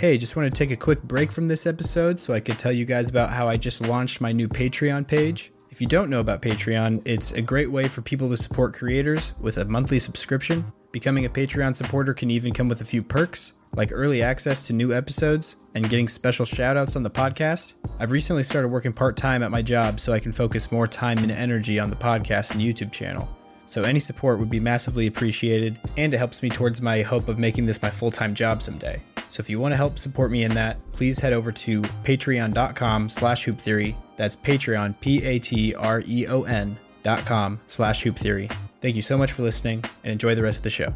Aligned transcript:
Hey, 0.00 0.16
just 0.16 0.34
want 0.34 0.50
to 0.50 0.58
take 0.58 0.70
a 0.70 0.80
quick 0.80 1.02
break 1.02 1.30
from 1.30 1.48
this 1.48 1.66
episode 1.66 2.18
so 2.18 2.32
I 2.32 2.40
could 2.40 2.58
tell 2.58 2.72
you 2.72 2.86
guys 2.86 3.10
about 3.10 3.34
how 3.34 3.48
I 3.48 3.58
just 3.58 3.82
launched 3.82 4.18
my 4.18 4.32
new 4.32 4.48
Patreon 4.48 5.06
page. 5.06 5.52
If 5.68 5.82
you 5.82 5.86
don't 5.86 6.08
know 6.08 6.20
about 6.20 6.40
Patreon, 6.40 7.02
it's 7.04 7.32
a 7.32 7.42
great 7.42 7.70
way 7.70 7.86
for 7.86 8.00
people 8.00 8.30
to 8.30 8.36
support 8.38 8.72
creators 8.72 9.34
with 9.38 9.58
a 9.58 9.66
monthly 9.66 9.98
subscription. 9.98 10.72
Becoming 10.90 11.26
a 11.26 11.28
Patreon 11.28 11.76
supporter 11.76 12.14
can 12.14 12.30
even 12.30 12.54
come 12.54 12.66
with 12.66 12.80
a 12.80 12.84
few 12.86 13.02
perks, 13.02 13.52
like 13.76 13.90
early 13.92 14.22
access 14.22 14.66
to 14.68 14.72
new 14.72 14.90
episodes 14.90 15.56
and 15.74 15.90
getting 15.90 16.08
special 16.08 16.46
shoutouts 16.46 16.96
on 16.96 17.02
the 17.02 17.10
podcast. 17.10 17.74
I've 17.98 18.10
recently 18.10 18.42
started 18.42 18.68
working 18.68 18.94
part 18.94 19.18
time 19.18 19.42
at 19.42 19.50
my 19.50 19.60
job 19.60 20.00
so 20.00 20.14
I 20.14 20.18
can 20.18 20.32
focus 20.32 20.72
more 20.72 20.86
time 20.86 21.18
and 21.18 21.30
energy 21.30 21.78
on 21.78 21.90
the 21.90 21.96
podcast 21.96 22.52
and 22.52 22.62
YouTube 22.62 22.90
channel. 22.90 23.28
So 23.66 23.82
any 23.82 24.00
support 24.00 24.38
would 24.38 24.48
be 24.48 24.60
massively 24.60 25.06
appreciated, 25.08 25.78
and 25.98 26.14
it 26.14 26.16
helps 26.16 26.42
me 26.42 26.48
towards 26.48 26.80
my 26.80 27.02
hope 27.02 27.28
of 27.28 27.38
making 27.38 27.66
this 27.66 27.82
my 27.82 27.90
full-time 27.90 28.34
job 28.34 28.62
someday. 28.62 29.02
So 29.30 29.40
if 29.40 29.48
you 29.48 29.58
want 29.58 29.72
to 29.72 29.76
help 29.76 29.98
support 29.98 30.30
me 30.30 30.42
in 30.42 30.52
that, 30.54 30.76
please 30.92 31.18
head 31.18 31.32
over 31.32 31.50
to 31.52 31.80
patreon.com 31.80 33.08
slash 33.08 33.44
hoop 33.44 33.60
theory. 33.60 33.96
That's 34.16 34.36
Patreon, 34.36 35.00
P-A-T-R-E-O-N 35.00 36.78
dot 37.02 37.24
com 37.24 37.60
slash 37.66 38.02
hoop 38.02 38.18
theory. 38.18 38.50
Thank 38.82 38.96
you 38.96 39.02
so 39.02 39.16
much 39.16 39.32
for 39.32 39.42
listening 39.42 39.84
and 40.04 40.12
enjoy 40.12 40.34
the 40.34 40.42
rest 40.42 40.58
of 40.58 40.64
the 40.64 40.70
show. 40.70 40.94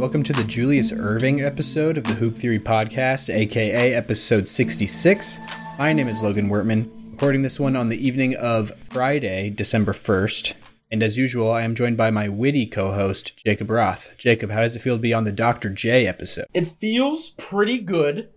Welcome 0.00 0.22
to 0.24 0.32
the 0.32 0.44
Julius 0.44 0.92
Erving 0.92 1.42
episode 1.42 1.98
of 1.98 2.04
the 2.04 2.14
Hoop 2.14 2.38
Theory 2.38 2.58
Podcast, 2.58 3.28
aka 3.34 3.92
episode 3.94 4.48
66. 4.48 5.38
My 5.78 5.92
name 5.92 6.08
is 6.08 6.22
Logan 6.22 6.48
Wertman, 6.48 6.88
recording 7.12 7.42
this 7.42 7.60
one 7.60 7.76
on 7.76 7.90
the 7.90 7.98
evening 8.06 8.34
of 8.36 8.72
Friday, 8.84 9.50
December 9.50 9.92
1st. 9.92 10.54
And 10.90 11.02
as 11.02 11.18
usual, 11.18 11.50
I 11.52 11.62
am 11.62 11.74
joined 11.74 11.98
by 11.98 12.10
my 12.10 12.28
witty 12.30 12.64
co 12.66 12.92
host, 12.92 13.36
Jacob 13.36 13.70
Roth. 13.70 14.10
Jacob, 14.16 14.50
how 14.50 14.60
does 14.62 14.74
it 14.74 14.78
feel 14.78 14.96
to 14.96 15.00
be 15.02 15.12
on 15.12 15.24
the 15.24 15.32
Dr. 15.32 15.68
J 15.68 16.06
episode? 16.06 16.46
It 16.54 16.66
feels 16.66 17.28
pretty 17.30 17.78
good. 17.78 18.30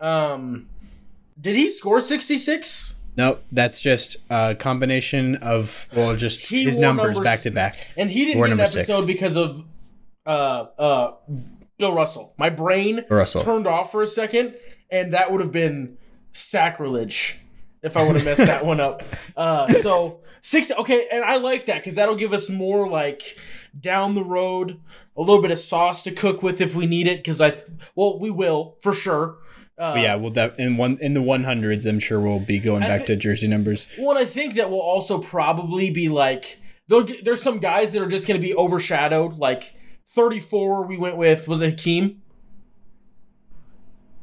Um, 0.00 0.70
did 1.38 1.54
he 1.54 1.68
score 1.68 2.00
66? 2.00 2.94
No, 3.18 3.40
that's 3.52 3.82
just 3.82 4.16
a 4.30 4.54
combination 4.54 5.36
of, 5.36 5.86
well, 5.94 6.16
just 6.16 6.40
He 6.40 6.64
his 6.64 6.78
numbers 6.78 7.16
numbers- 7.16 7.24
back 7.24 7.40
to 7.40 7.50
back. 7.50 7.88
And 7.98 8.10
he 8.10 8.24
didn't 8.24 8.38
get 8.42 8.44
an 8.52 8.56
number 8.56 8.66
six. 8.66 8.88
episode 8.88 9.06
because 9.06 9.36
of 9.36 9.64
uh 10.26 10.66
uh 10.78 11.12
Bill 11.78 11.92
Russell. 11.92 12.34
My 12.36 12.50
brain 12.50 13.04
Russell. 13.08 13.40
turned 13.40 13.66
off 13.66 13.90
for 13.90 14.02
a 14.02 14.06
second, 14.06 14.54
and 14.90 15.14
that 15.14 15.32
would 15.32 15.40
have 15.40 15.52
been 15.52 15.96
sacrilege 16.32 17.40
if 17.82 17.96
I 17.96 18.06
would 18.06 18.16
have 18.16 18.24
messed 18.24 18.44
that 18.44 18.64
one 18.64 18.80
up. 18.80 19.02
Uh, 19.36 19.72
so 19.74 20.20
six. 20.42 20.70
Okay, 20.70 21.08
and 21.10 21.24
I 21.24 21.36
like 21.36 21.66
that 21.66 21.76
because 21.76 21.94
that'll 21.94 22.16
give 22.16 22.32
us 22.32 22.50
more 22.50 22.88
like 22.88 23.22
down 23.78 24.14
the 24.14 24.24
road, 24.24 24.80
a 25.16 25.20
little 25.20 25.40
bit 25.40 25.50
of 25.50 25.58
sauce 25.58 26.02
to 26.02 26.12
cook 26.12 26.42
with 26.42 26.60
if 26.60 26.74
we 26.74 26.86
need 26.86 27.06
it. 27.06 27.18
Because 27.18 27.40
I, 27.40 27.54
well, 27.94 28.18
we 28.18 28.30
will 28.30 28.76
for 28.82 28.92
sure. 28.92 29.38
Uh, 29.78 29.94
yeah, 29.96 30.14
well, 30.14 30.30
that 30.32 30.58
in 30.58 30.76
one 30.76 30.98
in 31.00 31.14
the 31.14 31.22
one 31.22 31.44
hundreds, 31.44 31.86
I'm 31.86 32.00
sure 32.00 32.20
we'll 32.20 32.40
be 32.40 32.58
going 32.58 32.82
back 32.82 33.02
thi- 33.02 33.06
to 33.08 33.16
jersey 33.16 33.48
numbers. 33.48 33.88
Well, 33.98 34.10
and 34.10 34.18
I 34.18 34.26
think 34.26 34.54
that 34.56 34.70
will 34.70 34.80
also 34.80 35.18
probably 35.18 35.90
be 35.90 36.10
like 36.10 36.60
there's 36.88 37.42
some 37.42 37.60
guys 37.60 37.92
that 37.92 38.02
are 38.02 38.08
just 38.08 38.26
going 38.26 38.38
to 38.38 38.46
be 38.46 38.54
overshadowed. 38.54 39.38
Like 39.38 39.74
34, 40.10 40.86
we 40.86 40.96
went 40.96 41.16
with 41.16 41.46
was 41.48 41.60
it 41.60 41.70
Hakeem, 41.70 42.22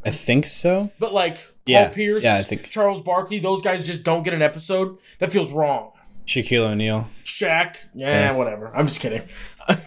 I 0.06 0.12
think 0.12 0.46
so. 0.46 0.92
but 1.00 1.14
like 1.14 1.36
Paul 1.38 1.44
Yeah, 1.66 1.90
Pierce, 1.90 2.24
yeah, 2.24 2.36
I 2.36 2.44
think- 2.44 2.70
Charles 2.70 3.02
Barkley, 3.02 3.40
those 3.40 3.62
guys 3.62 3.86
just 3.86 4.04
don't 4.04 4.24
get 4.24 4.34
an 4.34 4.42
episode. 4.42 4.98
That 5.20 5.32
feels 5.32 5.52
wrong. 5.52 5.92
Shaquille 6.26 6.72
O'Neal. 6.72 7.08
Shaq, 7.24 7.78
yeah, 7.94 8.30
Yeah. 8.30 8.32
whatever. 8.32 8.76
I'm 8.76 8.88
just 8.88 9.00
kidding. 9.00 9.22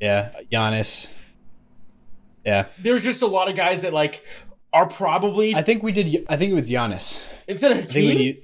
Yeah, 0.00 0.32
Giannis. 0.52 1.08
Yeah, 2.44 2.66
There's 2.82 3.02
just 3.02 3.22
a 3.22 3.26
lot 3.26 3.48
of 3.48 3.54
guys 3.54 3.82
that 3.82 3.92
like 3.94 4.22
are 4.72 4.86
probably 4.86 5.54
I 5.54 5.62
think 5.62 5.82
we 5.82 5.92
did. 5.92 6.26
I 6.28 6.36
think 6.36 6.50
it 6.50 6.54
was 6.54 6.68
Giannis. 6.68 7.22
instead 7.46 7.72
of 7.72 7.78
I. 7.78 7.80
Hakeem. 7.82 8.36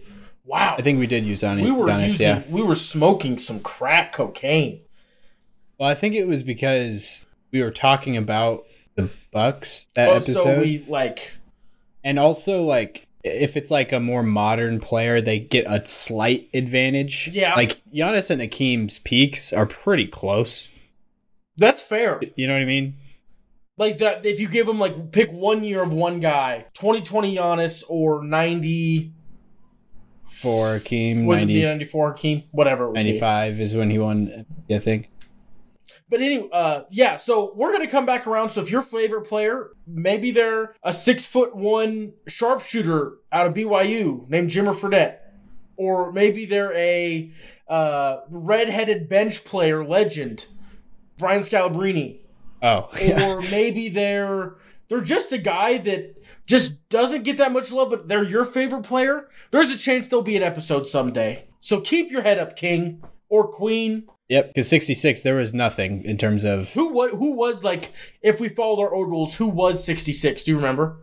wow, 0.45 0.77
I 0.79 0.83
think 0.83 0.99
we 0.99 1.07
did 1.07 1.25
use 1.25 1.43
Giannis. 1.43 1.65
we 1.65 1.71
were 1.73 1.87
Giannis, 1.87 2.03
using 2.05 2.27
yeah. 2.27 2.43
we 2.49 2.63
were 2.63 2.75
smoking 2.77 3.37
some 3.37 3.61
crack 3.61 4.13
cocaine. 4.13 4.81
Well, 5.81 5.89
I 5.89 5.95
think 5.95 6.15
it 6.15 6.29
was 6.29 6.43
because 6.43 7.25
we 7.51 7.63
were 7.63 7.71
talking 7.71 8.15
about 8.15 8.67
the 8.97 9.09
Bucks 9.33 9.89
that 9.95 10.11
Oh, 10.11 10.17
episode, 10.17 10.43
so 10.43 10.61
we 10.61 10.85
like 10.87 11.39
and 12.05 12.19
also 12.19 12.63
like 12.63 13.07
if 13.25 13.57
it's 13.57 13.71
like 13.71 13.91
a 13.91 13.99
more 13.99 14.23
modern 14.23 14.79
player, 14.79 15.23
they 15.23 15.39
get 15.39 15.65
a 15.67 15.85
slight 15.87 16.51
advantage. 16.53 17.31
Yeah. 17.33 17.55
like 17.55 17.81
Giannis 17.95 18.29
and 18.31 18.43
Akeem's 18.43 18.99
peaks 18.99 19.55
are 19.55 19.65
pretty 19.65 20.07
close. 20.07 20.69
that's 21.57 21.81
fair. 21.81 22.21
You 22.37 22.47
know 22.47 22.53
what 22.53 22.63
I 22.63 22.67
mean? 22.67 22.97
Like 23.79 23.97
that, 23.99 24.27
if 24.27 24.39
you 24.39 24.49
give 24.49 24.67
them 24.67 24.79
like 24.79 25.13
pick 25.13 25.31
one 25.33 25.65
year 25.65 25.83
of 25.83 25.95
one 25.95 26.21
guy, 26.21 26.67
2020 26.75 27.37
Giannis 27.37 27.85
or 27.89 28.23
90, 28.23 29.13
For 30.25 30.77
Akeem, 30.77 31.25
was 31.25 31.39
it 31.39 31.47
90, 31.47 31.61
the 31.61 31.67
94 31.67 32.11
Hakeem, 32.11 32.43
whatever. 32.53 32.85
It 32.85 32.89
would 32.89 32.95
be. 32.97 33.03
95 33.05 33.61
is 33.61 33.75
when 33.75 33.89
he 33.89 33.99
won. 33.99 34.45
I 34.71 34.79
think. 34.79 35.09
But 36.11 36.21
anyway, 36.21 36.49
uh, 36.53 36.83
yeah. 36.91 37.17
So 37.17 37.53
we're 37.55 37.73
gonna 37.73 37.87
come 37.87 38.05
back 38.05 38.27
around. 38.27 38.51
So 38.51 38.61
if 38.61 38.71
your 38.71 38.83
favorite 38.83 39.23
player, 39.23 39.71
maybe 39.87 40.33
they're 40.33 40.75
a 40.83 40.93
six 40.93 41.25
foot 41.25 41.55
one 41.55 42.15
sharpshooter 42.27 43.15
out 43.33 43.47
of 43.47 43.55
BYU 43.55 44.29
named 44.29 44.51
Jimmer 44.51 44.75
Fredette, 44.75 45.19
or 45.77 46.13
maybe 46.13 46.45
they're 46.47 46.75
a 46.75 47.33
uh, 47.69 48.19
redheaded 48.29 49.09
bench 49.09 49.45
player 49.45 49.85
legend, 49.85 50.47
Brian 51.17 51.43
Scalabrine. 51.43 52.19
Oh, 52.63 52.89
yeah. 53.01 53.29
or 53.29 53.41
maybe 53.43 53.89
they're 53.89 54.57
they're 54.89 55.01
just 55.01 55.33
a 55.33 55.39
guy 55.39 55.79
that 55.79 56.17
just 56.47 56.89
doesn't 56.89 57.23
get 57.23 57.37
that 57.39 57.53
much 57.53 57.71
love, 57.71 57.91
but 57.91 58.09
they're 58.09 58.25
your 58.25 58.45
favorite 58.45 58.83
player. 58.83 59.29
There's 59.53 59.71
a 59.71 59.79
chance 59.79 60.09
there'll 60.09 60.25
be 60.25 60.37
an 60.37 60.43
episode 60.43 60.89
someday. 60.89 61.47
So 61.61 61.81
keep 61.81 62.11
your 62.11 62.23
head 62.23 62.41
up, 62.41 62.57
King 62.57 63.03
or 63.29 63.47
Queen. 63.47 64.09
Yep, 64.31 64.47
because 64.55 64.69
66, 64.69 65.23
there 65.23 65.35
was 65.35 65.53
nothing 65.53 66.03
in 66.05 66.17
terms 66.17 66.45
of 66.45 66.73
Who 66.73 66.89
what 66.89 67.11
who 67.11 67.37
was 67.37 67.63
like 67.65 67.93
if 68.23 68.41
we 68.41 68.49
followed 68.49 68.81
our 68.81 68.95
old 68.95 69.09
rules? 69.11 69.37
Who 69.37 69.49
was 69.49 69.85
66? 69.85 70.45
Do 70.45 70.53
you 70.53 70.57
remember? 70.57 70.97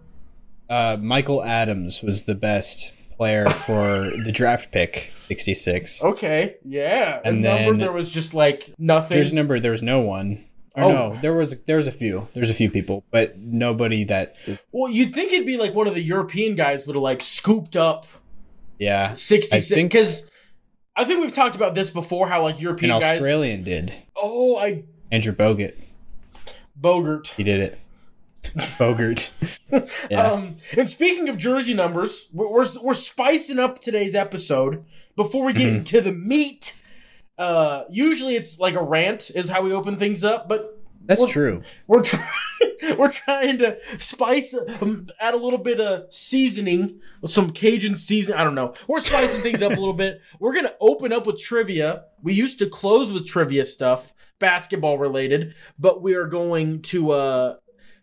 uh, 0.69 0.97
Michael 0.99 1.43
Adams 1.43 2.01
was 2.01 2.23
the 2.23 2.35
best 2.35 2.91
player 3.15 3.49
for 3.49 4.11
the 4.25 4.31
draft 4.33 4.71
pick 4.71 5.11
66. 5.15 6.03
Okay, 6.03 6.55
yeah. 6.65 7.19
And 7.23 7.35
And 7.35 7.41
number 7.43 7.71
then- 7.71 7.77
there 7.79 7.91
was 7.91 8.09
just 8.09 8.33
like 8.33 8.73
nothing. 8.77 9.17
Jersey 9.17 9.35
number, 9.35 9.59
there 9.59 9.71
was 9.71 9.83
no 9.83 10.01
one. 10.01 10.43
Or 10.75 10.83
Oh. 10.83 10.89
no, 10.89 11.17
there 11.21 11.33
was 11.33 11.55
there 11.65 11.77
was 11.77 11.87
a 11.87 11.91
few. 11.91 12.27
There's 12.33 12.49
a 12.51 12.53
few 12.53 12.69
people, 12.69 13.03
but 13.11 13.37
nobody 13.39 14.03
that. 14.05 14.35
well, 14.71 14.91
you'd 14.91 15.13
think 15.13 15.33
it'd 15.33 15.45
be 15.47 15.57
like 15.57 15.73
one 15.73 15.87
of 15.87 15.95
the 15.95 16.01
European 16.03 16.55
guys 16.55 16.85
would 16.85 16.95
have 16.95 17.01
like 17.03 17.21
scooped 17.21 17.75
up 17.75 18.05
Yeah, 18.77 19.13
66 19.13 19.71
I 19.71 19.75
think- 19.75 19.91
because 19.91 20.29
I 20.97 21.05
think 21.05 21.21
we've 21.21 21.31
talked 21.31 21.55
about 21.55 21.75
this 21.75 21.89
before. 21.89 22.27
How 22.27 22.41
like 22.41 22.55
an 22.55 22.61
European 22.61 22.99
guys. 22.99 23.13
Australian 23.13 23.63
did. 23.63 23.93
Oh, 24.15 24.57
I 24.57 24.83
Andrew 25.11 25.31
Bogut, 25.33 25.75
Bogart. 26.75 27.29
he 27.37 27.43
did 27.43 27.59
it. 27.61 27.79
Bogart. 28.79 29.29
Yeah. 30.09 30.23
Um, 30.31 30.55
and 30.77 30.89
speaking 30.89 31.27
of 31.27 31.37
jersey 31.37 31.73
numbers, 31.73 32.29
we're, 32.31 32.49
we're 32.49 32.65
we're 32.81 32.93
spicing 32.93 33.59
up 33.59 33.79
today's 33.79 34.15
episode 34.15 34.85
before 35.17 35.43
we 35.43 35.51
get 35.53 35.71
Mhm. 35.73 35.77
into 35.79 35.99
the 36.01 36.13
meat. 36.13 36.81
Uh, 37.37 37.83
usually 37.89 38.35
it's 38.37 38.57
like 38.57 38.73
a 38.75 38.81
rant 38.81 39.29
is 39.35 39.49
how 39.49 39.61
we 39.61 39.73
open 39.73 39.97
things 39.97 40.23
up, 40.23 40.47
but 40.47 40.76
That's 41.07 41.21
we're- 41.21 41.31
true. 41.31 41.63
We're 41.87 42.03
trying 42.03 42.29
we're 42.97 43.11
trying 43.11 43.57
to 43.59 43.77
spice 43.99 44.53
um, 44.81 45.07
add 45.19 45.33
a 45.33 45.37
little 45.37 45.59
bit 45.59 45.79
of 45.79 46.13
seasoning, 46.13 46.99
some 47.25 47.49
Cajun 47.51 47.97
seasoning. 47.97 48.37
I 48.39 48.43
don't 48.43 48.55
know. 48.55 48.73
We're 48.87 48.99
spicing 48.99 49.41
things 49.41 49.61
up 49.61 49.71
a 49.71 49.75
little 49.75 49.93
bit. 49.93 50.21
We're 50.39 50.53
gonna 50.53 50.73
open 50.79 51.11
up 51.13 51.25
with 51.25 51.39
trivia. 51.41 52.05
We 52.21 52.33
used 52.33 52.59
to 52.59 52.67
close 52.67 53.11
with 53.11 53.27
trivia 53.27 53.65
stuff, 53.65 54.13
basketball 54.39 54.97
related, 54.97 55.55
but 55.79 56.01
we 56.01 56.13
are 56.15 56.27
going 56.27 56.81
to 56.83 57.11
uh 57.11 57.55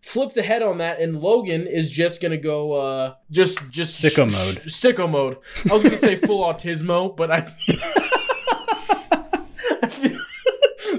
flip 0.02 0.32
the 0.34 0.42
head 0.42 0.62
on 0.62 0.78
that 0.78 1.00
and 1.00 1.20
Logan 1.20 1.66
is 1.66 1.90
just 1.90 2.20
gonna 2.20 2.36
go 2.36 2.72
uh 2.74 3.14
just 3.30 3.58
just 3.70 4.02
Sicko 4.04 4.30
mode. 4.30 4.56
Sicko 4.66 5.10
mode. 5.10 5.38
I 5.70 5.74
was 5.74 5.82
gonna 5.82 5.96
say 5.96 6.16
full 6.16 6.44
autismo, 6.52 7.16
but 7.16 7.30
I 7.30 7.52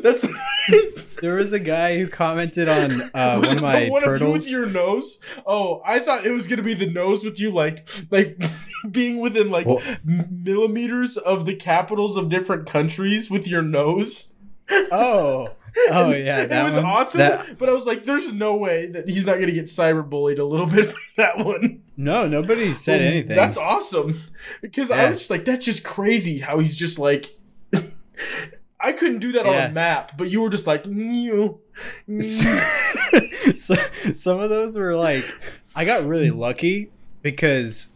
that's 0.06 0.28
There 1.22 1.36
was 1.36 1.54
a 1.54 1.60
guy 1.60 1.98
who 1.98 2.07
commented 2.07 2.68
on 2.69 2.92
uh, 3.13 3.40
Was 3.40 3.50
one 3.50 3.50
it 3.50 3.56
of 3.57 3.62
my 3.62 3.84
the 3.86 3.90
one 3.90 4.04
of 4.10 4.22
you 4.22 4.31
with 4.31 4.50
your 4.50 4.66
nose? 4.66 5.19
Oh, 5.46 5.81
I 5.86 6.00
thought 6.00 6.25
it 6.25 6.31
was 6.31 6.48
gonna 6.48 6.63
be 6.63 6.74
the 6.74 6.90
nose 6.90 7.24
with 7.24 7.40
you, 7.40 7.52
like, 7.52 7.88
like 8.12 8.42
being 8.92 9.19
within 9.19 9.50
like 9.50 9.66
Well- 9.68 9.81
millimeters 10.04 11.18
of 11.18 11.46
the 11.46 11.56
capitals 11.56 12.18
of 12.18 12.30
different 12.30 12.68
countries 12.68 13.30
with 13.30 13.48
your 13.48 13.62
nose. 13.62 14.34
Oh, 14.72 15.50
oh 15.90 16.12
yeah, 16.12 16.42
it 16.42 16.50
that 16.50 16.63
was 16.63 16.75
one. 16.75 16.86
awesome. 16.86 17.18
That- 17.19 17.57
but 17.57 17.69
I 17.69 17.74
was 17.74 17.86
like, 17.86 18.06
"There's 18.06 18.31
no 18.31 18.56
way 18.56 18.88
that 18.88 19.07
he's 19.10 19.25
not 19.25 19.40
gonna 19.40 19.52
get 19.52 19.66
cyberbullied 19.66 20.40
a 20.40 20.44
little 20.44 20.66
bit 20.68 20.86
for 20.88 20.98
that 21.18 21.38
one." 21.40 21.81
no, 21.98 22.28
nobody 22.28 22.74
said 22.74 23.02
anything. 23.02 23.36
That's 23.36 23.57
awesome 23.57 24.19
because 24.62 24.90
I 24.92 25.10
was 25.12 25.19
just 25.19 25.30
like, 25.31 25.46
"That's 25.46 25.66
just 25.66 25.84
crazy." 25.84 26.40
How 26.40 26.60
he's 26.60 26.75
just 26.75 26.98
like. 27.00 27.36
I 28.85 28.91
couldn't 28.93 29.19
do 29.19 29.31
that 29.33 29.45
on 29.45 29.55
a 29.55 29.69
map, 29.69 30.17
but 30.17 30.29
you 30.29 30.41
were 30.41 30.49
just 30.49 30.67
like, 30.67 30.85
"Meow, 30.85 31.59
meow." 32.07 32.21
so, 33.55 33.75
some 34.13 34.39
of 34.39 34.49
those 34.49 34.77
were 34.77 34.95
like 34.95 35.25
I 35.75 35.85
got 35.85 36.03
really 36.05 36.31
lucky 36.31 36.91
because 37.21 37.87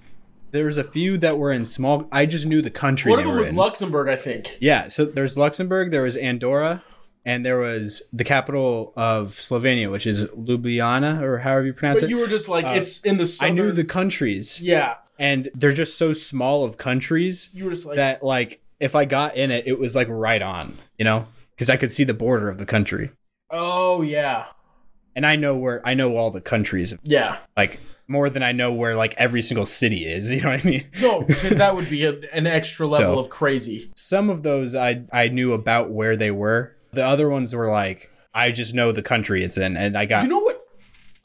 there 0.51 0.65
was 0.65 0.77
a 0.77 0.83
few 0.83 1.17
that 1.19 1.37
were 1.37 1.51
in 1.51 1.65
small. 1.65 2.07
I 2.11 2.25
just 2.25 2.45
knew 2.45 2.61
the 2.61 2.69
country 2.71 3.11
one 3.11 3.19
of 3.19 3.25
them 3.25 3.37
was 3.37 3.49
in. 3.49 3.55
Luxembourg, 3.55 4.09
I 4.09 4.15
think. 4.15 4.57
yeah, 4.59 4.87
so 4.87 5.05
there's 5.05 5.37
Luxembourg, 5.37 5.91
there 5.91 6.01
was 6.03 6.15
Andorra, 6.17 6.83
and 7.23 7.45
there 7.45 7.59
was 7.59 8.01
the 8.11 8.23
capital 8.23 8.91
of 8.95 9.29
Slovenia, 9.35 9.91
which 9.91 10.07
is 10.07 10.25
Ljubljana 10.25 11.21
or 11.21 11.39
however 11.39 11.65
you 11.67 11.73
pronounce 11.73 11.99
But 12.01 12.05
it. 12.07 12.09
you 12.09 12.17
were 12.17 12.27
just 12.27 12.49
like, 12.49 12.65
Uh, 12.65 12.69
it's 12.79 13.01
in 13.01 13.17
the. 13.17 13.37
I 13.41 13.49
knew 13.49 13.71
the 13.71 13.83
countries, 13.85 14.59
Yeah, 14.61 14.95
and 15.19 15.49
they're 15.53 15.71
just 15.71 15.97
so 15.97 16.13
small 16.13 16.63
of 16.63 16.77
countries 16.77 17.49
you 17.53 17.65
were 17.65 17.71
just 17.71 17.85
like, 17.85 17.97
that 17.97 18.23
like 18.23 18.61
if 18.79 18.95
I 18.95 19.05
got 19.05 19.35
in 19.35 19.51
it, 19.51 19.67
it 19.67 19.79
was 19.79 19.95
like 19.95 20.07
right 20.09 20.41
on, 20.41 20.77
you 20.97 21.05
know, 21.05 21.27
because 21.51 21.69
I 21.69 21.77
could 21.77 21.91
see 21.91 22.03
the 22.03 22.13
border 22.13 22.49
of 22.49 22.57
the 22.57 22.65
country, 22.65 23.11
oh 23.49 24.01
yeah, 24.01 24.45
and 25.15 25.25
I 25.25 25.35
know 25.35 25.55
where 25.55 25.85
I 25.87 25.93
know 25.93 26.17
all 26.17 26.31
the 26.31 26.41
countries, 26.41 26.93
yeah. 27.03 27.37
like 27.57 27.79
more 28.07 28.29
than 28.29 28.41
I 28.41 28.51
know 28.51 28.71
where 28.71 28.95
like 28.95 29.13
every 29.17 29.41
single 29.41 29.65
city 29.65 30.05
is. 30.05 30.31
You 30.33 30.41
know 30.41 30.49
what 30.51 30.65
I 30.65 30.67
mean? 30.67 30.85
No, 31.01 31.21
because 31.21 31.57
that 31.57 31.75
would 31.75 31.89
be 31.89 32.05
a, 32.05 32.19
an 32.33 32.47
extra 32.47 32.87
level 32.87 33.15
So- 33.15 33.19
of 33.19 33.29
crazy. 33.29 33.91
Some 33.95 34.29
of 34.29 34.43
those 34.43 34.75
I 34.75 35.03
I 35.11 35.27
knew 35.27 35.53
about 35.53 35.91
where 35.91 36.17
they 36.17 36.31
were. 36.31 36.75
The 36.91 37.05
other 37.05 37.29
ones 37.29 37.53
were 37.55 37.69
like 37.69 38.11
I 38.33 38.51
just 38.51 38.73
know 38.73 38.91
the 38.91 39.01
country 39.03 39.43
it's 39.43 39.57
in, 39.57 39.77
and 39.77 39.97
I 39.97 40.05
got 40.05 40.23
You 40.23 40.29
know 40.29 40.39
what? 40.39 40.58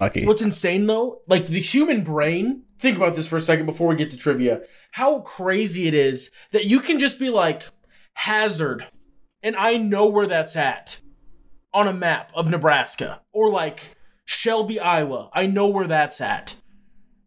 Lucky. 0.00 0.26
What's 0.26 0.42
insane 0.42 0.86
though? 0.86 1.22
Like 1.26 1.46
the 1.46 1.60
human 1.60 2.02
brain. 2.02 2.62
Think 2.78 2.96
about 2.96 3.16
this 3.16 3.28
for 3.28 3.36
a 3.36 3.40
second 3.40 3.66
before 3.66 3.88
we 3.88 3.96
get 3.96 4.10
to 4.10 4.16
trivia. 4.16 4.62
How 4.92 5.20
crazy 5.20 5.86
it 5.86 5.94
is 5.94 6.30
that 6.52 6.66
you 6.66 6.80
can 6.80 6.98
just 6.98 7.18
be 7.18 7.30
like 7.30 7.64
hazard, 8.14 8.86
and 9.42 9.56
I 9.56 9.76
know 9.76 10.06
where 10.06 10.26
that's 10.26 10.56
at 10.56 11.00
on 11.72 11.88
a 11.88 11.92
map 11.92 12.30
of 12.34 12.50
Nebraska, 12.50 13.22
or 13.32 13.50
like 13.50 13.96
Shelby, 14.24 14.80
Iowa. 14.80 15.30
I 15.32 15.46
know 15.46 15.68
where 15.68 15.86
that's 15.86 16.20
at. 16.20 16.56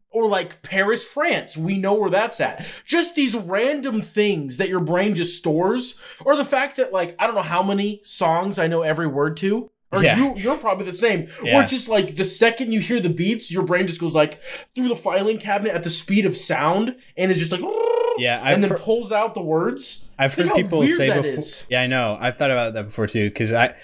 Or 0.09 0.27
like 0.27 0.63
Paris, 0.63 1.05
France. 1.05 1.57
We 1.57 1.77
know 1.77 1.93
where 1.93 2.09
that's 2.09 2.41
at. 2.41 2.65
Just 2.85 3.13
these 3.13 3.35
random 3.35 4.01
things 4.01 4.57
that 4.57 4.69
your 4.69 4.79
brain 4.79 5.15
just 5.15 5.37
stores. 5.37 5.95
Or 6.25 6.35
the 6.35 6.45
fact 6.45 6.77
that, 6.77 6.93
like, 6.93 7.15
I 7.19 7.27
don't 7.27 7.35
know 7.35 7.41
how 7.41 7.61
many 7.61 8.01
songs 8.03 8.57
I 8.57 8.67
know 8.67 8.81
every 8.81 9.05
word 9.05 9.37
to. 9.37 9.69
Or 9.91 10.03
Yeah. 10.03 10.17
you, 10.17 10.35
you're 10.37 10.57
probably 10.57 10.85
the 10.85 10.91
same. 10.93 11.29
Yeah. 11.41 11.61
Or 11.61 11.65
just 11.65 11.87
like 11.87 12.15
the 12.15 12.25
second 12.25 12.73
you 12.73 12.79
hear 12.81 12.99
the 12.99 13.09
beats, 13.09 13.51
your 13.51 13.63
brain 13.63 13.87
just 13.87 13.99
goes 14.01 14.13
like 14.13 14.39
through 14.75 14.89
the 14.89 14.95
filing 14.97 15.37
cabinet 15.37 15.73
at 15.73 15.83
the 15.83 15.89
speed 15.89 16.25
of 16.25 16.35
sound 16.35 16.95
and 17.15 17.31
is 17.31 17.39
just 17.39 17.51
like, 17.53 17.61
yeah, 18.17 18.41
I've 18.43 18.55
and 18.55 18.63
then 18.63 18.71
heard, 18.71 18.79
pulls 18.81 19.11
out 19.13 19.33
the 19.33 19.41
words. 19.41 20.09
I've 20.19 20.33
heard 20.33 20.51
people 20.53 20.85
say 20.87 21.07
before. 21.07 21.25
is. 21.25 21.65
Yeah, 21.69 21.81
I 21.83 21.87
know. 21.87 22.17
I've 22.19 22.37
thought 22.37 22.51
about 22.51 22.73
that 22.73 22.85
before 22.85 23.07
too. 23.07 23.29
Because 23.29 23.53
I 23.53 23.75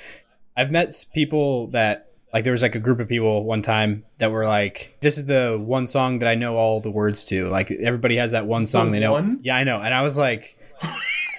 I've 0.57 0.71
met 0.71 0.93
people 1.13 1.67
that 1.67 2.07
like 2.33 2.43
there 2.43 2.51
was 2.51 2.61
like 2.63 2.75
a 2.75 2.79
group 2.79 2.99
of 2.99 3.07
people 3.07 3.43
one 3.45 3.61
time 3.61 4.03
that 4.17 4.29
were 4.31 4.45
like, 4.45 4.97
"This 5.01 5.17
is 5.17 5.25
the 5.25 5.57
one 5.63 5.87
song 5.87 6.19
that 6.19 6.27
I 6.27 6.35
know 6.35 6.57
all 6.57 6.81
the 6.81 6.91
words 6.91 7.23
to." 7.25 7.47
Like 7.47 7.71
everybody 7.71 8.17
has 8.17 8.31
that 8.31 8.45
one 8.47 8.65
song 8.65 8.91
they 8.91 8.99
know. 8.99 9.11
one? 9.13 9.39
Yeah, 9.43 9.55
I 9.55 9.63
know. 9.63 9.79
And 9.79 9.93
I 9.93 10.01
was 10.01 10.17
like. 10.17 10.57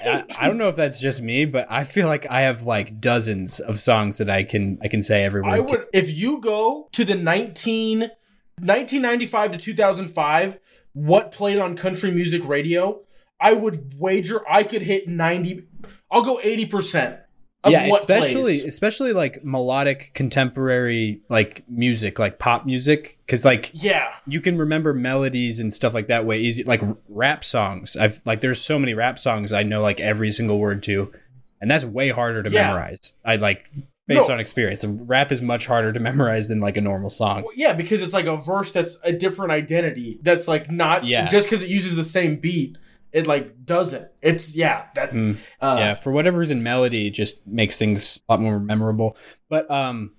I, 0.05 0.25
I 0.39 0.47
don't 0.47 0.59
know 0.59 0.69
if 0.69 0.77
that's 0.77 1.01
just 1.01 1.23
me, 1.23 1.45
but 1.45 1.67
I 1.71 1.85
feel 1.85 2.09
like 2.09 2.31
I 2.31 2.43
have 2.43 2.63
like 2.63 3.01
dozens 3.01 3.61
of 3.61 3.81
songs 3.81 4.19
that 4.19 4.31
I 4.31 4.43
can 4.43 4.79
I 4.83 4.89
can 4.89 5.03
say 5.03 5.25
every 5.25 5.43
word 5.43 5.51
would, 5.61 5.87
if 5.93 6.11
you 6.11 6.41
go 6.41 6.89
to 6.93 7.05
the 7.05 7.15
19, 7.15 8.01
1995 8.01 9.53
to 9.53 9.59
2005, 9.59 10.59
what 10.93 11.33
played 11.33 11.59
on 11.59 11.77
country 11.77 12.11
music 12.11 12.47
radio, 12.47 13.01
I 13.41 13.53
would 13.53 13.95
wager 13.99 14.41
I 14.49 14.63
could 14.63 14.83
hit 14.83 15.09
90, 15.09 15.67
I'll 16.11 16.23
go 16.23 16.39
80% 16.43 17.13
of 17.13 17.24
yeah, 17.71 17.87
especially 17.97 18.43
plays. 18.43 18.65
especially 18.65 19.13
like 19.13 19.45
melodic 19.45 20.11
contemporary 20.15 21.21
like 21.29 21.65
music, 21.69 22.19
like 22.19 22.39
pop 22.39 22.67
music, 22.67 23.19
because 23.27 23.45
like 23.45 23.71
Yeah. 23.75 24.13
you 24.27 24.41
can 24.41 24.59
remember 24.59 24.93
melodies 24.93 25.61
and 25.61 25.73
stuff 25.73 25.95
like 25.95 26.09
that 26.09 26.27
way 26.27 26.41
easy. 26.41 26.65
Like 26.65 26.83
rap 27.09 27.45
songs, 27.45 27.97
I've 27.97 28.21
like 28.25 28.41
there's 28.41 28.61
so 28.61 28.79
many 28.79 28.95
rap 28.95 29.19
songs 29.19 29.53
I 29.53 29.63
know 29.63 29.81
like 29.83 30.01
every 30.01 30.31
single 30.33 30.59
word 30.59 30.83
to, 30.85 31.13
and 31.61 31.71
that's 31.71 31.85
way 31.85 32.11
harder 32.11 32.43
to 32.43 32.51
Yeah. 32.51 32.67
memorize. 32.69 33.15
I 33.25 33.37
like 33.37 33.71
based 34.07 34.29
No. 34.29 34.35
on 34.35 34.41
experience. 34.41 34.85
Rap 34.85 35.33
is 35.33 35.41
much 35.41 35.67
harder 35.67 35.91
to 35.93 36.01
memorize 36.11 36.49
than 36.49 36.61
like 36.61 36.77
a 36.77 36.81
normal 36.83 37.09
song. 37.09 37.43
Well, 37.43 37.53
yeah, 37.57 37.73
because 37.73 38.03
it's 38.03 38.13
like 38.13 38.27
a 38.27 38.37
verse 38.37 38.71
that's 38.71 38.99
a 39.03 39.13
different 39.13 39.53
identity. 39.53 40.19
That's 40.23 40.47
like 40.47 40.71
not 40.71 41.05
Yeah. 41.05 41.27
just 41.29 41.47
because 41.47 41.63
it 41.63 41.71
uses 41.71 41.97
the 41.97 42.05
same 42.05 42.37
beat, 42.37 42.77
it 43.15 43.27
like 43.27 43.65
doesn't. 43.65 44.09
It's 44.21 44.55
yeah, 44.55 44.87
that 44.95 45.13
Mm. 45.13 45.39
uh, 45.61 45.77
yeah, 45.79 45.95
for 45.95 46.13
whatever 46.13 46.39
reason, 46.41 46.63
melody 46.63 47.09
just 47.11 47.47
makes 47.47 47.79
things 47.79 48.21
a 48.29 48.33
lot 48.35 48.41
more 48.43 48.61
memorable. 48.61 49.17
But 49.49 49.71
um, 49.71 50.13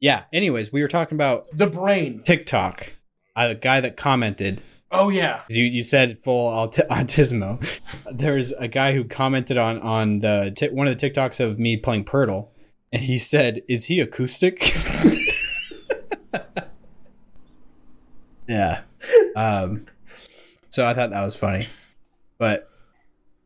yeah. 0.00 0.24
Anyways, 0.32 0.72
we 0.72 0.82
were 0.82 0.88
talking 0.88 1.16
about 1.16 1.46
the 1.54 1.66
brain. 1.66 2.22
TikTok. 2.24 2.92
Uh, 3.34 3.48
the 3.48 3.54
guy 3.54 3.80
that 3.80 3.96
commented 3.96 4.60
Oh 4.90 5.08
yeah. 5.08 5.40
You 5.48 5.64
you 5.64 5.82
said 5.82 6.18
full 6.20 6.46
aut- 6.48 6.72
autismo. 6.90 7.60
There's 8.10 8.52
a 8.52 8.68
guy 8.68 8.92
who 8.94 9.04
commented 9.04 9.56
on 9.58 9.78
on 9.80 10.20
the 10.20 10.52
ti- 10.56 10.68
one 10.68 10.86
of 10.86 10.96
the 10.96 11.10
TikToks 11.10 11.40
of 11.40 11.58
me 11.58 11.76
playing 11.76 12.04
Poeltl, 12.04 12.48
and 12.92 13.02
he 13.02 13.18
said, 13.18 13.62
"Is 13.68 13.86
he 13.86 13.98
acoustic?" 14.00 14.62
yeah. 18.48 18.82
Um. 19.34 19.86
So 20.70 20.86
I 20.86 20.94
thought 20.94 21.10
that 21.10 21.24
was 21.24 21.36
funny, 21.36 21.66
but 22.38 22.68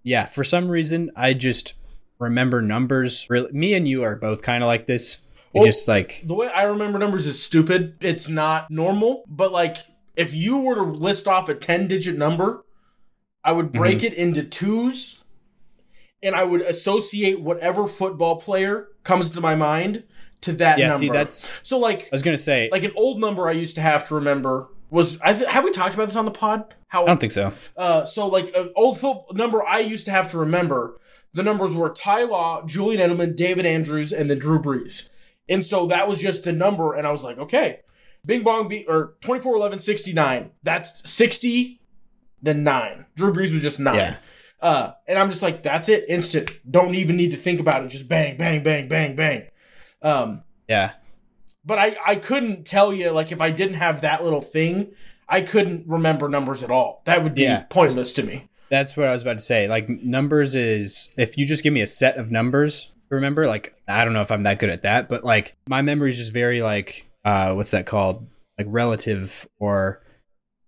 yeah, 0.03 0.27
for 0.27 0.45
some 0.45 0.69
reason 0.69 1.11
I 1.17 1.35
just 1.35 1.75
remember 2.19 2.61
numbers. 2.63 3.27
Really, 3.31 3.53
me 3.53 3.75
and 3.75 3.87
you 3.89 4.03
are 4.03 4.17
both 4.17 4.43
kind 4.43 4.63
of 4.63 4.67
like 4.67 4.87
this. 4.87 5.19
We 5.53 5.61
Well- 5.61 5.67
just 5.67 5.89
like 5.89 6.23
The 6.25 6.35
way 6.35 6.49
I 6.49 6.63
remember 6.65 6.99
numbers 6.99 7.27
is 7.27 7.43
stupid. 7.43 7.95
It's 8.01 8.29
not 8.29 8.71
normal, 8.71 9.25
but 9.29 9.53
like 9.53 9.79
if 10.17 10.35
you 10.35 10.59
were 10.59 10.75
to 10.77 10.83
list 10.83 11.27
off 11.29 11.49
a 11.49 11.55
10 11.55 11.89
digit 11.89 12.17
number, 12.19 12.65
I 13.43 13.53
would 13.53 13.73
break 13.73 13.99
Mm-hmm. 13.99 14.07
it 14.07 14.15
into 14.15 14.43
twos 14.43 15.25
and 16.23 16.35
I 16.37 16.45
would 16.45 16.61
associate 16.61 17.41
whatever 17.41 17.87
football 17.87 18.37
player 18.37 18.89
comes 19.05 19.31
to 19.31 19.41
my 19.41 19.55
mind 19.55 20.05
to 20.43 20.53
that 20.55 20.79
yeah. 20.79 20.89
number. 20.89 21.01
See, 21.07 21.11
that's 21.11 21.49
so 21.63 21.79
like 21.79 22.03
I 22.05 22.09
was 22.13 22.23
gonna 22.23 22.37
say. 22.37 22.69
like 22.71 22.85
an 22.85 22.93
old 22.97 23.19
number 23.19 23.49
I 23.49 23.53
used 23.53 23.75
to 23.77 23.81
have 23.83 24.07
to 24.09 24.15
remember 24.15 24.69
was 24.91 25.19
I 25.23 25.33
th- 25.35 25.49
have 25.49 25.65
we 25.65 25.71
talked 25.71 25.95
about 25.95 26.07
this 26.07 26.17
on 26.17 26.25
the 26.25 26.31
pod? 26.31 26.75
How 26.89 27.05
I 27.05 27.07
don't 27.07 27.21
think 27.21 27.33
so. 27.33 27.53
uh, 27.77 28.05
so 28.05 28.27
like 28.27 28.55
an 28.57 28.71
old 28.77 28.99
foot 28.99 29.19
number 29.33 29.65
I 29.65 29.79
used 29.81 30.05
to 30.07 30.11
have 30.11 30.31
to 30.33 30.39
remember. 30.39 30.99
The 31.33 31.45
numbers 31.45 31.73
were 31.73 31.91
Ty 31.91 32.25
Law, 32.25 32.65
Julian 32.67 33.01
Edelman, 33.09 33.37
David 33.37 33.65
Andrews, 33.65 34.13
and 34.13 34.29
then 34.29 34.39
Drew 34.41 34.61
Brees. 34.61 35.09
And 35.49 35.65
so 35.65 35.87
that 35.87 36.09
was 36.09 36.19
just 36.19 36.43
the 36.43 36.53
number, 36.53 36.95
and 36.95 37.07
I 37.07 37.13
was 37.13 37.23
like, 37.23 37.39
okay, 37.39 37.81
Bing 38.27 38.43
Bong 38.43 38.67
beat 38.69 38.87
or 38.89 39.15
24 39.21 39.55
11 39.57 39.79
69. 39.79 40.51
That's 40.65 41.09
60, 41.09 41.81
then 42.43 42.65
nine. 42.65 43.07
Drew 43.17 43.33
Brees 43.33 43.53
was 43.53 43.63
just 43.63 43.79
nine. 43.79 43.95
Yeah. 43.95 44.17
Uh, 44.61 44.93
and 45.07 45.19
I'm 45.19 45.31
just 45.31 45.41
like, 45.43 45.63
that's 45.63 45.89
it, 45.89 46.05
instant. 46.09 46.51
Don't 46.71 46.95
even 46.97 47.17
need 47.17 47.31
to 47.31 47.37
think 47.37 47.61
about 47.61 47.85
it. 47.85 47.89
Just 47.89 48.09
bang, 48.09 48.37
bang, 48.37 48.63
bang, 48.63 48.89
bang, 48.89 49.15
bang. 49.17 49.49
Um, 50.03 50.43
Yeah. 50.69 50.93
But 51.65 51.79
I, 51.79 51.97
I 52.07 52.17
couldn't 52.17 52.67
tell 52.67 52.93
you 52.93 53.11
like 53.11 53.33
if 53.33 53.41
I 53.41 53.51
didn't 53.51 53.75
have 53.77 54.01
that 54.03 54.25
little 54.25 54.41
thing, 54.41 54.93
I 55.29 55.43
couldn't 55.43 55.87
remember 55.87 56.29
numbers 56.29 56.63
at 56.63 56.71
all. 56.71 57.03
That 57.05 57.23
would 57.23 57.35
be 57.35 57.43
Yeah. 57.43 57.67
pointless 57.71 58.13
to 58.15 58.23
me. 58.23 58.49
That's 58.69 58.97
what 58.97 59.07
I 59.09 59.13
was 59.13 59.23
about 59.23 59.35
to 59.39 59.45
say. 59.45 59.67
Like 59.69 59.89
numbers 59.89 60.55
is 60.55 61.09
if 61.17 61.37
you 61.37 61.45
just 61.47 61.63
give 61.63 61.73
me 61.73 61.81
a 61.83 61.87
set 61.87 62.17
of 62.17 62.31
numbers, 62.31 62.87
to 63.09 63.15
remember, 63.17 63.47
like 63.49 63.75
I 63.89 64.05
don't 64.05 64.13
know 64.13 64.21
if 64.23 64.31
I'm 64.31 64.45
that 64.45 64.59
good 64.61 64.71
at 64.71 64.83
that, 64.83 65.09
but 65.09 65.25
like 65.25 65.57
my 65.69 65.83
memory 65.83 66.11
is 66.11 66.17
just 66.19 66.33
very 66.33 66.63
like 66.63 67.07
uh 67.25 67.55
what's 67.55 67.73
that 67.73 67.87
called? 67.87 68.27
Like 68.59 68.67
relative 68.71 69.49
or 69.59 70.03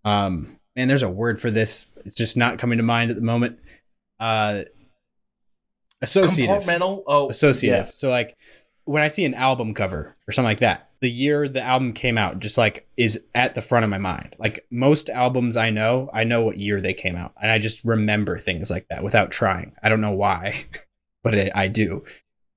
um 0.05 0.59
man, 0.75 0.89
there's 0.89 1.03
a 1.05 1.09
word 1.11 1.41
for 1.41 1.51
this. 1.51 1.97
It's 2.05 2.17
just 2.17 2.37
not 2.37 2.59
coming 2.59 2.79
to 2.79 2.83
mind 2.85 3.11
at 3.11 3.17
the 3.17 3.23
moment. 3.23 3.59
Uh 4.19 4.63
associative. 6.01 6.63
Compartmental. 6.63 7.03
Oh, 7.07 7.31
Associative. 7.31 7.87
yeah. 7.87 7.91
So 7.93 8.11
like 8.11 8.37
when 8.85 9.03
I 9.03 9.09
see 9.09 9.25
an 9.25 9.35
album 9.35 9.75
cover 9.75 10.17
or 10.27 10.33
something 10.33 10.51
like 10.51 10.61
that, 10.61 10.91
the 11.01 11.11
year 11.11 11.49
the 11.49 11.63
album 11.63 11.93
came 11.93 12.17
out 12.17 12.39
just 12.39 12.59
like 12.59 12.87
is 12.97 13.21
at 13.35 13.55
the 13.55 13.61
front 13.61 13.85
of 13.85 13.91
my 13.91 13.99
mind. 13.99 14.37
Like 14.39 14.67
most 14.71 15.09
albums 15.09 15.57
I 15.57 15.71
know, 15.71 16.11
I 16.13 16.25
know 16.25 16.43
what 16.43 16.59
year 16.59 16.81
they 16.81 16.95
came 16.95 17.17
out, 17.17 17.33
and 17.41 17.51
I 17.51 17.59
just 17.59 17.85
remember 17.85 18.39
things 18.39 18.71
like 18.71 18.87
that 18.89 19.03
without 19.03 19.31
trying. 19.31 19.73
I 19.83 19.89
don't 19.89 20.01
know 20.01 20.13
why, 20.13 20.67
but 21.23 21.35
it, 21.35 21.53
I 21.55 21.69
do. 21.69 22.05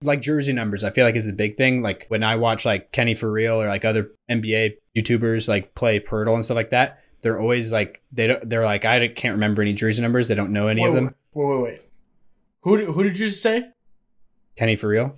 Like 0.01 0.21
jersey 0.21 0.53
numbers, 0.53 0.83
I 0.83 0.91
feel 0.91 1.05
like 1.05 1.15
is 1.15 1.25
the 1.25 1.33
big 1.33 1.57
thing. 1.57 1.81
Like 1.81 2.05
when 2.09 2.23
I 2.23 2.35
watch 2.35 2.65
like 2.65 2.91
Kenny 2.91 3.13
for 3.13 3.31
real 3.31 3.61
or 3.61 3.67
like 3.67 3.85
other 3.85 4.11
NBA 4.29 4.75
YouTubers 4.95 5.47
like 5.47 5.73
play 5.73 5.99
Poeltl 5.99 6.35
and 6.35 6.45
stuff 6.45 6.55
like 6.55 6.69
that, 6.71 7.01
they're 7.21 7.39
always 7.39 7.71
like 7.71 8.03
they 8.11 8.27
don't. 8.27 8.47
They're 8.47 8.65
like 8.65 8.85
I 8.85 9.07
can't 9.07 9.33
remember 9.33 9.61
any 9.61 9.73
jersey 9.73 10.01
numbers. 10.01 10.27
They 10.27 10.35
don't 10.35 10.51
know 10.51 10.67
any 10.67 10.81
wait, 10.81 10.89
of 10.89 10.95
them. 10.95 11.15
Wait, 11.33 11.45
wait, 11.45 11.61
wait. 11.61 11.81
Who 12.61 12.91
who 12.91 13.03
did 13.03 13.17
you 13.17 13.31
say? 13.31 13.69
Kenny 14.55 14.75
for 14.75 14.87
real? 14.87 15.15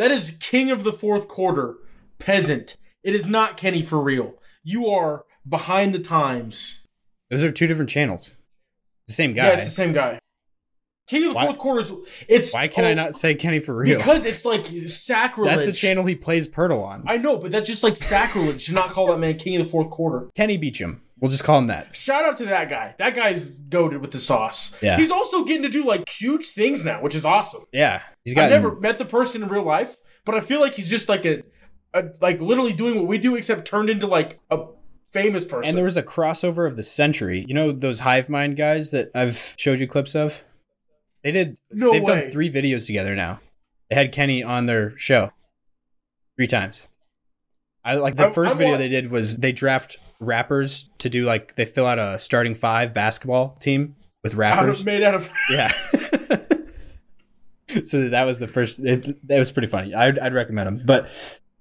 That 0.00 0.10
is 0.10 0.34
king 0.40 0.70
of 0.70 0.82
the 0.82 0.94
fourth 0.94 1.28
quarter, 1.28 1.74
peasant. 2.18 2.78
It 3.02 3.14
is 3.14 3.28
not 3.28 3.58
Kenny 3.58 3.82
for 3.82 4.00
real. 4.00 4.32
You 4.64 4.88
are 4.88 5.26
behind 5.46 5.94
the 5.94 5.98
times. 5.98 6.80
Those 7.28 7.44
are 7.44 7.52
two 7.52 7.66
different 7.66 7.90
channels. 7.90 8.32
The 9.08 9.12
same 9.12 9.34
guy. 9.34 9.48
Yeah, 9.48 9.54
it's 9.56 9.64
the 9.64 9.70
same 9.70 9.92
guy. 9.92 10.18
King 11.06 11.24
of 11.24 11.28
the 11.28 11.34
Why- 11.34 11.44
fourth 11.44 11.58
quarter 11.58 11.80
is 11.80 11.92
it's. 12.28 12.54
Why 12.54 12.66
can 12.66 12.86
I 12.86 12.92
oh, 12.92 12.94
not 12.94 13.14
say 13.14 13.34
Kenny 13.34 13.58
for 13.58 13.76
real? 13.76 13.98
Because 13.98 14.24
it's 14.24 14.46
like 14.46 14.64
sacrilege. 14.64 15.54
That's 15.54 15.66
the 15.66 15.72
channel 15.72 16.06
he 16.06 16.14
plays 16.14 16.48
Poeltl 16.48 16.82
on. 16.82 17.04
I 17.06 17.18
know, 17.18 17.36
but 17.36 17.50
that's 17.50 17.68
just 17.68 17.82
like 17.82 17.98
sacrilege 17.98 18.64
to 18.68 18.72
not 18.72 18.88
call 18.88 19.08
that 19.08 19.18
man 19.18 19.36
king 19.36 19.56
of 19.56 19.64
the 19.66 19.70
fourth 19.70 19.90
quarter. 19.90 20.30
Kenny 20.34 20.56
Beecham. 20.56 21.02
We'll 21.20 21.30
just 21.30 21.44
call 21.44 21.58
him 21.58 21.66
that. 21.66 21.94
Shout 21.94 22.24
out 22.24 22.38
to 22.38 22.46
that 22.46 22.68
guy. 22.70 22.94
That 22.98 23.14
guy's 23.14 23.60
GOATed 23.60 24.00
with 24.00 24.10
the 24.10 24.18
sauce. 24.18 24.74
Yeah. 24.80 24.96
He's 24.96 25.10
also 25.10 25.44
getting 25.44 25.62
to 25.64 25.68
do 25.68 25.84
like 25.84 26.08
huge 26.08 26.48
things 26.48 26.84
now, 26.84 27.02
which 27.02 27.14
is 27.14 27.24
awesome. 27.26 27.64
Yeah, 27.72 28.02
he's 28.24 28.34
got. 28.34 28.44
I've 28.44 28.50
never 28.50 28.74
met 28.76 28.96
the 28.98 29.04
person 29.04 29.42
in 29.42 29.48
real 29.48 29.62
life, 29.64 29.96
but 30.24 30.34
I 30.34 30.40
feel 30.40 30.60
like 30.60 30.72
he's 30.74 30.88
just 30.88 31.08
like 31.10 31.26
a, 31.26 31.42
a 31.92 32.04
like 32.22 32.40
literally 32.40 32.72
doing 32.72 32.96
what 32.96 33.06
we 33.06 33.18
do, 33.18 33.36
except 33.36 33.66
turned 33.66 33.90
into 33.90 34.06
like 34.06 34.40
a 34.50 34.64
famous 35.12 35.44
person. 35.44 35.68
And 35.68 35.76
there 35.76 35.84
was 35.84 35.96
a 35.98 36.02
crossover 36.02 36.66
of 36.66 36.76
the 36.78 36.82
century. 36.82 37.44
You 37.46 37.52
know 37.54 37.70
those 37.70 38.00
Hive 38.00 38.28
Mind 38.30 38.56
guys 38.56 38.90
that 38.92 39.10
I've 39.14 39.54
showed 39.58 39.78
you 39.78 39.86
clips 39.86 40.14
of. 40.14 40.42
They 41.22 41.32
did. 41.32 41.58
no 41.70 41.92
they've 41.92 42.02
way. 42.02 42.20
done 42.22 42.30
three 42.30 42.50
videos 42.50 42.86
together 42.86 43.14
now. 43.14 43.40
They 43.90 43.96
had 43.96 44.10
Kenny 44.10 44.42
on 44.42 44.64
their 44.66 44.96
show 44.96 45.32
three 46.36 46.46
times. 46.46 46.86
I 47.84 47.96
like 47.96 48.16
the 48.16 48.28
I- 48.28 48.30
1st 48.30 48.50
I 48.50 48.54
video 48.54 48.76
they 48.78 48.88
did 48.88 49.10
was 49.10 49.36
they 49.38 49.52
draft 49.52 49.98
rappers 50.20 50.90
to 50.98 51.08
do 51.08 51.24
like 51.24 51.56
they 51.56 51.64
fill 51.64 51.86
out 51.86 51.98
a 51.98 52.18
starting 52.18 52.54
five 52.54 52.94
basketball 52.94 53.56
team 53.58 53.96
with 54.22 54.34
out 54.34 54.38
rappers. 54.38 54.80
of, 54.80 54.86
made 54.86 55.02
out 55.02 55.14
of. 55.14 55.30
Yeah. 55.50 55.72
so 57.84 58.08
that 58.08 58.24
was 58.24 58.38
the 58.38 58.46
first. 58.46 58.78
It, 58.78 59.26
that 59.26 59.38
was 59.38 59.50
pretty 59.50 59.68
funny. 59.68 59.94
I'd, 59.94 60.18
I'd 60.18 60.34
recommend 60.34 60.66
them, 60.66 60.82
but 60.84 61.08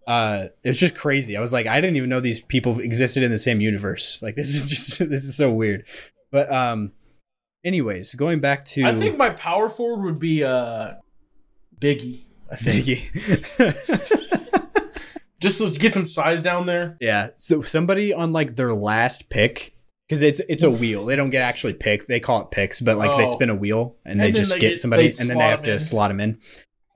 uh, 0.08 0.48
it 0.64 0.70
was 0.70 0.80
just 0.80 0.96
crazy. 0.96 1.38
I 1.38 1.42
was 1.42 1.54
like, 1.54 1.68
I 1.68 1.80
didn't 1.80 1.98
even 1.98 2.10
know 2.10 2.20
these 2.20 2.42
people 2.42 2.80
existed 2.80 3.24
in 3.24 3.32
the 3.32 3.38
same 3.38 3.62
universe. 3.62 4.20
Like 4.22 4.36
this 4.36 4.54
is 4.54 4.70
just 4.70 5.00
this 5.00 5.24
is 5.24 5.36
so 5.36 5.52
weird. 5.52 5.86
But 6.32 6.52
um, 6.52 6.92
anyways, 7.64 8.16
going 8.16 8.40
back 8.40 8.66
to 8.66 8.86
I 8.86 8.96
think 8.96 9.18
my 9.18 9.30
power 9.30 9.70
forward 9.70 10.04
would 10.04 10.20
be 10.20 10.44
uh, 10.44 10.94
Biggie. 11.80 12.26
I 12.52 12.56
think 12.56 12.86
Biggie. 12.86 14.56
Just 15.40 15.60
to 15.60 15.70
get 15.72 15.94
some 15.94 16.08
size 16.08 16.42
down 16.42 16.66
there. 16.66 16.98
yeah. 17.00 17.30
So 17.38 17.62
somebody 17.62 18.14
on 18.14 18.34
like 18.34 18.56
their 18.56 18.74
last 18.74 19.30
pick. 19.30 19.74
Because 20.08 20.24
it's 20.24 20.42
it's 20.50 20.64
a 20.64 20.70
wheel. 20.72 21.06
They 21.06 21.16
don't 21.16 21.30
get 21.30 21.44
actually 21.44 21.76
picked. 21.76 22.08
They 22.08 22.20
call 22.20 22.42
it 22.42 22.50
picks, 22.50 22.82
but 22.82 22.98
like 22.98 23.16
they 23.16 23.26
Oh. 23.26 23.34
spin 23.34 23.52
a 23.52 23.56
wheel 23.56 23.96
and, 24.04 24.14
And 24.14 24.22
they 24.22 24.32
just 24.32 24.52
they 24.52 24.58
get, 24.60 24.70
get- 24.72 24.80
somebody 24.80 25.08
and 25.20 25.30
then 25.30 25.38
they 25.38 25.44
have 25.48 25.62
to 25.64 25.74
in. 25.74 25.80
slot 25.80 26.10
them 26.10 26.20
in. 26.20 26.40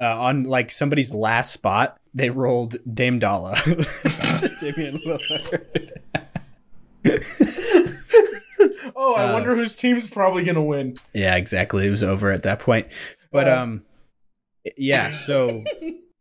Uh, 0.02 0.20
on 0.20 0.44
like 0.46 0.72
somebody's 0.72 1.14
last 1.14 1.54
spot, 1.54 1.98
they 2.16 2.32
rolled 2.32 2.76
Dame 2.92 3.20
Dolla. 3.20 3.56
Damian 3.66 4.98
Lillard. 5.06 5.92
Oh, 8.96 9.14
I 9.16 9.30
Uh, 9.30 9.34
wonder 9.34 9.56
whose 9.56 9.76
team's 9.76 10.10
probably 10.10 10.44
gonna 10.44 10.64
win. 10.64 10.96
Yeah, 11.14 11.36
exactly. 11.36 11.88
It 11.88 11.92
was 11.92 12.04
over 12.04 12.32
at 12.32 12.44
that 12.44 12.60
point. 12.60 12.88
But 13.32 13.48
Uh, 13.48 13.58
um 13.58 13.84
yeah, 14.78 15.12
so 15.12 15.64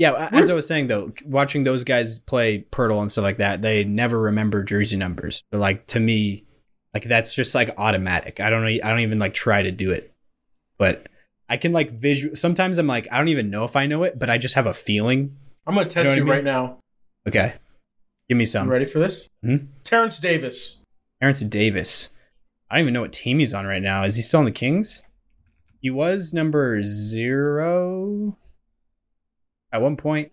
yeah, 0.00 0.30
as 0.32 0.48
I 0.48 0.54
was 0.54 0.66
saying 0.66 0.86
though, 0.86 1.12
watching 1.26 1.64
those 1.64 1.84
guys 1.84 2.20
play 2.20 2.64
Poeltl 2.72 3.02
and 3.02 3.12
stuff 3.12 3.22
like 3.22 3.36
that, 3.36 3.60
they 3.60 3.84
never 3.84 4.18
remember 4.18 4.62
jersey 4.62 4.96
numbers. 4.96 5.42
But 5.50 5.58
like 5.60 5.86
to 5.88 6.00
me, 6.00 6.46
like 6.94 7.04
that's 7.04 7.34
just 7.34 7.54
like 7.54 7.74
automatic. 7.76 8.40
I 8.40 8.48
don't 8.48 8.62
know 8.62 8.68
I 8.68 8.88
don't 8.88 9.00
even 9.00 9.18
like 9.18 9.34
try 9.34 9.60
to 9.60 9.70
do 9.70 9.90
it. 9.90 10.10
But 10.78 11.06
I 11.50 11.58
can 11.58 11.74
like 11.74 11.90
visual 11.90 12.34
sometimes 12.34 12.78
I'm 12.78 12.86
like 12.86 13.08
I 13.12 13.18
don't 13.18 13.28
even 13.28 13.50
know 13.50 13.64
if 13.64 13.76
I 13.76 13.84
know 13.84 14.02
it, 14.04 14.18
but 14.18 14.30
I 14.30 14.38
just 14.38 14.54
have 14.54 14.66
a 14.66 14.72
feeling. 14.72 15.36
I'm 15.66 15.74
gonna 15.74 15.86
test 15.86 16.08
You 16.08 16.12
know 16.12 16.16
you, 16.16 16.24
what 16.24 16.32
I 16.32 16.36
right 16.36 16.44
now. 16.44 16.78
Okay. 17.28 17.54
Give 18.30 18.38
me 18.38 18.44
You 18.44 18.46
some. 18.46 18.70
ready 18.70 18.86
for 18.86 19.00
this? 19.00 19.28
Mhm. 19.44 19.66
Terrence 19.84 20.18
Davis. 20.18 20.82
Terrence 21.20 21.40
Davis. 21.40 22.08
I 22.70 22.76
don't 22.76 22.84
even 22.84 22.94
know 22.94 23.02
what 23.02 23.12
team 23.12 23.38
he's 23.38 23.52
on 23.52 23.66
right 23.66 23.82
now. 23.82 24.04
Is 24.04 24.16
he 24.16 24.22
still 24.22 24.40
on 24.40 24.46
the 24.46 24.50
Kings? 24.50 25.02
He 25.82 25.90
was 25.90 26.32
number 26.32 26.82
zero 26.82 28.38
at 29.72 29.80
one 29.82 29.96
point. 29.96 30.32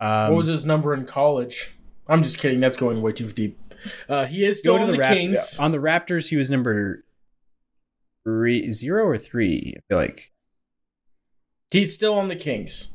Um, 0.00 0.30
what 0.30 0.36
was 0.38 0.46
his 0.48 0.64
number 0.64 0.94
in 0.94 1.04
college? 1.04 1.70
I'm 2.08 2.22
just 2.22 2.38
kidding. 2.38 2.60
That's 2.60 2.76
going 2.76 3.00
way 3.02 3.12
too 3.12 3.30
deep. 3.30 3.58
Uh, 4.08 4.26
he 4.26 4.44
is 4.44 4.58
still 4.58 4.76
to 4.76 4.80
on 4.82 4.86
the, 4.86 4.92
the, 4.94 4.98
Rap- 4.98 5.14
Kings. 5.14 5.58
on 5.58 5.72
the 5.72 5.78
Raptors? 5.78 6.28
He 6.28 6.36
was 6.36 6.50
number 6.50 7.04
three, 8.24 8.70
zero 8.72 9.04
or 9.04 9.18
three. 9.18 9.74
I 9.76 9.80
feel 9.88 9.98
like 9.98 10.32
He's 11.70 11.94
still 11.94 12.14
on 12.14 12.28
the 12.28 12.36
Kings. 12.36 12.88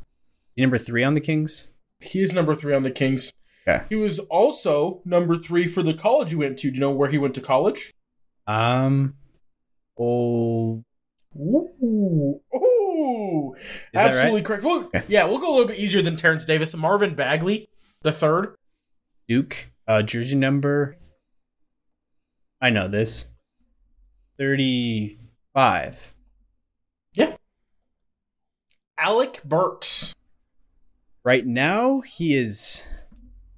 he's 0.56 0.62
number 0.62 0.78
three 0.78 1.04
on 1.04 1.16
the 1.16 1.20
Kings. 1.22 1.68
He 2.00 2.22
is 2.22 2.32
number 2.32 2.54
three 2.54 2.76
on 2.76 2.84
the 2.84 2.92
Kings. 2.92 3.34
Yeah. 3.66 3.86
He 3.90 3.96
was 3.96 4.20
also 4.20 5.02
number 5.04 5.36
three 5.36 5.66
for 5.66 5.82
the 5.82 5.96
college 5.96 6.30
he 6.30 6.36
went 6.36 6.58
to. 6.60 6.70
Do 6.70 6.76
you 6.76 6.80
know 6.80 6.92
where 6.92 7.10
he 7.10 7.18
went 7.18 7.34
to 7.36 7.42
college? 7.42 7.92
Um, 8.46 9.16
oh, 10.00 10.84
Ooh, 11.84 12.42
ooh, 12.56 13.56
Is 13.56 13.62
absolutely 13.94 14.40
right? 14.42 14.46
correct. 14.46 14.64
Well, 14.64 14.90
yeah, 15.08 15.26
we'll 15.26 15.38
go 15.38 15.50
a 15.50 15.54
little 15.54 15.68
bit 15.68 15.78
easier 15.78 16.02
than 16.02 16.16
Terrence 16.16 16.46
Davis. 16.46 16.76
Marvin 16.76 17.14
Bagley, 17.16 17.70
the 18.02 18.12
third. 18.12 18.56
Duke, 19.28 19.72
uh, 19.88 20.02
jersey 20.02 20.36
number. 20.36 20.98
I 22.62 22.70
know 22.72 22.88
this. 22.88 23.26
Thirty-five. 24.38 26.14
Yeah. 27.14 27.36
Alec 28.98 29.42
Burks. 29.44 30.16
Right 31.24 31.46
now, 31.46 32.02
he 32.02 32.36
is 32.36 32.84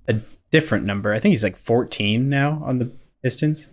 a 0.07 0.15
different 0.51 0.85
number. 0.85 1.13
I 1.13 1.19
think 1.19 1.33
he's 1.33 1.43
like 1.43 1.55
14 1.55 2.27
now 2.27 2.61
on 2.65 2.79
the 2.79 2.91
Pistons. 3.21 3.67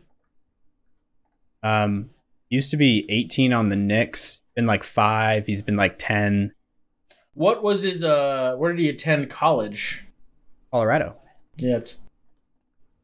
Um, 1.62 2.10
used 2.48 2.70
to 2.70 2.76
be 2.76 3.04
18 3.08 3.52
on 3.52 3.68
the 3.68 3.76
Knicks. 3.76 4.42
Been 4.54 4.66
like 4.66 4.84
five. 4.84 5.46
He's 5.46 5.62
been 5.62 5.76
like 5.76 5.98
10. 5.98 6.52
What 7.34 7.62
was 7.62 7.82
his? 7.82 8.02
Uh, 8.02 8.54
where 8.56 8.72
did 8.72 8.80
he 8.80 8.88
attend 8.88 9.28
college? 9.28 10.02
Colorado 10.70 11.16
Yeah, 11.56 11.76
it's 11.76 11.98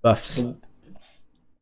Buffs. 0.03 0.45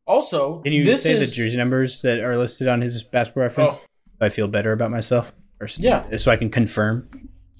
also. 0.05 0.59
Can 0.61 0.73
you 0.73 0.83
this 0.83 1.03
say 1.03 1.13
is, 1.13 1.29
the 1.29 1.35
jersey 1.35 1.57
numbers 1.57 2.01
that 2.01 2.19
are 2.19 2.37
listed 2.37 2.67
on 2.67 2.81
his 2.81 3.03
basketball 3.03 3.43
reference? 3.43 3.73
Oh, 3.73 3.81
I 4.19 4.29
feel 4.29 4.47
better 4.47 4.71
about 4.71 4.91
myself, 4.91 5.33
or 5.59 5.67
Yeah. 5.77 6.17
so 6.17 6.31
I 6.31 6.35
can 6.37 6.49
confirm. 6.49 7.07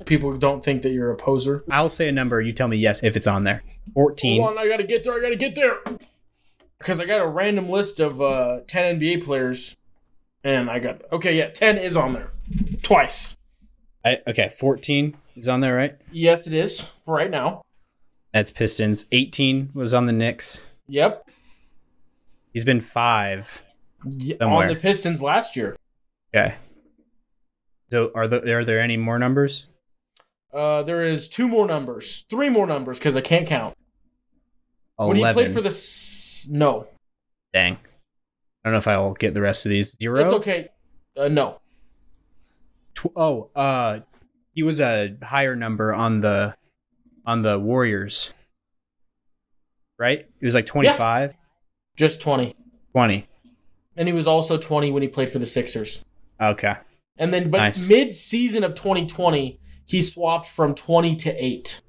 people 0.06 0.36
don't 0.36 0.64
think 0.66 0.82
that 0.82 0.92
you're 0.92 1.12
a 1.12 1.16
poser. 1.16 1.64
I'll 1.70 1.90
say 1.90 2.08
a 2.08 2.12
number. 2.12 2.42
You 2.42 2.54
tell 2.54 2.68
me 2.68 2.78
yes 2.78 3.02
if 3.04 3.16
it's 3.16 3.28
on 3.28 3.44
there. 3.44 3.62
14. 3.94 4.42
Hold 4.42 4.58
on, 4.58 4.64
I 4.64 4.68
gotta 4.68 4.84
get 4.84 5.04
there. 5.04 5.14
I 5.14 5.20
gotta 5.20 5.36
get 5.36 5.54
there 5.56 5.78
because 6.80 7.00
I 7.00 7.06
got 7.06 7.22
a 7.22 7.28
random 7.28 7.70
list 7.70 8.00
of 8.00 8.20
uh, 8.22 8.62
ten 8.68 9.00
NBA 9.00 9.24
players, 9.24 9.78
and 10.44 10.70
I 10.70 10.80
got 10.80 11.02
okay. 11.12 11.38
Yeah, 11.38 11.50
ten 11.50 11.78
is 11.78 11.96
on 11.96 12.14
there 12.14 12.32
twice. 12.84 13.36
I, 14.04 14.20
okay, 14.26 14.50
14 14.50 15.16
is 15.36 15.48
on 15.48 15.62
there, 15.62 15.76
right? 15.76 15.96
Yes, 16.12 16.48
it 16.48 16.54
is 16.54 16.80
for 16.82 17.14
right 17.16 17.30
now. 17.30 17.62
That's 18.34 18.50
Pistons. 18.50 19.06
18 19.12 19.70
was 19.76 19.94
on 19.94 20.08
the 20.08 20.12
Knicks. 20.12 20.66
Yep, 20.88 21.30
He's 22.52 22.66
been 22.66 22.82
five. 22.82 23.62
Somewhere. 24.40 24.68
on 24.68 24.68
the 24.68 24.76
Pistons 24.76 25.22
last 25.22 25.56
year. 25.56 25.76
Okay. 26.36 26.56
So 27.92 28.12
are 28.16 28.28
there 28.28 28.60
are 28.60 28.66
there 28.66 28.80
any 28.82 28.98
more 28.98 29.20
numbers? 29.20 29.66
Uh, 30.54 30.82
there 30.84 31.04
is 31.04 31.28
two 31.28 31.48
more 31.48 31.68
numbers, 31.68 32.26
three 32.30 32.50
more 32.50 32.66
numbers 32.66 32.98
because 32.98 33.16
I 33.16 33.22
can't 33.22 33.48
count. 33.48 33.76
Oh. 34.98 35.08
When 35.10 35.18
he 35.18 35.32
played 35.34 35.54
for 35.54 35.62
the 35.62 35.68
S- 35.68 36.48
no, 36.50 36.88
Dang. 37.54 37.78
I 38.64 38.70
don't 38.70 38.74
know 38.74 38.78
if 38.80 38.88
I'll 38.88 39.14
get 39.14 39.34
the 39.34 39.42
rest 39.42 39.66
of 39.66 39.70
these. 39.72 39.98
Zero. 39.98 40.24
it's 40.24 40.34
okay. 40.34 40.70
Uh, 41.18 41.28
no, 41.28 41.60
Tw- 42.96 43.12
oh, 43.16 43.50
uh, 43.56 44.00
he 44.54 44.64
was 44.64 44.80
a 44.80 45.16
higher 45.24 45.56
number 45.56 45.94
on 45.94 46.22
the 46.22 46.56
on 47.26 47.42
the 47.42 47.60
Warriors. 47.60 48.32
Right? 50.00 50.28
He 50.40 50.46
was 50.46 50.56
like 50.56 50.66
25, 50.66 51.36
just 51.96 52.22
twenty. 52.22 52.56
20. 52.94 53.28
And 53.96 54.08
he 54.08 54.14
was 54.14 54.26
also 54.28 54.58
twenty 54.58 54.92
when 54.92 55.02
he 55.04 55.08
played 55.08 55.30
for 55.30 55.40
the 55.40 55.46
Sixers. 55.46 56.04
Okay. 56.40 56.76
And 57.18 57.34
then, 57.34 57.52
but 57.52 57.58
Nice. 57.60 57.88
mid 57.88 58.16
season 58.16 58.64
of 58.64 58.74
2020, 58.74 59.60
he 59.86 60.02
swapped 60.02 60.48
from 60.48 60.74
20 60.74 61.16
to 61.18 61.44
eight. 61.44 61.82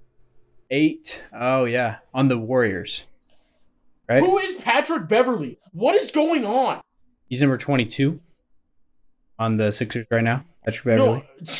Eight. 0.70 1.24
Oh 1.32 1.64
yeah, 1.64 1.98
on 2.12 2.28
the 2.28 2.38
Warriors. 2.38 3.04
Right? 4.08 4.20
Who 4.22 4.38
is 4.38 4.56
Patrick 4.56 5.08
Beverley? 5.08 5.58
What 5.72 5.94
is 5.94 6.10
going 6.10 6.44
on? 6.44 6.80
He's 7.28 7.40
number 7.40 7.56
22 7.56 8.20
on 9.38 9.56
the 9.56 9.72
Sixers 9.72 10.06
right 10.10 10.22
now. 10.24 10.44
Patrick 10.64 10.84
Beverley. 10.84 11.24
No. 11.40 11.52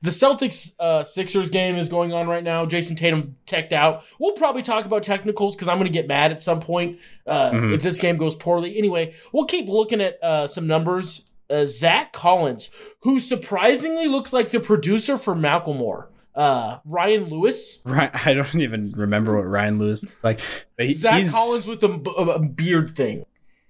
The 0.00 0.10
Celtics 0.10 0.74
uh, 0.78 1.02
Sixers 1.02 1.50
game 1.50 1.74
is 1.74 1.88
going 1.88 2.12
on 2.12 2.28
right 2.28 2.44
now. 2.44 2.64
Jayson 2.66 2.94
Tatum 2.96 3.34
teched 3.46 3.72
out. 3.72 4.04
We'll 4.20 4.34
probably 4.34 4.62
talk 4.62 4.84
about 4.84 5.02
technicals 5.02 5.56
because 5.56 5.66
I'm 5.66 5.76
going 5.76 5.88
to 5.88 5.92
get 5.92 6.06
mad 6.06 6.30
at 6.30 6.40
some 6.40 6.60
point 6.60 7.00
uh, 7.26 7.50
Mhm. 7.50 7.74
if 7.74 7.82
this 7.82 7.98
game 7.98 8.16
goes 8.16 8.36
poorly. 8.36 8.78
Anyway, 8.78 9.14
we'll 9.32 9.46
keep 9.46 9.68
looking 9.68 10.00
at 10.00 10.22
uh, 10.22 10.46
some 10.46 10.68
numbers. 10.68 11.24
Uh, 11.50 11.66
Zach 11.66 12.12
Collins, 12.12 12.70
who 13.00 13.18
surprisingly 13.18 14.06
looks 14.06 14.32
like 14.32 14.50
the 14.50 14.60
producer 14.60 15.18
for 15.18 15.34
Macklemore. 15.34 16.06
Uh, 16.38 16.78
Ryan 16.84 17.24
Lewis. 17.24 17.80
I 17.84 18.32
don't 18.32 18.60
even 18.60 18.92
remember 18.92 19.36
what 19.36 19.42
Ryan 19.42 19.80
Lewis 19.80 20.04
like, 20.22 20.40
but 20.76 20.86
he, 20.86 20.94
Zach 20.94 21.16
he's 21.16 21.32
Collins 21.32 21.66
with 21.66 21.82
a 21.82 22.38
beard 22.38 22.94
thing. 22.94 23.24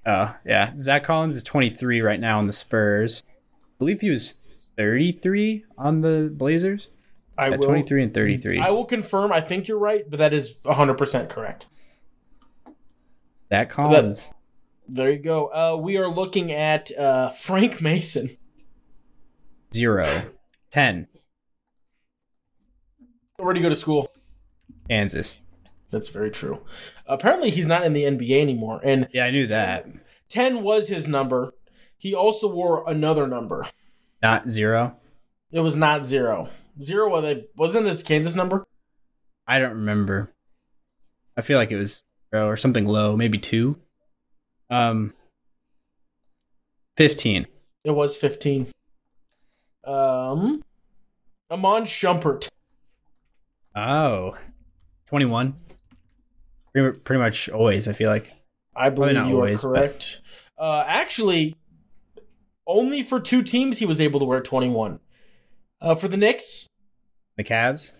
Oh, 0.04 0.36
yeah. 0.44 0.72
Zach 0.78 1.02
Collins 1.02 1.34
is 1.34 1.42
23 1.42 2.02
right 2.02 2.20
now 2.20 2.38
on 2.38 2.46
the 2.46 2.52
Spurs. 2.52 3.22
I 3.26 3.72
believe 3.78 4.02
he 4.02 4.10
was 4.10 4.32
33 4.76 5.64
on 5.78 6.02
the 6.02 6.30
Blazers. 6.30 6.88
I 7.38 7.50
will. 7.50 7.58
23 7.58 8.02
and 8.02 8.12
33. 8.12 8.60
I 8.60 8.70
will 8.70 8.84
confirm. 8.84 9.32
I 9.32 9.40
think 9.40 9.66
you're 9.66 9.78
right, 9.78 10.04
but 10.08 10.18
that 10.18 10.34
is 10.34 10.58
100% 10.64 11.30
correct. 11.30 11.66
Zach 13.48 13.70
Collins. 13.70 14.34
There 14.88 15.10
you 15.10 15.20
go. 15.20 15.46
Uh, 15.46 15.78
we 15.80 15.96
are 15.96 16.08
looking 16.08 16.52
at 16.52 16.94
uh, 16.98 17.30
Frank 17.30 17.80
Mason. 17.80 18.36
Zero. 19.72 20.32
10. 20.70 21.06
Where 23.38 23.54
do 23.54 23.60
you 23.60 23.64
go 23.64 23.70
to 23.70 23.76
school? 23.76 24.10
Kansas. 24.90 25.40
That's 25.90 26.08
very 26.08 26.30
true. 26.30 26.64
Apparently, 27.06 27.50
he's 27.50 27.68
not 27.68 27.84
in 27.84 27.92
the 27.92 28.02
NBA 28.02 28.40
anymore. 28.40 28.80
And 28.82 29.08
Yeah, 29.12 29.24
I 29.26 29.30
knew 29.30 29.46
that. 29.46 29.86
10 30.28 30.62
was 30.62 30.88
his 30.88 31.06
number. 31.06 31.54
He 31.96 32.14
also 32.14 32.48
wore 32.52 32.84
another 32.90 33.26
number. 33.28 33.64
Not 34.22 34.48
zero. 34.48 34.96
It 35.52 35.60
was 35.60 35.76
not 35.76 36.04
zero. 36.04 36.48
Zero 36.82 37.08
was 37.08 37.24
it- 37.24 37.50
wasn't 37.56 37.86
this 37.86 38.02
Kansas 38.02 38.34
number? 38.34 38.66
I 39.46 39.58
don't 39.60 39.70
remember. 39.74 40.32
I 41.36 41.40
feel 41.40 41.58
like 41.58 41.70
it 41.70 41.78
was 41.78 42.02
zero 42.34 42.48
or 42.48 42.56
something 42.56 42.86
low, 42.86 43.16
maybe 43.16 43.38
two. 43.38 43.78
Um, 44.68 45.14
15. 46.96 47.46
It 47.84 47.92
was 47.92 48.16
15. 48.16 48.66
Um, 49.84 50.62
Amon 51.50 51.84
Shumpert. 51.84 52.48
Oh, 53.74 54.36
21. 55.08 55.54
Pretty, 56.72 56.98
pretty 57.00 57.20
much 57.20 57.48
always, 57.48 57.88
I 57.88 57.92
feel 57.92 58.10
like. 58.10 58.32
I 58.76 58.90
believe 58.90 59.14
you 59.26 59.36
always, 59.36 59.64
are 59.64 59.72
but- 59.72 59.80
correct. 59.80 60.20
Uh, 60.58 60.84
actually, 60.86 61.54
only 62.66 63.02
for 63.02 63.20
two 63.20 63.42
teams 63.42 63.78
he 63.78 63.86
was 63.86 64.00
able 64.00 64.20
to 64.20 64.26
wear 64.26 64.40
21. 64.40 65.00
Uh, 65.80 65.94
for 65.94 66.08
the 66.08 66.16
Knicks, 66.16 66.66
The 67.36 67.44
Cavs? 67.44 67.92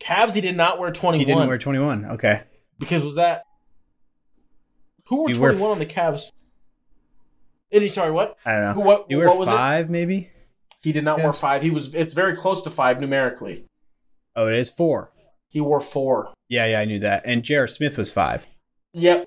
Cavs, 0.00 0.32
he 0.34 0.40
did 0.40 0.56
not 0.56 0.78
wear 0.78 0.90
21. 0.90 1.18
He 1.18 1.24
didn't 1.26 1.46
wear 1.46 1.58
21. 1.58 2.04
Okay. 2.12 2.42
because 2.78 3.02
was 3.02 3.16
that 3.16 3.42
who 5.06 5.16
wore 5.16 5.30
You 5.30 5.38
wear 5.40 5.50
21 5.52 5.72
on 5.72 5.78
the 5.78 5.86
Cavs? 5.86 6.32
Any 7.70 7.88
sorry, 7.88 8.10
what? 8.10 8.36
I 8.46 8.52
don't 8.52 8.62
know. 8.64 8.72
Who 8.72 8.80
what? 8.80 9.06
You 9.10 9.18
what 9.18 9.38
was 9.38 9.48
it? 9.48 9.52
five, 9.52 9.90
maybe? 9.90 10.30
He 10.82 10.92
did 10.92 11.04
not 11.04 11.18
wear 11.18 11.32
five. 11.32 11.62
He 11.62 11.70
was. 11.70 11.94
It's 11.94 12.14
very 12.14 12.34
close 12.34 12.62
to 12.62 12.70
five 12.70 13.00
numerically. 13.00 13.66
Oh, 14.36 14.46
it 14.48 14.54
is 14.54 14.70
four. 14.70 15.12
He 15.48 15.60
wore 15.60 15.80
four. 15.80 16.32
Yeah, 16.48 16.66
yeah, 16.66 16.80
I 16.80 16.84
knew 16.84 16.98
that. 17.00 17.22
And 17.24 17.42
J.R. 17.42 17.66
Smith 17.66 17.98
was 17.98 18.12
five. 18.12 18.46
Yep. 18.94 19.26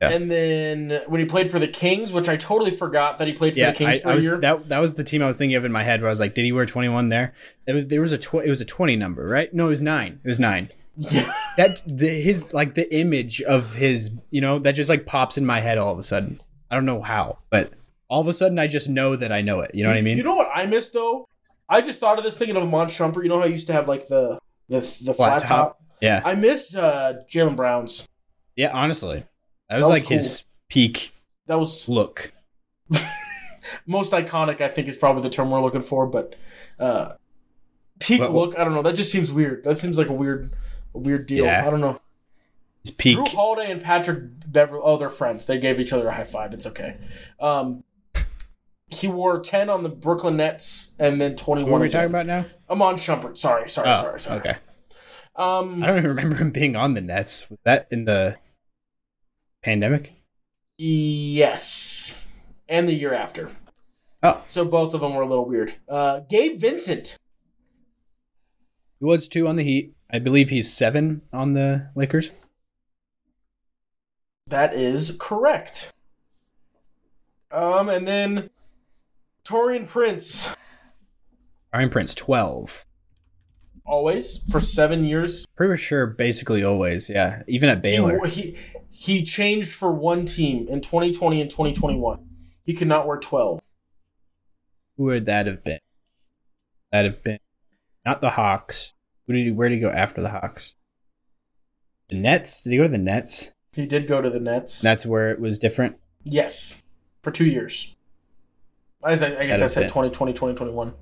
Yeah. 0.00 0.10
And 0.10 0.30
then 0.30 1.02
when 1.06 1.20
he 1.20 1.26
played 1.26 1.48
for 1.50 1.58
the 1.60 1.68
Kings, 1.68 2.10
which 2.10 2.28
I 2.28 2.36
totally 2.36 2.72
forgot 2.72 3.18
that 3.18 3.28
he 3.28 3.34
played 3.34 3.52
for 3.52 3.60
Yeah, 3.60 3.70
the 3.70 3.76
Kings 3.76 3.96
I, 3.96 4.00
for 4.00 4.08
I 4.08 4.12
a 4.12 4.14
was 4.16 4.24
year. 4.24 4.38
that 4.40 4.68
that 4.68 4.78
was 4.80 4.94
the 4.94 5.04
team 5.04 5.22
I 5.22 5.26
was 5.28 5.38
thinking 5.38 5.54
of 5.56 5.64
in 5.64 5.70
my 5.70 5.84
head. 5.84 6.00
Where 6.00 6.08
I 6.08 6.12
was 6.12 6.18
like, 6.18 6.34
did 6.34 6.44
he 6.44 6.50
wear 6.50 6.66
twenty 6.66 6.88
one 6.88 7.08
there? 7.08 7.34
It 7.66 7.72
was 7.74 7.86
there 7.86 8.00
was 8.00 8.10
a 8.12 8.18
tw- 8.18 8.36
it 8.44 8.48
was 8.48 8.60
a 8.60 8.64
twenty 8.64 8.96
number, 8.96 9.28
right? 9.28 9.52
No, 9.54 9.66
it 9.66 9.70
was 9.70 9.82
nine. 9.82 10.20
It 10.24 10.28
was 10.28 10.40
nine. 10.40 10.70
yeah. 10.96 11.32
That 11.56 11.82
the 11.86 12.08
his 12.08 12.52
like 12.52 12.74
the 12.74 12.92
image 12.96 13.42
of 13.42 13.74
his, 13.74 14.10
you 14.30 14.40
know, 14.40 14.58
that 14.60 14.72
just 14.72 14.88
like 14.90 15.04
pops 15.06 15.36
in 15.38 15.44
my 15.46 15.60
head 15.60 15.76
all 15.78 15.92
of 15.92 15.98
a 15.98 16.02
sudden. 16.02 16.40
I 16.70 16.74
don't 16.74 16.86
know 16.86 17.02
how, 17.02 17.38
but 17.50 17.72
all 18.08 18.22
of 18.22 18.26
a 18.26 18.32
sudden 18.32 18.58
I 18.58 18.66
just 18.66 18.88
know 18.88 19.14
that 19.16 19.30
I 19.30 19.42
know 19.42 19.60
it. 19.60 19.72
You 19.74 19.82
know 19.84 19.90
what 19.90 19.98
I 19.98 20.02
mean? 20.02 20.16
You 20.16 20.22
know 20.24 20.34
what 20.34 20.50
I 20.52 20.64
missed 20.66 20.94
though? 20.94 21.28
I 21.68 21.80
just 21.80 22.00
thought 22.00 22.18
of 22.18 22.24
this 22.24 22.36
thinking 22.36 22.56
of 22.56 22.62
Iman 22.62 22.88
Shumpert. 22.88 23.22
You 23.22 23.28
know 23.30 23.38
how 23.38 23.44
I 23.44 23.48
used 23.48 23.66
to 23.68 23.72
have 23.72 23.88
like 23.88 24.08
the 24.08 24.38
the 24.68 24.80
the 24.80 25.14
flat, 25.14 25.14
Flat 25.14 25.40
top. 25.40 25.48
top. 25.48 25.82
yeah, 26.00 26.20
I 26.24 26.34
missed 26.34 26.74
uh, 26.76 27.14
Jaylen 27.30 27.56
Brown's. 27.56 28.08
yeah. 28.56 28.70
Honestly, 28.72 29.24
that 29.68 29.76
was, 29.76 29.82
was 29.84 29.90
like 29.90 30.06
his 30.06 30.44
peak 30.68 31.12
That 31.46 31.58
was 31.58 31.88
look. 31.88 32.32
most 33.86 34.12
iconic. 34.12 34.60
I 34.60 34.68
think 34.68 34.88
is 34.88 34.96
probably 34.96 35.22
the 35.22 35.30
term 35.30 35.50
we're 35.50 35.60
looking 35.62 35.80
for, 35.82 36.06
but 36.06 36.34
uh, 36.78 37.14
peak 38.00 38.20
What- 38.20 38.32
look. 38.32 38.58
I 38.58 38.64
don't 38.64 38.74
know. 38.74 38.82
That 38.82 38.94
just 38.94 39.10
seems 39.12 39.32
weird. 39.32 39.64
That 39.64 39.78
seems 39.78 39.98
like 39.98 40.08
a 40.08 40.12
weird, 40.12 40.52
a 40.94 40.98
weird 40.98 41.26
deal. 41.26 41.44
Yeah. 41.44 41.66
I 41.66 41.70
don't 41.70 41.80
know. 41.80 42.00
It's 42.80 42.90
peak. 42.90 43.16
Jrue 43.18 43.28
Holiday 43.28 43.70
and 43.70 43.80
Patrick 43.80 44.24
Beverley. 44.50 44.80
Oh, 44.82 44.96
they're 44.96 45.08
friends. 45.08 45.46
They 45.46 45.58
gave 45.58 45.78
each 45.78 45.92
other 45.92 46.08
a 46.08 46.12
high 46.12 46.24
five. 46.24 46.52
It's 46.52 46.66
okay. 46.66 46.96
Um, 47.38 47.84
he 48.92 49.08
wore 49.08 49.40
ten 49.40 49.68
on 49.70 49.82
the 49.82 49.88
Brooklyn 49.88 50.36
Nets 50.36 50.90
and 50.98 51.20
then 51.20 51.34
21. 51.36 51.70
What 51.70 51.78
are 51.78 51.80
we 51.82 51.88
talking 51.88 52.10
about 52.10 52.26
now? 52.26 52.44
Iman 52.70 52.96
Shumpert. 52.96 53.38
Sorry, 53.38 53.68
sorry, 53.68 53.90
Oh, 53.90 54.00
sorry, 54.00 54.20
sorry. 54.20 54.38
okay. 54.40 54.56
Um, 55.34 55.82
I 55.82 55.86
don't 55.86 55.98
even 55.98 56.10
remember 56.10 56.36
him 56.36 56.50
being 56.50 56.76
on 56.76 56.94
the 56.94 57.00
Nets. 57.00 57.48
Was 57.48 57.58
that 57.64 57.88
in 57.90 58.04
the 58.04 58.36
pandemic? 59.62 60.12
yes, 60.78 62.26
and 62.68 62.88
the 62.88 62.92
year 62.94 63.14
after. 63.14 63.50
Oh, 64.22 64.42
So 64.48 64.64
both 64.64 64.94
of 64.94 65.00
them 65.00 65.14
were 65.14 65.22
a 65.22 65.26
little 65.26 65.44
weird. 65.46 65.74
Uh, 65.88 66.20
Gabe 66.28 66.58
Vincent. 66.60 67.16
he 68.98 69.04
was 69.04 69.28
two 69.28 69.46
on 69.48 69.56
the 69.56 69.64
Heat. 69.64 69.94
I 70.10 70.18
believe 70.18 70.50
he's 70.50 70.72
seven 70.72 71.22
on 71.32 71.54
the 71.54 71.88
Lakers. 71.94 72.30
That 74.48 74.74
is 74.74 75.16
correct. 75.18 75.92
Um, 77.50 77.88
and 77.88 78.06
then 78.06 78.50
Taurean 79.44 79.86
Prince. 79.88 80.54
Iron 81.72 81.90
Prince, 81.90 82.14
twelve. 82.14 82.86
Always 83.84 84.40
for 84.50 84.60
seven 84.60 85.04
years. 85.04 85.44
Pretty 85.56 85.80
sure, 85.82 86.06
basically 86.06 86.62
always. 86.62 87.10
Yeah, 87.10 87.42
even 87.48 87.68
at 87.68 87.82
Baylor. 87.82 88.24
He, 88.26 88.40
he 88.40 88.56
he 88.90 89.24
changed 89.24 89.72
for 89.72 89.90
one 89.90 90.26
team 90.26 90.68
in 90.68 90.80
2020 90.80 91.40
and 91.40 91.50
2021. 91.50 92.24
He 92.64 92.74
could 92.74 92.86
not 92.86 93.08
wear 93.08 93.16
12. 93.16 93.60
Who 94.96 95.04
would 95.04 95.24
that 95.24 95.46
have 95.46 95.64
been? 95.64 95.80
That 96.92 97.06
have 97.06 97.24
been 97.24 97.38
not 98.06 98.20
the 98.20 98.30
Hawks. 98.30 98.94
Who 99.26 99.32
did 99.32 99.46
he, 99.46 99.50
where 99.50 99.68
did 99.68 99.76
he 99.76 99.80
go 99.80 99.90
after 99.90 100.22
the 100.22 100.28
Hawks? 100.30 100.76
The 102.08 102.16
Nets. 102.16 102.62
Did 102.62 102.70
he 102.70 102.76
go 102.76 102.84
to 102.84 102.88
the 102.90 102.98
Nets? 102.98 103.52
He 103.72 103.86
did 103.86 104.06
go 104.06 104.20
to 104.20 104.30
the 104.30 104.38
Nets. 104.38 104.80
And 104.80 104.86
That's 104.86 105.06
where 105.06 105.30
it 105.30 105.40
was 105.40 105.58
different. 105.58 105.96
yes, 106.22 106.82
for 107.22 107.30
two 107.32 107.46
years. 107.46 107.96
I 109.02 109.10
guess 109.10 109.22
I, 109.22 109.26
I, 109.36 109.46
guess 109.46 109.60
I 109.60 109.66
said 109.66 109.84
it. 109.84 109.88
2020, 109.88 110.32
2021. 110.32 110.94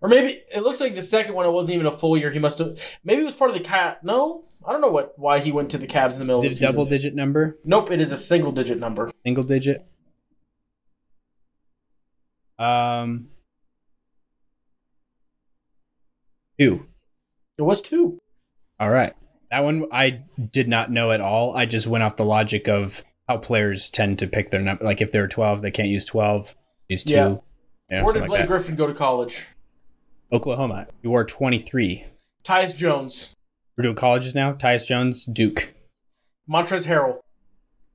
Or 0.00 0.08
maybe 0.08 0.42
it 0.54 0.62
looks 0.62 0.80
like 0.80 0.94
the 0.94 1.02
second 1.02 1.34
one. 1.34 1.44
It 1.44 1.50
wasn't 1.50 1.74
even 1.74 1.86
a 1.86 1.92
full 1.92 2.16
year. 2.16 2.30
He 2.30 2.38
must 2.38 2.58
have. 2.58 2.78
Maybe 3.02 3.22
it 3.22 3.24
was 3.24 3.34
part 3.34 3.50
of 3.50 3.56
the 3.56 3.62
cat. 3.62 4.04
No, 4.04 4.44
I 4.64 4.72
don't 4.72 4.80
know 4.80 4.90
what 4.90 5.18
why 5.18 5.40
he 5.40 5.50
went 5.50 5.70
to 5.70 5.78
the 5.78 5.86
Cavs 5.86 6.12
in 6.12 6.20
the 6.20 6.24
middle 6.24 6.44
Is 6.44 6.44
of 6.44 6.52
it 6.52 6.58
the 6.60 6.66
a 6.66 6.72
double 6.72 6.84
digit 6.84 7.14
number? 7.14 7.58
Nope, 7.64 7.90
it 7.90 8.00
is 8.00 8.12
a 8.12 8.16
single 8.16 8.52
digit 8.52 8.78
number. 8.78 9.10
Single 9.24 9.44
digit? 9.44 9.84
Um, 12.58 13.28
two. 16.58 16.86
It 17.56 17.62
was 17.62 17.80
two. 17.80 18.20
All 18.78 18.90
right. 18.90 19.14
That 19.50 19.64
one 19.64 19.86
I 19.92 20.22
did 20.52 20.68
not 20.68 20.90
know 20.92 21.10
at 21.10 21.20
all. 21.20 21.56
I 21.56 21.66
just 21.66 21.86
went 21.86 22.04
off 22.04 22.16
the 22.16 22.24
logic 22.24 22.68
of 22.68 23.02
how 23.28 23.38
players 23.38 23.90
tend 23.90 24.18
to 24.20 24.26
pick 24.26 24.50
their 24.50 24.60
number. 24.60 24.84
Like 24.84 25.00
if 25.00 25.10
they're 25.10 25.26
12, 25.26 25.62
they 25.62 25.70
can't 25.70 25.88
use 25.88 26.04
12, 26.04 26.54
use 26.88 27.04
two. 27.04 27.14
Yeah. 27.14 27.36
Know, 27.90 28.04
Where 28.04 28.12
did 28.12 28.20
like 28.20 28.28
Blake 28.28 28.40
that. 28.42 28.48
Griffin 28.48 28.76
go 28.76 28.86
to 28.86 28.94
college? 28.94 29.46
Oklahoma. 30.32 30.88
You 31.02 31.10
wore 31.10 31.24
23. 31.24 32.04
Tyus 32.44 32.76
Jones, 32.76 33.34
We're 33.76 33.82
doing 33.82 33.94
colleges 33.94 34.34
now. 34.34 34.52
Tyus 34.52 34.86
Jones, 34.86 35.24
Duke. 35.24 35.72
Montrez 36.48 36.86
Harrell, 36.86 37.20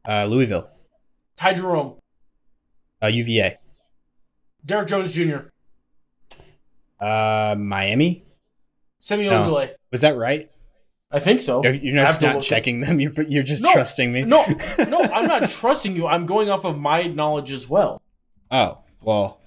Uh, 0.08 0.26
Louisville. 0.26 0.70
Ty 1.36 1.54
Jerome, 1.54 1.96
Uh, 3.02 3.08
UVA. 3.08 3.58
Derrick 4.66 4.88
Jones 4.88 5.14
Jr., 5.14 5.50
Uh, 7.00 7.56
Miami. 7.58 8.24
Semi 9.00 9.26
No. 9.30 9.70
Was 9.92 10.02
that 10.02 10.16
right? 10.16 10.50
I 11.12 11.20
think 11.20 11.42
so. 11.42 11.62
You're, 11.64 11.74
you're 11.74 12.06
just 12.06 12.22
not 12.22 12.42
checking 12.42 12.80
them. 12.82 13.00
You're, 13.00 13.12
you're 13.24 13.44
just 13.44 13.62
No, 13.62 13.72
trusting 13.74 14.12
me. 14.12 14.24
No, 14.24 14.44
no, 14.88 15.02
I'm 15.02 15.28
not 15.28 15.48
trusting 15.50 15.96
you. 15.96 16.08
I'm 16.08 16.26
going 16.26 16.50
off 16.50 16.64
of 16.66 16.80
my 16.80 17.04
knowledge 17.04 17.52
as 17.52 17.70
well 17.70 18.02
oh, 18.50 18.80
well. 19.02 19.42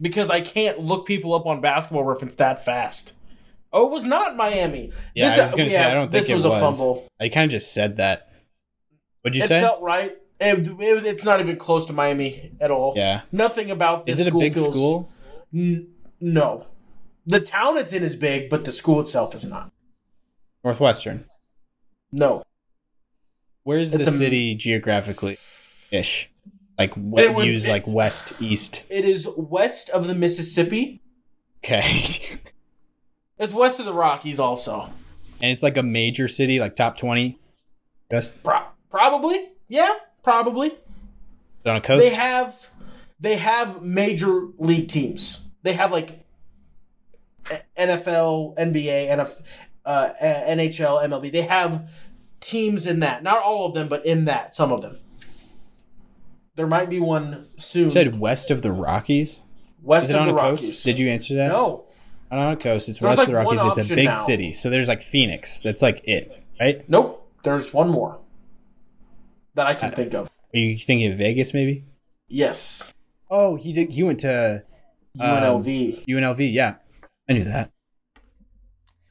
Because 0.00 0.30
I 0.30 0.40
can't 0.40 0.78
look 0.80 1.06
people 1.06 1.34
up 1.34 1.46
on 1.46 1.60
basketball 1.60 2.04
reference 2.04 2.34
that 2.36 2.64
fast. 2.64 3.12
Oh, 3.72 3.86
it 3.86 3.90
was 3.90 4.04
not 4.04 4.36
Miami. 4.36 4.92
Yeah, 5.14 5.34
I 5.38 5.42
was 5.42 5.52
gonna 5.52 5.68
say, 5.70 5.76
I 5.82 5.92
don't 5.94 6.10
think 6.10 6.22
this 6.24 6.30
it 6.30 6.34
was 6.34 6.44
a 6.44 6.50
fumble. 6.50 7.06
I 7.20 7.28
kind 7.28 7.44
of 7.46 7.50
just 7.50 7.72
said 7.74 7.96
that. 7.96 8.30
What'd 9.22 9.36
you 9.36 9.42
It 9.44 9.48
say? 9.48 9.60
felt 9.60 9.82
right. 9.82 10.16
It, 10.38 10.66
it- 10.68 11.06
it's 11.06 11.24
not 11.24 11.40
even 11.40 11.56
close 11.56 11.86
to 11.86 11.92
Miami 11.92 12.52
at 12.60 12.70
all. 12.70 12.92
yeah. 12.96 13.22
Nothing 13.32 13.70
about 13.70 14.06
this 14.06 14.20
Is 14.20 14.26
it 14.26 14.28
a 14.28 14.30
school 14.30 14.40
big 14.40 14.54
feels, 14.54 14.74
school? 14.74 15.12
N- 15.54 15.88
no, 16.20 16.66
The 17.26 17.40
town 17.40 17.76
it's 17.78 17.92
in 17.92 18.02
is 18.02 18.14
big, 18.16 18.48
but 18.50 18.64
the 18.64 18.72
school 18.72 19.00
itself 19.00 19.34
is 19.34 19.44
not. 19.46 19.72
Northwestern. 20.64 21.24
No. 22.12 22.42
Where's 23.64 23.90
the 23.90 24.02
a- 24.02 24.10
city 24.10 24.54
geographically 24.54 25.38
ish? 25.90 26.30
Like 26.78 26.94
what 26.94 27.34
would- 27.34 27.46
use 27.46 27.66
like 27.68 27.86
west 27.86 28.32
east. 28.40 28.84
It 28.90 29.04
is 29.04 29.28
west 29.36 29.88
of 29.90 30.06
the 30.06 30.14
Mississippi. 30.14 31.02
Okay. 31.64 32.38
It's 33.38 33.52
west 33.52 33.78
of 33.80 33.84
the 33.84 33.92
Rockies 33.92 34.40
also. 34.40 34.88
and 35.42 35.50
it's 35.50 35.62
like 35.62 35.76
a 35.76 35.82
major 35.82 36.26
city, 36.26 36.58
like 36.58 36.74
top 36.74 36.96
twenty. 36.96 37.38
Yes. 38.10 38.30
Pro- 38.30 38.62
probably. 38.90 39.50
Yeah, 39.68 39.92
probably. 40.22 40.70
On 41.66 41.76
a 41.76 41.80
coast. 41.82 42.02
They 42.02 42.14
have 42.14 42.70
they 43.20 43.36
have 43.36 43.82
major 43.82 44.40
league 44.56 44.88
teams. 44.88 45.42
They 45.64 45.74
have 45.74 45.92
like 45.92 46.24
NFL, 47.76 48.56
NBA, 48.56 49.08
NF, 49.10 49.42
uh, 49.84 50.10
NHL, 50.20 51.04
MLB. 51.06 51.30
They 51.30 51.42
have 51.42 51.88
teams 52.40 52.86
in 52.86 53.00
that. 53.00 53.22
Not 53.22 53.42
all 53.42 53.66
of 53.66 53.74
them, 53.74 53.88
but 53.88 54.04
in 54.06 54.24
that, 54.26 54.56
some 54.56 54.72
of 54.72 54.80
them. 54.80 54.98
There 56.56 56.66
might 56.66 56.88
be 56.90 56.98
one 57.00 57.48
soon. 57.56 57.84
You 57.84 57.90
said 57.90 58.18
west 58.18 58.50
of 58.50 58.62
the 58.62 58.72
Rockies. 58.72 59.42
west 59.82 60.04
Is 60.04 60.10
it 60.10 60.16
of 60.16 60.22
on 60.22 60.26
the 60.28 60.32
a 60.32 60.36
Rockies. 60.36 60.66
coast? 60.68 60.84
Did 60.84 60.98
you 60.98 61.08
answer 61.08 61.34
that? 61.36 61.48
No. 61.48 61.84
Not 62.30 62.38
on 62.40 62.52
a 62.54 62.56
coast. 62.56 62.88
It's 62.88 62.98
There's 62.98 63.16
west 63.16 63.18
like 63.18 63.28
of 63.28 63.32
the 63.32 63.38
Rockies. 63.58 63.78
It's 63.78 63.90
a 63.90 63.94
big 63.94 64.06
now. 64.06 64.14
city. 64.14 64.52
So 64.52 64.70
there's 64.70 64.88
like 64.88 65.02
Phoenix. 65.02 65.60
That's 65.60 65.82
like 65.82 66.00
it, 66.08 66.42
right? 66.58 66.88
Nope. 66.88 67.22
There's 67.42 67.72
one 67.72 67.88
more 67.90 68.18
that 69.54 69.66
I 69.66 69.74
can 69.74 69.92
think 69.92 70.14
of. 70.14 70.28
Are 70.54 70.58
you 70.58 70.76
thinking 70.78 71.10
of 71.12 71.18
Vegas 71.18 71.54
maybe? 71.54 71.84
Yes. 72.28 72.92
Oh, 73.30 73.56
he 73.56 73.72
did. 73.72 73.92
He 73.92 74.02
went 74.02 74.20
to 74.20 74.64
UNLV. 75.18 76.04
UNLV. 76.06 76.52
Yeah, 76.52 76.76
I 77.28 77.32
knew 77.34 77.44
that. 77.44 77.70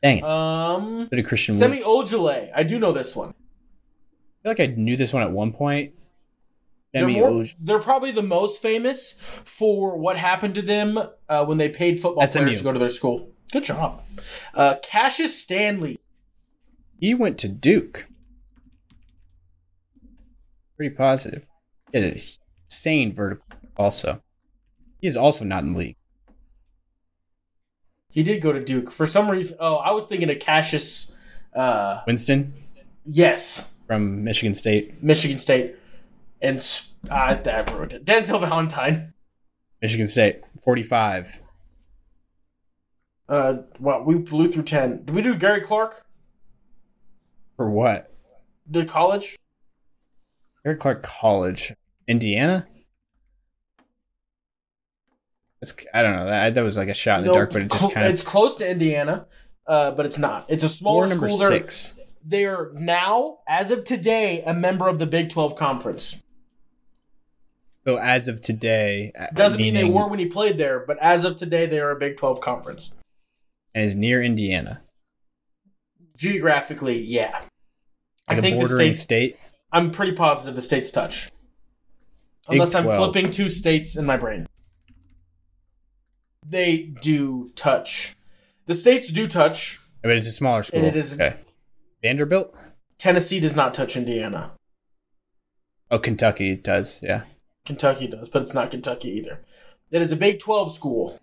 Dang 0.03 0.17
it. 0.17 0.23
Um, 0.23 1.07
But 1.09 1.19
a 1.19 1.23
Christian. 1.23 1.55
Semi 1.55 1.81
Ojeleye. 1.81 2.51
I 2.55 2.63
do 2.63 2.79
know 2.79 2.91
this 2.91 3.15
one. 3.15 3.29
I 3.29 3.33
feel 4.43 4.51
like 4.51 4.59
I 4.59 4.65
knew 4.67 4.97
this 4.97 5.13
one 5.13 5.23
at 5.23 5.31
one 5.31 5.51
point. 5.53 5.93
They're, 6.95 7.09
more, 7.09 7.45
they're 7.59 7.79
probably 7.79 8.11
the 8.11 8.23
most 8.23 8.61
famous 8.61 9.19
for 9.43 9.97
what 9.97 10.15
happened 10.15 10.55
to 10.55 10.61
them 10.61 10.97
uh, 11.27 11.45
when 11.45 11.57
they 11.57 11.67
paid 11.67 11.99
football 11.99 12.25
SMU. 12.25 12.43
players 12.43 12.57
to 12.57 12.63
go 12.63 12.71
to 12.71 12.79
their 12.79 12.89
school. 12.89 13.31
Good 13.51 13.65
job. 13.65 14.01
Uh, 14.53 14.75
Cassius 14.81 15.37
Stanley. 15.37 15.99
He 16.97 17.13
went 17.13 17.37
to 17.39 17.49
Duke. 17.49 18.07
Pretty 20.77 20.95
positive. 20.95 21.47
He 21.91 21.99
had 21.99 22.13
an 22.13 22.21
insane 22.69 23.13
vertical. 23.13 23.45
Also, 23.75 24.21
he 25.01 25.07
is 25.07 25.17
also 25.17 25.43
not 25.43 25.63
in 25.63 25.73
the 25.73 25.79
league. 25.79 25.97
He 28.09 28.23
did 28.23 28.41
go 28.41 28.53
to 28.53 28.63
Duke. 28.63 28.89
For 28.89 29.05
some 29.05 29.29
reason, 29.29 29.57
oh, 29.59 29.75
I 29.75 29.91
was 29.91 30.05
thinking 30.05 30.29
of 30.29 30.39
Cassius. 30.39 31.11
Uh, 31.53 32.01
Winston 32.07 32.53
yes, 33.05 33.69
from 33.87 34.23
Michigan 34.23 34.53
State. 34.53 35.03
Michigan 35.03 35.39
State. 35.39 35.75
And 36.41 36.57
s- 36.57 36.93
uh, 37.09 37.35
that 37.35 37.71
ruined 37.71 37.93
it. 37.93 38.05
Denzel 38.05 38.39
Valentine. 38.41 39.13
Michigan 39.81 40.07
State, 40.07 40.41
forty-five. 40.63 41.39
Uh, 43.27 43.55
well, 43.79 44.03
we 44.03 44.15
blew 44.15 44.47
through 44.47 44.61
10. 44.63 45.05
Did 45.05 45.15
we 45.15 45.23
do 45.23 45.33
Gary 45.35 45.59
Clark? 45.61 46.05
For 47.55 47.67
what? 47.67 48.13
Did 48.69 48.87
college? 48.87 49.35
Eric 50.63 50.79
Clark 50.79 51.01
College, 51.01 51.73
Indiana. 52.07 52.67
It's, 55.61 55.73
I 55.93 56.01
don't 56.03 56.15
know. 56.15 56.25
That 56.25 56.53
that 56.53 56.63
was 56.63 56.77
like 56.77 56.89
a 56.89 56.93
shot 56.93 57.19
in 57.19 57.25
the 57.25 57.31
No, 57.31 57.37
dark, 57.39 57.53
but 57.53 57.61
it 57.63 57.69
just 57.71 57.79
cl- 57.81 57.91
kind 57.91 58.07
It's 58.07 58.21
close 58.21 58.55
to 58.57 58.69
Indiana, 58.69 59.25
uh, 59.67 59.91
but 59.91 60.05
it's 60.05 60.17
not. 60.17 60.45
It's 60.47 60.63
a 60.63 60.69
smaller 60.69 61.07
number 61.07 61.27
school. 61.29 61.39
They're, 61.39 61.49
six. 61.49 61.97
they're 62.23 62.71
now, 62.73 63.39
as 63.47 63.71
of 63.71 63.85
today, 63.85 64.43
a 64.45 64.53
member 64.53 64.87
of 64.87 64.99
the 64.99 65.05
Big 65.07 65.29
12 65.29 65.55
Conference. 65.55 66.21
So 67.85 67.97
as 67.97 68.27
of 68.27 68.41
today, 68.41 69.11
Doesn't 69.33 69.59
mean 69.61 69.75
they 69.75 69.83
were 69.85 70.07
when 70.07 70.17
he 70.17 70.25
played 70.25 70.57
there, 70.57 70.79
but 70.79 70.97
as 70.99 71.23
of 71.23 71.37
today, 71.37 71.67
they 71.67 71.79
are 71.79 71.91
a 71.91 71.95
Big 71.95 72.17
12 72.17 72.41
Conference. 72.41 72.93
and 73.75 73.83
is 73.83 73.93
near 73.93 74.23
Indiana, 74.23 74.81
Geographically, 76.17 76.99
yeah. 76.99 77.41
like 78.29 78.37
I 78.37 78.41
think 78.41 78.59
the 78.59 78.67
states. 78.69 79.01
state. 79.01 79.37
I'm 79.71 79.91
pretty 79.91 80.13
positive 80.13 80.55
the 80.55 80.61
states 80.61 80.89
touch. 80.89 81.29
Big 82.49 82.55
Unless 82.59 82.73
I'm 82.73 82.85
flipping 82.85 83.31
two 83.31 83.49
states 83.49 83.95
in 83.97 84.05
my 84.05 84.15
brain. 84.17 84.47
They 86.47 86.77
do 87.01 87.49
touch. 87.55 88.15
The 88.65 88.73
states 88.75 89.09
do 89.09 89.27
touch. 89.27 89.79
But 90.01 90.15
it's 90.15 90.27
a 90.27 90.31
smaller 90.31 90.63
school. 90.63 90.79
And 90.79 90.87
it 90.87 90.95
is- 90.95 91.13
okay. 91.13 91.35
Vanderbilt. 92.01 92.55
Tennessee 92.97 93.39
does 93.39 93.55
not 93.55 93.73
touch 93.73 93.97
Indiana. 93.97 94.53
Oh, 95.91 95.99
Kentucky 95.99 96.55
does. 96.55 96.99
Yeah. 97.03 97.23
Kentucky 97.65 98.07
does, 98.07 98.29
but 98.29 98.41
it's 98.43 98.53
not 98.53 98.71
Kentucky 98.71 99.09
either. 99.09 99.41
It 99.91 100.01
is 100.01 100.11
a 100.11 100.15
Big 100.15 100.39
12 100.39 100.73
school. 100.73 101.19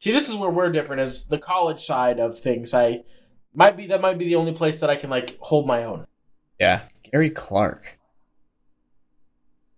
See, 0.00 0.12
this 0.12 0.28
is 0.28 0.34
where 0.36 0.50
we're 0.50 0.70
different 0.70 1.02
as 1.02 1.26
the 1.26 1.38
college 1.38 1.84
side 1.84 2.20
of 2.20 2.38
things. 2.38 2.72
I 2.72 3.02
might 3.52 3.76
be 3.76 3.86
that 3.86 4.00
might 4.00 4.18
be 4.18 4.26
the 4.26 4.36
only 4.36 4.52
place 4.52 4.78
that 4.80 4.90
I 4.90 4.96
can 4.96 5.10
like 5.10 5.36
hold 5.40 5.66
my 5.66 5.82
own. 5.84 6.06
Yeah. 6.60 6.82
Gary 7.10 7.30
Clark. 7.30 7.98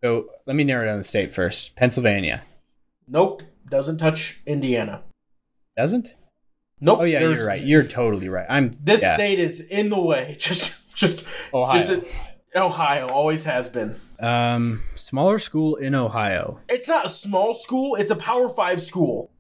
So 0.03 0.27
let 0.47 0.57
me 0.57 0.65
narrow 0.65 0.85
down 0.87 0.99
the 0.99 1.05
state 1.05 1.33
first. 1.35 1.77
Pennsylvania 1.77 2.43
Nope, 3.07 3.43
doesn't 3.69 3.99
touch 3.99 4.41
Indiana. 4.47 5.03
doesn't. 5.77 6.15
Nope. 6.81 6.99
Oh 7.01 7.05
yeah, 7.05 7.21
you're 7.21 7.47
right. 7.47 7.61
You're 7.63 7.83
totally 7.85 8.29
right. 8.29 8.47
I'm 8.49 8.75
This 8.83 9.03
yeah. 9.03 9.15
state 9.15 9.39
is 9.39 9.61
in 9.61 9.89
the 9.91 10.01
way. 10.01 10.37
Just, 10.39 10.75
just, 10.95 11.25
Ohio. 11.55 11.79
just 11.79 12.11
Ohio 12.55 13.07
always 13.09 13.45
has 13.45 13.69
been. 13.69 13.97
um, 14.19 14.83
smaller 14.97 15.39
school 15.39 15.77
in 15.77 15.95
Ohio. 15.95 16.61
It's 16.69 16.89
not 16.89 17.07
a 17.07 17.09
small 17.09 17.55
school. 17.55 17.95
It's 17.95 18.11
a 18.11 18.17
Power 18.17 18.49
Five 18.49 18.81
school. 18.83 19.31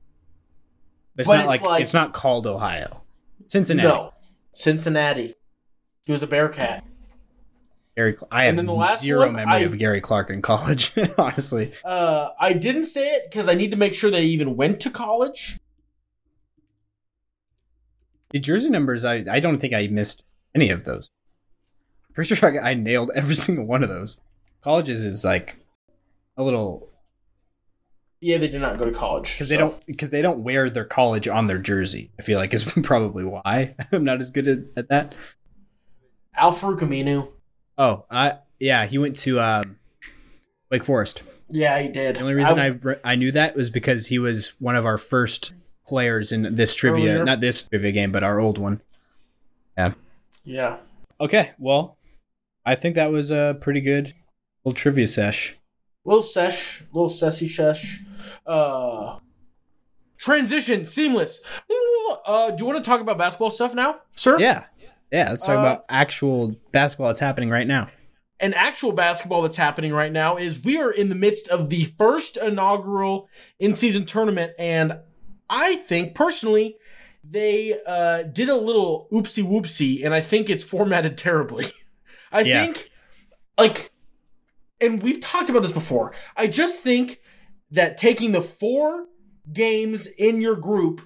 But 1.17 1.23
it's 1.23 1.27
But 1.29 1.33
not 1.35 1.41
it's 1.41 1.49
like, 1.49 1.63
like- 1.63 1.83
it's 1.83 1.93
not 1.95 2.13
called 2.13 2.47
Ohio. 2.47 3.03
Cincinnati. 3.47 3.89
No, 3.89 4.15
Cincinnati. 4.55 5.35
He 6.05 6.13
was 6.13 6.23
a 6.23 6.27
Bearcat. 6.27 6.85
Gary. 7.97 8.17
I 8.31 8.45
have 8.45 8.51
And 8.51 8.59
then 8.59 8.67
the 8.67 8.73
last 8.73 9.03
zero 9.03 9.27
one, 9.27 9.35
memory 9.35 9.55
I- 9.55 9.59
of 9.61 9.77
Gary 9.77 10.01
Clark 10.01 10.31
in 10.31 10.41
college. 10.41 10.93
honestly, 11.19 11.73
Uh, 11.85 12.29
I 12.39 12.53
didn't 12.53 12.85
say 12.85 13.09
it 13.17 13.25
because 13.29 13.49
I 13.49 13.55
need 13.55 13.73
to 13.73 13.77
make 13.77 13.93
sure 13.95 14.11
they 14.11 14.23
even 14.25 14.57
went 14.57 14.79
to 14.81 14.91
college. 14.91 15.59
the 18.31 18.39
jersey 18.39 18.71
numbers. 18.71 19.05
I 19.05 19.25
I 19.29 19.41
don't 19.41 19.59
think 19.59 19.75
I 19.75 19.89
missed 19.89 20.23
any 20.55 20.71
of 20.71 20.85
those. 20.85 21.11
Pretty 22.21 22.35
sure 22.35 22.63
I, 22.63 22.73
I 22.73 22.75
nailed 22.75 23.11
every 23.15 23.35
single 23.47 23.65
one 23.65 23.83
of 23.83 23.89
those. 23.89 24.21
Colleges 24.61 25.03
is 25.03 25.25
like 25.25 25.57
a 26.37 26.43
little 26.43 26.91
Yeah, 28.21 28.37
they 28.37 28.49
did 28.49 28.61
not 28.61 28.77
go 28.79 28.85
to 28.85 28.93
college 28.93 29.33
because 29.33 29.49
they 29.49 29.57
don't 29.57 29.87
because 29.87 30.11
they 30.11 30.21
don't 30.21 30.41
wear 30.41 30.69
their 30.69 30.85
college 30.85 31.27
on 31.27 31.47
their 31.47 31.57
jersey. 31.57 32.11
I 32.19 32.23
feel 32.23 32.39
like 32.39 32.53
is 32.53 32.65
probably 32.83 33.25
why 33.25 33.75
I'm 33.93 34.05
not 34.05 34.21
as 34.21 34.31
good 34.31 34.49
at, 34.49 34.59
at 34.77 34.89
that. 34.91 35.15
Al 36.35 36.53
Farouq 36.53 37.33
Oh, 37.79 38.05
I 38.11 38.41
yeah, 38.59 38.85
he 38.85 38.99
went 38.99 39.19
to 39.21 39.41
um, 39.41 39.79
Wake 40.71 40.85
Forest. 40.85 41.23
Yeah, 41.49 41.81
he 41.81 41.89
did. 41.89 42.17
The 42.17 42.21
only 42.21 42.35
reason 42.35 42.59
I, 42.59 42.67
re- 42.67 43.01
I 43.03 43.15
knew 43.15 43.33
that 43.33 43.57
was 43.57 43.71
because 43.71 44.09
he 44.09 44.19
was 44.19 44.53
one 44.59 44.77
of 44.77 44.85
our 44.85 44.99
first 44.99 45.55
players 45.87 46.33
in 46.33 46.55
this 46.55 46.75
trivia, 46.75 47.13
Earlier? 47.13 47.25
not 47.25 47.41
this 47.41 47.63
trivia 47.63 47.93
game, 47.93 48.13
but 48.13 48.23
our 48.23 48.39
old 48.39 48.59
one. 48.59 48.83
Yeah. 49.79 49.95
yeah. 50.45 50.77
Okay, 51.19 51.53
well, 51.59 51.97
I 52.65 52.75
think 52.75 52.95
that 52.95 53.11
was 53.11 53.31
a 53.31 53.57
pretty 53.61 53.81
good 53.81 54.15
little 54.65 54.77
trivia 54.77 55.09
sesh. 55.09 55.57
Little 56.05 56.23
sesh, 56.23 56.83
little 56.93 57.09
sessy 57.09 57.49
sesh. 57.49 58.01
Uh, 58.47 59.19
transition, 60.19 60.85
seamless. 60.85 61.41
Uh, 62.27 62.51
do 62.51 62.63
you 62.63 62.67
want 62.67 62.79
to 62.79 62.89
talk 62.89 63.01
about 63.01 63.19
basketball 63.19 63.51
stuff 63.51 63.75
now, 63.75 64.01
sir? 64.15 64.39
Yeah. 64.39 64.65
Yeah, 65.13 65.31
let's 65.31 65.45
talk 65.45 65.57
Uh, 65.57 65.61
about 65.61 65.85
actual 65.89 66.57
basketball 66.73 67.09
that's 67.09 67.21
happening 67.21 67.51
right 67.51 67.67
now. 67.67 67.89
and 68.43 68.55
actual 68.55 68.93
basketball 68.93 69.43
that's 69.43 69.57
happening 69.59 69.93
right 69.93 70.13
now 70.13 70.37
is 70.39 70.65
we 70.65 70.79
are 70.79 70.91
in 70.91 71.09
the 71.11 71.15
midst 71.15 71.49
of 71.49 71.69
the 71.69 71.85
first 71.99 72.37
inaugural 72.39 73.29
in-season 73.59 74.07
tournament 74.07 74.53
and 74.59 74.95
i 75.51 75.77
think 75.77 76.15
personally 76.15 76.75
they 77.23 77.79
uh, 77.87 78.23
did 78.23 78.49
a 78.49 78.55
little 78.57 79.09
oopsie 79.13 79.45
whoopsie 79.45 80.03
and 80.03 80.15
i 80.15 80.23
think 80.23 80.49
it's 80.49 80.65
formatted 80.65 81.19
terribly 81.19 81.67
i 82.33 82.41
Yeah. 82.41 82.65
think 82.65 82.91
like 83.59 83.91
and 84.81 85.03
we've 85.03 85.21
talked 85.21 85.51
about 85.51 85.63
this 85.63 85.73
before 85.73 86.13
i 86.37 86.47
just 86.47 86.81
think 86.81 87.19
that 87.71 87.97
taking 87.97 88.33
the 88.33 88.43
four 88.43 89.07
games 89.53 90.07
in 90.07 90.41
your 90.41 90.57
group 90.57 91.01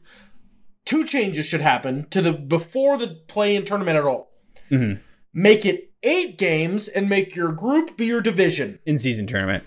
two 0.85 1.05
changes 1.05 1.47
should 1.47 1.61
happen 1.61 2.07
to 2.11 2.21
the 2.23 2.33
before 2.33 2.97
the 2.99 3.09
play-in 3.29 3.65
tournament 3.65 3.97
at 3.97 4.05
all 4.05 4.33
Mhm. 4.71 5.01
make 5.33 5.65
it 5.65 5.91
eight 6.03 6.37
games 6.37 6.87
and 6.89 7.09
make 7.09 7.35
your 7.35 7.51
group 7.53 7.97
be 7.97 8.05
your 8.05 8.21
division. 8.21 8.79
In 8.85 8.99
season 8.99 9.27
tournament. 9.27 9.65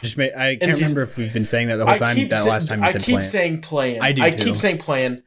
Just 0.00 0.16
ma- 0.16 0.24
I 0.36 0.54
can't 0.54 0.72
remember 0.76 1.02
if 1.02 1.16
we've 1.16 1.32
been 1.32 1.44
saying 1.46 1.66
that 1.66 1.76
the 1.78 1.84
whole 1.86 1.98
time. 1.98 2.28
That 2.28 2.44
sa- 2.44 2.48
last 2.48 2.68
time 2.68 2.78
you 2.80 2.84
I 2.86 2.92
said 2.92 3.02
keep 3.02 3.14
playing. 3.16 3.28
saying 3.30 3.60
playing. 3.62 4.00
I 4.00 4.12
do 4.12 4.22
I 4.22 4.30
too. 4.30 4.44
keep 4.44 4.56
saying 4.56 4.78
playing. 4.78 5.22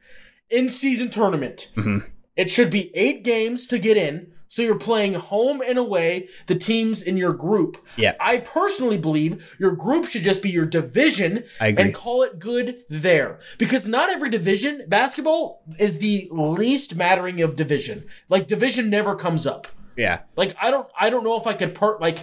In 0.48 0.70
season 0.70 1.10
tournament, 1.10 1.68
Mhm. 1.76 2.04
it 2.34 2.48
should 2.48 2.70
be 2.70 2.90
eight 2.96 3.24
games 3.24 3.66
to 3.66 3.78
get 3.78 3.98
in. 3.98 4.28
So 4.48 4.62
you're 4.62 4.78
playing 4.78 5.14
home 5.14 5.60
and 5.66 5.78
away 5.78 6.28
the 6.46 6.54
teams 6.54 7.02
in 7.02 7.16
your 7.16 7.32
group. 7.32 7.76
Yeah. 7.96 8.14
I 8.20 8.38
personally 8.38 8.96
believe 8.98 9.54
your 9.58 9.72
group 9.72 10.06
should 10.06 10.22
just 10.22 10.40
be 10.42 10.50
your 10.50 10.64
division 10.66 11.44
I 11.60 11.68
agree. 11.68 11.84
and 11.84 11.94
call 11.94 12.22
it 12.22 12.38
good 12.38 12.84
there. 12.88 13.40
Because 13.58 13.86
not 13.86 14.10
every 14.10 14.30
division, 14.30 14.84
basketball 14.88 15.62
is 15.78 15.98
the 15.98 16.28
least 16.30 16.94
mattering 16.96 17.42
of 17.42 17.56
division. 17.56 18.06
Like 18.28 18.46
division 18.48 18.88
never 18.90 19.14
comes 19.14 19.46
up. 19.46 19.66
yeah, 19.96 20.20
Like 20.36 20.56
I 20.62 20.70
don't 20.70 20.88
I 20.98 21.10
don't 21.10 21.24
know 21.24 21.38
if 21.38 21.46
I 21.46 21.52
could 21.54 21.74
part 21.74 22.00
like 22.00 22.18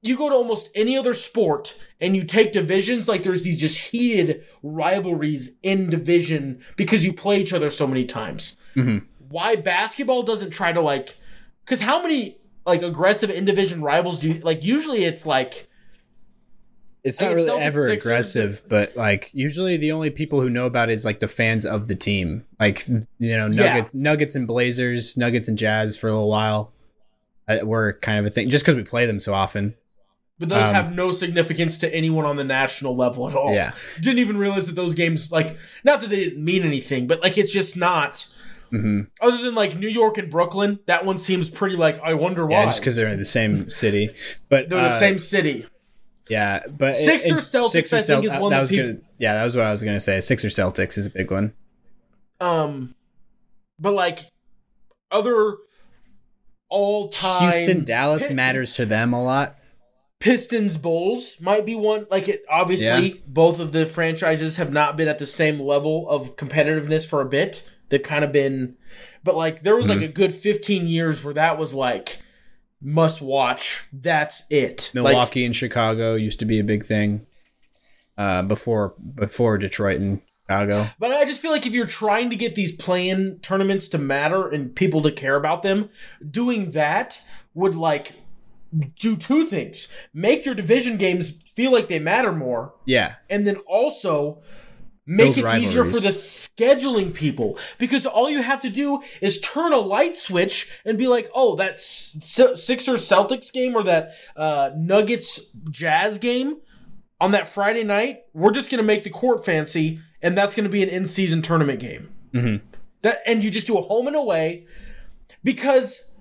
you 0.00 0.16
go 0.16 0.28
to 0.28 0.34
almost 0.36 0.70
any 0.76 0.96
other 0.96 1.12
sport 1.12 1.74
and 2.00 2.14
you 2.14 2.22
take 2.22 2.52
divisions 2.52 3.08
like 3.08 3.24
there's 3.24 3.42
these 3.42 3.56
just 3.58 3.76
heated 3.78 4.44
rivalries 4.62 5.50
in 5.62 5.90
division 5.90 6.60
because 6.76 7.04
you 7.04 7.12
play 7.12 7.40
each 7.40 7.52
other 7.52 7.68
so 7.68 7.86
many 7.86 8.04
times. 8.04 8.56
Mhm. 8.76 9.04
Why 9.28 9.56
basketball 9.56 10.22
doesn't 10.22 10.50
try 10.50 10.72
to 10.72 10.80
like 10.80 11.17
cuz 11.68 11.80
how 11.80 12.02
many 12.02 12.38
like 12.66 12.82
aggressive 12.82 13.30
in 13.30 13.44
division 13.44 13.82
rivals 13.82 14.18
do 14.18 14.28
you 14.28 14.40
like 14.40 14.64
usually 14.64 15.04
it's 15.04 15.24
like 15.26 15.68
it's 17.04 17.20
not 17.20 17.34
really 17.34 17.48
Celtics, 17.48 17.60
ever 17.62 17.86
Sixers, 17.88 18.04
aggressive, 18.06 18.62
but 18.68 18.96
like 18.96 19.30
usually 19.32 19.76
the 19.76 19.92
only 19.92 20.10
people 20.10 20.40
who 20.40 20.50
know 20.50 20.66
about 20.66 20.90
it 20.90 20.94
is 20.94 21.04
like 21.04 21.20
the 21.20 21.28
fans 21.28 21.64
of 21.64 21.86
the 21.86 21.94
team. 21.94 22.44
Like 22.58 22.86
you 22.88 23.06
know, 23.36 23.46
Yeah. 23.46 23.74
Nuggets, 23.74 23.94
Nuggets 23.94 24.34
and 24.34 24.46
Blazers, 24.46 25.16
Nuggets 25.16 25.46
and 25.48 25.56
Jazz 25.56 25.96
for 25.96 26.08
a 26.08 26.12
little 26.12 26.28
while. 26.28 26.72
Uh, 27.48 27.60
were 27.62 27.94
kind 28.02 28.18
of 28.18 28.26
a 28.26 28.30
thing 28.30 28.50
just 28.50 28.62
because 28.62 28.74
we 28.76 28.82
play 28.82 29.06
them 29.06 29.18
so 29.20 29.32
often. 29.32 29.74
but 30.40 30.50
those 30.50 30.66
Um, 30.66 30.74
have 30.74 30.94
no 30.94 31.10
significance 31.10 31.78
to 31.78 31.92
anyone 31.94 32.24
on 32.26 32.36
the 32.36 32.44
national 32.44 32.94
level 32.94 33.26
at 33.28 33.34
all. 33.34 33.54
Yeah. 33.54 33.72
Didn't 34.00 34.18
even 34.18 34.36
realize 34.36 34.66
that 34.66 34.74
those 34.76 34.94
games 34.94 35.32
like 35.32 35.56
not 35.84 36.00
that 36.00 36.10
they 36.10 36.16
didn't 36.24 36.44
mean 36.44 36.62
anything, 36.62 37.06
but 37.06 37.22
like 37.22 37.38
it's 37.38 37.52
just 37.52 37.76
not 37.76 38.26
hmm 38.70 39.02
Other 39.20 39.42
than 39.42 39.54
like 39.54 39.76
New 39.76 39.88
York 39.88 40.18
and 40.18 40.30
Brooklyn, 40.30 40.80
that 40.86 41.04
one 41.04 41.18
seems 41.18 41.50
pretty 41.50 41.76
like 41.76 41.98
I 42.00 42.14
wonder 42.14 42.46
why. 42.46 42.60
Yeah, 42.60 42.64
just 42.66 42.80
because 42.80 42.96
they're 42.96 43.08
in 43.08 43.18
the 43.18 43.24
same 43.24 43.70
city, 43.70 44.10
but 44.48 44.68
they're 44.68 44.80
the 44.80 44.86
uh, 44.86 44.98
same 44.98 45.18
city. 45.18 45.66
Yeah, 46.28 46.62
but 46.68 46.94
Sixers 46.94 47.50
Celtics, 47.50 47.92
I 47.92 48.02
think, 48.02 48.24
is 48.24 48.34
one 48.36 48.50
that 48.50 48.60
was 48.60 48.70
people- 48.70 48.92
gonna, 48.92 49.04
yeah, 49.18 49.34
that 49.34 49.44
was 49.44 49.56
what 49.56 49.64
I 49.64 49.70
was 49.70 49.82
gonna 49.82 50.00
say. 50.00 50.20
Sixers 50.20 50.54
Celtics 50.54 50.98
is 50.98 51.06
a 51.06 51.10
big 51.10 51.30
one. 51.30 51.54
Um, 52.40 52.94
but 53.78 53.92
like 53.92 54.26
other 55.10 55.56
all 56.68 57.08
time 57.08 57.52
Houston 57.52 57.84
Dallas 57.84 58.30
matters 58.30 58.74
to 58.74 58.86
them 58.86 59.12
a 59.12 59.22
lot. 59.22 59.56
Pistons 60.20 60.76
Bulls 60.76 61.36
might 61.40 61.64
be 61.64 61.74
one. 61.76 62.06
Like 62.10 62.28
it 62.28 62.42
obviously, 62.50 63.22
both 63.26 63.60
of 63.60 63.72
the 63.72 63.86
franchises 63.86 64.56
have 64.56 64.72
not 64.72 64.96
been 64.96 65.08
at 65.08 65.18
the 65.18 65.26
same 65.26 65.60
level 65.60 66.08
of 66.10 66.36
competitiveness 66.36 67.06
for 67.08 67.20
a 67.20 67.24
bit. 67.24 67.62
They've 67.88 68.02
kind 68.02 68.24
of 68.24 68.32
been, 68.32 68.76
but 69.24 69.36
like 69.36 69.62
there 69.62 69.76
was 69.76 69.86
Mm-hmm. 69.86 70.00
like 70.00 70.10
a 70.10 70.12
good 70.12 70.34
fifteen 70.34 70.86
years 70.88 71.22
where 71.24 71.34
that 71.34 71.58
was 71.58 71.74
like 71.74 72.18
must 72.80 73.20
watch. 73.20 73.84
That's 73.92 74.44
it. 74.50 74.90
Like, 74.94 75.04
Milwaukee 75.12 75.44
and 75.44 75.54
Chicago 75.56 76.14
used 76.14 76.38
to 76.40 76.44
be 76.44 76.58
a 76.60 76.64
big 76.64 76.84
thing. 76.84 77.26
Uh, 78.16 78.42
before 78.42 78.94
before 79.14 79.56
Detroit 79.58 80.00
and 80.00 80.20
Chicago. 80.42 80.88
But 80.98 81.12
I 81.12 81.24
just 81.24 81.40
feel 81.40 81.52
like 81.52 81.66
if 81.66 81.72
you're 81.72 81.86
trying 81.86 82.30
to 82.30 82.36
get 82.36 82.56
these 82.56 82.72
playing 82.72 83.38
tournaments 83.42 83.86
to 83.90 83.98
matter 83.98 84.48
and 84.48 84.74
people 84.74 85.00
to 85.02 85.12
care 85.12 85.36
about 85.36 85.62
them, 85.62 85.88
doing 86.28 86.72
that 86.72 87.20
would 87.54 87.76
like 87.76 88.12
do 88.96 89.14
two 89.16 89.44
things. 89.46 89.86
Make 90.12 90.44
your 90.44 90.56
division 90.56 90.96
games 90.96 91.30
feel 91.54 91.70
like 91.72 91.86
they 91.88 92.00
matter 92.00 92.32
more, 92.32 92.74
Yeah, 92.86 93.14
and 93.30 93.46
then 93.46 93.56
also 93.68 94.42
make 95.10 95.36
Build 95.36 95.54
it 95.54 95.58
easier 95.62 95.84
for 95.86 96.00
the 96.00 96.08
scheduling 96.10 97.14
people 97.14 97.58
because 97.78 98.04
all 98.04 98.28
you 98.28 98.42
have 98.42 98.60
to 98.60 98.68
do 98.68 99.02
is 99.22 99.40
turn 99.40 99.72
a 99.72 99.78
light 99.78 100.18
switch 100.18 100.68
and 100.84 100.98
be 100.98 101.08
like, 101.08 101.30
"Oh, 101.34 101.56
that 101.56 101.74
S- 101.74 102.18
Sixers 102.54 103.08
Celtics 103.08 103.50
game 103.50 103.74
or 103.74 103.82
that 103.84 104.12
uh, 104.36 104.70
Nuggets 104.76 105.40
Jazz 105.70 106.18
game 106.18 106.58
on 107.20 107.30
that 107.32 107.48
Friday 107.48 107.84
night, 107.84 108.18
we're 108.34 108.52
just 108.52 108.70
going 108.70 108.78
to 108.78 108.84
make 108.86 109.02
the 109.02 109.10
court 109.10 109.44
fancy 109.44 109.98
and 110.20 110.36
that's 110.36 110.54
going 110.54 110.64
to 110.64 110.70
be 110.70 110.82
an 110.82 110.90
in-season 110.90 111.40
tournament 111.42 111.80
game." 111.80 112.10
Mhm. 112.34 112.60
That 113.02 113.22
and 113.26 113.42
you 113.42 113.50
just 113.50 113.66
do 113.66 113.78
a 113.78 113.82
home 113.82 114.08
and 114.08 114.16
away 114.16 114.66
because 115.42 116.12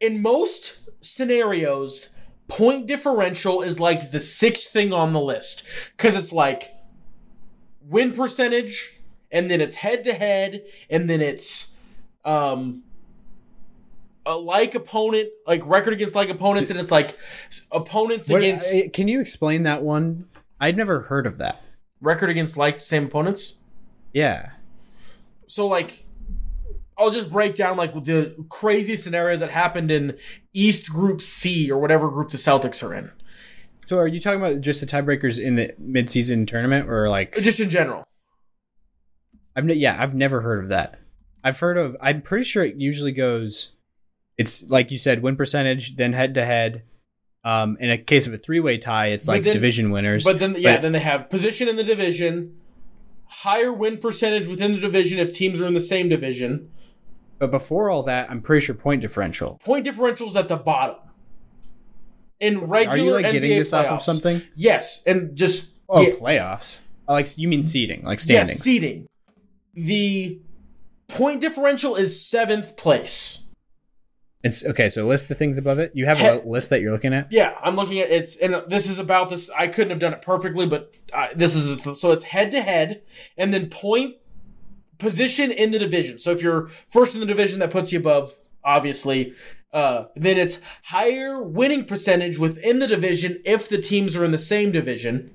in 0.00 0.20
most 0.20 0.80
scenarios 1.00 2.10
point 2.48 2.86
differential 2.86 3.62
is 3.62 3.80
like 3.80 4.10
the 4.10 4.20
sixth 4.20 4.68
thing 4.68 4.92
on 4.92 5.12
the 5.12 5.20
list 5.20 5.62
cuz 5.96 6.14
it's 6.14 6.32
like 6.32 6.72
win 7.88 8.12
percentage 8.12 8.92
and 9.30 9.50
then 9.50 9.60
it's 9.60 9.76
head 9.76 10.04
to 10.04 10.12
head 10.12 10.64
and 10.90 11.08
then 11.08 11.20
it's 11.20 11.74
um 12.24 12.82
a 14.24 14.36
like 14.36 14.74
opponent 14.74 15.28
like 15.46 15.62
record 15.64 15.92
against 15.92 16.14
like 16.14 16.28
opponents 16.28 16.68
and 16.70 16.78
it's 16.80 16.90
like 16.90 17.16
opponents 17.70 18.28
What- 18.28 18.38
against 18.42 18.74
uh, 18.74 18.88
can 18.92 19.08
you 19.08 19.20
explain 19.20 19.62
that 19.64 19.82
one? 19.82 20.26
I'd 20.60 20.76
never 20.76 21.02
heard 21.02 21.26
of 21.26 21.38
that. 21.38 21.62
record 22.00 22.30
against 22.30 22.56
like 22.56 22.80
same 22.80 23.04
opponents 23.04 23.54
Yeah, 24.12 24.50
so 25.46 25.66
like 25.66 26.04
I'll 26.98 27.10
just 27.10 27.30
break 27.30 27.54
down 27.54 27.76
like 27.76 27.92
the 28.04 28.34
crazy 28.48 28.96
scenario 28.96 29.36
that 29.36 29.50
happened 29.50 29.90
in 29.90 30.16
East 30.54 30.88
Group 30.88 31.20
C 31.20 31.70
or 31.70 31.78
whatever 31.78 32.08
group 32.10 32.30
the 32.30 32.38
Celtics 32.38 32.82
are 32.82 32.94
in. 32.94 33.10
So 33.86 33.98
are 33.98 34.06
you 34.08 34.20
talking 34.20 34.40
about 34.40 34.60
just 34.60 34.80
the 34.80 34.86
tiebreakers 34.86 35.38
in 35.40 35.54
the 35.54 35.72
midseason 35.80 36.46
tournament, 36.46 36.88
or 36.90 37.08
like 37.08 37.36
Just 37.40 37.60
in 37.60 37.70
general. 37.70 38.04
I've 39.54 39.64
ne- 39.64 39.74
yeah 39.74 39.96
I've 39.98 40.14
never 40.14 40.40
heard 40.42 40.62
of 40.62 40.68
that. 40.68 40.98
I've 41.44 41.60
heard 41.60 41.78
of. 41.78 41.96
I'm 42.00 42.20
pretty 42.20 42.44
sure 42.44 42.64
it 42.64 42.74
usually 42.76 43.12
goes. 43.12 43.72
It's 44.36 44.62
like 44.64 44.90
you 44.90 44.98
said, 44.98 45.22
win 45.22 45.36
percentage, 45.36 45.96
then 45.96 46.12
head 46.12 46.34
to 46.34 46.44
head. 46.44 46.82
Um, 47.44 47.76
in 47.78 47.90
a 47.90 47.96
case 47.96 48.26
of 48.26 48.34
a 48.34 48.38
three 48.38 48.58
way 48.58 48.76
tie, 48.76 49.06
it's 49.08 49.26
But 49.26 49.32
like 49.32 49.42
then- 49.44 49.54
division 49.54 49.90
winners. 49.92 50.24
But 50.24 50.40
then 50.40 50.56
yeah, 50.58 50.74
But- 50.74 50.82
then 50.82 50.92
they 50.92 50.98
have 50.98 51.30
position 51.30 51.68
in 51.68 51.76
the 51.76 51.84
division, 51.84 52.56
higher 53.26 53.72
win 53.72 53.98
percentage 53.98 54.48
within 54.48 54.72
the 54.72 54.80
division 54.80 55.20
if 55.20 55.32
teams 55.32 55.60
are 55.60 55.66
in 55.66 55.74
the 55.74 55.80
same 55.80 56.08
division. 56.08 56.70
but 57.38 57.50
before 57.52 57.88
all 57.90 58.02
that, 58.02 58.28
I'm 58.30 58.40
pretty 58.40 58.64
sure 58.66 58.74
point 58.74 59.00
differential. 59.02 59.60
Point 59.62 59.86
differentials 59.86 60.34
at 60.34 60.48
the 60.48 60.56
bottom. 60.56 60.96
In 62.40 62.60
regular 62.62 62.94
Are 62.94 62.98
you 62.98 63.12
like 63.12 63.26
NBA 63.26 63.32
getting 63.32 63.50
this 63.58 63.72
off 63.72 63.86
of 63.86 64.02
something? 64.02 64.42
Yes, 64.54 65.02
and 65.06 65.34
just 65.36 65.70
Oh, 65.88 66.02
yeah, 66.02 66.14
playoffs. 66.14 66.78
Like 67.08 67.38
you 67.38 67.48
mean 67.48 67.62
seeding, 67.62 68.02
like 68.02 68.18
yes, 68.18 68.22
standings? 68.24 68.60
seeding. 68.62 69.06
The 69.74 70.40
point 71.08 71.40
differential 71.40 71.94
is 71.96 72.24
seventh 72.26 72.76
place. 72.76 73.38
It's 74.42 74.64
okay. 74.64 74.88
So 74.88 75.06
list 75.06 75.28
the 75.28 75.34
things 75.34 75.56
above 75.58 75.78
it. 75.78 75.92
You 75.94 76.06
have 76.06 76.18
He- 76.18 76.26
a 76.26 76.42
list 76.44 76.70
that 76.70 76.80
you're 76.80 76.92
looking 76.92 77.14
at. 77.14 77.28
Yeah, 77.32 77.54
I'm 77.62 77.74
looking 77.76 77.98
at 78.00 78.10
it's, 78.10 78.36
and 78.36 78.62
this 78.68 78.88
is 78.88 78.98
about 78.98 79.30
this. 79.30 79.50
I 79.56 79.68
couldn't 79.68 79.90
have 79.90 79.98
done 79.98 80.12
it 80.12 80.22
perfectly, 80.22 80.66
but 80.66 80.94
uh, 81.12 81.28
this 81.34 81.54
is 81.54 81.64
the 81.64 81.76
th- 81.76 81.96
so 81.98 82.12
it's 82.12 82.24
head 82.24 82.50
to 82.52 82.60
head, 82.60 83.02
and 83.36 83.52
then 83.54 83.68
point 83.70 84.16
position 84.98 85.50
in 85.50 85.70
the 85.70 85.78
division. 85.78 86.18
So 86.18 86.30
if 86.32 86.42
you're 86.42 86.70
first 86.88 87.14
in 87.14 87.20
the 87.20 87.26
division, 87.26 87.58
that 87.60 87.70
puts 87.70 87.92
you 87.92 87.98
above, 87.98 88.34
obviously. 88.66 89.32
Uh, 89.72 90.06
then 90.14 90.36
it's 90.36 90.60
higher 90.84 91.42
winning 91.42 91.84
percentage 91.84 92.38
within 92.38 92.78
the 92.78 92.86
division 92.86 93.40
if 93.44 93.68
the 93.68 93.78
teams 93.78 94.16
are 94.16 94.24
in 94.24 94.30
the 94.30 94.38
same 94.38 94.72
division. 94.72 95.30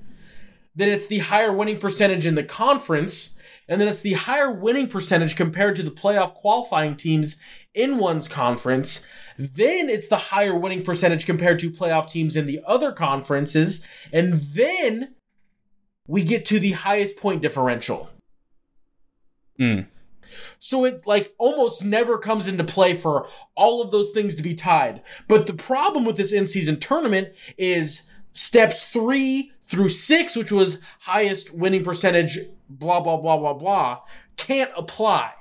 Then 0.75 0.89
it's 0.89 1.05
the 1.05 1.19
higher 1.19 1.51
winning 1.51 1.79
percentage 1.79 2.25
in 2.25 2.35
the 2.35 2.43
conference, 2.43 3.37
and 3.67 3.79
then 3.79 3.87
it's 3.87 3.99
the 3.99 4.13
higher 4.13 4.51
winning 4.51 4.87
percentage 4.87 5.35
compared 5.35 5.75
to 5.75 5.83
the 5.83 5.91
playoff 5.91 6.33
qualifying 6.33 6.95
teams 6.95 7.37
in 7.73 7.97
one's 7.97 8.27
conference. 8.27 9.05
Then 9.37 9.89
it's 9.89 10.07
the 10.07 10.17
higher 10.17 10.55
winning 10.55 10.83
percentage 10.83 11.25
compared 11.25 11.59
to 11.59 11.71
playoff 11.71 12.09
teams 12.09 12.35
in 12.35 12.45
the 12.45 12.61
other 12.65 12.91
conferences. 12.91 13.85
And 14.11 14.33
then 14.33 15.15
we 16.07 16.23
get 16.23 16.45
to 16.45 16.59
the 16.59 16.71
highest 16.71 17.17
point 17.17 17.41
differential. 17.41 18.09
Mm. 19.59 19.87
So 20.59 20.85
it 20.85 21.05
like 21.05 21.33
almost 21.37 21.83
never 21.83 22.17
comes 22.17 22.47
into 22.47 22.63
play 22.63 22.95
for 22.95 23.27
all 23.55 23.81
of 23.81 23.91
those 23.91 24.11
things 24.11 24.35
to 24.35 24.43
be 24.43 24.53
tied. 24.53 25.01
But 25.27 25.45
the 25.45 25.53
problem 25.53 26.05
with 26.05 26.17
this 26.17 26.31
in-season 26.31 26.79
tournament 26.79 27.29
is 27.57 28.03
steps 28.33 28.85
three 28.85 29.51
through 29.63 29.89
six, 29.89 30.35
which 30.35 30.51
was 30.51 30.79
highest 31.01 31.53
winning 31.53 31.83
percentage, 31.83 32.39
blah, 32.69 32.99
blah, 32.99 33.17
blah, 33.17 33.37
blah, 33.37 33.53
blah, 33.53 33.99
can't 34.37 34.71
apply 34.75 35.31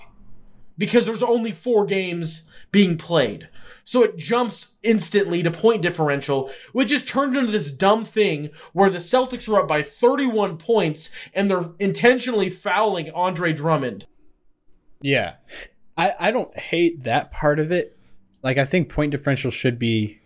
because 0.79 1.07
there's 1.07 1.23
only 1.23 1.53
four 1.53 1.85
games 1.85 2.43
being 2.73 2.97
played. 2.97 3.49
So 3.85 4.05
it 4.05 4.17
jumps 4.17 4.77
instantly 4.83 5.43
to 5.43 5.51
point 5.51 5.83
differential, 5.83 6.51
which 6.73 6.91
just 6.91 7.09
turned 7.09 7.37
into 7.37 7.51
this 7.51 7.73
dumb 7.73 8.05
thing 8.05 8.51
where 8.73 8.89
the 8.89 8.99
Celtics 8.99 9.49
are 9.49 9.61
up 9.61 9.69
by 9.69 9.83
31 9.83 10.59
points 10.59 11.11
and 11.35 11.51
they're 11.51 11.71
intentionally 11.81 12.51
fouling 12.51 13.11
Andre 13.11 13.53
Drummond. 13.53 14.07
Yeah. 15.03 15.35
I, 15.97 16.15
I 16.19 16.31
don't 16.31 16.57
hate 16.59 17.05
that 17.05 17.31
part 17.33 17.59
of 17.59 17.71
it. 17.73 17.97
Like 18.43 18.59
I 18.59 18.65
think 18.65 18.89
point 18.89 19.11
differential 19.13 19.51
should 19.51 19.79
be 19.79 20.19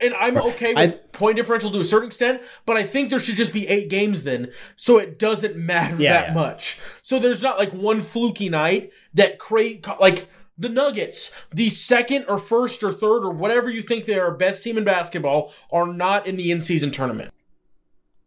And 0.00 0.14
I'm 0.14 0.36
okay 0.36 0.74
with 0.74 0.94
I- 0.94 0.98
point 1.16 1.36
differential 1.36 1.70
to 1.70 1.78
a 1.80 1.84
certain 1.84 2.08
extent, 2.08 2.42
but 2.66 2.76
I 2.76 2.82
think 2.82 3.10
there 3.10 3.20
should 3.20 3.36
just 3.36 3.52
be 3.52 3.68
eight 3.68 3.88
games 3.88 4.24
then, 4.24 4.50
so 4.76 4.98
it 4.98 5.18
doesn't 5.18 5.56
matter 5.56 5.96
Yeah, 5.96 6.12
that 6.14 6.28
yeah. 6.28 6.34
much. 6.34 6.80
So 7.02 7.18
there's 7.18 7.42
not 7.42 7.58
like 7.58 7.72
one 7.72 8.00
fluky 8.00 8.48
night 8.48 8.90
that 9.14 9.38
create 9.38 9.86
like 10.00 10.28
the 10.58 10.68
Nuggets, 10.68 11.30
the 11.52 11.68
second 11.70 12.24
or 12.28 12.36
first 12.38 12.82
or 12.82 12.90
third 12.92 13.24
or 13.24 13.30
whatever 13.30 13.70
you 13.70 13.82
think 13.82 14.04
they 14.04 14.18
are 14.18 14.30
best 14.32 14.62
team 14.64 14.76
in 14.76 14.84
basketball, 14.84 15.52
are 15.70 15.86
not 15.92 16.26
in 16.26 16.36
the 16.36 16.50
in 16.50 16.60
season 16.60 16.90
tournament. 16.90 17.32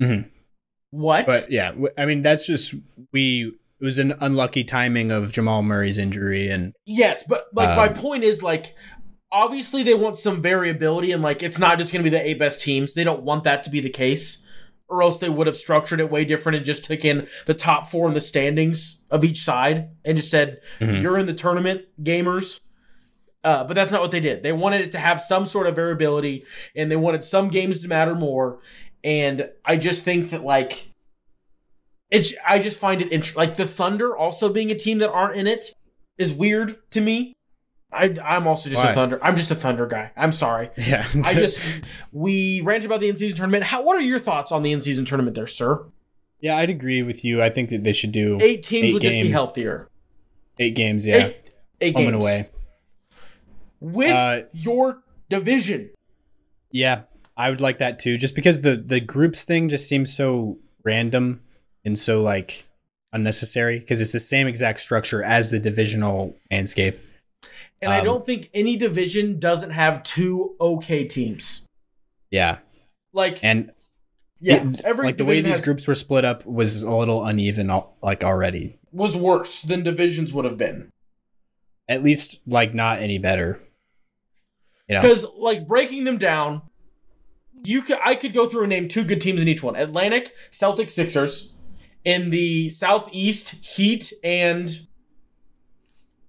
Mhm. 0.01 0.29
What? 0.91 1.25
But 1.25 1.51
yeah, 1.51 1.73
I 1.97 2.05
mean 2.05 2.21
that's 2.21 2.47
just 2.47 2.73
we. 3.12 3.53
It 3.79 3.83
was 3.85 3.97
an 3.97 4.13
unlucky 4.21 4.63
timing 4.63 5.11
of 5.11 5.31
Jamal 5.33 5.61
Murray's 5.63 5.97
injury, 5.97 6.49
and 6.49 6.73
Yes, 6.85 7.23
but 7.27 7.47
like 7.53 7.75
my 7.75 7.88
Um, 7.89 7.93
point 7.95 8.23
is 8.23 8.41
like 8.41 8.73
obviously 9.31 9.83
they 9.83 9.93
want 9.93 10.17
some 10.17 10.41
variability 10.41 11.11
and 11.11 11.21
like 11.21 11.43
it's 11.43 11.59
not 11.59 11.77
just 11.77 11.91
going 11.91 12.03
to 12.03 12.09
be 12.09 12.15
the 12.15 12.25
eight 12.25 12.39
best 12.39 12.61
teams. 12.61 12.93
They 12.93 13.03
don't 13.03 13.23
want 13.23 13.43
that 13.43 13.63
to 13.63 13.69
be 13.69 13.81
the 13.81 13.89
case 13.89 14.41
or 14.88 15.01
else 15.01 15.17
they 15.17 15.27
would 15.29 15.47
have 15.47 15.57
structured 15.57 15.99
it 15.99 16.09
way 16.11 16.23
different 16.23 16.55
and 16.55 16.65
just 16.65 16.83
took 16.85 17.03
in 17.03 17.27
the 17.47 17.53
top 17.55 17.88
4 17.88 18.07
in 18.07 18.13
the 18.13 18.21
standings 18.21 19.01
of 19.09 19.23
each 19.25 19.43
side 19.43 19.89
and 20.05 20.15
just 20.15 20.29
said 20.29 20.61
Mhm. 20.79 21.01
you're 21.01 21.17
in 21.17 21.25
the 21.25 21.33
tournament 21.33 21.81
gamers. 22.01 22.59
Uh, 23.43 23.63
but 23.63 23.73
that's 23.73 23.91
not 23.91 24.01
what 24.01 24.11
they 24.11 24.19
did. 24.19 24.41
They 24.43 24.53
wanted 24.53 24.81
it 24.81 24.91
to 24.93 24.99
have 24.99 25.19
some 25.19 25.45
sort 25.47 25.65
of 25.67 25.75
variability 25.75 26.45
and 26.75 26.89
they 26.89 26.95
wanted 26.95 27.23
some 27.23 27.49
games 27.49 27.81
to 27.81 27.88
matter 27.88 28.15
more 28.15 28.59
and 29.03 29.49
I 29.65 29.75
just 29.77 30.03
think 30.03 30.29
that 30.29 30.43
like 30.43 30.91
it's 32.15 32.34
I 32.47 32.60
just 32.60 32.80
find 32.80 33.01
it 33.01 33.12
int- 33.12 33.36
like 33.36 33.56
the 33.58 33.65
Thunder 33.67 34.15
also 34.15 34.51
being 34.51 34.71
a 34.71 34.75
team 34.75 34.99
that 34.99 35.10
aren't 35.12 35.36
in 35.38 35.47
it 35.47 35.71
is 36.17 36.34
weird 36.34 36.78
to 36.91 37.01
me. 37.01 37.34
I, 37.91 38.13
I'm 38.23 38.45
also 38.47 38.69
just 38.69 38.84
Why? 38.84 38.91
a 38.91 38.93
Thunder. 38.93 39.19
I'm 39.23 39.36
just 39.38 39.51
a 39.51 39.56
Thunder 39.56 39.86
guy. 39.86 40.12
I'm 40.17 40.32
sorry. 40.34 40.69
yeah, 40.78 41.08
I 41.23 41.34
just 41.34 41.62
we 42.12 42.60
ranted 42.62 42.86
about 42.88 42.99
the 42.99 43.08
in 43.10 43.15
season 43.15 43.38
tournament. 43.38 43.63
How? 43.63 43.84
What 43.84 43.95
are 43.95 44.01
your 44.01 44.19
thoughts 44.19 44.51
on 44.51 44.63
the 44.63 44.71
in 44.71 44.82
season 44.82 45.06
tournament, 45.06 45.36
there, 45.36 45.47
sir? 45.47 45.86
yeah, 46.41 46.58
I'd 46.58 46.69
agree 46.69 47.01
with 47.04 47.23
you. 47.23 47.41
I 47.41 47.49
think 47.49 47.69
that 47.69 47.84
they 47.84 47.93
should 47.93 48.12
do 48.12 48.38
Eight 48.41 48.63
teams 48.63 48.86
Eight 48.88 48.93
would 48.93 49.01
just 49.01 49.13
be 49.13 49.30
healthier. 49.30 49.89
eight 50.60 50.75
games. 50.75 51.06
Yeah, 51.06 51.28
Eight, 51.28 51.38
eight 51.82 51.95
home 51.95 52.04
games 52.04 52.13
and 52.15 52.21
away. 52.23 52.49
with 53.80 54.12
Uh, 54.12 54.41
your 54.54 55.01
division. 55.30 55.89
Yeah, 56.71 57.04
I 57.38 57.49
would 57.49 57.62
like 57.62 57.78
that 57.78 57.99
too. 57.99 58.17
Just 58.17 58.36
because 58.36 58.62
the 58.62 58.75
the 58.75 58.99
groups 58.99 59.45
thing 59.45 59.69
just 59.69 59.88
seems 59.88 60.13
so 60.15 60.58
random 60.84 61.41
and 61.86 61.98
so 61.98 62.21
like 62.21 62.65
unnecessary 63.13 63.80
because 63.80 64.02
it's 64.02 64.12
the 64.12 64.19
same 64.19 64.48
exact 64.48 64.80
structure 64.82 65.24
as 65.24 65.52
the 65.52 65.60
divisional 65.60 66.36
landscape. 66.52 67.00
And 67.82 67.91
I 67.91 68.00
um, 68.00 68.06
don't 68.06 68.26
think 68.26 68.50
any 68.54 68.76
division 68.78 69.39
doesn't 69.39 69.69
have 69.71 70.04
two 70.04 70.56
okay 70.60 71.06
teams. 71.06 71.65
Yeah, 72.32 72.58
Like 73.13 73.41
and 73.43 73.71
yeah, 74.41 74.67
it- 74.67 74.82
every 74.84 75.06
like 75.08 75.17
the 75.17 75.26
way 75.26 75.41
these 75.41 75.54
has- 75.56 75.62
groups 75.63 75.88
were 75.88 75.95
split 75.95 76.26
up 76.26 76.45
was 76.45 76.82
a 76.82 76.93
little 76.93 77.24
uneven, 77.24 77.71
like 78.02 78.24
already. 78.24 78.78
was 78.91 79.15
worse 79.15 79.62
than 79.62 79.84
divisions 79.84 80.34
would 80.34 80.45
have 80.45 80.58
been. 80.58 80.89
At 81.88 82.04
least 82.04 82.41
like 82.48 82.74
not 82.74 83.00
any 83.00 83.19
better. 83.19 83.62
You 84.89 84.95
know, 84.95 85.02
Because 85.02 85.26
like 85.38 85.67
breaking 85.67 86.04
them 86.04 86.17
down, 86.17 86.62
you 87.63 87.82
could 87.82 87.98
I 88.04 88.15
could 88.15 88.34
go 88.34 88.48
through 88.50 88.63
and 88.63 88.69
name 88.69 88.88
two 88.88 89.04
good 89.04 89.21
teams 89.21 89.41
in 89.41 89.48
each 89.48 89.63
one: 89.63 89.76
Atlantic, 89.76 90.34
Celtics, 90.52 90.91
Sixers. 90.91 91.54
In 92.05 92.29
the 92.29 92.69
Southeast, 92.69 93.49
Heat 93.65 94.13
and 94.23 94.87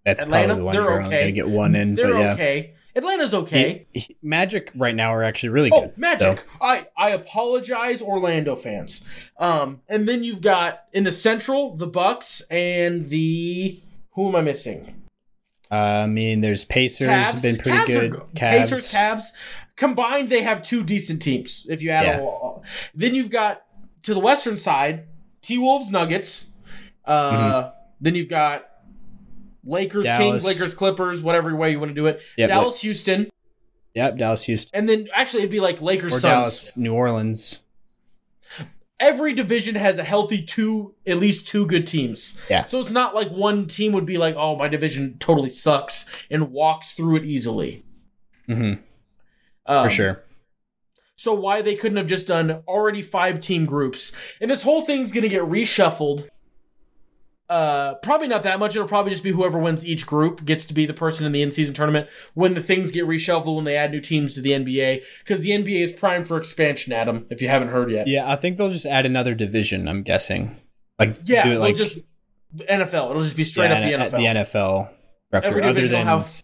that's 0.04 0.22
Atlanta, 0.22 0.54
probably 0.54 0.60
the 0.60 0.64
one 0.64 0.72
they're 0.72 0.82
you're 0.82 0.92
only 1.02 1.06
okay. 1.08 1.20
gonna 1.20 1.32
get 1.32 1.48
one 1.48 1.74
in. 1.76 1.94
they're 1.94 2.12
but 2.12 2.18
yeah, 2.18 2.32
okay. 2.32 2.72
Atlanta's 2.94 3.34
okay. 3.34 3.86
He- 3.92 4.00
he- 4.00 4.16
Magic 4.22 4.70
right 4.74 4.94
now 4.94 5.10
are 5.12 5.22
actually 5.22 5.50
really 5.50 5.70
Oh, 5.70 5.82
good. 5.82 5.98
Magic! 5.98 6.38
so- 6.38 6.44
I 6.62 6.86
I 6.96 7.10
apologize, 7.10 8.00
Orlando 8.00 8.56
fans. 8.56 9.02
Um, 9.38 9.82
and 9.88 10.08
then 10.08 10.24
you've 10.24 10.40
got 10.40 10.84
in 10.94 11.04
the 11.04 11.12
Central 11.12 11.76
the 11.76 11.86
Bucks 11.86 12.40
and 12.50 13.08
the 13.10 13.82
who 14.12 14.28
am 14.28 14.36
I 14.36 14.40
missing? 14.40 15.02
Uh, 15.70 15.74
I 15.74 16.06
mean, 16.06 16.40
there's 16.40 16.64
Pacers 16.64 17.08
Cavs. 17.08 17.42
been 17.42 17.56
pretty 17.56 17.76
Cavs 17.78 17.86
good. 17.86 18.10
go- 18.12 18.26
Cavs, 18.34 18.50
Pacers, 18.50 18.92
Cavs. 18.94 19.24
Combined, 19.74 20.28
they 20.28 20.40
have 20.42 20.62
two 20.62 20.82
decent 20.82 21.20
teams. 21.20 21.66
If 21.68 21.82
you 21.82 21.90
add 21.90 22.06
Yeah. 22.06 22.20
all, 22.24 22.62
then 22.94 23.14
you've 23.14 23.28
got 23.30 23.62
to 24.04 24.14
the 24.14 24.20
western 24.20 24.56
side, 24.56 25.04
T 25.46 25.59
Wolves, 25.59 25.90
Nuggets. 25.90 26.46
Uh, 27.04 27.70
Then 28.00 28.14
you've 28.16 28.28
got 28.28 28.68
Lakers, 29.64 30.04
Mm-hmm. 30.06 30.18
Dallas. 30.20 30.42
Kings, 30.44 30.59
Lakers, 30.61 30.74
Clippers, 30.74 31.22
whatever 31.22 31.54
way 31.54 31.70
you 31.70 31.78
want 31.80 31.90
to 31.90 31.94
do 31.94 32.06
it. 32.06 32.20
But- 32.37 32.46
Dallas, 32.48 32.80
Houston, 32.82 33.28
Yep, 33.94 34.18
Dallas, 34.18 34.42
Houston, 34.44 34.78
and 34.78 34.88
then 34.88 35.09
actually 35.14 35.40
it'd 35.40 35.50
be 35.50 35.61
like 35.61 35.80
Lakers, 35.80 36.12
or 36.12 36.20
Suns. 36.20 36.22
Dallas, 36.22 36.76
New 36.76 36.92
Orleans. 36.92 37.61
Every 38.98 39.32
division 39.35 39.74
has 39.74 39.98
a 39.98 40.04
healthy 40.04 40.42
two, 40.42 40.94
at 41.06 41.18
least 41.18 41.46
two 41.46 41.66
good 41.66 41.87
teams. 41.87 42.35
Yeah. 42.48 42.64
So 42.64 42.80
it's 42.80 42.90
not 42.90 43.14
like 43.14 43.30
one 43.30 43.66
team 43.66 43.92
would 43.92 44.06
be 44.06 44.16
like, 44.16 44.35
"Oh, 44.37 44.56
my 44.56 44.68
division 44.68 45.16
totally 45.18 45.50
sucks," 45.50 46.06
and 46.30 46.50
walks 46.50 46.92
through 46.92 47.16
it 47.16 47.24
easily. 47.24 47.85
hmm 48.46 48.74
Um, 49.66 49.85
for 49.85 49.90
sure. 49.90 50.22
So 51.16 51.35
why 51.35 51.62
they 51.62 51.74
couldn't 51.74 51.96
have 51.96 52.07
just 52.07 52.26
done 52.26 52.62
already 52.68 53.02
five 53.02 53.40
team 53.40 53.64
groups? 53.64 54.12
And 54.40 54.50
this 54.50 54.62
whole 54.62 54.83
thing's 54.83 55.12
gonna 55.12 55.29
get 55.29 55.42
reshuffled. 55.42 56.29
Uh, 57.48 57.94
probably 58.02 58.26
not 58.26 58.42
that 58.42 58.59
much. 58.59 58.74
It'll 58.74 58.88
probably 58.88 59.12
just 59.12 59.22
be 59.22 59.31
whoever 59.31 59.59
wins 59.59 59.87
each 59.87 60.05
group 60.05 60.44
gets 60.44 60.64
to 60.66 60.74
be 60.74 60.85
the 60.85 60.92
person 60.92 61.24
in 61.26 61.33
the 61.33 61.42
in-season 61.42 61.74
tournament 61.74 62.09
when 62.35 62.55
the 62.55 62.62
things 62.62 62.90
get 62.90 63.07
reshuffled 63.07 63.55
when 63.55 63.64
they 63.64 63.76
add 63.76 63.92
new 63.92 64.00
teams 64.00 64.35
to 64.35 64.40
the 64.40 64.50
NBA 64.50 65.05
because 65.20 65.42
the 65.42 65.50
NBA 65.50 65.83
is 65.83 65.92
primed 65.92 66.26
for 66.26 66.37
expansion. 66.37 66.92
Adam, 66.92 67.24
if 67.31 67.40
you 67.40 67.48
haven't 67.48 67.68
heard 67.68 67.90
yet, 67.90 68.09
Yeah, 68.09 68.31
I 68.31 68.37
think 68.37 68.57
they'll 68.57 68.70
just 68.70 68.87
add 68.87 69.07
another 69.07 69.35
division. 69.35 69.88
I'm 69.88 70.02
guessing, 70.02 70.57
like 70.98 71.16
yeah, 71.24 71.46
it 71.46 71.59
like 71.59 71.76
just 71.76 71.98
NFL. 72.57 73.11
It'll 73.11 73.22
just 73.22 73.37
be 73.37 73.44
straight 73.44 73.70
yeah, 73.70 73.76
up 73.76 74.11
the 74.11 74.18
NFL. 74.18 74.18
the 74.18 74.40
NFL 74.40 74.90
structure. 75.29 75.48
Every 75.48 75.62
Other 75.62 75.74
division 75.74 75.98
will 75.98 76.05
than 76.05 76.07
have 76.07 76.42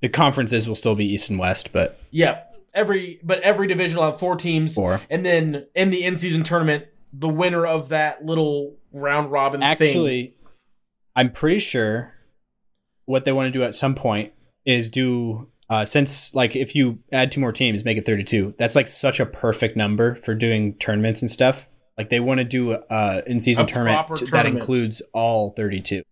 the 0.00 0.08
conferences 0.08 0.66
will 0.66 0.74
still 0.74 0.94
be 0.94 1.04
East 1.04 1.28
and 1.28 1.38
West, 1.38 1.72
but 1.72 2.00
yeah. 2.10 2.44
Every 2.72 3.20
but 3.22 3.40
every 3.40 3.66
division 3.66 3.96
will 3.98 4.10
have 4.10 4.18
four 4.18 4.36
teams, 4.36 4.74
four. 4.74 5.00
and 5.10 5.24
then 5.24 5.66
in 5.74 5.90
the 5.90 6.04
in-season 6.04 6.44
tournament, 6.44 6.86
the 7.12 7.28
winner 7.28 7.66
of 7.66 7.88
that 7.88 8.24
little 8.24 8.76
round 8.92 9.32
robin 9.32 9.60
thing. 9.60 9.68
Actually, 9.68 10.34
I'm 11.16 11.32
pretty 11.32 11.58
sure 11.58 12.14
what 13.06 13.24
they 13.24 13.32
want 13.32 13.46
to 13.46 13.50
do 13.50 13.64
at 13.64 13.74
some 13.74 13.94
point 13.94 14.32
is 14.64 14.88
do 14.88 15.48
uh, 15.68 15.84
since 15.84 16.34
like 16.34 16.56
if 16.56 16.74
you 16.74 16.98
add 17.12 17.32
two 17.32 17.40
more 17.40 17.52
teams, 17.52 17.84
make 17.84 17.96
it 17.96 18.04
32. 18.04 18.54
That's 18.58 18.74
like 18.74 18.88
such 18.88 19.20
a 19.20 19.26
perfect 19.26 19.76
number 19.76 20.14
for 20.14 20.34
doing 20.34 20.74
tournaments 20.74 21.22
and 21.22 21.30
stuff. 21.30 21.68
Like 21.96 22.08
they 22.08 22.20
want 22.20 22.38
to 22.38 22.44
do 22.44 22.72
uh, 22.72 23.22
in 23.26 23.40
season 23.40 23.64
A 23.64 23.68
tournament 23.68 23.96
proper 24.06 24.16
t- 24.16 24.30
that 24.30 24.46
includes 24.46 25.02
all 25.12 25.50
32. 25.50 26.02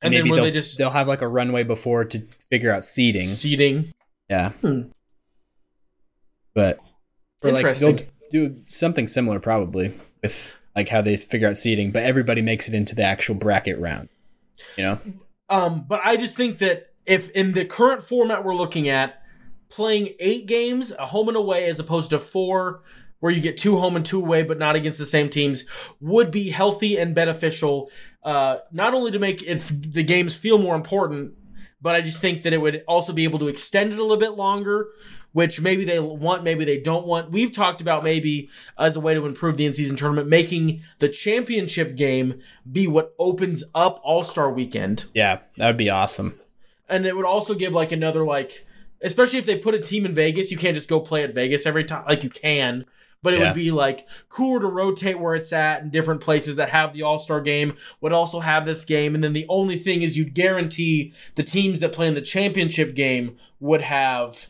and 0.00 0.10
Maybe 0.10 0.16
then 0.16 0.28
will 0.28 0.36
they'll, 0.36 0.44
they 0.44 0.50
just 0.50 0.78
they'll 0.78 0.90
have 0.90 1.08
like 1.08 1.22
a 1.22 1.28
runway 1.28 1.64
before 1.64 2.04
to 2.06 2.26
figure 2.50 2.70
out 2.70 2.84
seeding. 2.84 3.26
seeding? 3.26 3.86
Yeah. 4.30 4.50
Hmm. 4.50 4.82
But 6.54 6.78
or 7.42 7.52
like 7.52 7.76
they'll 7.76 7.98
do 8.32 8.62
something 8.68 9.08
similar 9.08 9.40
probably 9.40 9.92
with 10.22 10.50
like 10.74 10.88
how 10.88 11.02
they 11.02 11.16
figure 11.16 11.48
out 11.48 11.56
seeding, 11.56 11.90
but 11.90 12.02
everybody 12.02 12.42
makes 12.42 12.68
it 12.68 12.74
into 12.74 12.94
the 12.94 13.02
actual 13.02 13.34
bracket 13.34 13.78
round. 13.78 14.08
You 14.76 14.84
know? 14.84 15.00
Um, 15.48 15.84
but 15.86 16.00
I 16.04 16.16
just 16.16 16.36
think 16.36 16.58
that 16.58 16.92
if 17.06 17.30
in 17.30 17.52
the 17.52 17.64
current 17.64 18.02
format 18.02 18.44
we're 18.44 18.54
looking 18.56 18.88
at, 18.88 19.22
playing 19.68 20.10
eight 20.20 20.46
games, 20.46 20.92
a 20.92 21.06
home 21.06 21.28
and 21.28 21.36
away, 21.36 21.66
as 21.66 21.78
opposed 21.78 22.10
to 22.10 22.18
four, 22.18 22.82
where 23.20 23.32
you 23.32 23.40
get 23.40 23.56
two 23.56 23.76
home 23.76 23.96
and 23.96 24.04
two 24.04 24.20
away, 24.20 24.42
but 24.42 24.58
not 24.58 24.76
against 24.76 24.98
the 24.98 25.06
same 25.06 25.28
teams, 25.28 25.64
would 26.00 26.30
be 26.30 26.50
healthy 26.50 26.96
and 26.96 27.14
beneficial. 27.14 27.90
Uh, 28.22 28.58
not 28.72 28.94
only 28.94 29.10
to 29.10 29.18
make 29.18 29.42
it 29.42 29.58
the 29.92 30.02
games 30.02 30.36
feel 30.36 30.58
more 30.58 30.74
important, 30.74 31.34
but 31.80 31.94
I 31.94 32.00
just 32.00 32.20
think 32.20 32.42
that 32.42 32.52
it 32.52 32.60
would 32.60 32.82
also 32.88 33.12
be 33.12 33.24
able 33.24 33.38
to 33.40 33.48
extend 33.48 33.92
it 33.92 33.98
a 33.98 34.02
little 34.02 34.16
bit 34.16 34.32
longer. 34.32 34.88
Which 35.34 35.60
maybe 35.60 35.84
they 35.84 35.98
want, 36.00 36.44
maybe 36.44 36.64
they 36.64 36.78
don't 36.80 37.06
want. 37.06 37.30
We've 37.32 37.52
talked 37.52 37.80
about 37.82 38.02
maybe 38.04 38.48
as 38.78 38.96
a 38.96 39.00
way 39.00 39.12
to 39.14 39.26
improve 39.26 39.56
the 39.58 39.66
in-season 39.66 39.96
tournament, 39.96 40.28
making 40.28 40.80
the 41.00 41.08
championship 41.10 41.96
game 41.96 42.40
be 42.70 42.86
what 42.86 43.14
opens 43.18 43.62
up 43.74 44.00
All 44.02 44.22
Star 44.24 44.50
Weekend 44.50 45.04
Yeah, 45.12 45.40
that 45.58 45.66
would 45.66 45.76
be 45.76 45.90
awesome. 45.90 46.38
and 46.88 47.04
it 47.04 47.16
would 47.16 47.26
also 47.26 47.54
give 47.54 47.72
like 47.72 47.90
another 47.92 48.24
like 48.24 48.64
especially 49.02 49.38
if 49.38 49.44
they 49.44 49.58
put 49.58 49.74
a 49.74 49.78
team 49.80 50.06
in 50.06 50.14
Vegas, 50.14 50.50
you 50.50 50.56
can't 50.56 50.74
just 50.76 50.88
go 50.88 50.98
play 51.00 51.22
at 51.24 51.34
Vegas 51.34 51.66
every 51.66 51.84
time 51.84 52.04
like 52.08 52.22
you 52.24 52.30
can. 52.30 52.86
But 53.22 53.34
it 53.34 53.40
Yeah. 53.40 53.46
would 53.48 53.54
be 53.56 53.70
like 53.72 54.06
cooler 54.28 54.60
to 54.60 54.66
rotate 54.68 55.18
where 55.18 55.34
it's 55.34 55.52
at 55.52 55.82
in 55.82 55.90
different 55.90 56.20
places 56.20 56.56
that 56.56 56.68
have 56.70 56.92
the 56.92 57.02
All 57.02 57.18
Star 57.18 57.40
game 57.40 57.74
would 58.00 58.12
also 58.12 58.38
have 58.38 58.66
this 58.66 58.84
game. 58.84 59.14
And 59.16 59.24
then 59.24 59.32
the 59.32 59.46
only 59.48 59.78
thing 59.78 60.02
is 60.02 60.16
you'd 60.16 60.32
guarantee 60.34 61.12
the 61.34 61.42
teams 61.42 61.80
that 61.80 61.92
play 61.92 62.06
in 62.06 62.14
the 62.14 62.20
championship 62.22 62.94
game 62.94 63.36
would 63.60 63.82
have 63.82 64.46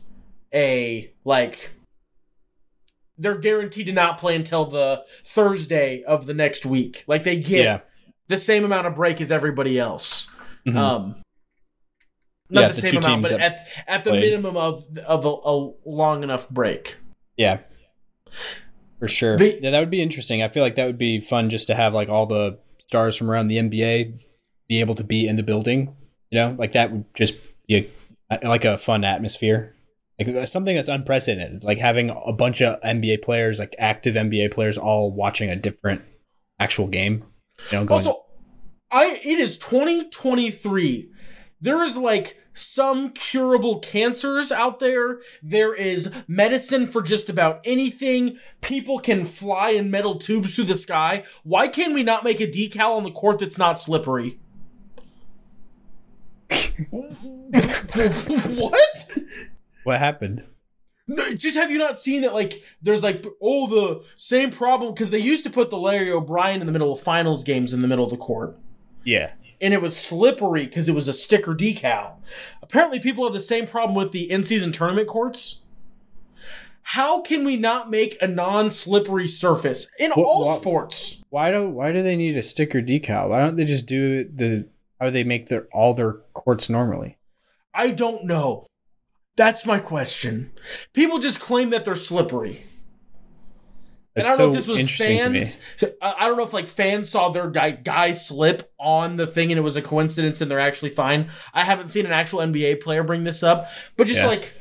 a 0.54 1.12
like 1.24 1.70
they're 3.18 3.38
guaranteed 3.38 3.86
to 3.86 3.92
not 3.92 4.18
play 4.18 4.34
until 4.34 4.64
the 4.66 5.04
Thursday 5.24 6.02
of 6.02 6.26
the 6.26 6.34
next 6.34 6.66
week. 6.66 7.04
Like 7.06 7.24
they 7.24 7.36
get 7.36 7.64
Yeah. 7.64 7.80
the 8.28 8.36
same 8.38 8.64
amount 8.64 8.86
of 8.86 8.94
break 8.96 9.20
as 9.20 9.30
everybody 9.30 9.78
else. 9.78 10.28
Mhm. 10.66 10.76
Um, 10.76 11.16
Not 12.50 12.60
Yeah, 12.60 12.68
the, 12.68 12.74
the 12.74 12.80
same 12.80 12.96
amount, 12.98 13.22
but 13.22 13.32
at 13.40 13.68
at 13.86 14.04
the 14.04 14.10
played. 14.10 14.20
minimum 14.22 14.56
of 14.56 14.84
of 15.06 15.24
a, 15.24 15.28
a 15.28 15.72
long 15.88 16.22
enough 16.22 16.48
break. 16.50 16.96
Yeah. 17.36 17.60
For 18.98 19.08
sure. 19.08 19.38
But- 19.38 19.62
yeah, 19.62 19.70
that 19.70 19.80
would 19.80 19.90
be 19.90 20.02
interesting. 20.02 20.42
I 20.42 20.48
feel 20.48 20.62
like 20.62 20.74
that 20.76 20.86
would 20.86 20.98
be 20.98 21.20
fun 21.20 21.50
just 21.50 21.66
to 21.68 21.74
have 21.74 21.94
like 21.94 22.08
all 22.08 22.26
the 22.26 22.58
stars 22.88 23.16
from 23.16 23.30
around 23.30 23.48
the 23.48 23.56
NBA 23.58 24.24
be 24.68 24.80
able 24.80 24.94
to 24.94 25.04
be 25.04 25.26
in 25.26 25.36
the 25.36 25.42
building. 25.42 25.94
You 26.30 26.38
know, 26.38 26.56
like 26.58 26.72
that 26.72 26.90
would 26.92 27.04
just 27.14 27.34
be 27.66 27.90
a, 28.30 28.38
like 28.48 28.64
a 28.64 28.76
fun 28.78 29.04
atmosphere. 29.04 29.73
Like 30.18 30.48
something 30.48 30.76
that's 30.76 30.88
unprecedented. 30.88 31.56
It's 31.56 31.64
like 31.64 31.78
having 31.78 32.10
a 32.10 32.32
bunch 32.32 32.62
of 32.62 32.80
NBA 32.82 33.22
players, 33.22 33.58
like 33.58 33.74
active 33.78 34.14
NBA 34.14 34.52
players, 34.52 34.78
all 34.78 35.10
watching 35.10 35.50
a 35.50 35.56
different 35.56 36.02
actual 36.60 36.86
game. 36.86 37.24
You 37.70 37.78
know, 37.78 37.84
going, 37.84 38.06
Also, 38.06 38.24
I 38.90 39.20
it 39.24 39.40
is 39.40 39.58
2023. 39.58 41.10
There 41.60 41.84
is 41.84 41.96
like 41.96 42.38
some 42.52 43.10
curable 43.10 43.80
cancers 43.80 44.52
out 44.52 44.78
there. 44.78 45.18
There 45.42 45.74
is 45.74 46.10
medicine 46.28 46.86
for 46.86 47.02
just 47.02 47.28
about 47.28 47.60
anything. 47.64 48.38
People 48.60 49.00
can 49.00 49.26
fly 49.26 49.70
in 49.70 49.90
metal 49.90 50.18
tubes 50.18 50.54
through 50.54 50.64
the 50.64 50.76
sky. 50.76 51.24
Why 51.42 51.66
can 51.66 51.92
we 51.92 52.04
not 52.04 52.22
make 52.22 52.40
a 52.40 52.46
decal 52.46 52.96
on 52.96 53.02
the 53.02 53.10
court 53.10 53.40
that's 53.40 53.58
not 53.58 53.80
slippery? 53.80 54.38
what? 56.90 59.06
What 59.84 59.98
happened? 59.98 60.44
No, 61.06 61.34
just 61.34 61.56
have 61.56 61.70
you 61.70 61.78
not 61.78 61.98
seen 61.98 62.22
that? 62.22 62.32
Like, 62.32 62.62
there's 62.80 63.02
like, 63.02 63.24
oh, 63.42 63.66
the 63.66 64.04
same 64.16 64.50
problem 64.50 64.94
because 64.94 65.10
they 65.10 65.18
used 65.18 65.44
to 65.44 65.50
put 65.50 65.68
the 65.70 65.76
Larry 65.78 66.10
O'Brien 66.10 66.60
in 66.60 66.66
the 66.66 66.72
middle 66.72 66.90
of 66.92 67.00
finals 67.00 67.44
games 67.44 67.74
in 67.74 67.80
the 67.82 67.88
middle 67.88 68.04
of 68.04 68.10
the 68.10 68.16
court 68.16 68.56
Yeah. 69.04 69.32
and 69.60 69.74
it 69.74 69.82
was 69.82 69.94
slippery 69.96 70.64
because 70.64 70.88
it 70.88 70.94
was 70.94 71.06
a 71.06 71.12
sticker 71.12 71.54
decal. 71.54 72.14
Apparently, 72.62 73.00
people 73.00 73.22
have 73.24 73.34
the 73.34 73.40
same 73.40 73.66
problem 73.66 73.94
with 73.94 74.12
the 74.12 74.30
in-season 74.30 74.72
tournament 74.72 75.06
courts. 75.06 75.60
How 76.88 77.20
can 77.22 77.44
we 77.44 77.56
not 77.56 77.90
make 77.90 78.16
a 78.22 78.26
non-slippery 78.26 79.28
surface 79.28 79.86
in 79.98 80.10
What- 80.12 80.24
all 80.26 80.44
what- 80.46 80.60
sports? 80.60 81.22
Why 81.30 81.50
do 81.50 81.68
why 81.68 81.92
do 81.92 82.02
they 82.02 82.16
need 82.16 82.36
a 82.36 82.42
sticker 82.42 82.80
decal? 82.80 83.28
Why 83.30 83.40
don't 83.44 83.56
they 83.56 83.64
just 83.64 83.86
do 83.86 84.24
the 84.24 84.66
how 85.00 85.06
do 85.06 85.12
they 85.12 85.24
make 85.24 85.48
their 85.48 85.66
all 85.72 85.92
their 85.94 86.12
courts 86.34 86.68
normally? 86.70 87.16
I 87.74 87.90
don't 87.90 88.24
know. 88.24 88.66
That's 89.36 89.66
my 89.66 89.78
question. 89.80 90.52
People 90.92 91.18
just 91.18 91.40
claim 91.40 91.70
that 91.70 91.84
they're 91.84 91.96
slippery. 91.96 92.64
And 94.16 94.24
I 94.26 94.36
don't 94.36 94.38
know 94.38 94.48
if 94.50 94.54
this 94.54 94.68
was 94.68 94.78
interesting 94.78 95.18
to 95.18 95.30
me. 95.30 95.40
fans. 95.40 95.58
so, 95.76 95.90
I 96.00 96.14
I 96.20 96.26
don't 96.28 96.36
know 96.36 96.44
if 96.44 96.52
like 96.52 96.68
fans 96.68 97.08
saw 97.08 97.30
their 97.30 97.50
guy 97.50 97.72
guy 97.72 98.12
slip 98.12 98.72
on 98.78 99.16
the 99.16 99.26
thing 99.26 99.50
and 99.50 99.58
it 99.58 99.62
was 99.62 99.74
a 99.74 99.82
coincidence 99.82 100.40
and 100.40 100.48
they're 100.48 100.60
actually 100.60 100.90
fine. 100.90 101.30
I 101.52 101.64
haven't 101.64 101.88
seen 101.88 102.06
an 102.06 102.12
actual 102.12 102.38
NBA 102.38 102.80
player 102.80 103.02
bring 103.02 103.24
this 103.24 103.42
up, 103.42 103.68
but 103.96 104.06
just 104.06 104.20
Yeah. 104.20 104.28
like 104.28 104.54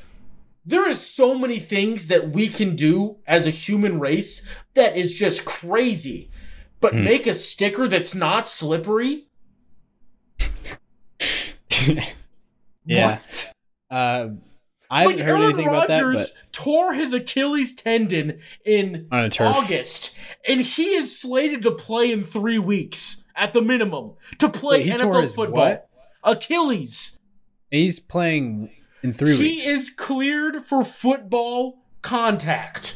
there 0.65 0.89
is 0.89 0.99
so 0.99 1.38
many 1.38 1.59
things 1.59 2.07
that 2.07 2.32
we 2.32 2.47
can 2.47 2.76
do 2.76 3.17
as 3.28 3.45
a 3.45 3.51
human 3.51 3.99
race 3.99 4.43
that 4.74 4.97
is 4.97 5.13
just 5.13 5.45
crazy. 5.45 6.32
But 6.80 6.93
Hmm. 6.93 7.03
make 7.03 7.28
a 7.28 7.36
sticker 7.36 7.88
that's 7.88 8.15
not 8.15 8.47
slippery? 8.47 9.28
yeah. 12.86 13.19
What? 13.19 13.51
Uh, 13.91 14.28
I 14.94 15.02
haven't 15.04 15.26
heard 15.26 15.41
anything 15.41 15.68
about 15.68 15.88
that, 15.88 16.04
but 16.14 16.32
tore 16.52 16.94
his 16.94 17.14
Achilles 17.14 17.74
tendon 17.74 18.39
in. 18.64 19.08
August, 19.12 20.16
and 20.48 20.62
he 20.62 20.89
is 20.94 21.20
slated 21.20 21.64
to 21.64 21.72
play 21.72 22.12
in 22.12 22.24
three 22.24 22.60
weeks 22.60 23.24
at 23.36 23.54
the 23.54 23.62
minimum 23.62 24.14
to 24.38 24.50
play 24.50 24.78
Wait, 24.78 24.86
he 24.86 24.91
NFL 24.91 25.34
football. 25.34 25.66
what? 25.66 25.89
Achilles. 26.24 27.20
He's 27.72 28.00
playing 28.00 28.70
in 29.02 29.14
three 29.14 29.36
he 29.36 29.56
weeks. 29.56 29.66
is 29.68 29.89
cleared 29.89 30.64
for 30.64 30.84
football 30.84 31.80
contact. 32.04 32.96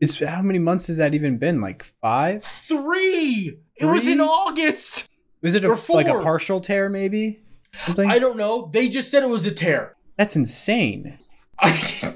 It's 0.00 0.18
how 0.18 0.42
many 0.42 0.58
months 0.58 0.88
has 0.88 0.96
that 0.96 1.14
even 1.14 1.38
been? 1.38 1.60
Like 1.60 1.84
five? 1.84 2.42
Three. 2.42 3.58
It 3.76 3.84
was 3.84 4.06
in 4.06 4.20
August. 4.20 5.08
Was 5.42 5.54
it 5.54 5.64
a, 5.64 5.78
like 5.92 6.08
a 6.08 6.20
partial 6.22 6.60
tear? 6.60 6.88
Maybe 6.88 7.40
something. 7.86 8.10
I 8.10 8.18
don't 8.18 8.36
know. 8.36 8.68
They 8.72 8.88
just 8.88 9.10
said 9.10 9.22
it 9.22 9.28
was 9.28 9.46
a 9.46 9.52
tear. 9.52 9.94
That's 10.18 10.36
insane. 10.36 11.18
I, 11.58 12.14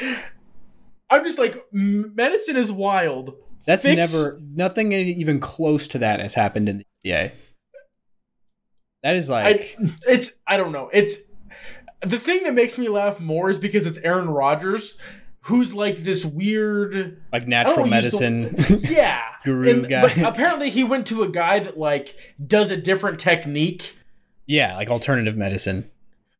I'm 1.10 1.24
just 1.24 1.38
like 1.38 1.62
medicine 1.72 2.56
is 2.56 2.72
wild. 2.72 3.34
That's 3.66 3.82
Fix- 3.84 4.12
never 4.12 4.40
nothing 4.54 4.92
even 4.92 5.40
close 5.40 5.88
to 5.88 5.98
that 5.98 6.20
has 6.20 6.34
happened 6.34 6.68
in 6.68 6.78
the 6.78 6.86
NBA. 7.10 7.32
That 9.02 9.16
is 9.16 9.28
like 9.28 9.76
I, 9.78 9.90
it's 10.06 10.32
I 10.46 10.56
don't 10.56 10.72
know. 10.72 10.88
It's 10.92 11.16
the 12.00 12.18
thing 12.18 12.44
that 12.44 12.54
makes 12.54 12.78
me 12.78 12.88
laugh 12.88 13.20
more 13.20 13.50
is 13.50 13.58
because 13.58 13.86
it's 13.86 13.98
Aaron 13.98 14.28
Rodgers, 14.30 14.98
who's 15.42 15.74
like 15.74 15.98
this 16.04 16.24
weird 16.24 17.22
like 17.32 17.46
natural 17.46 17.76
don't 17.76 17.84
the- 17.84 17.90
medicine. 17.90 18.54
yeah 18.80 19.20
Guru 19.44 19.70
And- 19.70 19.88
guy. 19.88 20.02
But 20.02 20.18
apparently, 20.18 20.70
he 20.70 20.84
went 20.84 21.06
to 21.08 21.22
a 21.22 21.28
guy 21.28 21.58
that 21.58 21.78
like 21.78 22.14
does 22.44 22.70
a 22.70 22.76
different 22.76 23.18
technique. 23.18 23.96
yeah, 24.46 24.76
like 24.76 24.88
alternative 24.88 25.36
medicine. 25.36 25.90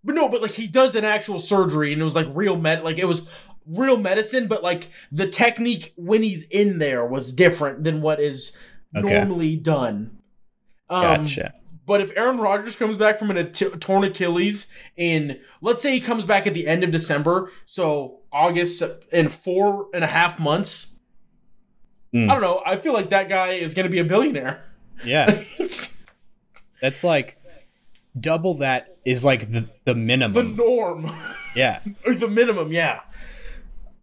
But 0.04 0.14
no, 0.14 0.28
but 0.28 0.42
like 0.42 0.50
he 0.52 0.66
does 0.66 0.94
an 0.94 1.04
actual 1.04 1.38
surgery, 1.38 1.92
and 1.92 2.00
it 2.00 2.04
was 2.04 2.14
like 2.16 2.26
real 2.34 2.56
med, 2.58 2.84
like 2.84 2.98
it 2.98 3.06
was 3.06 3.22
real 3.66 3.96
medicine, 3.96 4.46
but 4.46 4.62
like 4.62 4.90
the 5.10 5.26
technique 5.26 5.92
when 5.96 6.22
he's 6.22 6.42
in 6.42 6.78
there 6.78 7.04
was 7.06 7.32
different 7.32 7.84
than 7.84 8.02
what 8.02 8.20
is 8.20 8.56
Okay. 8.96 9.08
normally 9.08 9.56
done. 9.56 10.18
Um, 10.90 11.02
Gotcha. 11.24 11.54
But 11.86 12.00
if 12.00 12.12
Aaron 12.16 12.38
Rodgers 12.38 12.76
comes 12.76 12.96
back 12.96 13.18
from 13.18 13.30
an 13.30 13.36
a 13.38 13.50
t- 13.50 13.68
torn 13.70 14.04
Achilles 14.04 14.66
in, 14.96 15.38
let's 15.60 15.82
say 15.82 15.92
he 15.92 16.00
comes 16.00 16.24
back 16.24 16.46
at 16.46 16.54
the 16.54 16.66
end 16.66 16.84
of 16.84 16.90
December, 16.90 17.50
so 17.64 18.20
August 18.32 18.82
in 19.12 19.28
four 19.28 19.88
and 19.94 20.04
a 20.04 20.06
half 20.08 20.38
months, 20.38 20.88
Mm. 22.14 22.30
I 22.30 22.34
don't 22.34 22.42
know. 22.42 22.62
I 22.64 22.76
feel 22.76 22.92
like 22.92 23.10
that 23.10 23.28
guy 23.28 23.54
is 23.54 23.74
going 23.74 23.84
to 23.84 23.90
be 23.90 23.98
a 23.98 24.04
billionaire. 24.04 24.62
Yeah, 25.04 25.42
that's 26.80 27.02
like 27.02 27.36
double 28.18 28.54
that 28.58 28.93
is 29.04 29.24
like 29.24 29.50
the 29.50 29.68
the 29.84 29.94
minimum. 29.94 30.56
the 30.56 30.64
norm, 30.64 31.10
yeah, 31.54 31.80
or 32.06 32.14
the 32.14 32.28
minimum, 32.28 32.72
yeah. 32.72 33.00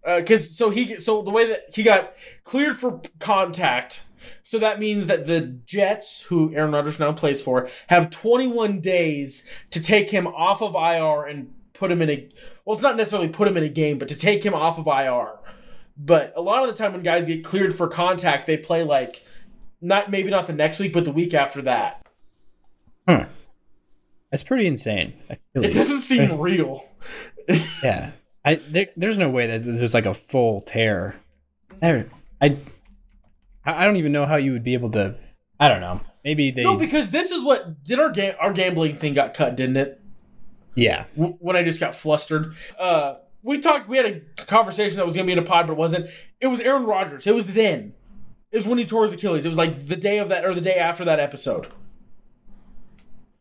Uh, 0.06 0.18
because 0.18 0.56
so 0.56 0.70
he 0.70 1.00
so 1.00 1.22
the 1.22 1.32
way 1.32 1.48
that 1.48 1.74
he 1.74 1.84
got 1.84 2.14
cleared 2.44 2.78
for 2.78 3.02
contact, 3.20 4.04
so 4.44 4.60
that 4.60 4.80
means 4.80 5.08
that 5.08 5.28
the 5.28 5.42
Jets, 5.42 6.24
who 6.24 6.54
Aaron 6.56 6.72
Rodgers 6.72 7.00
now 7.00 7.14
plays 7.14 7.42
for, 7.42 7.70
have 7.88 8.10
21 8.10 8.80
days 8.82 9.48
to 9.70 9.80
take 9.80 10.10
him 10.10 10.28
off 10.28 10.62
of 10.62 10.76
IR 10.76 11.28
and 11.28 11.54
put 11.74 11.92
him 11.92 12.02
in 12.02 12.10
a. 12.10 12.30
Well, 12.66 12.74
it's 12.74 12.84
not 12.84 12.98
necessarily 12.98 13.30
put 13.30 13.48
him 13.48 13.58
in 13.58 13.64
a 13.64 13.70
game, 13.70 13.98
but 13.98 14.08
to 14.08 14.16
take 14.16 14.44
him 14.44 14.54
off 14.54 14.80
of 14.80 14.88
IR. 14.88 15.40
But 15.98 16.34
a 16.36 16.42
lot 16.42 16.64
of 16.64 16.70
the 16.70 16.76
time 16.76 16.94
when 16.94 17.04
guys 17.04 17.28
get 17.28 17.44
cleared 17.44 17.76
for 17.76 17.88
contact, 17.88 18.48
they 18.48 18.58
play 18.58 18.84
like 18.84 19.24
not 19.82 20.10
maybe 20.10 20.30
not 20.30 20.48
the 20.48 20.54
next 20.54 20.80
week, 20.80 20.94
but 20.94 21.06
the 21.06 21.12
week 21.12 21.34
after 21.34 21.62
that. 21.64 22.06
Hmm. 23.08 23.24
That's 24.32 24.44
pretty 24.44 24.66
insane. 24.66 25.14
It 25.54 25.74
doesn't 25.74 26.00
seem 26.00 26.38
real. 26.40 26.84
Yeah, 27.84 28.12
I 28.46 28.56
there, 28.56 28.88
there's 28.96 29.18
no 29.18 29.30
way 29.30 29.48
that 29.48 29.60
there's 29.66 29.94
like 29.94 30.06
a 30.06 30.14
full 30.14 30.62
tear. 30.62 31.16
There, 31.82 32.10
I 32.42 32.58
I 33.66 33.86
don't 33.86 33.98
even 33.98 34.12
know 34.12 34.26
how 34.26 34.38
you 34.38 34.52
would 34.54 34.64
be 34.64 34.74
able 34.74 34.92
to. 34.92 35.16
I 35.60 35.68
don't 35.68 35.82
know. 35.82 36.02
Maybe 36.24 36.52
they. 36.52 36.64
No, 36.64 36.76
because 36.78 37.12
this 37.12 37.32
is 37.32 37.44
what 37.44 37.84
did 37.84 38.00
our 38.00 38.10
ga- 38.12 38.36
our 38.40 38.54
gambling 38.54 38.96
thing 38.96 39.14
got 39.14 39.34
cut, 39.34 39.56
didn't 39.56 39.78
it? 39.78 40.00
yeah, 40.76 41.06
W- 41.18 41.36
when 41.40 41.56
I 41.56 41.64
just 41.64 41.80
got 41.80 41.94
flustered. 41.96 42.56
Uh, 42.80 43.16
we 43.44 43.60
talked. 43.60 43.90
We 43.90 43.98
had 43.98 44.06
a 44.06 44.46
conversation 44.46 44.98
that 44.98 45.06
was 45.06 45.16
going 45.16 45.26
to 45.26 45.28
be 45.28 45.34
in 45.34 45.40
a 45.40 45.48
pod, 45.48 45.68
but 45.68 45.74
it 45.74 45.78
wasn't. 45.80 46.10
It 46.40 46.48
was 46.48 46.60
Aaron 46.60 46.86
Rodgers. 46.86 47.26
It 47.28 47.36
was 47.36 47.48
then. 47.48 47.94
It 48.52 48.58
was 48.58 48.68
when 48.68 48.78
he 48.78 48.86
tore 48.86 49.04
his 49.04 49.14
Achilles. 49.14 49.46
It 49.46 49.50
was 49.50 49.58
like 49.58 49.88
the 49.88 49.96
day 49.96 50.20
of 50.20 50.30
that, 50.30 50.46
or 50.46 50.54
the 50.54 50.62
day 50.62 50.76
after 50.76 51.04
that 51.06 51.20
episode, 51.20 51.68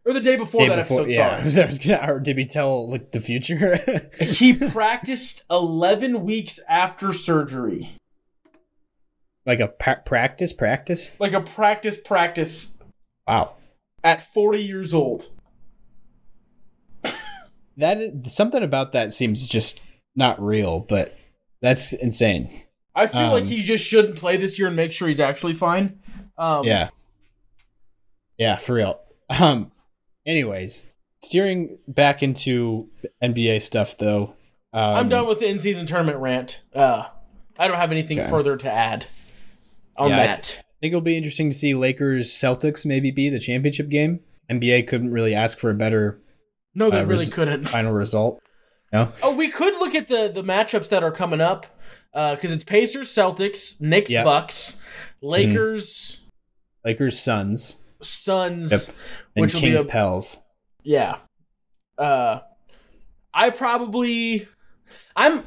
or 0.06 0.12
the 0.12 0.20
day 0.20 0.36
before 0.36 0.62
Day 0.62 0.68
that 0.68 0.76
before- 0.76 1.02
episode. 1.02 1.14
yeah. 1.14 1.42
Sorry. 1.48 1.62
I 1.62 1.66
was 1.66 1.78
gonna, 1.78 2.12
or 2.12 2.20
did 2.20 2.36
we 2.36 2.44
tell 2.44 2.88
like 2.88 3.12
the 3.12 3.20
future? 3.20 3.78
he 4.20 4.54
practiced 4.54 5.42
eleven 5.50 6.24
weeks 6.24 6.58
after 6.68 7.12
surgery, 7.12 7.90
like 9.46 9.60
a 9.60 9.68
pa- 9.68 10.00
practice, 10.04 10.52
practice. 10.52 11.12
like 11.18 11.32
a 11.32 11.40
practice 11.40 11.96
practice 11.98 12.76
Wow, 13.28 13.54
at 14.02 14.22
forty 14.22 14.62
years 14.62 14.92
old. 14.94 15.28
that 17.76 17.98
is, 17.98 18.34
something 18.34 18.62
about 18.62 18.92
that 18.92 19.12
seems 19.12 19.46
just 19.48 19.80
not 20.16 20.40
real, 20.42 20.80
but 20.80 21.16
that's 21.62 21.92
insane. 21.92 22.50
I 22.94 23.06
feel 23.06 23.30
like 23.30 23.44
Um, 23.44 23.48
he 23.48 23.62
just 23.62 23.84
shouldn't 23.84 24.16
play 24.16 24.36
this 24.36 24.58
year 24.58 24.66
and 24.68 24.76
make 24.76 24.92
sure 24.92 25.06
he's 25.08 25.20
actually 25.20 25.52
fine. 25.52 26.00
Um, 26.36 26.64
Yeah, 26.64 26.88
yeah, 28.36 28.56
for 28.56 28.74
real. 28.74 28.98
Um, 29.28 29.70
anyways, 30.26 30.82
steering 31.22 31.78
back 31.88 32.22
into 32.22 32.88
NBA 33.22 33.62
stuff 33.62 33.96
though. 33.98 34.34
Um, 34.72 34.82
I'm 34.96 35.08
done 35.08 35.26
with 35.26 35.40
the 35.40 35.48
in-season 35.48 35.86
tournament 35.86 36.18
rant. 36.18 36.62
Uh, 36.74 37.04
I 37.58 37.66
don't 37.68 37.76
have 37.76 37.90
anything 37.92 38.20
Okay. 38.20 38.30
further 38.30 38.56
to 38.56 38.70
add 38.70 39.06
on 39.96 40.10
Yeah, 40.10 40.20
I 40.22 40.26
that. 40.26 40.56
I 40.60 40.64
think 40.80 40.92
it'll 40.92 41.00
be 41.00 41.16
interesting 41.16 41.50
to 41.50 41.56
see 41.56 41.74
Lakers 41.74 42.28
Celtics 42.30 42.86
maybe 42.86 43.10
be 43.10 43.28
the 43.28 43.40
championship 43.40 43.88
game. 43.88 44.20
NBA 44.50 44.86
couldn't 44.86 45.10
really 45.10 45.34
ask 45.34 45.58
for 45.58 45.70
a 45.70 45.74
better 45.74 46.20
No, 46.74 46.88
they 46.90 46.98
Uh, 47.00 47.04
really 47.04 47.24
res- 47.24 47.30
couldn't. 47.34 47.68
final 47.68 47.92
result. 47.92 48.40
No, 48.92 49.12
Oh, 49.22 49.34
we 49.34 49.48
could 49.48 49.74
look 49.74 49.94
at 49.94 50.08
the 50.08 50.28
the 50.32 50.42
matchups 50.42 50.88
that 50.88 51.02
are 51.04 51.10
coming 51.12 51.40
up 51.40 51.66
because 52.12 52.50
it's 52.52 52.64
Pacers, 52.64 53.08
Celtics, 53.08 53.80
Knicks, 53.80 54.10
Yeah. 54.10 54.22
Bucks, 54.24 54.80
Lakers, 55.20 56.20
Lakers, 56.84 57.18
Suns, 57.20 57.76
Suns, 58.02 58.70
Yep. 58.72 58.80
and 59.36 59.42
which 59.42 59.54
will 59.54 59.60
be 59.60 59.66
Kings, 59.68 59.84
a 59.84 59.86
Pels. 59.86 60.38
yeah. 60.82 61.16
Uh, 61.98 62.40
I 63.34 63.50
probably, 63.50 64.48
I'm. 65.14 65.44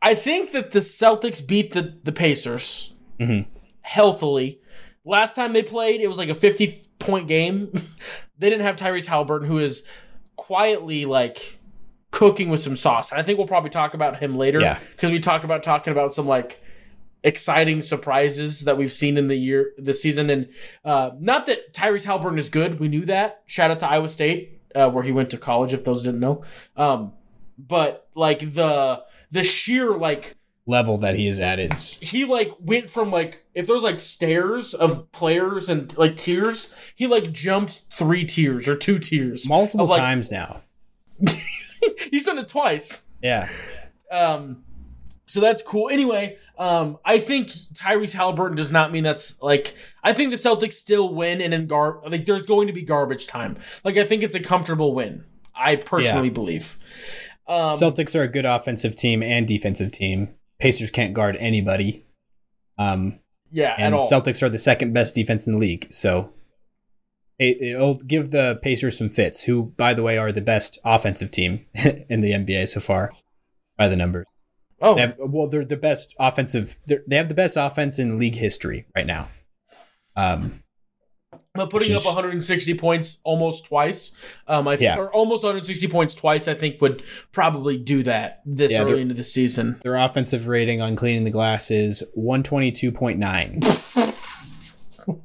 I 0.00 0.14
think 0.14 0.52
that 0.52 0.70
the 0.72 0.78
Celtics 0.80 1.44
beat 1.46 1.72
the 1.72 1.98
the 2.04 2.12
Pacers 2.12 2.92
Mhm. 3.20 3.46
healthily. 3.80 4.60
Last 5.04 5.34
time 5.34 5.52
they 5.52 5.62
played, 5.62 6.00
it 6.00 6.08
was 6.08 6.18
like 6.18 6.28
a 6.28 6.34
fifty 6.34 6.80
point 6.98 7.26
game. 7.28 7.72
they 8.38 8.48
didn't 8.50 8.64
have 8.64 8.76
Tyrese 8.76 9.06
Halliburton, 9.06 9.48
who 9.48 9.58
is 9.58 9.82
quietly 10.36 11.04
like 11.06 11.58
cooking 12.12 12.48
with 12.50 12.60
some 12.60 12.76
sauce. 12.76 13.10
And 13.10 13.20
I 13.20 13.22
think 13.22 13.38
we'll 13.38 13.46
probably 13.48 13.70
talk 13.70 13.94
about 13.94 14.20
him 14.20 14.36
later 14.36 14.60
Yeah. 14.60 14.78
because 14.92 15.10
we 15.10 15.18
talk 15.18 15.44
about 15.44 15.62
talking 15.62 15.90
about 15.92 16.12
some 16.14 16.26
like 16.26 16.62
exciting 17.26 17.80
surprises 17.82 18.60
that 18.62 18.78
we've 18.78 18.92
seen 18.92 19.18
in 19.18 19.26
the 19.28 19.36
year 19.36 19.72
this 19.76 20.00
season. 20.00 20.30
And 20.30 20.48
uh 20.84 21.10
not 21.18 21.44
that 21.46 21.74
Tyrese 21.74 22.04
Halliburton 22.04 22.38
is 22.38 22.48
good. 22.48 22.78
We 22.80 22.88
knew 22.88 23.04
that. 23.06 23.42
Shout 23.46 23.70
out 23.70 23.80
to 23.80 23.88
Iowa 23.88 24.08
State 24.08 24.60
uh, 24.74 24.88
where 24.90 25.02
he 25.02 25.12
went 25.12 25.30
to 25.30 25.36
college 25.38 25.74
if 25.74 25.84
those 25.84 26.02
didn't 26.04 26.20
know. 26.20 26.44
Um 26.76 27.12
but 27.58 28.08
like 28.14 28.54
the 28.54 29.02
the 29.30 29.42
sheer 29.42 29.96
like 29.96 30.36
Level 30.68 30.98
that 30.98 31.14
he 31.16 31.28
is 31.28 31.38
at 31.38 31.58
is 31.60 31.94
he 32.00 32.24
like 32.24 32.50
went 32.60 32.90
from 32.90 33.10
like 33.12 33.44
if 33.54 33.66
there's 33.68 33.84
like 33.84 34.00
stairs 34.00 34.74
of 34.74 35.10
players 35.12 35.68
and 35.68 35.96
like 35.96 36.16
tiers 36.16 36.74
he 36.96 37.06
like 37.06 37.30
jumped 37.32 37.82
three 37.90 38.24
tiers 38.24 38.66
or 38.68 38.74
two 38.76 38.98
tiers 38.98 39.48
multiple 39.48 39.84
of, 39.84 39.90
like- 39.90 40.00
times 40.00 40.30
now. 40.30 40.62
he's 42.10 42.24
done 42.24 42.38
it 42.38 42.48
twice. 42.48 43.16
Yeah, 43.22 43.48
Um, 44.12 44.62
so 45.26 45.40
that's 45.40 45.62
cool. 45.62 45.88
Anyway, 45.88 46.36
um, 46.58 46.98
I 47.04 47.18
think 47.18 47.48
Tyrese 47.48 48.12
Halliburton 48.12 48.56
does 48.56 48.70
not 48.70 48.92
mean 48.92 49.04
that's 49.04 49.40
like. 49.42 49.74
I 50.02 50.12
think 50.12 50.30
the 50.30 50.36
Celtics 50.36 50.74
still 50.74 51.14
win, 51.14 51.40
and 51.40 51.52
in 51.52 51.66
gar 51.66 52.00
like 52.08 52.24
there's 52.24 52.46
going 52.46 52.66
to 52.68 52.72
be 52.72 52.82
garbage 52.82 53.26
time. 53.26 53.58
Like 53.84 53.96
I 53.96 54.04
think 54.04 54.22
it's 54.22 54.34
a 54.34 54.40
comfortable 54.40 54.94
win. 54.94 55.24
I 55.54 55.76
personally 55.76 56.28
Yeah. 56.28 56.34
believe. 56.34 56.78
Um, 57.48 57.72
Celtics 57.74 58.14
are 58.14 58.22
a 58.22 58.28
good 58.28 58.44
offensive 58.46 58.96
team 58.96 59.22
and 59.22 59.46
defensive 59.46 59.92
team. 59.92 60.30
Pacers 60.58 60.90
can't 60.90 61.14
guard 61.14 61.36
anybody. 61.36 62.06
Um, 62.78 63.20
yeah, 63.50 63.72
at 63.72 63.80
and 63.80 63.94
all. 63.94 64.10
Celtics 64.10 64.42
are 64.42 64.48
the 64.48 64.58
second 64.58 64.92
best 64.92 65.14
defense 65.14 65.46
in 65.46 65.52
the 65.52 65.58
league. 65.58 65.86
So 65.90 66.32
it, 67.38 67.60
it'll 67.60 67.94
give 67.96 68.30
the 68.30 68.58
Pacers 68.62 68.98
some 68.98 69.08
fits, 69.08 69.44
who, 69.44 69.74
by 69.76 69.94
the 69.94 70.02
way, 70.02 70.18
are 70.18 70.32
the 70.32 70.40
best 70.40 70.78
offensive 70.84 71.30
team 71.30 71.66
in 71.74 72.20
the 72.20 72.32
NBA 72.32 72.68
so 72.68 72.80
far 72.80 73.12
by 73.76 73.88
the 73.88 73.96
numbers. 73.96 74.26
Oh, 74.80 74.94
They 74.94 75.00
have, 75.02 75.16
well, 75.18 75.48
they're 75.48 75.64
the 75.64 75.76
best 75.76 76.14
offensive. 76.18 76.76
They're, 76.86 77.02
have 77.10 77.28
the 77.28 77.34
best 77.34 77.56
offense 77.56 77.98
in 77.98 78.18
league 78.18 78.34
history 78.36 78.86
right 78.94 79.06
now. 79.06 79.28
Um, 80.16 80.62
but 81.54 81.70
putting 81.70 81.90
which 81.92 81.98
up 82.00 82.04
160 82.06 82.74
points 82.74 83.18
almost 83.24 83.64
twice. 83.64 84.12
Um, 84.46 84.68
I 84.68 84.76
th- 84.76 84.82
Yeah. 84.88 84.98
or 84.98 85.10
almost 85.14 85.42
160 85.42 85.88
points 85.88 86.14
twice. 86.14 86.48
I 86.48 86.54
think 86.54 86.80
would 86.82 87.02
probably 87.32 87.78
do 87.78 88.02
that 88.02 88.42
this 88.44 88.72
Yeah, 88.72 88.82
early 88.82 89.00
into 89.00 89.14
the 89.14 89.24
season. 89.24 89.80
their 89.82 89.96
offensive 89.96 90.48
rating 90.48 90.82
on 90.82 90.96
cleaning 90.96 91.24
the 91.24 91.30
glass 91.30 91.70
is 91.70 92.02
one 92.14 92.42
twenty 92.42 92.70
two 92.72 92.92
point 92.92 93.18
nine. 93.18 93.60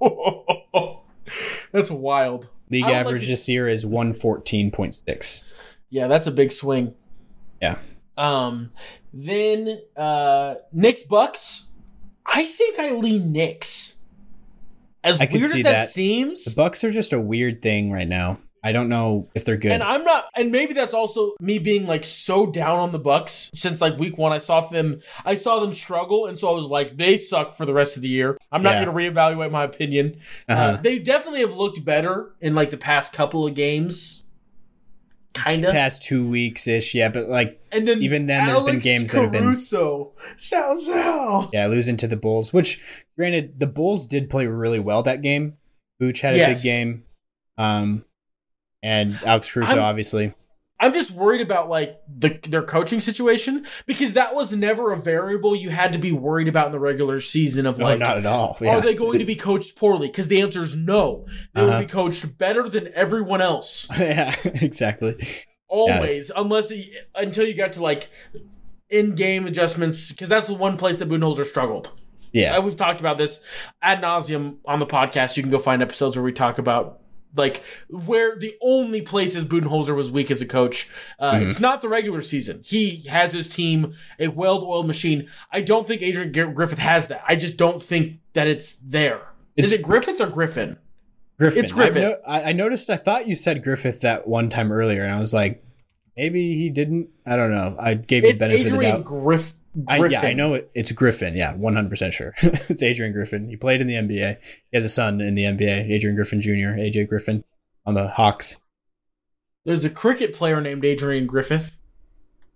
that's 1.72 1.91
wild. 1.91 2.47
League 2.70 2.84
would 2.86 2.91
like 2.91 3.06
average 3.06 3.28
this 3.28 3.47
year 3.49 3.68
is 3.68 3.86
one 3.86 4.14
fourteen 4.14 4.72
point 4.72 4.95
six. 4.95 5.43
Yeah, 5.89 6.08
that's 6.08 6.28
a 6.28 6.32
big 6.32 6.52
swing. 6.52 6.93
Yeah. 7.62 7.78
Um, 8.18 8.72
then 9.14 9.82
uh, 9.95 10.55
Knicks 10.72 11.03
Bucks. 11.03 11.68
I 12.26 12.43
think 12.43 12.80
I 12.80 12.91
lean 12.91 13.32
Knicks. 13.32 13.95
As 15.03 15.20
I 15.20 15.28
weird 15.32 15.45
as 15.45 15.51
that, 15.53 15.64
that. 15.64 15.89
seems, 15.89 16.45
The 16.45 16.53
Bucks 16.55 16.84
are 16.84 16.91
just 16.91 17.12
a 17.12 17.20
weird 17.20 17.62
thing 17.62 17.91
right 17.91 18.07
now. 18.07 18.38
I 18.64 18.72
don't 18.74 18.89
know 18.89 19.28
if 19.34 19.43
they're 19.43 19.57
good. 19.57 19.72
and 19.72 19.82
I'm 19.82 20.03
not, 20.03 20.26
and 20.36 20.51
maybe 20.51 20.74
that's 20.76 20.93
also 20.93 21.32
me 21.39 21.57
being 21.57 21.88
like 21.88 22.03
so 22.05 22.45
down 22.45 22.78
on 22.78 22.91
the 22.91 22.99
Bucks 22.99 23.49
since 23.55 23.82
like 23.82 23.97
week 23.97 24.20
one. 24.20 24.32
I 24.32 24.38
saw 24.38 24.62
them, 24.62 25.01
I 25.26 25.34
saw 25.34 25.59
them 25.59 25.72
struggle, 25.74 26.28
and 26.28 26.38
so 26.38 26.49
I 26.49 26.51
was 26.53 26.66
like, 26.68 26.95
they 26.95 27.18
suck 27.18 27.55
for 27.55 27.66
the 27.66 27.74
rest 27.74 27.95
of 27.95 28.03
the 28.03 28.07
year. 28.09 28.38
I'm 28.51 28.62
not 28.62 28.74
Yeah. 28.76 28.86
going 28.86 28.95
to 28.95 29.12
reevaluate 29.20 29.49
my 29.49 29.64
opinion. 29.64 30.20
Uh, 30.47 30.51
Uh-huh. 30.51 30.78
they 30.84 30.99
definitely 30.99 31.39
have 31.39 31.55
looked 31.55 31.84
better 31.84 32.34
in 32.39 32.53
like 32.53 32.70
the 32.70 32.78
past 32.78 33.14
couple 33.14 33.47
of 33.47 33.55
games, 33.55 34.20
kind 35.34 35.66
of. 35.66 35.72
past 35.72 36.04
two 36.04 36.28
weeks 36.28 36.68
ish, 36.68 36.94
yeah, 36.96 37.10
but 37.10 37.28
like 37.30 37.62
And 37.72 37.88
then 37.88 38.02
Even 38.02 38.28
then, 38.28 38.46
there's 38.46 38.60
been 38.60 38.70
Alex 38.70 38.84
games 38.84 39.12
that 39.12 39.22
have 39.22 39.32
been- 39.32 39.44
Caruso, 39.46 40.14
Sal 40.38 40.78
Sal. 40.78 41.50
yeah, 41.54 41.68
losing 41.68 41.98
to 41.98 42.08
the 42.08 42.18
Bulls. 42.18 42.52
Which, 42.52 42.82
granted, 43.18 43.60
the 43.60 43.68
Bulls 43.68 44.08
did 44.08 44.30
play 44.30 44.46
really 44.48 44.80
well 44.80 45.04
that 45.04 45.22
game. 45.22 45.58
Vooch 46.02 46.22
had 46.22 46.34
a 46.34 46.38
Yes. 46.38 46.62
big 46.64 46.70
game, 46.72 47.04
um, 47.58 48.04
and 48.84 49.18
Alex 49.26 49.52
Caruso 49.52 49.74
I'm- 49.74 49.80
obviously. 49.84 50.34
I'm 50.84 50.94
just 50.94 51.12
worried 51.12 51.42
about 51.42 51.70
like 51.70 52.02
the 52.18 52.40
their 52.50 52.64
coaching 52.64 53.00
situation 53.00 53.66
because 53.86 54.14
that 54.14 54.34
was 54.36 54.54
never 54.56 54.92
a 54.92 54.98
variable 54.98 55.56
you 55.56 55.70
had 55.70 55.94
to 55.94 56.00
be 56.00 56.12
worried 56.12 56.48
about 56.48 56.66
in 56.66 56.72
the 56.72 56.80
regular 56.80 57.20
season 57.20 57.68
of 57.68 57.78
No, 57.78 57.86
like 57.86 58.00
not 58.00 58.18
at 58.18 58.26
all. 58.26 58.58
Yeah. 58.60 58.76
are 58.78 58.82
they 58.82 58.96
going 58.96 59.20
to 59.20 59.26
be 59.26 59.36
coached 59.36 59.76
poorly? 59.76 60.08
Because 60.08 60.28
the 60.28 60.42
answer 60.42 60.62
is 60.64 60.76
no. 60.76 61.26
They 61.54 61.62
will 61.62 61.70
Uh-huh. 61.70 61.80
be 61.82 61.86
coached 61.86 62.38
better 62.38 62.68
than 62.68 62.90
everyone 62.96 63.42
else. 63.42 63.88
yeah, 64.00 64.36
exactly. 64.44 65.16
Always, 65.68 66.32
unless 66.36 66.74
until 67.16 67.46
you 67.46 67.54
got 67.54 67.74
to 67.74 67.84
like 67.84 68.10
in-game 68.90 69.46
adjustments, 69.48 70.12
because 70.12 70.30
that's 70.30 70.48
the 70.48 70.54
one 70.54 70.78
place 70.78 70.98
that 70.98 71.08
Budenholzer 71.10 71.46
struggled. 71.46 71.92
Yeah, 72.34 72.58
Uh, 72.58 72.62
we've 72.62 72.76
talked 72.78 73.02
about 73.02 73.18
this 73.18 73.40
ad 73.82 74.02
nauseum 74.02 74.58
on 74.66 74.80
the 74.80 74.86
podcast. 74.88 75.36
You 75.38 75.44
can 75.44 75.52
go 75.52 75.60
find 75.60 75.82
episodes 75.82 76.16
where 76.16 76.24
we 76.24 76.32
talk 76.32 76.58
about 76.58 77.01
like 77.36 77.64
where 77.90 78.38
the 78.38 78.56
only 78.62 79.02
places 79.02 79.46
Budenholzer 79.46 79.96
was 79.96 80.12
weak 80.12 80.30
as 80.32 80.42
a 80.42 80.46
coach. 80.46 80.90
Uh, 81.20 81.34
Mhm. 81.36 81.48
It's 81.48 81.60
not 81.60 81.82
the 81.82 81.90
regular 81.90 82.22
season. 82.22 82.62
He 82.64 82.98
has 83.10 83.32
his 83.34 83.48
team 83.48 83.94
a 84.20 84.28
well-oiled 84.28 84.88
machine. 84.88 85.28
I 85.52 85.62
don't 85.62 85.88
think 85.88 86.02
Adrian 86.02 86.32
Griffith 86.54 86.80
has 86.80 87.08
that. 87.08 87.24
I 87.28 87.36
just 87.36 87.58
don't 87.58 87.82
think 87.82 88.20
that 88.34 88.48
it's 88.48 88.76
there. 88.76 89.22
Is 89.56 89.74
It's- 89.74 89.80
it 89.80 89.84
Griffith 89.84 90.20
or 90.20 90.28
Griffin? 90.28 90.78
Griffin. 91.40 91.64
it's 91.64 91.72
Griffith. 91.74 92.02
No- 92.04 92.18
I, 92.28 92.52
noticed. 92.54 92.90
I 92.90 92.98
thought 92.98 93.28
you 93.28 93.36
said 93.36 93.64
Griffith 93.64 94.02
that 94.02 94.28
one 94.28 94.50
time 94.50 94.72
earlier, 94.72 95.04
and 95.04 95.12
I 95.12 95.20
was 95.20 95.34
like, 95.34 95.64
maybe 96.16 96.56
he 96.56 96.70
didn't. 96.70 97.10
I 97.26 97.36
don't 97.36 97.52
know. 97.52 97.76
I 97.80 97.96
gave 97.96 98.24
you 98.24 98.34
benefit 98.36 98.66
of 98.68 98.72
the 98.72 98.76
Adrian 98.76 98.96
doubt. 98.98 99.06
I, 99.88 100.05
yeah, 100.07 100.22
I 100.22 100.34
know 100.34 100.55
it, 100.55 100.69
it's 100.76 100.91
Griffin. 100.91 101.36
Yeah, 101.36 101.55
one 101.55 101.76
hundred 101.76 101.89
percent 101.89 102.13
sure. 102.13 102.34
it's 102.41 102.84
Adrian 102.84 103.13
Griffin. 103.13 103.47
He 103.47 103.55
played 103.55 103.82
in 103.82 103.88
the 103.88 103.93
NBA. 103.93 104.38
He 104.69 104.78
has 104.78 104.84
a 104.84 104.89
son 104.89 105.22
in 105.22 105.36
the 105.36 105.43
NBA, 105.43 105.89
Adrian 105.89 106.15
Griffin 106.15 106.41
Jr. 106.41 106.78
AJ 106.78 107.07
Griffin 107.07 107.43
on 107.86 107.93
the 107.93 108.09
Hawks. 108.09 108.57
There's 109.63 109.86
a 109.86 109.89
cricket 109.89 110.34
player 110.34 110.59
named 110.59 110.84
Adrian 110.84 111.26
Griffith. 111.28 111.78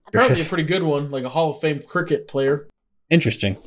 Apparently, 0.08 0.36
Griffith. 0.36 0.48
a 0.48 0.50
pretty 0.50 0.64
good 0.64 0.84
one, 0.84 1.10
like 1.12 1.24
a 1.24 1.30
Hall 1.30 1.52
of 1.52 1.60
Fame 1.60 1.82
cricket 1.86 2.28
player. 2.28 2.68
Interesting. 3.10 3.58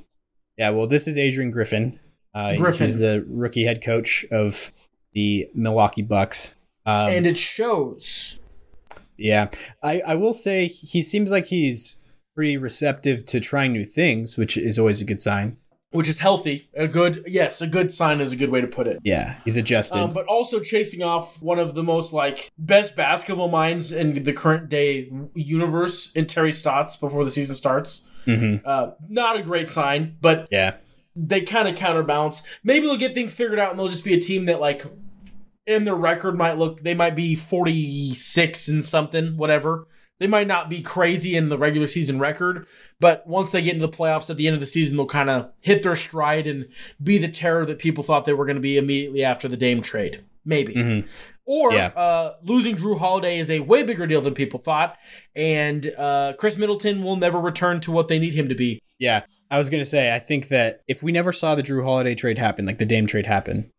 Yeah, 0.56 0.70
well, 0.70 0.86
this 0.86 1.06
is 1.06 1.16
Adrian 1.16 1.50
Griffin. 1.50 2.00
Uh, 2.34 2.56
Griffin. 2.56 2.86
He's 2.86 2.98
the 2.98 3.24
rookie 3.28 3.64
head 3.64 3.82
coach 3.82 4.24
of 4.30 4.72
the 5.12 5.48
Milwaukee 5.54 6.02
Bucks. 6.02 6.54
Um, 6.84 7.10
and 7.10 7.26
it 7.26 7.36
shows. 7.36 8.40
yeah, 9.16 9.50
I, 9.82 10.00
I 10.00 10.14
will 10.16 10.32
say 10.32 10.66
he 10.68 11.02
seems 11.02 11.30
like 11.30 11.46
he's 11.46 11.96
pretty 12.38 12.56
receptive 12.56 13.26
to 13.26 13.40
trying 13.40 13.72
new 13.72 13.84
things, 13.84 14.36
which 14.38 14.56
is 14.56 14.78
always 14.78 15.00
a 15.00 15.04
good 15.04 15.20
sign. 15.20 15.56
which 15.90 16.08
is 16.08 16.18
healthy. 16.20 16.68
A 16.76 16.86
good, 16.86 17.24
yes, 17.26 17.60
a 17.60 17.66
good 17.66 17.92
sign 17.92 18.20
is 18.20 18.30
a 18.32 18.36
good 18.36 18.50
way 18.50 18.60
to 18.60 18.68
put 18.68 18.86
it. 18.86 19.00
Yeah, 19.02 19.40
he's 19.44 19.56
adjusted. 19.56 19.98
Um, 19.98 20.10
but 20.12 20.24
also 20.26 20.60
chasing 20.60 21.02
off 21.02 21.42
one 21.42 21.58
of 21.58 21.74
the 21.74 21.82
most 21.82 22.12
like 22.12 22.48
best 22.56 22.94
basketball 22.94 23.48
minds 23.48 23.90
in 23.90 24.22
the 24.22 24.32
current 24.32 24.68
day 24.68 25.10
universe 25.34 26.12
in 26.12 26.26
Terry 26.26 26.52
Stotts 26.52 26.94
before 26.94 27.24
the 27.24 27.30
season 27.32 27.56
starts. 27.56 28.06
hmm 28.24 28.56
Uh, 28.64 28.90
not 29.08 29.36
a 29.36 29.42
great 29.42 29.68
sign, 29.68 30.16
but 30.20 30.46
Yeah, 30.52 30.74
they 31.16 31.40
kind 31.40 31.66
of 31.66 31.74
counterbalance. 31.74 32.42
Maybe 32.62 32.86
they'll 32.86 32.96
get 32.98 33.14
things 33.14 33.34
figured 33.34 33.58
out 33.58 33.70
and 33.70 33.80
they'll 33.80 33.88
just 33.88 34.04
be 34.04 34.14
a 34.14 34.20
team 34.20 34.44
that 34.44 34.60
like 34.60 34.84
in 35.66 35.84
their 35.86 35.96
record 35.96 36.36
might 36.38 36.56
look 36.56 36.82
they 36.82 36.94
might 36.94 37.16
be 37.16 37.34
46 37.34 38.68
and 38.68 38.84
something, 38.84 39.36
whatever. 39.36 39.88
They 40.18 40.26
might 40.26 40.46
not 40.48 40.68
be 40.68 40.82
crazy 40.82 41.36
in 41.36 41.48
the 41.48 41.58
regular 41.58 41.86
season 41.86 42.18
record, 42.18 42.66
but 42.98 43.26
once 43.26 43.50
they 43.50 43.62
get 43.62 43.74
into 43.74 43.86
the 43.86 43.92
playoffs 43.96 44.30
at 44.30 44.36
the 44.36 44.46
end 44.48 44.54
of 44.54 44.60
the 44.60 44.66
season, 44.66 44.96
they'll 44.96 45.06
kind 45.06 45.30
of 45.30 45.50
hit 45.60 45.82
their 45.82 45.94
stride 45.96 46.46
and 46.46 46.66
be 47.02 47.18
the 47.18 47.28
terror 47.28 47.64
that 47.66 47.78
people 47.78 48.02
thought 48.02 48.24
they 48.24 48.32
were 48.32 48.44
going 48.46 48.56
to 48.56 48.60
be 48.62 48.76
immediately 48.76 49.22
after 49.22 49.46
the 49.46 49.56
Dame 49.56 49.80
trade. 49.80 50.24
Maybe. 50.44 50.74
Mhm. 50.74 51.04
Or 51.44 51.72
Yeah. 51.72 51.88
uh, 51.88 52.34
losing 52.42 52.76
Jrue 52.76 52.98
Holiday 52.98 53.38
is 53.38 53.48
a 53.50 53.60
way 53.60 53.82
bigger 53.82 54.06
deal 54.06 54.20
than 54.20 54.34
people 54.34 54.58
thought, 54.60 54.96
and 55.36 55.92
uh, 55.96 56.32
Khris 56.38 56.56
Middleton 56.56 57.02
will 57.02 57.16
never 57.16 57.38
return 57.40 57.80
to 57.80 57.92
what 57.92 58.08
they 58.08 58.18
need 58.18 58.34
him 58.34 58.48
to 58.48 58.54
be. 58.54 58.80
Yeah, 58.98 59.22
I 59.50 59.58
was 59.58 59.70
gonna 59.70 59.84
say 59.84 60.12
I 60.14 60.18
think 60.18 60.48
that 60.48 60.80
if 60.88 61.02
we 61.02 61.12
never 61.12 61.32
saw 61.32 61.54
the 61.54 61.62
Jrue 61.62 61.84
Holiday 61.84 62.14
trade 62.14 62.38
happen, 62.38 62.66
like 62.66 62.78
the 62.78 62.84
Dame 62.84 63.06
trade 63.06 63.26
happen, 63.26 63.70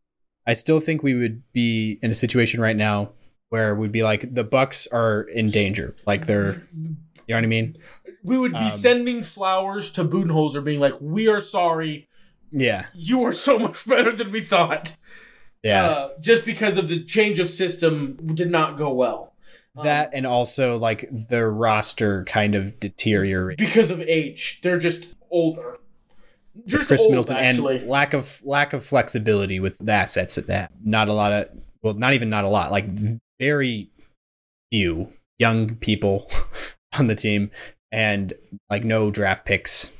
I 0.48 0.54
still 0.54 0.80
think 0.80 1.04
we 1.04 1.14
would 1.14 1.44
be 1.54 2.00
in 2.02 2.10
a 2.12 2.16
situation 2.16 2.60
right 2.62 2.76
now 2.78 3.12
where 3.50 3.76
we'd 3.76 3.92
be 3.92 4.04
like 4.04 4.34
the 4.34 4.44
Bucks 4.44 4.88
are 4.92 5.22
in 5.22 5.48
danger, 5.48 5.96
like 6.06 6.26
they're, 6.26 6.62
you 6.74 6.96
know 7.30 7.36
what 7.36 7.44
I 7.44 7.48
mean? 7.48 7.78
We 8.24 8.38
would 8.38 8.52
be 8.54 8.58
Um, 8.58 8.70
sending 8.70 9.24
flowers 9.24 9.90
to 9.92 10.04
Budenholzer, 10.04 10.64
being 10.64 10.80
like, 10.80 10.96
"We 11.00 11.28
are 11.28 11.40
sorry. 11.42 12.08
Yeah, 12.52 12.88
You 12.94 13.24
are 13.24 13.32
so 13.32 13.58
much 13.60 13.86
better 13.88 14.12
than 14.12 14.32
we 14.32 14.42
thought." 14.42 14.98
yeah. 15.64 15.86
Uh, 15.88 16.10
just 16.20 16.46
because 16.46 16.78
of 16.78 16.88
the 16.88 17.04
change 17.04 17.40
of 17.40 17.48
system 17.50 18.18
did 18.34 18.50
not 18.50 18.78
go 18.78 18.94
well. 18.94 19.34
Um, 19.78 19.86
that 19.86 20.10
and 20.14 20.26
also 20.26 20.78
like 20.78 21.08
their 21.12 21.50
roster 21.52 22.24
kind 22.26 22.56
of 22.56 22.80
deteriorated 22.80 23.58
because 23.66 23.92
of 23.92 24.02
age, 24.02 24.60
they're 24.64 24.80
just 24.80 25.14
older. 25.30 25.78
Just 26.66 26.88
Khris 26.88 27.00
old, 27.02 27.12
Middleton 27.12 27.38
actually. 27.38 27.78
and 27.78 27.88
lack 27.88 28.14
of 28.14 28.42
lack 28.44 28.74
of 28.74 28.84
flexibility 28.84 29.60
with 29.60 29.78
the 29.78 29.92
assets 29.92 30.38
at 30.38 30.48
that. 30.48 30.72
Not 30.84 31.08
a 31.08 31.14
lot 31.14 31.32
of 31.32 31.50
well, 31.82 31.94
not 31.94 32.14
even 32.14 32.30
not 32.30 32.44
a 32.44 32.50
lot. 32.50 32.72
Like 32.72 32.86
very 33.40 33.90
few 34.72 35.14
young 35.38 35.76
people 35.76 36.30
on 36.98 37.08
the 37.08 37.16
team, 37.16 37.52
and 37.92 38.34
like 38.70 38.84
no 38.84 39.10
draft 39.12 39.46
picks. 39.46 39.92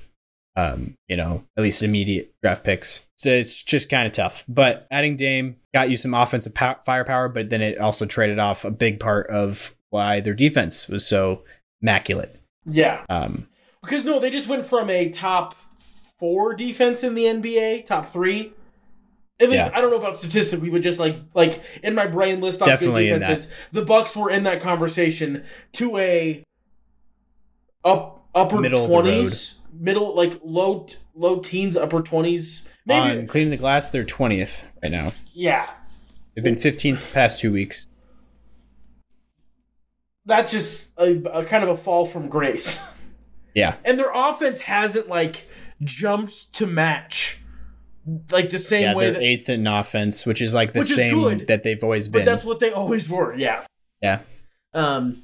Um, 0.56 0.96
you 1.08 1.16
know, 1.16 1.46
at 1.56 1.64
least 1.64 1.82
immediate 1.84 2.34
draft 2.44 2.66
picks. 2.66 3.04
So 3.16 3.30
it's 3.30 3.64
just 3.64 3.88
kind 3.88 4.06
of 4.06 4.12
tough. 4.12 4.44
But 4.46 4.88
adding 4.92 5.16
Dame 5.16 5.56
got 5.74 5.90
you 5.90 5.96
some 5.96 6.14
offensive 6.14 6.54
pow- 6.54 6.80
firepower, 6.86 7.30
but 7.30 7.50
then 7.50 7.62
it 7.62 7.78
also 7.80 8.06
traded 8.06 8.40
off 8.40 8.66
a 8.66 8.72
big 8.72 9.00
part 9.00 9.28
of 9.28 9.74
why 9.90 10.20
their 10.20 10.34
defense 10.34 10.90
was 10.90 11.08
so 11.08 11.44
immaculate. 11.82 12.42
yeah, 12.66 13.06
Um, 13.10 13.48
because 13.82 14.04
no, 14.04 14.20
they 14.20 14.30
just 14.32 14.50
went 14.50 14.66
from 14.66 14.90
a 14.90 15.08
top 15.10 15.56
four 16.18 16.54
defense 16.56 17.04
in 17.04 17.16
the 17.16 17.24
NBA, 17.24 17.86
top 17.86 18.08
three. 18.08 18.52
At 19.42 19.50
least 19.50 19.66
Yeah. 19.66 19.72
I 19.74 19.80
don't 19.82 19.90
know 19.92 19.98
about 19.98 20.18
statistically, 20.18 20.70
but 20.70 20.82
just 20.82 21.00
like 21.00 21.16
like 21.34 21.62
in 21.84 21.96
my 21.96 22.06
brain 22.08 22.42
list 22.42 22.62
off 22.62 22.68
Definitely 22.68 23.10
good 23.10 23.20
defenses, 23.20 23.50
the 23.72 23.84
Bucks 23.84 24.16
were 24.16 24.30
in 24.30 24.44
that 24.44 24.62
conversation 24.62 25.44
to 25.74 25.98
a 25.98 26.44
up 27.86 28.28
upper 28.36 28.60
Middle 28.60 28.84
of 28.84 28.90
the 28.90 28.96
road. 28.96 29.02
twenties, 29.04 29.60
middle 29.74 30.16
like 30.16 30.40
low 30.44 30.86
low 31.16 31.40
teens, 31.40 31.78
upper 31.78 32.02
twenties, 32.02 32.68
maybe. 32.86 33.20
on 33.22 33.28
cleaning 33.28 33.50
the 33.52 33.58
glass, 33.58 33.90
they're 33.90 34.04
twentieth 34.04 34.66
right 34.84 34.92
now. 34.92 35.10
yeah, 35.34 35.70
They've 36.36 36.44
been 36.44 36.56
15th 36.56 37.14
past 37.14 37.40
two 37.40 37.52
weeks. 37.52 37.88
that's 40.26 40.52
just 40.52 40.92
a, 40.98 41.22
a 41.32 41.46
kind 41.46 41.64
of 41.64 41.70
a 41.70 41.78
fall 41.78 42.06
from 42.06 42.28
grace. 42.30 42.82
Yeah. 43.56 43.76
and 43.84 43.98
their 43.98 44.12
offense 44.14 44.62
hasn't 44.62 45.10
like 45.10 45.48
jumped 45.84 46.54
to 46.54 46.68
match 46.68 47.39
like 48.32 48.50
the 48.50 48.60
same 48.60 48.84
Yeah, 48.84 48.96
way 48.96 49.12
that 49.12 49.22
eighth 49.22 49.50
in 49.50 49.68
offense, 49.68 50.26
which 50.26 50.42
is 50.42 50.54
like 50.54 50.74
the 50.74 50.86
same 50.86 51.14
good, 51.14 51.48
that 51.48 51.64
they've 51.64 51.84
always 51.84 52.08
been. 52.08 52.22
but 52.22 52.26
that's 52.26 52.46
what 52.46 52.60
they 52.60 52.72
always 52.72 53.10
were 53.10 53.36
yeah 53.36 53.64
yeah. 54.02 54.20
um 54.74 55.18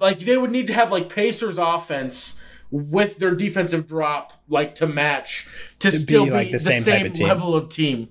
like 0.00 0.18
they 0.20 0.36
would 0.36 0.50
need 0.50 0.66
to 0.66 0.72
have 0.72 0.90
like 0.90 1.08
pacers 1.08 1.58
offense 1.58 2.34
with 2.70 3.18
their 3.18 3.34
defensive 3.34 3.86
drop 3.86 4.32
like 4.48 4.74
to 4.74 4.86
match 4.86 5.48
to, 5.78 5.90
be, 5.90 5.96
still 5.96 6.24
be 6.24 6.30
like, 6.30 6.46
the 6.48 6.52
the 6.54 6.58
same, 6.58 6.82
same 6.82 7.04
type 7.04 7.14
of 7.14 7.20
level 7.20 7.54
of 7.54 7.68
team 7.68 8.08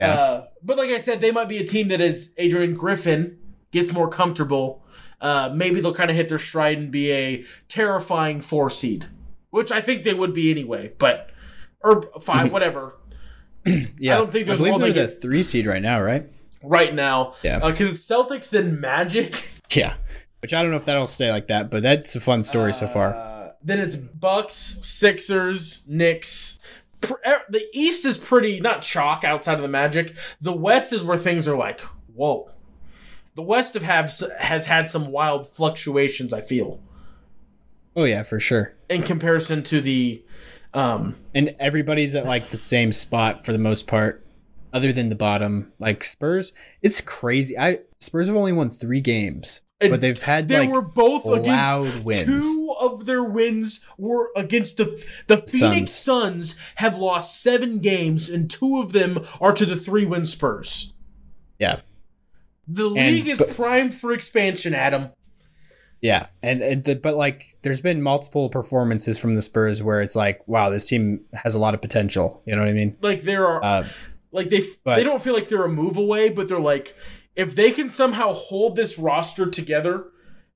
Yeah. 0.00 0.12
uh, 0.12 0.46
but 0.62 0.76
like 0.76 0.90
i 0.90 0.98
said 0.98 1.20
they 1.22 1.30
might 1.30 1.48
be 1.48 1.56
a 1.58 1.64
team 1.64 1.88
that 1.88 2.00
as 2.02 2.32
adrian 2.36 2.74
griffin 2.74 3.38
gets 3.72 3.92
more 3.92 4.08
comfortable 4.08 4.82
uh, 5.18 5.50
maybe 5.54 5.80
they'll 5.80 5.94
kind 5.94 6.10
of 6.10 6.16
hit 6.16 6.28
their 6.28 6.38
stride 6.38 6.76
and 6.76 6.90
be 6.90 7.10
a 7.10 7.44
terrifying 7.68 8.42
four 8.42 8.68
seed 8.68 9.06
which 9.50 9.72
i 9.72 9.80
think 9.80 10.04
they 10.04 10.12
would 10.12 10.34
be 10.34 10.50
anyway 10.50 10.92
but 10.98 11.30
or 11.82 12.02
five 12.20 12.52
whatever 12.56 12.95
Yeah. 13.98 14.14
I 14.14 14.18
don't 14.18 14.30
think 14.32 14.46
there's 14.46 14.58
I 14.58 14.60
believe 14.60 14.72
one 14.72 14.80
they're 14.80 14.92
they 14.92 15.00
the 15.06 15.08
three 15.08 15.42
seed 15.42 15.66
right 15.66 15.82
now, 15.82 16.00
right? 16.00 16.28
right 16.62 16.94
now 16.94 17.34
Yeah. 17.42 17.58
because 17.60 17.90
it's 17.92 18.04
celtics 18.06 18.48
then 18.50 18.80
magic 18.80 19.48
Yeah. 19.74 19.94
Which 20.40 20.52
I 20.54 20.62
don't 20.62 20.70
know 20.70 20.76
if 20.76 20.84
that'll 20.84 21.06
stay 21.06 21.30
like 21.32 21.48
that, 21.48 21.70
but 21.70 21.82
that's 21.82 22.14
a 22.14 22.20
fun 22.20 22.42
story 22.42 22.72
so 22.72 22.86
far. 22.86 23.14
Uh, 23.14 23.52
then 23.62 23.80
it's 23.80 23.96
Bucks, 23.96 24.78
Sixers, 24.82 25.80
Knicks. 25.86 26.58
The 27.00 27.66
East 27.72 28.04
is 28.04 28.18
pretty 28.18 28.60
not 28.60 28.82
chalk 28.82 29.24
outside 29.24 29.54
of 29.54 29.62
the 29.62 29.68
Magic. 29.68 30.14
The 30.40 30.52
West 30.52 30.92
is 30.92 31.02
where 31.02 31.16
things 31.16 31.48
are 31.48 31.56
like, 31.56 31.80
whoa. 32.14 32.50
The 33.34 33.42
West 33.42 33.74
have 33.74 34.12
has 34.38 34.66
had 34.66 34.88
some 34.88 35.10
wild 35.10 35.48
fluctuations. 35.48 36.32
I 36.32 36.40
feel 36.42 36.80
Oh 37.96 38.04
yeah, 38.04 38.22
for 38.22 38.38
sure. 38.38 38.74
in 38.88 39.02
comparison 39.02 39.62
to 39.64 39.80
the, 39.80 40.22
um, 40.76 41.16
And 41.34 41.54
everybody's 41.58 42.14
at 42.14 42.26
like 42.26 42.48
the 42.50 42.58
same 42.58 42.92
spot 42.92 43.44
for 43.44 43.52
the 43.52 43.58
most 43.58 43.86
part, 43.86 44.24
other 44.72 44.92
than 44.92 45.08
the 45.08 45.14
bottom. 45.16 45.72
Like 45.78 46.04
Spurs, 46.04 46.52
it's 46.82 47.00
crazy. 47.00 47.58
I 47.58 47.80
Spurs 47.98 48.26
have 48.28 48.36
only 48.36 48.52
won 48.52 48.70
three 48.70 49.00
games, 49.00 49.62
And 49.80 49.90
but 49.90 50.00
they've 50.00 50.22
had 50.22 50.48
they 50.48 50.60
like 50.60 50.68
were 50.70 50.82
both 50.82 51.24
loud 51.24 51.86
against 51.86 52.04
wins. 52.04 52.44
two 52.44 52.74
of 52.78 53.06
their 53.06 53.24
wins 53.24 53.80
were 53.98 54.30
against 54.36 54.76
the 54.76 55.02
the 55.28 55.38
Phoenix 55.38 55.90
Suns. 55.92 56.54
Have 56.76 56.98
lost 56.98 57.42
seven 57.42 57.78
games, 57.80 58.28
and 58.28 58.50
two 58.50 58.78
of 58.80 58.92
them 58.92 59.26
are 59.40 59.52
to 59.52 59.64
the 59.66 59.76
three 59.76 60.04
win 60.04 60.26
Spurs. 60.26 60.92
yeah, 61.58 61.80
The 62.68 62.84
league 62.84 63.28
is 63.28 63.38
but- 63.38 63.50
primed 63.56 63.94
for 63.94 64.12
expansion, 64.12 64.74
Adam. 64.74 65.08
Yeah, 66.02 66.26
and, 66.42 66.62
and 66.62 66.84
the, 66.84 66.94
but 66.94 67.16
like, 67.16 67.55
there's 67.66 67.80
been 67.80 68.00
multiple 68.00 68.48
performances 68.48 69.18
from 69.18 69.34
the 69.34 69.42
Spurs 69.42 69.82
where 69.82 70.00
it's 70.00 70.14
like, 70.14 70.40
wow, 70.46 70.70
this 70.70 70.84
team 70.86 71.24
has 71.34 71.52
a 71.52 71.58
lot 71.58 71.74
of 71.74 71.80
potential. 71.82 72.40
You 72.46 72.54
know 72.54 72.62
what 72.62 72.68
I 72.68 72.74
mean? 72.74 72.96
Like 73.00 73.22
there 73.22 73.44
are, 73.44 73.60
Uh, 73.64 73.88
like 74.30 74.50
they 74.50 74.62
but- 74.84 74.94
they 74.94 75.02
don't 75.02 75.20
feel 75.20 75.34
like 75.34 75.48
they're 75.48 75.64
a 75.64 75.68
move 75.68 75.96
away, 75.96 76.28
but 76.28 76.46
they're 76.46 76.60
like, 76.60 76.94
if 77.34 77.56
they 77.56 77.72
can 77.72 77.88
somehow 77.88 78.32
hold 78.32 78.76
this 78.76 79.00
roster 79.00 79.46
together 79.50 80.04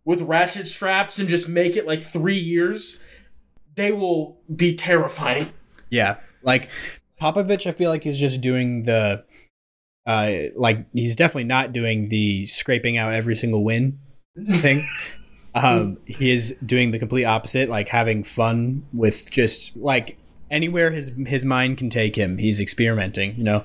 with 0.05 0.23
ratchet 0.23 0.69
straps 0.69 1.19
and 1.19 1.29
just 1.29 1.49
make 1.49 1.75
it 1.75 1.85
like 1.85 2.05
three 2.05 2.39
years, 2.39 3.01
they 3.75 3.91
will 3.91 4.41
be 4.55 4.73
terrifying. 4.77 5.49
yeah, 5.91 6.19
like 6.45 6.69
Popovich, 7.21 7.67
I 7.67 7.73
feel 7.73 7.91
like 7.91 8.07
is 8.07 8.21
just 8.21 8.41
doing 8.41 8.85
the, 8.85 9.25
uh, 10.07 10.33
like 10.55 10.87
he's 10.93 11.17
definitely 11.17 11.45
not 11.45 11.73
doing 11.73 12.09
the 12.09 12.47
scraping 12.47 12.97
out 12.97 13.13
every 13.13 13.35
single 13.35 13.65
win 13.65 13.99
thing. 14.53 14.89
um, 15.55 15.99
he 16.07 16.31
is 16.31 16.57
doing 16.65 16.91
the 16.91 16.99
complete 16.99 17.25
opposite, 17.25 17.69
like 17.69 17.89
having 17.89 18.23
fun 18.23 18.87
with 18.93 19.31
just 19.31 19.77
like 19.77 20.17
anywhere 20.51 20.91
his 20.91 21.13
his 21.27 21.45
mind 21.45 21.79
can 21.79 21.91
take 21.91 22.17
him. 22.17 22.39
He's 22.39 22.61
experimenting. 22.61 23.37
You 23.37 23.45
know, 23.45 23.65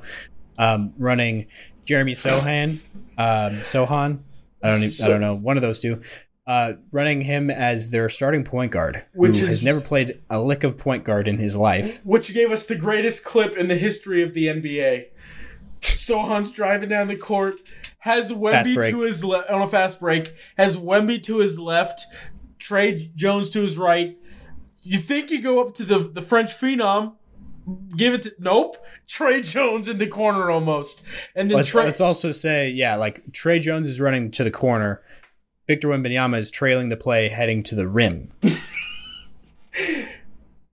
um, 0.57 0.93
running 0.97 1.47
Jeremy 1.85 2.13
Sochan, 2.13 2.79
um, 3.17 3.53
Sochan. 3.61 4.19
I 4.63 4.67
don't 4.69 4.83
even, 4.83 5.05
I 5.05 5.07
don't 5.09 5.21
know 5.21 5.35
one 5.35 5.57
of 5.57 5.61
those 5.61 5.79
two. 5.79 6.01
Uh, 6.47 6.73
running 6.91 7.21
him 7.21 7.49
as 7.49 7.89
their 7.89 8.07
starting 8.07 8.43
point 8.43 8.71
guard, 8.71 9.03
Which 9.15 9.39
is- 9.41 9.49
has 9.49 9.63
never 9.63 9.81
played 9.81 10.21
a 10.29 10.39
lick 10.39 10.63
of 10.63 10.77
point 10.77 11.03
guard 11.03 11.27
in 11.27 11.39
his 11.39 11.55
life. 11.55 12.01
Which 12.03 12.33
gave 12.35 12.51
us 12.51 12.65
the 12.65 12.75
greatest 12.75 13.23
clip 13.23 13.57
in 13.57 13.65
the 13.67 13.75
history 13.75 14.21
of 14.21 14.33
the 14.33 14.45
NBA. 14.47 15.05
Sochan's 15.81 16.51
driving 16.51 16.89
down 16.89 17.07
the 17.07 17.15
court, 17.15 17.55
has 18.05 18.31
Wemby 18.31 18.89
to 18.91 18.99
his 19.01 19.23
left 19.23 19.49
on 19.49 19.63
a 19.63 19.67
fast 19.67 19.99
break, 19.99 20.35
has 20.59 20.77
Wemby 20.77 21.21
to 21.23 21.39
his 21.39 21.59
left, 21.59 22.05
Tre 22.59 23.11
Jones 23.15 23.49
to 23.49 23.61
his 23.61 23.79
right. 23.79 24.15
You 24.83 24.99
think 24.99 25.31
you 25.31 25.41
go 25.41 25.59
up 25.59 25.73
to 25.75 25.83
the 25.83 25.97
the 25.99 26.21
French 26.21 26.51
phenom, 26.55 27.13
give 27.97 28.13
it 28.13 28.21
to 28.21 28.31
nope. 28.37 28.77
Tre 29.07 29.41
Jones 29.41 29.87
in 29.89 29.97
the 29.97 30.05
corner 30.05 30.51
almost, 30.51 31.01
and 31.35 31.49
then 31.49 31.57
Let's, 31.57 31.69
Tre. 31.69 31.83
let's 31.85 31.99
also 31.99 32.31
say, 32.31 32.69
yeah, 32.69 32.95
like 32.95 33.33
Tre 33.33 33.57
Jones 33.59 33.87
is 33.87 33.99
running 33.99 34.29
to 34.31 34.43
the 34.43 34.51
corner. 34.51 35.01
Victor 35.65 35.87
Wembanyama 35.87 36.37
is 36.37 36.51
trailing 36.51 36.89
the 36.89 36.95
play, 36.97 37.27
heading 37.29 37.63
to 37.63 37.73
the 37.73 37.87
rim. 37.87 38.31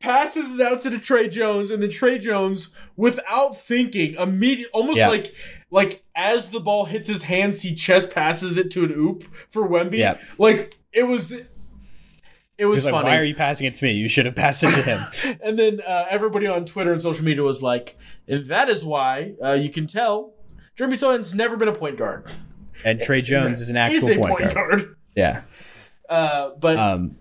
passes 0.01 0.61
out 0.61 0.81
to 0.83 0.91
the 0.91 0.99
Tre 0.99 1.29
Jones, 1.29 1.71
and 1.71 1.83
then 1.83 1.91
Tre 1.91 2.19
Jones, 2.19 2.69
without 2.97 3.57
thinking, 3.57 4.15
immediate, 4.17 4.69
almost 4.73 4.99
Yeah. 4.99 5.09
like 5.09 5.35
like 5.73 6.05
as 6.15 6.51
the 6.51 6.61
ball 6.61 6.85
hits 6.85 7.09
his 7.09 7.23
hands, 7.23 7.63
he 7.63 7.75
chest 7.75 8.11
passes 8.11 8.59
it 8.59 8.71
to 8.73 8.85
an 8.85 8.93
oop 8.93 9.25
for 9.49 9.67
Wemby. 9.67 9.97
Yeah. 9.97 10.19
Like 10.39 10.79
it 10.93 11.05
was, 11.05 11.33
it 11.33 12.67
was 12.67 12.81
He's 12.81 12.85
like, 12.85 12.93
funny. 12.93 13.09
why 13.09 13.17
are 13.17 13.25
you 13.25 13.35
passing 13.35 13.67
it 13.67 13.75
to 13.75 13.85
me? 13.85 13.93
You 13.93 14.07
should 14.07 14.27
have 14.27 14.37
passed 14.37 14.63
it 14.63 14.71
to 14.71 14.83
him. 14.83 15.39
and 15.43 15.59
then 15.59 15.81
uh, 15.81 16.05
everybody 16.11 16.47
on 16.47 16.67
Twitter 16.67 16.93
and 16.93 17.01
social 17.01 17.25
media 17.25 17.43
was 17.43 17.63
like, 17.63 17.97
and 18.29 18.45
that 18.47 18.69
is 18.69 18.85
why 18.85 19.33
uh, 19.43 19.53
you 19.53 19.71
can 19.71 19.87
tell 19.87 20.35
Jeremy 20.77 20.97
Sochan's 20.97 21.33
never 21.33 21.57
been 21.57 21.69
a 21.69 21.75
point 21.75 21.97
guard. 21.97 22.31
And 22.85 23.01
Tre 23.01 23.23
Jones 23.23 23.59
is 23.61 23.71
an 23.71 23.79
actual 23.79 24.11
a 24.11 24.17
point, 24.19 24.39
point 24.39 24.55
guard. 24.55 24.81
guard. 24.81 24.97
Yeah. 25.17 25.43
Uh, 26.07 26.51
but 26.61 26.77
Um, 26.77 27.17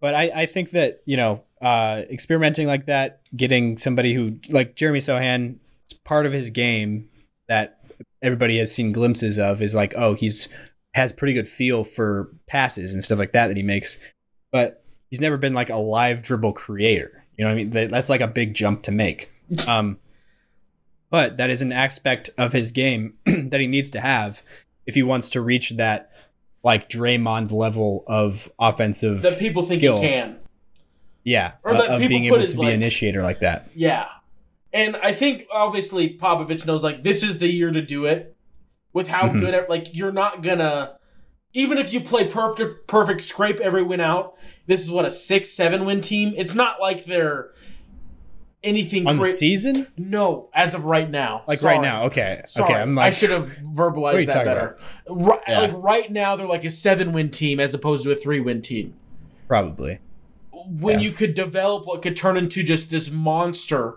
but 0.00 0.14
I, 0.14 0.32
I 0.34 0.46
think 0.46 0.70
that, 0.70 1.00
you 1.04 1.18
know, 1.18 1.42
uh, 1.60 2.02
experimenting 2.10 2.66
like 2.66 2.86
that, 2.86 3.20
getting 3.36 3.76
somebody 3.76 4.14
who, 4.14 4.38
like 4.48 4.74
Jeremy 4.74 5.00
Sochan, 5.00 5.56
it's 5.84 5.94
part 5.94 6.24
of 6.24 6.32
his 6.32 6.48
game 6.48 7.10
that 7.48 7.80
everybody 8.22 8.58
has 8.58 8.74
seen 8.74 8.92
glimpses 8.92 9.38
of 9.38 9.60
is 9.62 9.74
like, 9.74 9.94
oh, 9.96 10.14
he's 10.14 10.48
has 10.94 11.12
pretty 11.12 11.34
good 11.34 11.48
feel 11.48 11.82
for 11.84 12.32
passes 12.46 12.94
and 12.94 13.02
stuff 13.02 13.18
like 13.18 13.32
that 13.32 13.48
that 13.48 13.56
he 13.56 13.62
makes. 13.62 13.98
But 14.52 14.84
he's 15.10 15.20
never 15.20 15.36
been 15.36 15.54
like 15.54 15.70
a 15.70 15.76
live 15.76 16.22
dribble 16.22 16.52
creator. 16.52 17.24
You 17.36 17.44
know 17.44 17.50
what 17.50 17.60
I 17.60 17.64
mean? 17.64 17.90
That's 17.90 18.08
like 18.08 18.20
a 18.20 18.28
big 18.28 18.54
jump 18.54 18.82
to 18.84 18.92
make. 18.92 19.30
Um, 19.68 19.98
but 21.10 21.36
that 21.36 21.50
is 21.50 21.62
an 21.62 21.70
aspect 21.70 22.30
of 22.38 22.52
his 22.52 22.72
game 22.72 23.14
that 23.26 23.60
he 23.60 23.66
needs 23.66 23.90
to 23.90 24.00
have. 24.00 24.42
if 24.86 24.94
he 24.94 25.02
wants 25.02 25.30
to 25.30 25.40
reach 25.40 25.70
that 25.76 26.10
like 26.62 26.88
Draymond's 26.88 27.52
level 27.52 28.04
of 28.06 28.50
offensive 28.58 29.22
That 29.22 29.38
people 29.38 29.62
think 29.62 29.80
skill. 29.80 30.00
he 30.00 30.08
can. 30.08 30.38
Yeah, 31.24 31.52
Or 31.62 31.72
uh, 31.72 31.80
that 31.82 31.90
of 31.90 32.00
people 32.00 32.08
being 32.18 32.30
put 32.30 32.40
able 32.40 32.48
to 32.48 32.56
be 32.56 32.62
like- 32.64 32.74
initiator 32.74 33.22
like 33.22 33.40
that. 33.40 33.70
Yeah. 33.74 34.06
And 34.74 34.96
I 34.96 35.12
think 35.12 35.46
obviously 35.52 36.18
Popovich 36.18 36.66
knows 36.66 36.82
like 36.82 37.02
this 37.04 37.22
is 37.22 37.38
the 37.38 37.46
year 37.48 37.70
to 37.70 37.80
do 37.80 38.04
it 38.06 38.36
with 38.92 39.08
how 39.08 39.28
Mhm. 39.28 39.40
good 39.40 39.66
like 39.68 39.94
you're 39.96 40.12
not 40.12 40.42
gonna 40.42 40.96
even 41.56 41.78
if 41.78 41.92
you 41.92 42.00
play 42.00 42.26
perfect 42.26 42.88
perfect 42.88 43.20
scrape 43.20 43.60
every 43.60 43.84
win 43.84 44.00
out, 44.00 44.34
this 44.66 44.82
is 44.82 44.90
what 44.90 45.04
a 45.04 45.10
6-7 45.10 45.84
win 45.86 46.00
team. 46.00 46.34
It's 46.36 46.54
not 46.54 46.80
like 46.80 47.04
they're 47.04 47.50
anything 48.64 49.06
On 49.06 49.18
the 49.18 49.26
season, 49.26 49.86
No, 49.98 50.48
as 50.54 50.74
of 50.74 50.86
right 50.86 51.08
now. 51.08 51.42
like 51.46 51.58
Sorry. 51.60 51.74
right 51.74 51.82
now. 51.82 52.04
Okay, 52.06 52.40
Sorry, 52.46 52.70
okay. 52.72 52.80
I'm 52.80 52.94
like, 52.94 53.06
I 53.08 53.10
should 53.10 53.28
have 53.30 53.50
verbalized 53.62 54.26
that 54.26 54.44
better. 54.46 54.78
Right, 55.08 55.38
Yeah. 55.46 55.60
Like 55.60 55.72
right 55.76 56.10
now, 56.10 56.34
they're 56.34 56.46
like 56.46 56.64
a 56.64 56.70
seven-win 56.70 57.30
team 57.30 57.60
as 57.60 57.74
opposed 57.74 58.04
to 58.04 58.10
a 58.10 58.16
three-win 58.16 58.62
team. 58.62 58.94
probably. 59.46 59.98
When 60.66 60.98
Yeah. 60.98 61.04
you 61.04 61.12
could 61.12 61.34
develop 61.34 61.86
what 61.86 62.00
could 62.00 62.16
turn 62.16 62.38
into 62.38 62.62
just 62.62 62.88
this 62.90 63.10
monster 63.10 63.96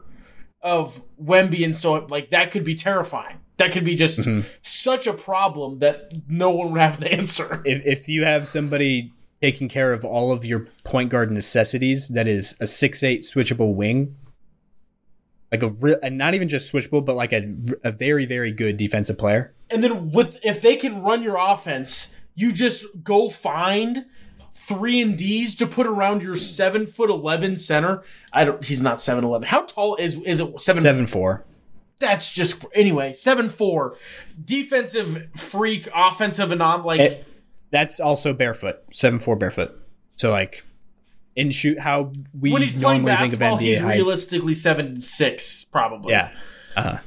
of 0.62 1.02
Wemby, 1.22 1.64
and 1.64 1.76
so 1.76 1.94
like 2.10 2.30
that 2.32 2.52
could 2.52 2.64
be 2.64 2.76
terrifying. 2.76 3.38
That 3.58 3.72
could 3.72 3.84
be 3.86 3.96
just 3.96 4.20
Mhm. 4.20 4.46
such 4.62 5.08
a 5.08 5.14
problem 5.14 5.80
that 5.80 6.12
no 6.30 6.52
one 6.52 6.72
would 6.72 6.82
have 6.82 7.02
an 7.02 7.08
answer. 7.08 7.62
If 7.66 7.86
if 7.86 8.10
you 8.10 8.24
have 8.26 8.48
somebody 8.48 9.14
taking 9.42 9.68
care 9.70 9.94
of 9.94 10.04
all 10.04 10.32
of 10.32 10.44
your 10.46 10.68
point 10.84 11.10
guard 11.10 11.32
necessities, 11.32 12.08
that 12.10 12.28
is 12.28 12.56
a 12.60 12.68
six 12.68 13.04
eight 13.04 13.22
switchable 13.22 13.74
wing. 13.76 14.16
Like 15.52 15.64
a 15.64 15.70
real, 15.70 15.98
and 16.04 16.18
not 16.18 16.34
even 16.34 16.50
just 16.50 16.72
switchable, 16.74 17.06
but 17.06 17.16
like 17.16 17.32
a, 17.32 17.54
a 17.84 17.92
very, 17.92 18.26
very 18.26 18.52
good 18.52 18.76
defensive 18.76 19.18
player. 19.18 19.54
And 19.70 19.82
then 19.84 20.12
with 20.12 20.40
if 20.44 20.62
they 20.62 20.76
can 20.76 21.02
run 21.02 21.24
your 21.24 21.38
offense, 21.38 22.14
you 22.36 22.52
just 22.52 22.84
go 23.04 23.30
find 23.30 24.06
three 24.58 25.00
and 25.02 25.18
D's 25.18 25.56
to 25.56 25.68
put 25.68 25.86
around 25.88 26.22
your 26.24 26.36
seven 26.36 26.86
foot 26.86 27.10
eleven 27.10 27.56
center. 27.56 28.04
I 28.34 28.44
don't. 28.46 28.64
He's 28.64 28.82
not 28.82 29.00
seven 29.00 29.24
eleven. 29.24 29.48
How 29.48 29.62
tall 29.62 29.96
is 29.96 30.16
is 30.26 30.40
it? 30.40 30.60
Seven. 30.60 30.82
Seven 30.82 31.08
four. 31.08 31.46
That's 32.00 32.32
just 32.32 32.64
anyway. 32.74 33.14
Seven 33.14 33.50
four, 33.50 33.98
defensive 34.44 35.30
freak, 35.36 35.88
offensive 35.96 36.50
anom. 36.50 36.84
Like 36.86 37.02
It- 37.02 37.28
That's 37.72 38.00
also 38.00 38.34
barefoot. 38.34 38.78
Seven 38.94 39.20
four 39.20 39.36
barefoot. 39.36 39.74
So 40.16 40.30
like, 40.32 40.64
in 41.36 41.52
shoot 41.52 41.80
how 41.80 42.12
we 42.40 42.52
when 42.52 42.62
he's 42.62 42.74
playing 42.76 43.04
normally 43.04 43.18
think 43.30 43.34
of 43.34 43.40
basketball, 43.40 43.58
NBA 43.58 43.62
he's 43.62 43.82
heights. 43.82 43.96
realistically 43.98 44.54
seven 44.56 45.00
six 45.02 45.66
probably. 45.66 46.12
Yeah. 46.14 46.32
Uh 46.76 46.82
huh. 46.82 47.00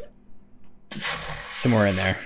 Somewhere 1.60 1.86
in 1.86 1.96
there. 1.96 2.18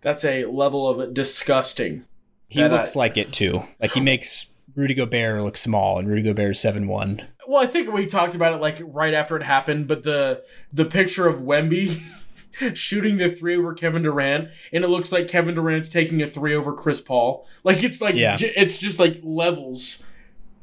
that's 0.00 0.24
a 0.24 0.44
level 0.46 0.88
of 0.88 1.14
disgusting. 1.14 2.04
He 2.48 2.60
That 2.60 2.72
I- 2.72 2.76
looks 2.76 2.94
like 2.96 3.16
it 3.16 3.32
too. 3.32 3.62
Like 3.80 3.92
he 3.92 4.00
makes 4.00 4.46
Rudy 4.74 4.94
Gobert 4.94 5.42
looks 5.42 5.60
small, 5.60 5.98
and 5.98 6.08
Rudy 6.08 6.22
Gobert 6.22 6.52
is 6.52 6.60
seven 6.60 6.86
one. 6.88 7.26
Well, 7.46 7.62
I 7.62 7.66
think 7.66 7.92
we 7.92 8.06
talked 8.06 8.34
about 8.34 8.54
it 8.54 8.60
like 8.60 8.80
right 8.84 9.12
after 9.14 9.36
it 9.36 9.42
happened, 9.42 9.88
but 9.88 10.02
the 10.02 10.42
the 10.72 10.84
picture 10.84 11.26
of 11.28 11.40
Wemby 11.40 12.00
shooting 12.74 13.16
the 13.16 13.30
three 13.30 13.56
over 13.56 13.74
Kevin 13.74 14.02
Durant, 14.02 14.48
and 14.72 14.84
it 14.84 14.88
looks 14.88 15.12
like 15.12 15.28
Kevin 15.28 15.54
Durant's 15.54 15.88
taking 15.88 16.22
a 16.22 16.26
three 16.26 16.54
over 16.54 16.72
Chris 16.72 17.00
Paul. 17.00 17.46
Like 17.64 17.82
it's 17.82 18.00
like 18.00 18.14
Yeah. 18.14 18.36
j- 18.36 18.52
it's 18.56 18.78
just 18.78 18.98
like 18.98 19.20
levels. 19.22 20.02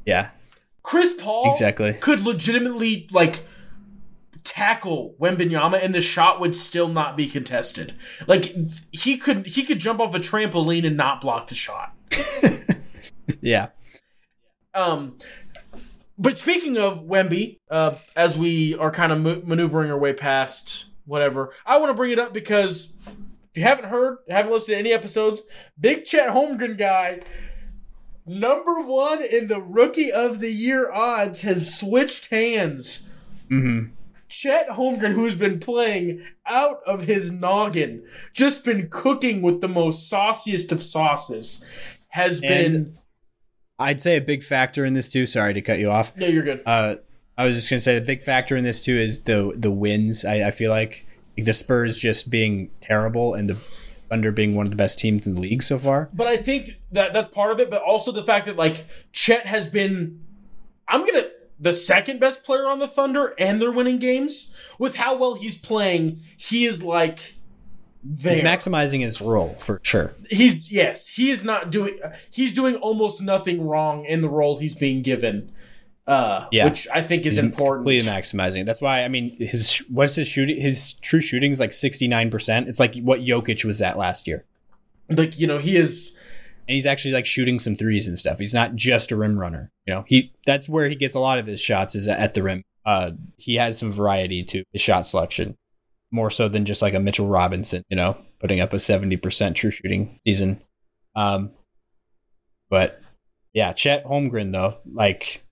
Yeah, 0.06 0.30
Chris 0.82 1.14
Paul 1.18 1.50
exactly. 1.52 1.92
could 1.94 2.24
legitimately 2.24 3.06
like 3.12 3.44
tackle 4.42 5.14
Wembanyama, 5.20 5.84
and 5.84 5.94
the 5.94 6.00
shot 6.00 6.40
would 6.40 6.56
still 6.56 6.88
not 6.88 7.16
be 7.16 7.28
contested. 7.28 7.92
Like 8.26 8.56
he 8.90 9.16
could 9.18 9.46
he 9.46 9.62
could 9.62 9.78
jump 9.78 10.00
off 10.00 10.14
a 10.14 10.18
trampoline 10.18 10.86
and 10.86 10.96
not 10.96 11.20
block 11.20 11.46
the 11.48 11.54
shot. 11.54 11.94
Yeah. 13.40 13.68
Um, 14.74 15.16
but 16.18 16.36
speaking 16.38 16.76
of 16.76 17.04
Wemby, 17.04 17.58
uh, 17.70 17.94
as 18.14 18.36
we 18.36 18.76
are 18.76 18.90
kind 18.90 19.10
of 19.10 19.20
ma- 19.20 19.40
maneuvering 19.42 19.90
our 19.90 19.98
way 19.98 20.12
past 20.12 20.86
whatever, 21.06 21.52
I 21.64 21.78
want 21.78 21.90
to 21.90 21.94
bring 21.94 22.12
it 22.12 22.18
up 22.18 22.32
because 22.32 22.92
if 23.06 23.50
you 23.54 23.62
haven't 23.62 23.86
heard, 23.86 24.18
haven't 24.28 24.52
listened 24.52 24.74
to 24.74 24.78
any 24.78 24.92
episodes, 24.92 25.42
Big 25.80 26.04
Chet 26.04 26.28
Holmgren 26.28 26.76
guy, 26.76 27.20
number 28.26 28.80
one 28.80 29.24
in 29.24 29.48
the 29.48 29.60
Rookie 29.60 30.12
of 30.12 30.40
the 30.40 30.52
Year 30.52 30.92
odds, 30.92 31.40
has 31.40 31.74
switched 31.76 32.26
hands. 32.26 33.08
Mm-hmm. 33.48 33.92
Chet 34.28 34.68
Holmgren, 34.68 35.14
who's 35.14 35.34
been 35.34 35.58
playing 35.58 36.22
out 36.46 36.80
of 36.86 37.02
his 37.02 37.32
noggin, 37.32 38.04
just 38.32 38.64
been 38.64 38.88
cooking 38.88 39.42
with 39.42 39.60
the 39.60 39.68
most 39.68 40.08
sauciest 40.08 40.70
of 40.70 40.82
sauces, 40.82 41.64
has 42.08 42.40
been. 42.40 42.96
I'd 43.80 44.00
say 44.00 44.16
a 44.16 44.20
big 44.20 44.42
factor 44.42 44.84
in 44.84 44.94
this 44.94 45.10
too. 45.10 45.26
Sorry 45.26 45.54
to 45.54 45.60
cut 45.60 45.78
you 45.78 45.90
off. 45.90 46.16
no, 46.16 46.26
you're 46.26 46.42
good. 46.42 46.62
Uh, 46.66 46.96
I 47.36 47.46
was 47.46 47.56
just 47.56 47.70
gonna 47.70 47.80
say 47.80 47.98
the 47.98 48.04
big 48.04 48.22
factor 48.22 48.56
in 48.56 48.64
this 48.64 48.84
too 48.84 48.94
is 48.96 49.22
the 49.22 49.52
the 49.56 49.70
wins. 49.70 50.24
I, 50.24 50.48
I 50.48 50.50
feel 50.50 50.70
like 50.70 51.06
the 51.36 51.54
Spurs 51.54 51.96
just 51.96 52.30
being 52.30 52.70
terrible 52.80 53.34
and 53.34 53.48
the 53.48 53.56
Thunder 54.10 54.30
being 54.32 54.54
one 54.54 54.66
of 54.66 54.70
the 54.70 54.76
best 54.76 54.98
teams 54.98 55.26
in 55.26 55.34
the 55.34 55.40
league 55.40 55.62
so 55.62 55.78
far. 55.78 56.10
But 56.12 56.26
I 56.26 56.36
think 56.36 56.80
that 56.92 57.12
that's 57.12 57.30
part 57.30 57.52
of 57.52 57.60
it, 57.60 57.70
but 57.70 57.80
also 57.80 58.12
the 58.12 58.22
fact 58.22 58.46
that 58.46 58.56
like 58.56 58.84
Chet 59.12 59.46
has 59.46 59.68
been 59.68 60.22
I'm 60.86 61.06
gonna 61.06 61.28
the 61.58 61.72
second 61.72 62.20
best 62.20 62.42
player 62.42 62.66
on 62.66 62.78
the 62.78 62.88
Thunder 62.88 63.34
and 63.38 63.60
they're 63.60 63.72
winning 63.72 63.98
games. 63.98 64.52
With 64.78 64.96
how 64.96 65.16
well 65.16 65.34
he's 65.34 65.56
playing, 65.56 66.20
he 66.36 66.64
is 66.66 66.82
like 66.82 67.36
there. 68.02 68.34
He's 68.34 68.42
maximizing 68.44 69.00
his 69.02 69.20
role 69.20 69.50
for 69.58 69.80
sure. 69.82 70.14
he's 70.30 70.70
yes, 70.70 71.06
he 71.08 71.30
is 71.30 71.44
not 71.44 71.70
doing 71.70 71.98
he's 72.30 72.52
doing 72.54 72.76
almost 72.76 73.22
nothing 73.22 73.66
wrong 73.66 74.04
in 74.04 74.20
the 74.20 74.28
role 74.28 74.58
he's 74.58 74.74
being 74.74 75.02
given. 75.02 75.52
Uh 76.06 76.46
Yeah. 76.50 76.64
which 76.64 76.88
I 76.92 77.02
think 77.02 77.26
is 77.26 77.34
He's 77.34 77.38
important. 77.38 77.84
Completely 77.86 78.08
maximizing. 78.10 78.64
That's 78.66 78.80
why 78.80 79.04
I 79.04 79.08
mean 79.08 79.36
his 79.38 79.78
what's 79.88 80.14
his 80.14 80.26
shooting? 80.28 80.60
His 80.60 80.94
true 80.94 81.20
shooting 81.20 81.52
is 81.52 81.60
like 81.60 81.72
sixty 81.72 82.08
nine 82.08 82.30
percent. 82.30 82.68
It's 82.68 82.80
like 82.80 82.96
what 83.00 83.20
Jokic 83.20 83.64
was 83.64 83.80
at 83.82 83.98
last 83.98 84.26
year, 84.26 84.44
Like, 85.08 85.38
you 85.38 85.46
know, 85.46 85.58
he 85.58 85.76
is 85.76 86.16
and 86.66 86.74
he's 86.74 86.86
actually 86.86 87.12
like 87.12 87.26
shooting 87.26 87.58
some 87.58 87.74
threes 87.76 88.08
and 88.08 88.18
stuff. 88.18 88.38
He's 88.38 88.54
not 88.54 88.76
just 88.76 89.10
a 89.12 89.16
rim 89.16 89.38
runner. 89.38 89.70
You 89.86 89.94
know, 89.94 90.04
he 90.06 90.32
that's 90.46 90.68
where 90.68 90.88
he 90.88 90.94
gets 90.94 91.14
a 91.14 91.20
lot 91.20 91.38
of 91.38 91.46
his 91.46 91.60
shots 91.60 91.94
is 91.94 92.08
at 92.08 92.34
the 92.34 92.42
rim. 92.42 92.62
Uh, 92.86 93.10
he 93.36 93.56
has 93.56 93.76
some 93.78 93.92
variety 93.92 94.42
to 94.44 94.64
his 94.72 94.80
shot 94.80 95.06
selection, 95.06 95.54
more 96.10 96.30
so 96.30 96.48
than 96.48 96.64
just 96.64 96.82
like 96.82 96.94
a 96.94 97.00
Mitchell 97.00 97.28
Robinson. 97.28 97.84
You 97.88 97.96
know, 97.96 98.18
putting 98.40 98.60
up 98.60 98.72
a 98.72 98.80
seventy 98.80 99.16
percent 99.16 99.56
true 99.56 99.70
shooting 99.70 100.20
season. 100.26 100.62
Um, 101.14 101.50
but 102.68 103.00
yeah, 103.52 103.72
Chet 103.72 104.04
Holmgren 104.04 104.52
though, 104.52 104.78
like. 104.92 105.44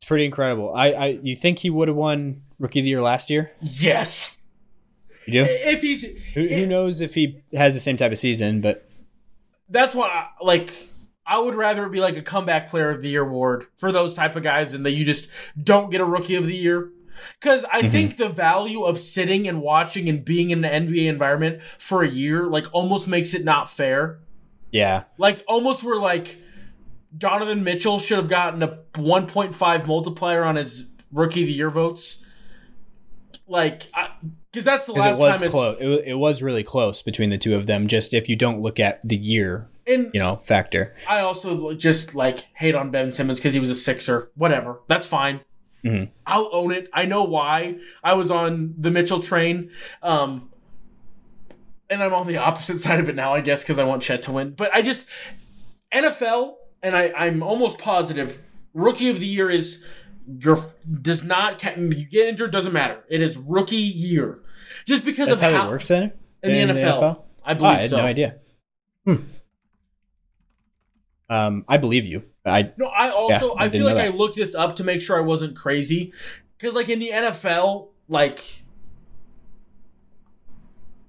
It's 0.00 0.08
pretty 0.08 0.24
incredible. 0.24 0.74
I, 0.74 0.88
I 0.88 1.06
you 1.22 1.36
think 1.36 1.60
he 1.60 1.70
would 1.70 1.86
have 1.86 1.96
won 1.96 2.42
rookie 2.58 2.80
of 2.80 2.84
the 2.84 2.88
year 2.88 3.02
last 3.02 3.30
year? 3.30 3.52
yes. 3.60 4.38
You 5.26 5.44
do? 5.44 5.46
If 5.48 5.80
he's 5.82 6.02
Who, 6.34 6.48
who 6.48 6.66
knows 6.66 7.00
if 7.00 7.14
he 7.14 7.42
has 7.52 7.74
the 7.74 7.80
same 7.80 7.96
type 7.96 8.10
of 8.10 8.18
season? 8.18 8.60
But 8.60 8.88
that's 9.68 9.94
why 9.94 10.08
I, 10.08 10.44
like 10.44 10.74
I 11.24 11.38
would 11.38 11.54
rather 11.54 11.88
be 11.88 12.00
like 12.00 12.16
a 12.16 12.22
comeback 12.22 12.68
player 12.68 12.90
of 12.90 13.02
the 13.02 13.08
year 13.08 13.22
award 13.22 13.66
for 13.76 13.92
those 13.92 14.14
type 14.14 14.34
of 14.34 14.42
guys 14.42 14.72
and 14.72 14.84
that 14.84 14.90
you 14.90 15.04
just 15.04 15.28
don't 15.62 15.90
get 15.90 16.00
a 16.00 16.04
rookie 16.04 16.34
of 16.34 16.46
the 16.46 16.56
year. 16.56 16.90
Cause 17.40 17.64
I 17.70 17.82
mm-hmm. 17.82 17.90
think 17.90 18.16
the 18.16 18.28
value 18.28 18.82
of 18.84 18.98
sitting 18.98 19.48
and 19.48 19.60
watching 19.60 20.08
and 20.08 20.24
being 20.24 20.50
in 20.50 20.64
an 20.64 20.86
NBA 20.86 21.06
environment 21.06 21.62
for 21.62 22.02
a 22.02 22.08
year 22.08 22.46
like 22.46 22.66
almost 22.72 23.08
makes 23.08 23.34
it 23.34 23.44
not 23.44 23.70
fair. 23.70 24.18
yeah, 24.70 25.04
Like 25.18 25.44
almost 25.46 25.82
where 25.82 25.98
like 25.98 26.38
Donovan 27.16 27.62
Mitchell 27.62 27.98
should 27.98 28.18
have 28.18 28.28
gotten 28.28 28.62
a 28.62 28.78
1.5 28.94 29.86
multiplier 29.86 30.44
on 30.44 30.56
his 30.56 30.90
rookie 31.12 31.42
of 31.42 31.46
the 31.46 31.52
year 31.52 31.70
votes. 31.70 32.24
Like, 33.46 33.82
because 34.50 34.64
that's 34.64 34.86
the 34.86 34.92
last 34.92 35.18
it 35.18 35.20
was 35.20 35.34
time 35.34 35.42
it's 35.44 35.52
close. 35.52 35.76
It, 35.78 35.88
it 36.06 36.14
was 36.14 36.42
really 36.42 36.62
close 36.62 37.02
between 37.02 37.30
the 37.30 37.38
two 37.38 37.54
of 37.54 37.66
them. 37.66 37.86
Just 37.86 38.14
if 38.14 38.28
you 38.28 38.36
don't 38.36 38.62
look 38.62 38.80
at 38.80 39.06
the 39.06 39.16
year, 39.16 39.68
and 39.86 40.10
you 40.14 40.20
know, 40.20 40.36
factor. 40.36 40.94
I 41.08 41.20
also 41.20 41.74
just 41.74 42.14
like 42.14 42.48
hate 42.54 42.74
on 42.74 42.90
Ben 42.90 43.12
Simmons 43.12 43.38
because 43.38 43.52
he 43.52 43.60
was 43.60 43.68
a 43.68 43.74
Sixer. 43.74 44.30
Whatever, 44.36 44.80
that's 44.86 45.06
fine. 45.06 45.40
Mhm. 45.84 46.10
I'll 46.26 46.48
own 46.52 46.70
it. 46.72 46.88
I 46.92 47.06
know 47.06 47.24
why. 47.24 47.76
I 48.04 48.14
was 48.14 48.30
on 48.30 48.74
the 48.78 48.90
Mitchell 48.90 49.20
train, 49.20 49.70
um, 50.02 50.50
and 51.90 52.02
I'm 52.02 52.14
on 52.14 52.26
the 52.28 52.36
opposite 52.38 52.78
side 52.80 53.00
of 53.00 53.08
it 53.08 53.16
now, 53.16 53.34
I 53.34 53.40
guess, 53.40 53.62
because 53.62 53.78
I 53.78 53.84
want 53.84 54.02
Chet 54.02 54.22
to 54.22 54.32
win. 54.32 54.50
But 54.52 54.70
I 54.74 54.82
just 54.82 55.06
NFL, 55.92 56.54
and 56.82 56.96
I, 56.96 57.12
I'm 57.16 57.42
almost 57.42 57.78
positive 57.78 58.40
Rookie 58.74 59.08
of 59.10 59.18
the 59.20 59.26
Year 59.26 59.50
is 59.50 59.84
your 60.40 60.58
does 61.00 61.24
not 61.24 61.62
you 61.64 62.06
get 62.08 62.28
injured 62.28 62.52
doesn't 62.52 62.72
matter. 62.72 63.02
It 63.08 63.20
is 63.20 63.36
Rookie 63.36 63.74
Year, 63.76 64.38
just 64.86 65.04
because 65.04 65.28
That's 65.28 65.42
of 65.42 65.50
how 65.52 65.58
how 65.62 65.66
it 65.66 65.70
works 65.70 65.88
then 65.88 66.12
in, 66.44 66.68
the, 66.68 66.74
NFL. 66.74 67.22
I 67.44 67.52
Oh, 67.52 67.54
believe 67.56 67.76
I 67.76 67.80
had 67.80 67.90
so. 67.90 67.96
no 67.96 68.04
idea. 68.04 68.36
Hmm. 69.04 69.16
Um, 71.28 71.64
I 71.68 71.76
believe 71.78 72.04
you. 72.04 72.22
I 72.44 72.72
No, 72.76 72.86
I 72.86 73.10
also 73.10 73.54
Yeah, 73.54 73.62
I 73.62 73.64
I, 73.66 73.68
feel 73.70 73.86
like 73.86 73.96
I 73.96 74.08
looked 74.08 74.36
this 74.36 74.54
up 74.54 74.76
to 74.76 74.84
make 74.84 75.00
sure 75.00 75.16
I 75.16 75.20
wasn't 75.20 75.56
crazy, 75.56 76.12
because 76.58 76.74
like 76.74 76.88
in 76.88 76.98
the 76.98 77.10
NFL, 77.10 77.88
like 78.08 78.62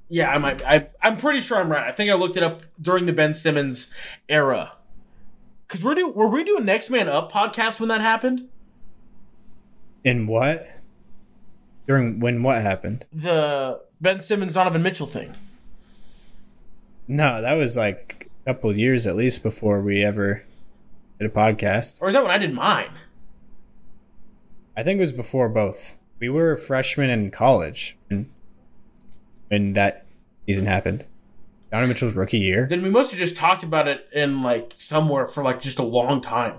Yeah, 0.10 0.30
I 0.30 0.38
might. 0.38 0.66
I 0.66 0.90
I'm 1.02 1.18
pretty 1.18 1.40
sure 1.40 1.58
I'm 1.58 1.72
right. 1.72 1.88
I 1.88 1.92
think 1.92 2.12
I 2.12 2.14
looked 2.14 2.38
it 2.38 2.44
up 2.44 2.62
during 2.82 3.06
the 3.06 3.14
Ben 3.14 3.34
Simmons 3.34 3.92
era. 4.30 4.74
Cause 5.68 5.84
we're 5.84 5.96
do 5.96 6.10
were 6.10 6.28
we 6.28 6.44
doing 6.44 6.66
Next 6.66 6.90
Man 6.90 7.10
Up 7.10 7.32
podcast 7.32 7.80
when 7.80 7.90
that 7.90 8.02
happened? 8.02 8.48
In 10.04 10.28
what? 10.28 10.70
During 11.88 12.20
when 12.20 12.44
what 12.44 12.62
happened? 12.62 13.06
The 13.12 13.82
Ben 14.00 14.22
Simmons 14.22 14.54
Donovan 14.54 14.84
Mitchell 14.84 15.08
thing. 15.08 15.34
No, 17.08 17.42
that 17.42 17.54
was 17.54 17.76
like 17.76 18.30
a 18.46 18.54
couple 18.54 18.70
of 18.70 18.78
years 18.78 19.08
at 19.08 19.16
least 19.16 19.42
before 19.44 19.82
we 19.82 20.04
ever 20.04 20.44
did 21.24 21.32
a 21.32 21.34
podcast. 21.34 21.96
Or 22.00 22.08
is 22.08 22.14
that 22.14 22.24
when 22.24 22.32
I 22.32 22.38
did 22.38 22.54
mine? 22.54 22.92
I 24.76 24.84
think 24.84 24.98
it 24.98 25.02
was 25.02 25.12
before 25.12 25.50
both. 25.50 25.96
We 26.20 26.30
were 26.30 26.56
freshmen 26.56 27.10
in 27.10 27.32
college 27.32 27.98
when, 28.10 28.32
when 29.50 29.74
that 29.74 30.06
season 30.46 30.68
happened. 30.68 31.06
Donovan 31.72 31.90
Mitchell's 31.90 32.16
rookie 32.16 32.40
year. 32.40 32.68
Then 32.70 32.84
we 32.84 32.90
must 32.90 33.12
have 33.12 33.20
just 33.20 33.36
talked 33.36 33.64
about 33.64 33.88
it 33.88 34.08
in 34.14 34.42
like 34.42 34.74
somewhere 34.78 35.26
for 35.26 35.44
like 35.44 35.60
just 35.60 35.80
a 35.80 35.84
long 35.84 36.22
time. 36.22 36.58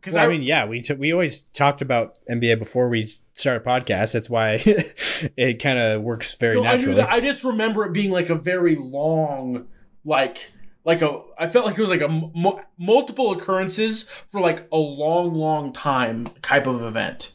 Because 0.00 0.14
Well, 0.14 0.24
I, 0.24 0.26
I 0.26 0.28
mean, 0.28 0.42
yeah, 0.42 0.66
we 0.66 0.82
took 0.82 0.98
we 0.98 1.12
always 1.12 1.40
talked 1.54 1.80
about 1.82 2.18
NBA 2.28 2.58
before 2.58 2.88
we 2.88 3.08
started 3.34 3.64
podcast. 3.64 4.12
That's 4.12 4.28
why 4.28 4.60
it 5.36 5.62
kind 5.62 5.78
of 5.78 6.02
works 6.02 6.34
very 6.34 6.56
no, 6.56 6.64
I 6.64 6.72
naturally. 6.72 6.96
that. 6.96 7.10
I 7.10 7.20
just 7.20 7.44
remember 7.44 7.84
it 7.84 7.92
being 7.92 8.10
like 8.10 8.28
a 8.28 8.34
very 8.34 8.74
long, 8.74 9.66
like 10.04 10.50
like 10.86 11.02
a. 11.02 11.20
I 11.38 11.48
felt 11.48 11.66
like 11.66 11.76
it 11.76 11.80
was 11.82 11.90
like 11.90 12.00
a 12.00 12.62
multiple 12.78 13.32
occurrences 13.32 14.04
for 14.30 14.40
like 14.40 14.66
a 14.72 14.78
long, 14.78 15.34
long 15.34 15.72
time 15.74 16.28
type 16.40 16.66
of 16.66 16.80
event. 16.82 17.32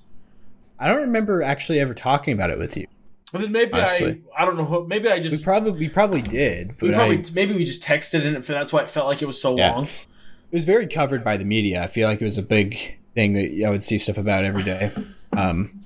I 0.79 0.87
don't 0.87 1.01
remember 1.01 1.43
actually 1.43 1.79
ever 1.79 1.93
talking 1.93 2.33
about 2.33 2.49
it 2.49 2.57
with 2.57 2.75
you. 2.75 2.87
But 3.31 3.41
then 3.41 3.51
maybe 3.51 3.73
Honestly. 3.73 4.23
I 4.35 4.41
I 4.41 4.45
don't 4.45 4.57
know. 4.57 4.83
Maybe 4.87 5.07
I 5.09 5.15
We 5.15 5.21
just 5.21 5.43
probably 5.43 5.71
we 5.73 5.89
probably 5.89 6.21
did, 6.23 6.81
we 6.81 6.91
probably 6.91 7.19
I- 7.19 7.23
maybe 7.35 7.53
we 7.53 7.63
just 7.63 7.83
texted 7.83 8.25
and 8.25 8.43
that's 8.43 8.73
why 8.73 8.81
it 8.81 8.89
felt 8.89 9.05
like 9.07 9.21
it 9.21 9.25
was 9.27 9.39
so 9.39 9.55
Yeah. 9.55 9.71
long. 9.73 9.85
it 9.85 10.07
was 10.51 10.65
very 10.65 10.87
covered 10.87 11.23
by 11.23 11.37
the 11.37 11.45
media. 11.45 11.81
I 11.83 11.87
feel 11.87 12.07
like 12.09 12.19
it 12.21 12.25
was 12.25 12.37
a 12.37 12.41
big 12.43 12.97
thing 13.15 13.33
that 13.33 13.63
I 13.65 13.69
would 13.69 13.83
see 13.83 13.97
stuff 13.97 14.17
about 14.17 14.43
every 14.43 14.63
day. 14.63 14.91
Um, 15.37 15.79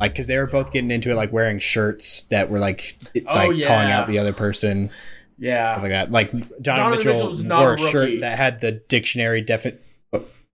like 0.00 0.12
because 0.12 0.26
they 0.26 0.36
were 0.38 0.48
both 0.48 0.72
getting 0.72 0.90
into 0.90 1.10
it, 1.12 1.14
like 1.14 1.32
wearing 1.32 1.60
shirts 1.60 2.22
that 2.30 2.50
were 2.50 2.58
like 2.58 2.96
like 3.14 3.24
calling 3.24 3.62
Oh, 3.62 3.92
out 3.92 4.08
the 4.08 4.18
other 4.18 4.32
person, 4.32 4.90
Yeah. 5.38 5.74
stuff 5.74 5.82
like 5.84 5.92
that. 5.92 6.10
Like 6.10 6.30
Donovan, 6.30 6.62
Donovan 6.62 6.98
Mitchell, 6.98 7.12
Mitchell's 7.14 7.42
not 7.42 7.60
wore 7.60 7.74
a 7.74 7.82
a 7.82 7.90
shirt 7.90 8.20
that 8.20 8.36
had 8.38 8.60
the 8.60 8.72
dictionary 8.72 9.40
defi- 9.40 9.78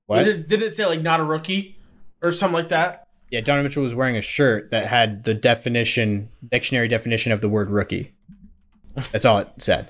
What? 0.06 0.24
Did, 0.24 0.46
did 0.46 0.62
it 0.62 0.74
say 0.76 0.84
like 0.86 1.00
not 1.02 1.20
a 1.20 1.24
rookie 1.24 1.78
or 2.22 2.30
something 2.30 2.54
like 2.54 2.68
that? 2.68 3.06
Yeah, 3.30 3.40
Donovan 3.40 3.64
Mitchell 3.64 3.82
was 3.82 3.94
wearing 3.94 4.16
a 4.16 4.20
shirt 4.22 4.70
that 4.70 4.86
had 4.86 5.24
the 5.24 5.34
definition, 5.34 6.28
dictionary 6.50 6.88
definition 6.88 7.32
of 7.32 7.40
the 7.40 7.48
word 7.48 7.70
rookie. 7.70 8.12
That's 9.10 9.24
all 9.24 9.38
it 9.38 9.48
said. 9.58 9.88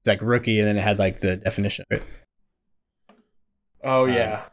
It's 0.00 0.08
like 0.08 0.20
rookie, 0.22 0.58
and 0.58 0.66
then 0.68 0.76
it 0.78 0.82
had 0.82 0.98
like 0.98 1.20
the 1.20 1.36
definition 1.36 1.84
of 1.90 1.98
it. 1.98 2.02
Oh 3.82 4.04
Um, 4.04 4.12
yeah. 4.12 4.44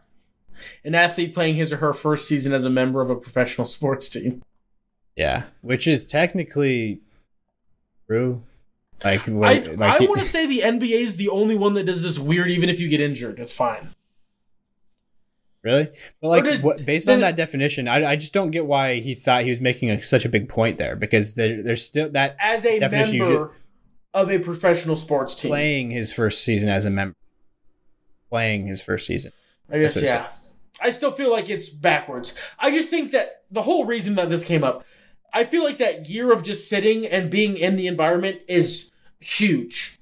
An 0.84 0.94
athlete 0.94 1.34
playing 1.34 1.56
his 1.56 1.72
or 1.74 1.78
her 1.78 1.94
first 1.94 2.28
season 2.28 2.54
as 2.54 2.66
a 2.66 2.70
member 2.70 3.02
of 3.02 3.10
a 3.10 3.16
professional 3.16 3.66
sports 3.78 4.10
team. 4.10 4.44
Yeah, 5.16 5.44
which 5.62 5.88
is 5.88 6.06
technically 6.06 7.02
true. 8.08 8.44
Like, 9.04 9.28
I, 9.28 9.32
like 9.32 10.02
I 10.02 10.06
want 10.06 10.20
to 10.20 10.26
say 10.26 10.46
the 10.46 10.60
NBA 10.60 10.92
is 10.92 11.16
the 11.16 11.30
only 11.30 11.56
one 11.56 11.74
that 11.74 11.86
does 11.86 12.02
this 12.02 12.20
weird. 12.20 12.50
Even 12.52 12.70
if 12.70 12.80
you 12.80 12.88
get 12.88 13.00
injured, 13.02 13.40
it's 13.40 13.54
fine. 13.54 13.90
really, 15.64 15.90
but 16.22 16.28
like, 16.30 16.44
does- 16.44 16.62
what, 16.62 16.86
based 16.86 17.08
on 17.08 17.18
it- 17.18 17.22
that 17.22 17.36
definition, 17.36 17.88
I, 17.88 18.12
I 18.12 18.16
just 18.16 18.34
don't 18.34 18.52
get 18.52 18.66
why 18.66 19.00
he 19.00 19.16
thought 19.16 19.44
he 19.44 19.50
was 19.50 19.62
making 19.62 19.90
a, 19.90 20.02
such 20.04 20.26
a 20.26 20.30
big 20.30 20.50
point 20.50 20.78
there 20.78 20.96
because 20.96 21.36
there, 21.36 21.62
there's 21.64 21.84
still 21.84 22.10
that 22.12 22.36
As 22.40 22.66
a 22.66 22.80
Definition, 22.80 23.20
member 23.20 23.52
of 24.14 24.30
a 24.32 24.40
professional 24.40 24.96
sports 24.96 25.36
team, 25.36 25.50
playing 25.50 25.92
his 25.92 26.12
first 26.14 26.44
season 26.44 26.70
as 26.70 26.86
a 26.86 26.90
member, 26.90 27.16
playing 28.30 28.68
his 28.68 28.82
first 28.82 29.06
season. 29.08 29.32
I 29.70 29.80
guess 29.80 29.96
That's 29.96 30.06
what 30.08 30.16
it 30.16 30.18
yeah. 30.18 30.28
I 30.84 30.90
still 30.90 31.12
feel 31.12 31.32
like 31.32 31.50
it's 31.50 31.70
backwards. 31.70 32.34
I 32.58 32.72
just 32.72 32.90
think 32.90 33.12
that 33.12 33.44
the 33.52 33.62
whole 33.62 33.86
reason 33.86 34.16
that 34.16 34.30
this 34.30 34.44
came 34.44 34.64
up, 34.64 34.84
I 35.34 35.44
feel 35.46 35.64
like 35.64 35.78
that 35.78 36.10
year 36.10 36.32
of 36.32 36.44
just 36.44 36.68
sitting 36.70 37.06
and 37.06 37.30
being 37.30 37.56
in 37.56 37.76
the 37.76 37.88
environment 37.88 38.42
is 38.48 38.91
huge. 39.22 39.98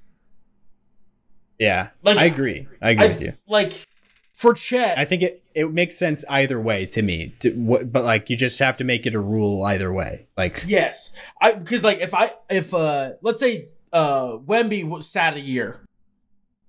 Yeah, 1.60 1.90
Like- 2.04 2.18
I 2.18 2.26
agree. 2.26 2.68
I 2.82 2.92
agree 2.92 3.06
I, 3.06 3.08
with 3.10 3.22
you. 3.22 3.34
Like 3.48 3.86
for 4.34 4.54
Chet, 4.54 4.98
I 4.98 5.04
think 5.04 5.22
it, 5.24 5.44
it 5.54 5.72
makes 5.74 5.98
sense 5.98 6.24
either 6.30 6.60
way 6.60 6.86
to 6.86 7.02
me. 7.02 7.34
To, 7.42 7.52
what, 7.52 7.92
but 7.92 8.06
like 8.06 8.30
you 8.30 8.38
just 8.38 8.58
have 8.60 8.78
to 8.78 8.84
make 8.86 9.06
it 9.06 9.14
a 9.14 9.20
rule 9.20 9.64
either 9.66 9.92
way. 9.92 10.26
Like 10.38 10.64
Yes, 10.66 11.14
I 11.42 11.52
because 11.54 11.84
like 11.84 12.00
if 12.00 12.14
I 12.14 12.32
if 12.50 12.74
uh 12.74 13.12
let's 13.22 13.42
say 13.42 13.70
uh 13.92 14.38
Wemby 14.38 14.88
was 14.88 15.10
sat 15.10 15.36
a 15.36 15.42
year 15.42 15.82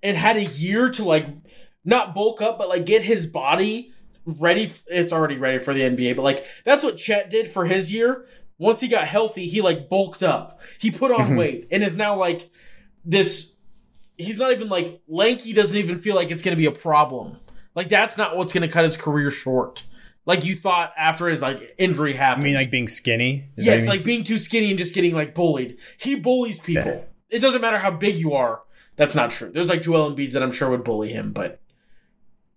and 0.03 0.17
had 0.17 0.37
a 0.37 0.45
year 0.45 0.91
to 0.91 1.05
like 1.05 1.27
not 1.85 2.13
bulk 2.15 2.43
up 2.43 2.59
but 2.59 2.69
like 2.69 2.85
get 2.85 3.03
his 3.05 3.27
body 3.27 3.93
ready. 4.27 4.65
f- 4.65 4.83
It's 4.89 5.13
already 5.13 5.37
ready 5.37 5.61
for 5.61 5.73
the 5.73 5.83
NBA, 5.83 6.17
but 6.17 6.23
like 6.23 6.45
that's 6.65 6.83
what 6.83 6.97
Chet 6.97 7.31
did 7.31 7.47
for 7.47 7.65
his 7.67 7.93
year. 7.93 8.27
Once 8.61 8.79
he 8.81 8.89
got 8.89 9.07
healthy, 9.09 9.47
he 9.47 9.63
like 9.63 9.89
bulked 9.89 10.23
up. 10.23 10.61
He 10.79 10.91
put 10.91 11.11
on 11.11 11.31
Mhm. 11.31 11.39
weight 11.39 11.69
and 11.71 11.83
is 11.83 11.97
now 11.97 12.15
like 12.15 12.51
this. 13.07 13.57
He's 14.19 14.39
not 14.39 14.53
even 14.53 14.69
like 14.69 15.01
lanky. 15.09 15.55
Doesn't 15.55 15.79
even 15.79 15.99
feel 15.99 16.15
like 16.15 16.31
it's 16.31 16.43
gonna 16.43 16.57
be 16.57 16.67
a 16.67 16.71
problem. 16.71 17.39
Like 17.75 17.89
that's 17.89 18.19
not 18.19 18.37
what's 18.37 18.53
gonna 18.53 18.69
cut 18.69 18.85
his 18.85 18.99
career 18.99 19.31
short. 19.31 19.85
Like 20.27 20.45
you 20.45 20.55
thought 20.55 20.93
after 20.99 21.27
his 21.29 21.41
like 21.41 21.59
injury 21.79 22.13
happened. 22.13 22.45
I 22.45 22.49
mean, 22.49 22.55
like 22.57 22.71
being 22.71 22.87
skinny. 22.89 23.47
Is 23.57 23.65
Yes, 23.65 23.87
like 23.87 24.05
being 24.05 24.25
too 24.25 24.39
skinny 24.39 24.69
and 24.69 24.79
just 24.79 24.95
getting 24.95 25.15
like 25.15 25.35
bullied. 25.35 25.79
He 25.99 26.17
bullies 26.17 26.59
people. 26.61 26.85
Yeah. 26.93 27.37
It 27.37 27.39
doesn't 27.39 27.63
matter 27.63 27.79
how 27.79 27.91
big 27.93 28.17
you 28.17 28.35
are. 28.35 28.61
That's 28.97 29.15
not 29.15 29.31
true. 29.31 29.51
There's 29.51 29.71
like 29.71 29.81
Joel 29.81 30.15
Embiid 30.15 30.33
that 30.33 30.43
I'm 30.43 30.53
sure 30.53 30.69
would 30.69 30.85
bully 30.85 31.09
him, 31.09 31.33
but 31.33 31.61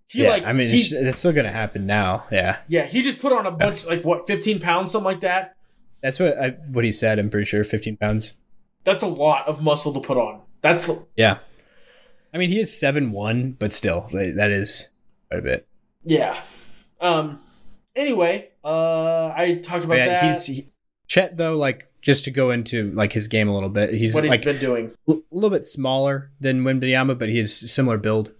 he 0.07 0.23
yeah, 0.23 0.29
like 0.31 0.43
I 0.43 0.51
mean, 0.51 0.67
he, 0.67 0.81
it's, 0.81 0.91
it's 0.91 1.19
still 1.19 1.31
gonna 1.31 1.49
happen 1.49 1.85
now. 1.85 2.25
Yeah, 2.29 2.57
yeah, 2.67 2.85
he 2.85 3.01
just 3.01 3.19
put 3.19 3.31
on 3.31 3.45
a 3.45 3.51
bunch 3.51 3.85
like 3.85 4.03
what 4.03 4.27
15 4.27 4.59
pounds, 4.59 4.91
something 4.91 5.05
like 5.05 5.21
that. 5.21 5.55
That's 6.03 6.19
what 6.19 6.37
I, 6.37 6.49
what 6.67 6.83
he 6.83 6.91
said. 6.91 7.17
I'm 7.17 7.29
pretty 7.29 7.45
sure, 7.45 7.63
15 7.63 7.97
pounds. 7.97 8.33
That's 8.83 9.01
a 9.01 9.07
lot 9.07 9.47
of 9.47 9.63
muscle 9.63 9.93
to 9.93 10.01
put 10.01 10.17
on. 10.17 10.41
That's 10.61 10.89
Yeah, 11.15 11.39
I 12.33 12.37
mean, 12.37 12.49
he 12.49 12.59
is 12.59 12.77
seven 12.77 13.11
one, 13.11 13.53
but 13.57 13.71
still, 13.71 14.07
that 14.11 14.51
is 14.51 14.89
quite 15.29 15.39
a 15.39 15.41
bit. 15.41 15.67
yeah. 16.03 16.39
Um. 17.01 17.39
Anyway, 17.95 18.49
uh, 18.63 19.27
I 19.35 19.61
talked 19.63 19.85
about 19.85 19.97
yeah, 19.97 20.07
that. 20.07 20.23
he's 20.23 20.45
he, 20.45 20.71
Chet 21.07 21.37
though. 21.37 21.55
Like 21.55 21.89
just 22.01 22.25
to 22.25 22.31
go 22.31 22.51
into 22.51 22.91
like 22.91 23.13
his 23.13 23.27
game 23.27 23.47
a 23.47 23.53
little 23.53 23.69
bit, 23.69 23.93
he's 23.93 24.13
what 24.13 24.25
he's 24.25 24.31
like 24.31 24.43
been 24.43 24.59
doing. 24.59 24.91
a 25.07 25.15
little 25.31 25.49
bit 25.49 25.63
smaller 25.63 26.31
than 26.39 26.63
Wembanyama, 26.63 27.17
but 27.17 27.29
he's 27.29 27.71
similar 27.71 27.97
build, 27.97 28.31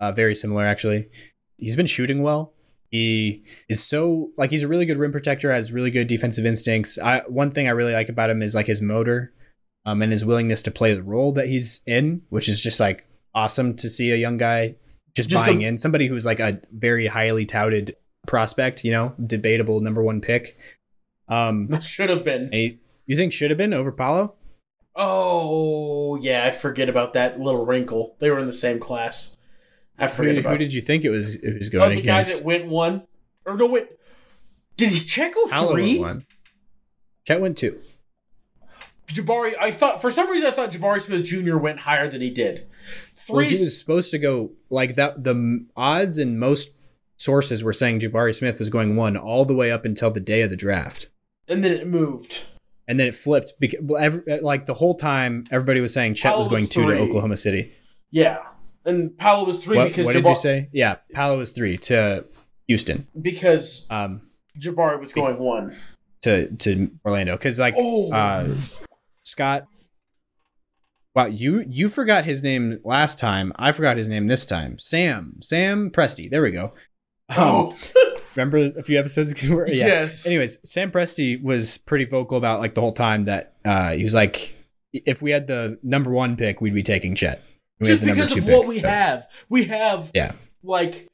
uh, 0.00 0.12
very 0.12 0.34
similar 0.34 0.64
actually. 0.64 1.08
He's 1.56 1.76
been 1.76 1.86
shooting 1.86 2.22
well. 2.22 2.52
He 2.90 3.44
is 3.68 3.84
so 3.84 4.30
like 4.36 4.50
he's 4.50 4.62
a 4.62 4.68
really 4.68 4.86
good 4.86 4.96
rim 4.98 5.12
protector, 5.12 5.52
has 5.52 5.72
really 5.72 5.90
good 5.90 6.06
defensive 6.06 6.46
instincts. 6.46 6.98
I 6.98 7.20
one 7.28 7.50
thing 7.50 7.66
I 7.66 7.72
really 7.72 7.92
like 7.92 8.08
about 8.08 8.30
him 8.30 8.42
is 8.42 8.54
like 8.54 8.66
his 8.66 8.80
motor, 8.80 9.32
um, 9.84 10.02
and 10.02 10.12
his 10.12 10.24
willingness 10.24 10.62
to 10.62 10.70
play 10.70 10.94
the 10.94 11.02
role 11.02 11.32
that 11.32 11.48
he's 11.48 11.80
in, 11.86 12.22
which 12.30 12.48
is 12.48 12.60
just 12.60 12.80
like 12.80 13.06
awesome 13.34 13.74
to 13.76 13.90
see 13.90 14.10
a 14.12 14.16
young 14.16 14.36
guy 14.36 14.76
just, 15.14 15.28
Just 15.28 15.44
buying 15.44 15.62
a- 15.64 15.68
in. 15.68 15.78
Somebody 15.78 16.06
who's 16.06 16.24
like 16.26 16.40
a 16.40 16.60
very 16.72 17.06
highly 17.06 17.44
touted 17.46 17.96
prospect, 18.26 18.84
you 18.84 18.92
know, 18.92 19.14
debatable 19.24 19.80
number 19.80 20.02
one 20.02 20.20
pick. 20.20 20.56
Um, 21.28 21.80
Should 21.80 22.10
have 22.10 22.24
been. 22.24 22.50
he, 22.52 22.78
you 23.06 23.16
think 23.16 23.32
should 23.32 23.50
have 23.50 23.58
been 23.58 23.72
over 23.72 23.92
Paolo? 23.92 24.34
Oh 24.94 26.16
yeah, 26.16 26.44
I 26.44 26.50
forget 26.50 26.88
about 26.88 27.12
that 27.12 27.38
little 27.38 27.64
wrinkle. 27.64 28.16
They 28.18 28.30
were 28.30 28.38
in 28.38 28.46
the 28.46 28.52
same 28.52 28.78
class. 28.78 29.35
I 29.98 30.06
Who, 30.08 30.38
about 30.38 30.52
who 30.52 30.58
did 30.58 30.72
you 30.74 30.82
think 30.82 31.04
it 31.04 31.10
was? 31.10 31.36
It 31.36 31.54
was 31.58 31.68
Oh, 31.68 31.70
going 31.78 31.96
the 31.96 32.02
guy 32.02 32.22
that 32.22 32.42
went 32.44 32.66
one, 32.66 33.02
or 33.44 33.56
no, 33.56 33.66
wait. 33.66 33.88
Did 34.76 34.90
he 34.90 35.00
check 35.00 35.32
oh 35.36 35.46
go 35.46 35.50
Paolo 35.50 35.72
three? 35.72 35.98
went 35.98 36.00
one. 36.02 36.26
Chet 37.26 37.40
went 37.40 37.56
two. 37.56 37.80
Jabari, 39.08 39.54
I 39.60 39.70
thought 39.70 40.00
for 40.02 40.10
some 40.10 40.28
reason 40.30 40.48
I 40.48 40.50
thought 40.50 40.70
Jabari 40.72 41.00
Smith 41.00 41.24
Jr. 41.24 41.56
went 41.56 41.80
higher 41.80 42.08
than 42.08 42.20
he 42.20 42.30
did. 42.30 42.66
Well, 43.28 43.44
Three, 43.44 43.56
he 43.56 43.62
was 43.64 43.78
supposed 43.78 44.10
to 44.10 44.18
go 44.18 44.50
like 44.68 44.96
that. 44.96 45.22
The 45.24 45.64
odds 45.76 46.18
and 46.18 46.38
most 46.40 46.70
sources 47.16 47.62
were 47.64 47.72
saying 47.72 48.00
Jabari 48.00 48.34
Smith 48.34 48.58
was 48.58 48.68
going 48.68 48.96
one 48.96 49.16
all 49.16 49.44
the 49.44 49.54
way 49.54 49.70
up 49.70 49.84
until 49.84 50.10
the 50.10 50.20
day 50.20 50.42
of 50.42 50.50
the 50.50 50.56
draft, 50.56 51.08
and 51.48 51.62
then 51.64 51.72
it 51.72 51.86
moved. 51.86 52.42
and 52.88 52.98
then 53.00 53.06
it 53.06 53.14
flipped. 53.14 53.54
Because 53.60 53.80
well, 53.82 54.02
every, 54.02 54.40
like 54.40 54.66
the 54.66 54.74
whole 54.74 54.94
time, 54.96 55.44
everybody 55.52 55.80
was 55.80 55.92
saying 55.94 56.14
Chet 56.14 56.32
Paolo 56.32 56.40
was 56.42 56.48
going 56.48 56.64
was 56.64 56.70
two 56.70 56.86
to. 56.86 56.98
Oklahoma 56.98 57.36
City. 57.36 57.72
Yeah, 58.10 58.38
and 58.86 59.16
Paolo 59.18 59.44
was 59.46 59.58
three 59.58 59.76
What, 59.76 59.88
because 59.88 60.06
what 60.06 60.14
Jabari, 60.14 60.22
did 60.22 60.28
you 60.30 60.34
say? 60.36 60.68
Yeah, 60.72 60.96
Paolo 61.12 61.38
was 61.38 61.52
three 61.52 61.76
to 61.78 62.24
Houston. 62.68 63.06
because 63.20 63.86
Um, 63.90 64.22
Jabari 64.60 64.98
was 65.00 65.12
going 65.12 65.38
one. 65.38 65.76
to 66.22 66.48
to 66.56 66.90
Orlando 67.04 67.32
because 67.36 67.58
like 67.58 67.74
Oh. 67.76 68.12
uh, 68.12 68.48
Scott. 69.24 69.66
Wow, 71.14 71.26
you 71.26 71.64
you 71.68 71.88
forgot 71.88 72.24
his 72.24 72.42
name 72.42 72.78
last 72.84 73.18
time. 73.18 73.52
I 73.56 73.72
forgot 73.72 73.96
his 73.96 74.08
name 74.08 74.26
this 74.26 74.44
time. 74.44 74.78
Sam 74.78 75.38
Sam 75.42 75.90
Presti. 75.90 76.30
There 76.30 76.42
we 76.42 76.50
go. 76.50 76.72
Um, 77.30 77.36
Oh, 77.38 77.76
remember 78.36 78.58
a 78.78 78.82
few 78.82 78.98
episodes 78.98 79.32
ago? 79.32 79.54
where- 79.56 79.68
yeah. 79.68 79.86
yes. 79.86 80.26
Anyways, 80.26 80.58
Sam 80.64 80.90
Presti 80.92 81.42
was 81.42 81.78
pretty 81.78 82.04
vocal 82.04 82.36
about 82.36 82.60
like 82.60 82.74
the 82.74 82.80
whole 82.82 82.92
time 82.92 83.24
that 83.24 83.54
uh, 83.64 83.92
he 83.92 84.02
was 84.04 84.14
like 84.14 84.54
if 84.92 85.20
we 85.22 85.30
had 85.30 85.46
the 85.46 85.78
number 85.82 86.10
one 86.10 86.36
pick, 86.36 86.60
we'd 86.60 86.74
be 86.74 86.82
taking 86.82 87.14
Chet. 87.14 87.42
We 87.78 87.88
Just 87.88 88.00
have 88.00 88.00
the 88.00 88.06
number 88.06 88.14
because 88.22 88.32
two 88.32 88.38
of 88.40 88.44
pick, 88.46 88.56
what 88.56 88.66
we 88.66 88.80
so- 88.80 88.88
have. 88.88 89.28
We 89.48 89.64
have 89.64 90.10
Yeah. 90.14 90.32
like 90.62 91.08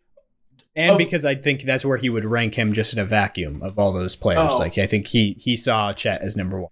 and 0.75 0.93
Of- 0.93 0.99
because 0.99 1.25
I 1.25 1.35
think 1.35 1.63
that's 1.65 1.85
where 1.85 1.99
he 1.99 2.09
would 2.09 2.25
rank 2.25 2.55
him 2.55 2.73
just 2.73 2.93
in 2.93 2.99
a 2.99 3.05
vacuum 3.05 3.63
of 3.63 3.79
all 3.79 3.93
those 3.93 4.17
players. 4.17 4.53
Oh. 4.53 4.59
Like 4.59 4.79
I 4.79 4.87
think 4.87 5.09
he 5.09 5.37
he 5.39 5.57
saw 5.57 5.93
Chet 5.93 6.23
as 6.23 6.37
number 6.37 6.61
one. 6.61 6.71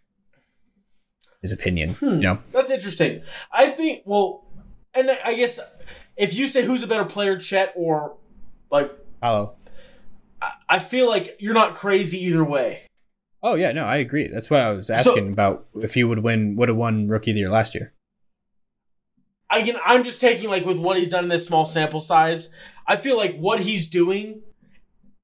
His 1.43 1.53
opinion, 1.53 1.91
Hmm. 1.95 2.05
you 2.17 2.21
know. 2.23 2.39
That's 2.53 2.71
interesting. 2.71 3.23
I 3.53 3.69
think. 3.69 4.03
Well, 4.05 4.47
and 4.95 5.11
I 5.25 5.35
guess 5.35 5.59
if 6.17 6.35
you 6.35 6.49
say 6.49 6.65
who's 6.65 6.83
a 6.83 6.87
better 6.87 7.05
player, 7.05 7.39
Chet 7.39 7.73
or 7.77 8.17
like, 8.71 8.91
Hello. 9.23 9.55
I 10.69 10.79
feel 10.79 11.07
like 11.09 11.37
you're 11.39 11.53
not 11.55 11.75
crazy 11.75 12.23
either 12.25 12.43
way. 12.45 12.83
Oh 13.43 13.55
yeah, 13.55 13.73
no, 13.73 13.85
I 13.85 13.97
agree. 13.97 14.29
That's 14.29 14.49
what 14.51 14.61
I 14.61 14.71
was 14.71 14.89
asking 14.91 15.33
about 15.33 15.67
if 15.75 15.95
he 15.95 16.05
would 16.05 16.21
win 16.21 16.57
would 16.57 16.69
have 16.69 16.77
won 16.79 17.09
rookie 17.09 17.31
of 17.33 17.35
the 17.35 17.41
year 17.41 17.51
last 17.51 17.75
year. 17.75 17.93
I 19.51 19.63
can. 19.63 19.77
I'm 19.85 20.05
just 20.05 20.21
taking 20.21 20.49
like 20.49 20.65
with 20.65 20.79
what 20.79 20.97
he's 20.97 21.09
done 21.09 21.25
in 21.25 21.31
this 21.31 21.45
small 21.47 21.67
sample 21.67 22.01
size. 22.01 22.51
I 22.87 22.97
feel 22.97 23.17
like 23.17 23.37
what 23.37 23.61
he's 23.61 23.89
doing, 23.89 24.43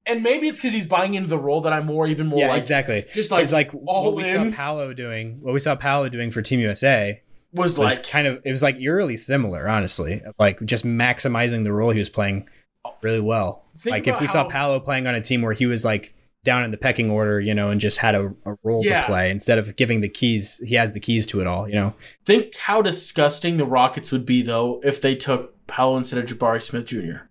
and 0.04 0.22
maybe 0.22 0.48
it's 0.48 0.58
because 0.58 0.72
he's 0.72 0.86
buying 0.86 1.14
into 1.14 1.28
the 1.28 1.38
role 1.38 1.60
that 1.62 1.72
I'm 1.72 1.86
more, 1.86 2.06
even 2.06 2.26
more 2.26 2.40
yeah, 2.40 2.48
like 2.48 2.58
exactly. 2.58 3.06
just 3.14 3.30
like 3.30 3.42
it's 3.44 3.52
like 3.52 3.72
all 3.86 4.06
what 4.06 4.14
we 4.16 4.28
in. 4.28 4.50
saw 4.52 4.56
Paolo 4.56 4.92
doing. 4.92 5.40
What 5.40 5.54
we 5.54 5.60
saw 5.60 5.76
Paolo 5.76 6.08
doing 6.08 6.30
for 6.30 6.42
Team 6.42 6.60
USA 6.60 7.22
was 7.52 7.78
was 7.78 7.98
like 7.98 8.08
kind 8.08 8.26
of 8.26 8.40
it 8.44 8.50
was 8.50 8.62
like 8.62 8.80
eerily 8.80 9.16
similar, 9.16 9.68
honestly. 9.68 10.22
Like 10.38 10.60
just 10.64 10.84
maximizing 10.84 11.64
the 11.64 11.72
role 11.72 11.90
he 11.90 11.98
was 11.98 12.10
playing 12.10 12.48
really 13.02 13.20
well. 13.20 13.64
Like 13.84 14.06
if 14.06 14.20
we 14.20 14.26
saw 14.26 14.44
how- 14.44 14.48
Paolo 14.50 14.80
playing 14.80 15.06
on 15.06 15.14
a 15.14 15.20
team 15.20 15.42
where 15.42 15.52
he 15.52 15.66
was 15.66 15.84
like 15.84 16.14
down 16.46 16.64
in 16.64 16.70
the 16.70 16.78
pecking 16.78 17.10
order, 17.10 17.38
you 17.38 17.54
know, 17.54 17.68
and 17.68 17.78
just 17.78 17.98
had 17.98 18.14
a, 18.14 18.32
a 18.46 18.56
role 18.62 18.82
Yeah. 18.82 19.00
to 19.02 19.06
play 19.06 19.30
instead 19.30 19.58
of 19.58 19.76
giving 19.76 20.00
the 20.00 20.08
keys, 20.08 20.58
he 20.64 20.76
has 20.76 20.94
the 20.94 21.00
keys 21.00 21.26
to 21.26 21.40
it 21.42 21.46
all, 21.46 21.68
you 21.68 21.74
know. 21.74 21.94
think 22.24 22.54
how 22.56 22.80
disgusting 22.80 23.58
the 23.58 23.66
Rockets 23.66 24.10
would 24.12 24.24
be 24.24 24.40
though 24.40 24.80
if 24.82 25.00
they 25.02 25.14
took 25.14 25.66
Paolo 25.66 25.98
instead 25.98 26.18
of 26.18 26.24
Jabari 26.30 26.62
Smith 26.62 26.86
Jr. 26.86 27.26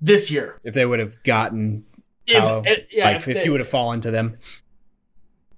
this 0.00 0.30
year. 0.30 0.58
If 0.64 0.74
they 0.74 0.86
would 0.86 0.98
have 0.98 1.22
gotten 1.22 1.84
If, 2.26 2.42
Paolo, 2.42 2.62
eh, 2.66 2.76
yeah, 2.90 3.04
like 3.04 3.16
if, 3.18 3.24
they- 3.26 3.42
he 3.44 3.50
would 3.50 3.60
have 3.60 3.68
fallen 3.68 4.00
to 4.00 4.10
them, 4.10 4.38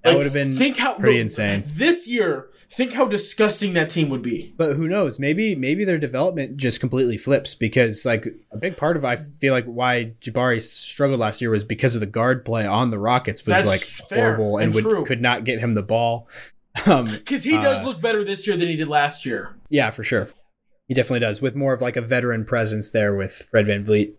that 0.02 0.10
like, 0.10 0.16
would 0.18 0.24
have 0.24 0.34
been 0.34 0.56
think 0.56 0.76
how 0.76 0.94
pretty 0.94 1.20
insane. 1.20 1.62
This 1.64 2.06
year, 2.08 2.48
think 2.74 2.92
how 2.94 3.06
disgusting 3.06 3.74
that 3.74 3.90
team 3.90 4.08
would 4.08 4.22
be. 4.22 4.54
But 4.56 4.76
who 4.76 4.88
knows? 4.88 5.18
Maybe 5.18 5.54
maybe 5.54 5.84
their 5.84 5.98
development 5.98 6.56
just 6.56 6.80
completely 6.80 7.16
flips 7.16 7.54
because 7.54 8.04
like 8.04 8.26
a 8.50 8.56
big 8.56 8.76
part 8.76 8.96
of 8.96 9.04
I 9.04 9.16
feel 9.16 9.52
like 9.52 9.66
why 9.66 10.12
Jabari 10.20 10.60
struggled 10.62 11.20
last 11.20 11.40
year 11.40 11.50
was 11.50 11.64
because 11.64 11.94
of 11.94 12.00
the 12.00 12.06
guard 12.06 12.44
play 12.44 12.66
on 12.66 12.90
the 12.90 12.98
Rockets 12.98 13.44
was 13.46 13.64
That's 13.64 13.66
like 13.66 14.08
horrible 14.10 14.56
and, 14.58 14.74
and 14.74 14.84
would 14.84 15.06
could 15.06 15.20
not 15.22 15.44
get 15.44 15.60
him 15.60 15.74
the 15.74 15.82
ball. 15.82 16.28
Um, 16.86 17.04
Because 17.04 17.44
he 17.44 17.50
does 17.58 17.80
Uh, 17.80 17.84
look 17.84 18.00
better 18.00 18.24
this 18.24 18.46
year 18.46 18.56
than 18.56 18.66
he 18.66 18.76
did 18.76 18.88
last 18.88 19.26
year. 19.26 19.54
yeah, 19.68 19.90
for 19.90 20.02
sure, 20.02 20.30
he 20.88 20.94
definitely 20.94 21.20
does 21.20 21.42
with 21.42 21.54
more 21.54 21.74
of 21.74 21.82
like 21.82 21.96
a 21.96 22.00
veteran 22.00 22.46
presence 22.46 22.90
there 22.90 23.14
with 23.14 23.30
Fred 23.32 23.66
VanVleet 23.66 24.14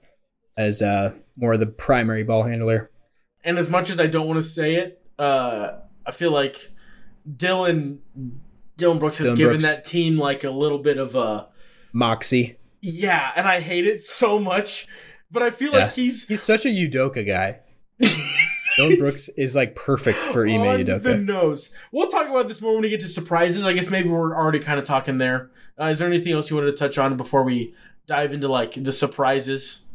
as 0.55 0.79
uh 0.83 1.13
more 1.35 1.53
of 1.53 1.59
the 1.59 1.65
primary 1.65 2.23
ball 2.23 2.43
handler. 2.43 2.91
And 3.43 3.57
as 3.57 3.69
much 3.69 3.89
as 3.89 3.99
I 3.99 4.05
don't 4.05 4.27
want 4.27 4.37
to 4.37 4.43
say 4.47 4.75
it, 4.75 5.01
uh, 5.17 5.79
I 6.05 6.11
feel 6.11 6.29
like 6.29 6.69
Dillon 7.37 7.99
Dillon 8.77 8.99
Brooks 8.99 9.17
has 9.19 9.25
Dillon 9.27 9.37
given 9.37 9.57
Brooks. 9.59 9.75
that 9.75 9.83
team 9.83 10.17
like 10.17 10.43
a 10.43 10.49
little 10.51 10.79
bit 10.79 10.97
of 10.97 11.15
a 11.15 11.47
Moxie, 11.93 12.57
yeah, 12.81 13.31
and 13.35 13.47
I 13.47 13.59
hate 13.59 13.85
it 13.87 14.01
so 14.01 14.39
much. 14.39 14.87
But 15.31 15.43
I 15.43 15.51
feel 15.51 15.71
Yeah. 15.71 15.85
like 15.85 15.93
he's 15.93 16.27
he's 16.27 16.41
such 16.43 16.65
a 16.65 16.69
Udoka 16.69 17.25
guy. 17.25 17.59
Dillon 18.77 18.97
Brooks 18.97 19.29
is 19.37 19.53
like 19.55 19.75
perfect 19.75 20.17
for 20.17 20.47
Ime 20.47 20.61
on 20.61 20.83
the 20.83 21.15
nose. 21.17 21.69
We'll 21.91 22.07
talk 22.07 22.27
about 22.27 22.47
this 22.47 22.59
more 22.61 22.73
when 22.73 22.81
we 22.81 22.89
get 22.89 22.99
to 23.01 23.07
surprises. 23.07 23.63
I 23.63 23.73
guess 23.73 23.89
maybe 23.89 24.09
we're 24.09 24.35
already 24.35 24.59
kind 24.59 24.79
of 24.79 24.85
talking 24.85 25.19
there. 25.19 25.51
Uh, 25.79 25.85
is 25.85 25.99
there 25.99 26.07
anything 26.07 26.33
else 26.33 26.49
you 26.49 26.55
wanted 26.55 26.71
to 26.71 26.77
touch 26.77 26.97
on 26.97 27.15
before 27.15 27.43
we 27.43 27.75
dive 28.07 28.33
into 28.33 28.47
like 28.47 28.73
the 28.83 28.91
surprises? 28.91 29.85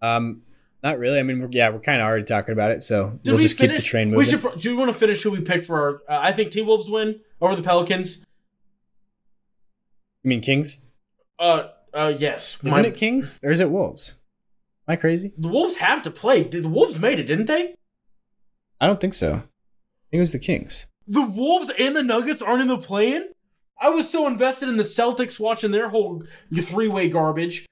Um, 0.00 0.42
not 0.86 0.98
really. 0.98 1.18
I 1.18 1.22
mean, 1.22 1.40
we're, 1.40 1.48
yeah, 1.50 1.68
we're 1.70 1.80
kind 1.80 2.00
of 2.00 2.06
already 2.06 2.24
talking 2.24 2.52
about 2.52 2.70
it, 2.70 2.82
so 2.82 3.18
Did 3.22 3.30
we'll 3.32 3.38
we 3.38 3.42
just 3.42 3.58
finish? 3.58 3.76
keep 3.76 3.82
the 3.82 3.88
train 3.88 4.10
we 4.10 4.16
moving. 4.18 4.30
should. 4.30 4.40
pro- 4.40 4.54
Do 4.56 4.70
you 4.70 4.76
want 4.76 4.88
to 4.92 4.94
finish 4.98 5.22
who 5.22 5.30
we 5.30 5.40
picked 5.40 5.64
for 5.64 5.80
our? 5.80 6.14
Uh, 6.14 6.20
I 6.22 6.32
think 6.32 6.50
T 6.52 6.62
Wolves 6.62 6.88
win 6.88 7.20
over 7.40 7.56
the 7.56 7.62
Pelicans. 7.62 8.24
You 10.22 10.28
mean 10.30 10.40
Kings? 10.40 10.78
Uh, 11.38 11.68
uh, 11.94 12.12
yes. 12.18 12.56
Isn't 12.64 12.70
My- 12.82 12.86
it 12.86 12.96
Kings 12.96 13.38
or 13.42 13.50
is 13.50 13.60
it 13.60 13.70
Wolves? 13.70 14.14
Am 14.88 14.92
I 14.92 14.96
crazy? 14.96 15.32
The 15.36 15.48
Wolves 15.48 15.76
have 15.76 16.02
to 16.02 16.10
play. 16.10 16.42
The 16.44 16.68
Wolves 16.68 16.98
made 16.98 17.18
it, 17.18 17.24
didn't 17.24 17.46
they? 17.46 17.74
I 18.80 18.86
don't 18.86 19.00
think 19.00 19.14
so. 19.14 19.28
I 19.28 19.38
think 20.10 20.12
it 20.12 20.18
was 20.20 20.32
the 20.32 20.38
Kings. 20.38 20.86
The 21.08 21.22
Wolves 21.22 21.70
and 21.78 21.94
the 21.96 22.02
Nuggets 22.02 22.42
aren't 22.42 22.62
in 22.62 22.68
the 22.68 22.78
play-in. 22.78 23.28
I 23.80 23.88
was 23.90 24.08
so 24.10 24.26
invested 24.26 24.68
in 24.68 24.76
the 24.76 24.82
Celtics 24.82 25.38
watching 25.38 25.70
their 25.70 25.88
whole 25.90 26.22
three-way 26.56 27.08
garbage 27.08 27.66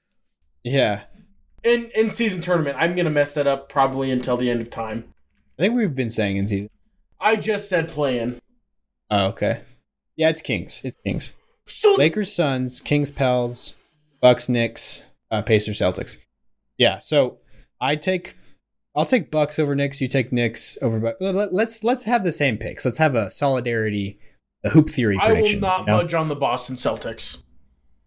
Yeah, 0.63 1.03
in 1.65 1.89
in 1.95 2.09
season 2.09 2.41
tournament. 2.41 2.77
I'm 2.79 2.95
gonna 2.95 3.09
mess 3.09 3.33
that 3.33 3.47
up 3.47 3.67
probably 3.67 4.11
until 4.11 4.37
the 4.37 4.49
end 4.49 4.61
of 4.61 4.69
time. 4.69 5.03
I 5.59 5.63
think 5.63 5.75
we've 5.75 5.95
been 5.95 6.09
saying 6.09 6.37
in 6.37 6.47
season. 6.47 6.69
I 7.19 7.35
just 7.35 7.67
said 7.69 7.89
play-in. 7.89 8.39
Oh, 9.09 9.27
okay. 9.27 9.61
Yeah, 10.15 10.29
it's 10.29 10.41
Kings. 10.41 10.81
It's 10.83 10.97
Kings. 11.05 11.33
So 11.65 11.95
Lakers, 11.97 12.31
Suns, 12.33 12.79
Kings, 12.81 13.09
Pels, 13.11 13.73
Bucks, 14.21 14.47
Knicks, 14.47 15.03
uh, 15.31 15.41
Pacers, 15.41 15.79
Celtics. 15.79 16.17
Yeah. 16.77 16.99
So 16.99 17.39
I 17.81 17.95
take, 17.95 18.35
I'll 18.95 19.05
take 19.05 19.31
Bucks 19.31 19.57
over 19.59 19.75
Knicks. 19.75 20.01
You 20.01 20.07
take 20.07 20.31
Knicks 20.31 20.77
over. 20.81 20.99
Bucks. 20.99 21.17
let- 21.21 21.53
Let's 21.53 21.83
let's 21.83 22.03
have 22.03 22.23
the 22.23 22.31
same 22.31 22.57
picks. 22.57 22.85
Let's 22.85 22.97
have 22.99 23.15
a 23.15 23.31
solidarity, 23.31 24.19
a 24.63 24.69
hoop 24.69 24.89
theory 24.89 25.17
I 25.19 25.31
will 25.33 25.35
not 25.59 25.79
you 25.81 25.85
know? 25.85 25.97
budge 26.01 26.13
on 26.13 26.27
the 26.27 26.35
Boston 26.35 26.75
Celtics. 26.75 27.41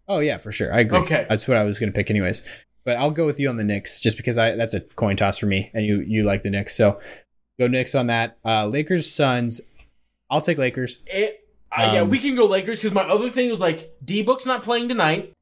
Oh 0.07 0.19
yeah, 0.19 0.37
for 0.37 0.51
sure. 0.51 0.73
I 0.73 0.79
agree. 0.79 0.99
Okay. 0.99 1.25
that's 1.29 1.47
what 1.47 1.57
I 1.57 1.63
was 1.63 1.79
going 1.79 1.91
to 1.91 1.95
pick 1.95 2.09
anyways. 2.09 2.41
But 2.85 2.97
I'll 2.97 3.11
go 3.11 3.25
with 3.25 3.39
you 3.39 3.49
on 3.49 3.57
the 3.57 3.63
Knicks 3.63 3.99
just 3.99 4.17
because 4.17 4.37
I 4.37 4.55
that's 4.55 4.73
a 4.73 4.79
coin 4.79 5.15
toss 5.15 5.37
for 5.37 5.45
me, 5.45 5.69
and 5.73 5.85
you 5.85 5.99
you 6.01 6.23
like 6.23 6.41
the 6.43 6.49
Knicks, 6.49 6.75
so 6.75 6.99
go 7.59 7.67
Knicks 7.67 7.93
on 7.95 8.07
that. 8.07 8.37
Uh, 8.43 8.65
Lakers, 8.67 9.11
Suns. 9.11 9.61
I'll 10.31 10.41
take 10.41 10.57
Lakers. 10.57 10.99
It, 11.07 11.47
I, 11.71 11.93
yeah, 11.95 12.01
Um, 12.01 12.09
we 12.09 12.19
can 12.19 12.35
go 12.35 12.45
Lakers 12.45 12.77
because 12.77 12.93
my 12.93 13.03
other 13.03 13.29
thing 13.29 13.49
was 13.49 13.59
like 13.59 13.91
D 14.03 14.21
Book's 14.23 14.45
not 14.45 14.63
playing 14.63 14.89
tonight. 14.89 15.33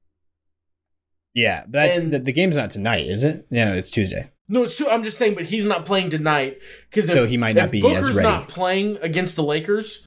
Yeah, 1.33 1.63
but 1.67 1.71
that's 1.73 2.03
And- 2.03 2.13
the, 2.13 2.19
the 2.19 2.31
game's 2.31 2.57
not 2.57 2.69
tonight, 2.71 3.05
is 3.05 3.23
it? 3.23 3.45
Yeah, 3.49 3.73
it's 3.73 3.91
Tuesday. 3.91 4.31
No, 4.49 4.63
it's 4.63 4.77
true. 4.77 4.87
I'm 4.89 5.03
just 5.03 5.17
saying, 5.17 5.35
but 5.35 5.43
he's 5.45 5.65
not 5.65 5.85
playing 5.85 6.09
tonight 6.09 6.59
because 6.89 7.07
So 7.07 7.25
he 7.27 7.35
might 7.37 7.55
not 7.55 7.65
if 7.65 7.71
be 7.71 7.81
Booker's 7.81 8.09
as 8.09 8.15
ready. 8.15 8.27
not 8.27 8.47
playing 8.47 8.97
against 9.01 9.35
the 9.35 9.43
Lakers. 9.43 10.05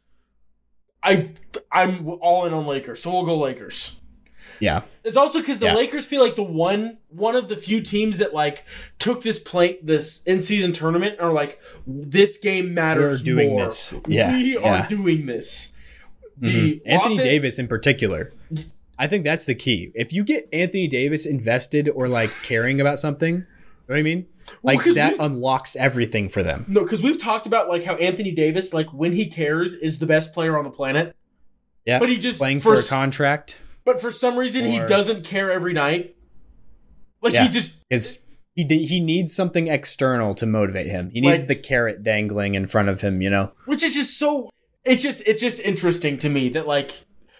I 1.03 1.31
I'm 1.71 2.09
all 2.09 2.47
in 2.47 2.53
on 2.55 2.67
Lakers, 2.67 3.03
so 3.03 3.11
we'll 3.13 3.25
go 3.27 3.39
Lakers. 3.39 4.00
Yeah, 4.61 4.83
It's 5.05 5.17
also 5.17 5.41
because 5.41 5.59
the 5.59 5.67
Yeah. 5.67 5.75
Lakers 5.75 6.05
feel 6.07 6.23
like 6.23 6.35
the 6.35 6.43
one 6.43 6.99
one 7.09 7.35
of 7.35 7.49
the 7.49 7.57
few 7.57 7.81
teams 7.81 8.19
that 8.19 8.35
like 8.35 8.65
took 8.99 9.23
this 9.23 9.39
play 9.39 9.79
this 9.83 10.21
in 10.27 10.43
season 10.43 10.73
tournament 10.73 11.19
are 11.19 11.33
like 11.33 11.59
this 11.87 12.37
game 12.37 12.75
matters. 12.75 13.21
We're 13.23 13.25
doing 13.25 13.51
more. 13.51 13.65
this. 13.67 13.93
Yeah, 14.07 14.33
we 14.37 14.55
yeah. 14.55 14.83
are 14.83 14.87
doing 14.87 15.27
this. 15.27 15.73
The 16.39 16.75
Mhm. 16.75 16.81
Anthony 16.87 17.15
Los- 17.17 17.25
Davis 17.25 17.59
in 17.59 17.69
particular. 17.69 18.33
I 18.99 19.07
think 19.07 19.25
that's 19.25 19.47
the 19.47 19.55
key. 19.55 19.93
If 19.95 20.13
you 20.13 20.23
get 20.25 20.47
Anthony 20.53 20.87
Davis 20.87 21.25
invested 21.25 21.89
or 21.89 22.07
like 22.09 22.31
caring 22.43 22.81
about 22.81 22.99
something, 23.01 23.35
you 23.37 23.41
know 23.41 23.47
what 23.87 23.99
I 23.99 24.03
mean? 24.03 24.27
Well, 24.63 24.79
that 24.95 25.17
unlocks 25.19 25.75
everything 25.77 26.29
for 26.29 26.43
them. 26.43 26.65
No, 26.69 26.83
because 26.83 27.01
we've 27.03 27.19
talked 27.21 27.47
about 27.47 27.69
like 27.71 27.85
how 27.85 27.95
Anthony 27.97 28.31
Davis, 28.33 28.75
like 28.75 28.93
when 28.93 29.13
he 29.13 29.27
cares, 29.27 29.73
is 29.75 29.99
the 30.01 30.07
best 30.07 30.33
player 30.35 30.59
on 30.59 30.65
the 30.65 30.71
planet. 30.71 31.15
Yeah, 31.87 31.99
But 31.99 32.11
he 32.11 32.19
just 32.19 32.39
playing 32.39 32.61
for 32.61 32.75
a 32.75 32.79
s- 32.79 32.91
contract 32.91 33.59
But 33.85 34.01
for 34.01 34.11
some 34.11 34.39
reason, 34.39 34.65
he 34.65 34.79
doesn't 34.81 35.25
care 35.25 35.51
every 35.51 35.73
night. 35.73 36.15
Like 37.23 37.35
Yeah. 37.35 37.45
he 37.47 37.49
just 37.53 37.75
is 37.91 38.19
he 38.55 38.65
he 38.65 39.01
needs 39.01 39.35
something 39.35 39.69
external 39.69 40.35
to 40.37 40.47
motivate 40.47 40.87
him. 40.87 41.11
He 41.11 41.21
needs 41.21 41.43
Like- 41.43 41.49
the 41.49 41.55
carrot 41.57 42.03
dangling 42.03 42.55
in 42.55 42.67
front 42.67 42.89
of 42.89 43.01
him. 43.01 43.21
You 43.23 43.31
know. 43.31 43.53
which 43.67 43.83
is 43.83 43.95
just 43.95 44.19
so 44.19 44.51
it's 44.85 45.03
just 45.03 45.23
it's 45.27 45.41
just 45.41 45.61
interesting 45.61 46.19
to 46.19 46.29
me 46.29 46.49
that 46.51 46.67
like 46.67 46.93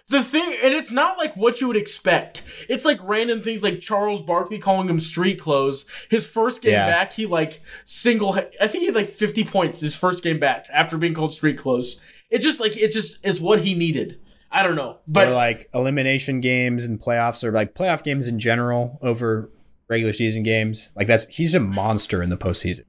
the 0.09 0.21
thing 0.21 0.55
and 0.61 0.73
it's 0.73 0.91
not 0.91 1.17
like 1.17 1.35
what 1.37 1.61
you 1.61 1.67
would 1.67 1.77
expect 1.77 2.43
it's 2.69 2.83
like 2.85 2.99
random 3.01 3.41
things 3.41 3.63
like 3.63 3.79
charles 3.79 4.21
barkley 4.21 4.59
calling 4.59 4.87
him 4.89 4.99
street 4.99 5.39
clothes 5.39 5.85
his 6.09 6.27
first 6.27 6.61
game 6.61 6.73
Yeah. 6.73 6.85
back 6.87 7.13
he 7.13 7.25
like 7.25 7.61
single 7.85 8.33
i 8.33 8.67
think 8.67 8.81
he 8.81 8.85
had 8.87 8.95
like 8.95 9.09
50 9.09 9.45
points 9.45 9.79
his 9.79 9.95
first 9.95 10.21
game 10.21 10.37
back 10.37 10.67
after 10.71 10.97
being 10.97 11.13
called 11.13 11.33
street 11.33 11.57
clothes 11.57 11.99
it 12.29 12.41
just 12.41 12.59
like 12.59 12.75
it 12.77 12.91
just 12.91 13.25
is 13.25 13.39
what 13.39 13.61
he 13.61 13.73
needed 13.73 14.19
i 14.51 14.63
don't 14.63 14.75
know 14.75 14.97
but 15.07 15.27
or 15.27 15.31
like 15.31 15.69
elimination 15.73 16.39
games 16.41 16.85
and 16.85 16.99
playoffs 16.99 17.43
or 17.43 17.51
like 17.51 17.73
playoff 17.73 18.03
games 18.03 18.27
in 18.27 18.39
general 18.39 18.99
over 19.01 19.49
regular 19.89 20.13
season 20.13 20.41
games. 20.41 20.89
Like 20.95 21.07
that's 21.07 21.25
he's 21.29 21.53
a 21.53 21.59
monster 21.59 22.23
in 22.23 22.29
the 22.29 22.37
postseason. 22.37 22.83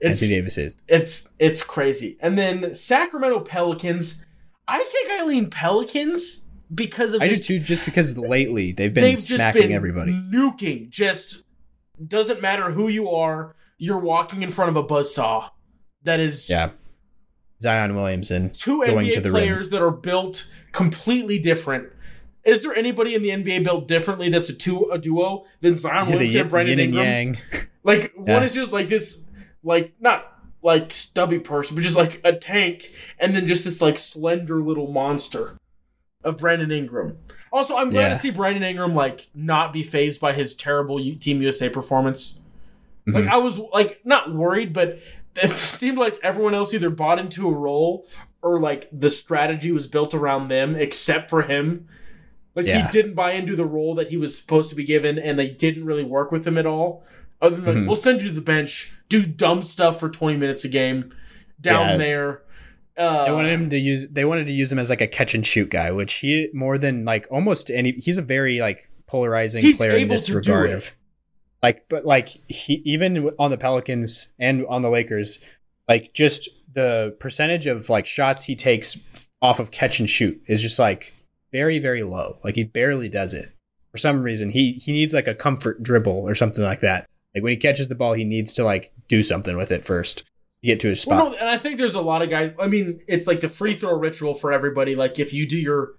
it's 0.00 0.22
Anthony 0.22 0.30
Davis 0.36 0.56
is. 0.56 0.76
it's 0.88 1.28
it's 1.38 1.62
crazy 1.62 2.16
and 2.20 2.38
then 2.38 2.74
sacramento 2.74 3.40
pelicans 3.40 4.24
i 4.66 4.78
think 4.82 5.10
i 5.12 5.24
lean 5.26 5.50
pelicans 5.50 6.48
because 6.74 7.12
of 7.14 7.20
I 7.22 7.28
do 7.28 7.34
just- 7.34 7.46
too, 7.48 7.58
just 7.58 7.84
because 7.84 8.16
lately 8.16 8.72
they've 8.72 8.92
been 8.92 9.04
they've 9.04 9.16
just 9.16 9.28
smacking 9.36 9.62
been 9.62 9.72
everybody. 9.72 10.12
nuking. 10.12 10.90
Just 10.90 11.44
doesn't 12.06 12.42
matter 12.42 12.70
who 12.72 12.88
you 12.88 13.08
are. 13.10 13.54
You're 13.78 13.98
walking 14.00 14.42
in 14.42 14.50
front 14.50 14.68
of 14.70 14.76
a 14.76 14.84
buzzsaw. 14.84 15.48
That 16.02 16.20
is 16.20 16.48
Yeah, 16.50 16.70
Zion 17.60 17.94
Williamson 17.94 18.50
two 18.50 18.84
going 18.84 19.06
NBA 19.08 19.14
to 19.14 19.20
the 19.20 19.30
players 19.30 19.66
rim. 19.66 19.70
that 19.72 19.82
are 19.82 19.90
built 19.90 20.50
completely 20.72 21.38
different. 21.38 21.88
Is 22.44 22.62
there 22.62 22.74
anybody 22.74 23.14
in 23.14 23.22
the 23.22 23.30
NBA 23.30 23.64
built 23.64 23.88
differently 23.88 24.28
that's 24.28 24.48
a 24.48 24.54
two 24.54 24.88
a 24.90 24.98
duo 24.98 25.44
than 25.60 25.76
Zion 25.76 26.06
The 26.06 26.12
Williamson 26.12 26.40
and 26.42 26.50
Brandon 26.50 26.80
Ingram? 26.80 27.04
yang. 27.04 27.38
Like 27.84 28.12
Yeah. 28.14 28.34
one 28.34 28.42
is 28.44 28.54
just 28.54 28.72
like 28.72 28.88
this, 28.88 29.24
like 29.62 29.92
not 30.00 30.32
like 30.62 30.92
stubby 30.92 31.38
person, 31.38 31.74
but 31.74 31.82
just 31.82 31.96
like 31.96 32.20
a 32.24 32.32
tank, 32.32 32.92
and 33.18 33.34
then 33.34 33.46
just 33.46 33.64
this 33.64 33.80
like 33.80 33.98
slender 33.98 34.60
little 34.62 34.90
monster 34.92 35.56
of 36.24 36.36
Brandon 36.36 36.70
Ingram. 36.72 37.16
Also, 37.52 37.76
I'm 37.76 37.90
glad 37.90 38.02
Yeah. 38.02 38.08
to 38.10 38.16
see 38.16 38.30
Brandon 38.30 38.62
Ingram 38.62 38.94
like 38.94 39.28
not 39.34 39.72
be 39.72 39.82
fazed 39.82 40.20
by 40.20 40.32
his 40.32 40.54
terrible 40.54 41.00
U- 41.00 41.14
Team 41.16 41.40
USA 41.42 41.68
performance. 41.68 42.40
Like 43.06 43.24
Mhm. 43.24 43.28
I 43.30 43.36
was 43.38 43.58
like 43.58 44.00
not 44.04 44.34
worried, 44.34 44.72
but 44.72 44.98
it 45.42 45.50
seemed 45.56 45.98
like 45.98 46.18
everyone 46.22 46.54
else 46.54 46.72
either 46.74 46.90
bought 46.90 47.18
into 47.18 47.48
a 47.48 47.52
role 47.52 48.06
or 48.42 48.60
like 48.60 48.88
the 48.92 49.10
strategy 49.10 49.72
was 49.72 49.86
built 49.86 50.14
around 50.14 50.48
them, 50.48 50.76
except 50.76 51.28
for 51.30 51.42
him. 51.42 51.88
Like 52.54 52.66
Yeah. 52.66 52.86
he 52.86 52.90
didn't 52.92 53.14
buy 53.14 53.32
into 53.32 53.54
the 53.56 53.64
role 53.64 53.94
that 53.96 54.08
he 54.08 54.16
was 54.16 54.36
supposed 54.36 54.70
to 54.70 54.76
be 54.76 54.84
given, 54.84 55.18
and 55.18 55.38
they 55.38 55.48
didn't 55.48 55.84
really 55.84 56.04
work 56.04 56.32
with 56.32 56.46
him 56.46 56.58
at 56.58 56.66
all. 56.66 57.04
Other 57.40 57.56
than 57.56 57.64
like, 57.66 57.76
Mhm. 57.76 57.86
we'll 57.86 57.96
send 57.96 58.20
you 58.22 58.28
to 58.28 58.34
the 58.34 58.40
bench, 58.40 58.92
do 59.08 59.24
dumb 59.24 59.62
stuff 59.62 60.00
for 60.00 60.08
twenty 60.08 60.36
minutes 60.36 60.64
a 60.64 60.68
game, 60.68 61.12
down 61.60 61.90
Yeah. 61.90 61.96
there. 61.98 62.42
Uh, 62.96 63.26
They 63.26 63.30
wanted 63.30 63.52
him 63.52 63.70
to 63.70 63.78
use. 63.78 64.08
They 64.08 64.24
wanted 64.24 64.46
to 64.46 64.52
use 64.52 64.72
him 64.72 64.78
as 64.80 64.90
like 64.90 65.00
a 65.00 65.06
catch 65.06 65.34
and 65.34 65.46
shoot 65.46 65.70
guy, 65.70 65.92
which 65.92 66.14
he 66.14 66.48
more 66.52 66.78
than 66.78 67.04
like 67.04 67.28
almost 67.30 67.70
any. 67.70 67.92
He's 67.92 68.18
a 68.18 68.22
very 68.22 68.58
like 68.60 68.88
polarizing 69.06 69.62
He's 69.62 69.76
player 69.76 69.92
in 69.92 70.08
this 70.08 70.26
to 70.26 70.32
do 70.32 70.38
regard 70.38 70.70
it. 70.70 70.74
of 70.74 70.92
like, 71.62 71.88
but 71.88 72.04
like 72.04 72.28
he 72.48 72.82
even 72.84 73.30
on 73.38 73.50
the 73.50 73.58
Pelicans 73.58 74.28
and 74.38 74.64
on 74.66 74.82
the 74.82 74.90
Lakers, 74.90 75.38
like 75.88 76.12
just 76.14 76.48
the 76.72 77.16
percentage 77.18 77.66
of 77.66 77.88
like 77.88 78.06
shots 78.06 78.44
he 78.44 78.54
takes 78.54 78.98
off 79.40 79.58
of 79.60 79.70
catch 79.70 80.00
and 80.00 80.08
shoot 80.08 80.40
is 80.46 80.62
just 80.62 80.78
like 80.78 81.12
very 81.52 81.78
very 81.78 82.02
low. 82.02 82.38
Like 82.44 82.54
he 82.54 82.64
barely 82.64 83.08
does 83.08 83.34
it 83.34 83.52
for 83.90 83.98
some 83.98 84.22
reason. 84.22 84.50
He 84.50 84.72
he 84.74 84.92
needs 84.92 85.14
like 85.14 85.28
a 85.28 85.34
comfort 85.34 85.82
dribble 85.82 86.12
or 86.12 86.34
something 86.34 86.64
like 86.64 86.80
that. 86.80 87.08
Like 87.34 87.42
when 87.42 87.52
he 87.52 87.56
catches 87.56 87.88
the 87.88 87.94
ball, 87.94 88.14
he 88.14 88.24
needs 88.24 88.52
to 88.54 88.64
like 88.64 88.92
do 89.08 89.22
something 89.22 89.56
with 89.56 89.72
it 89.72 89.84
first 89.84 90.24
get 90.62 90.80
to 90.80 90.88
his 90.88 91.00
spot. 91.00 91.16
Well, 91.16 91.30
no, 91.30 91.38
and 91.38 91.48
I 91.48 91.58
think 91.58 91.78
there's 91.78 91.94
a 91.94 92.00
lot 92.00 92.22
of 92.22 92.30
guys. 92.30 92.52
I 92.58 92.68
mean, 92.68 93.00
it's 93.06 93.26
like 93.26 93.40
the 93.40 93.48
free 93.48 93.74
throw 93.74 93.96
ritual 93.96 94.34
for 94.34 94.52
everybody. 94.52 94.96
Like 94.96 95.18
if 95.18 95.32
you 95.32 95.46
do 95.46 95.56
your 95.56 95.94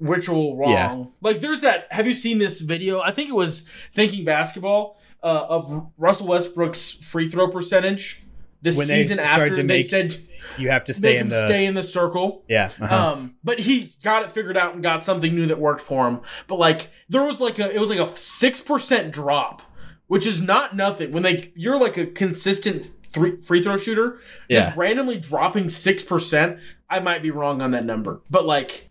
ritual 0.00 0.56
wrong, 0.56 0.70
Yeah. 0.70 1.04
like 1.20 1.40
there's 1.40 1.60
that. 1.62 1.86
Have 1.90 2.06
you 2.06 2.14
seen 2.14 2.38
this 2.38 2.60
video? 2.60 3.00
I 3.00 3.10
think 3.12 3.28
it 3.28 3.34
was 3.34 3.64
Thinking 3.92 4.24
Basketball 4.24 4.98
uh, 5.22 5.46
of 5.48 5.88
Russell 5.96 6.26
Westbrook's 6.28 6.92
free 6.92 7.28
throw 7.28 7.48
percentage. 7.48 8.22
The 8.62 8.72
When 8.72 8.86
season 8.86 9.18
after 9.20 9.50
they 9.54 9.62
make 9.62 9.86
said 9.86 10.16
you 10.58 10.70
have 10.70 10.84
to 10.86 10.94
stay 10.94 11.18
in 11.18 11.28
the 11.28 11.46
stay 11.46 11.66
in 11.66 11.74
the 11.74 11.82
circle. 11.82 12.42
yeah. 12.48 12.70
uh-huh. 12.80 13.12
Um, 13.12 13.34
but 13.44 13.58
he 13.60 13.92
got 14.02 14.22
it 14.22 14.32
figured 14.32 14.56
out 14.56 14.74
and 14.74 14.82
got 14.82 15.04
something 15.04 15.34
new 15.34 15.46
that 15.46 15.58
worked 15.58 15.82
for 15.82 16.08
him. 16.08 16.20
But 16.46 16.58
like 16.58 16.90
there 17.08 17.22
was 17.22 17.38
like 17.40 17.58
a 17.58 17.70
it 17.74 17.78
was 17.78 17.90
like 17.90 17.98
a 17.98 18.08
six 18.16 18.60
percent 18.60 19.12
drop, 19.12 19.62
which 20.08 20.26
is 20.26 20.40
not 20.40 20.74
nothing. 20.74 21.12
When 21.12 21.22
they 21.22 21.52
you're 21.54 21.78
like 21.78 21.96
a 21.96 22.06
consistent 22.06 22.90
three, 23.12 23.40
free 23.40 23.62
throw 23.62 23.76
shooter, 23.76 24.20
just 24.50 24.70
Yeah. 24.70 24.74
randomly 24.76 25.18
dropping 25.18 25.68
six 25.68 26.02
percent. 26.02 26.58
I 26.88 27.00
might 27.00 27.22
be 27.22 27.30
wrong 27.30 27.60
on 27.60 27.72
that 27.72 27.84
number, 27.84 28.20
but 28.30 28.46
like 28.46 28.90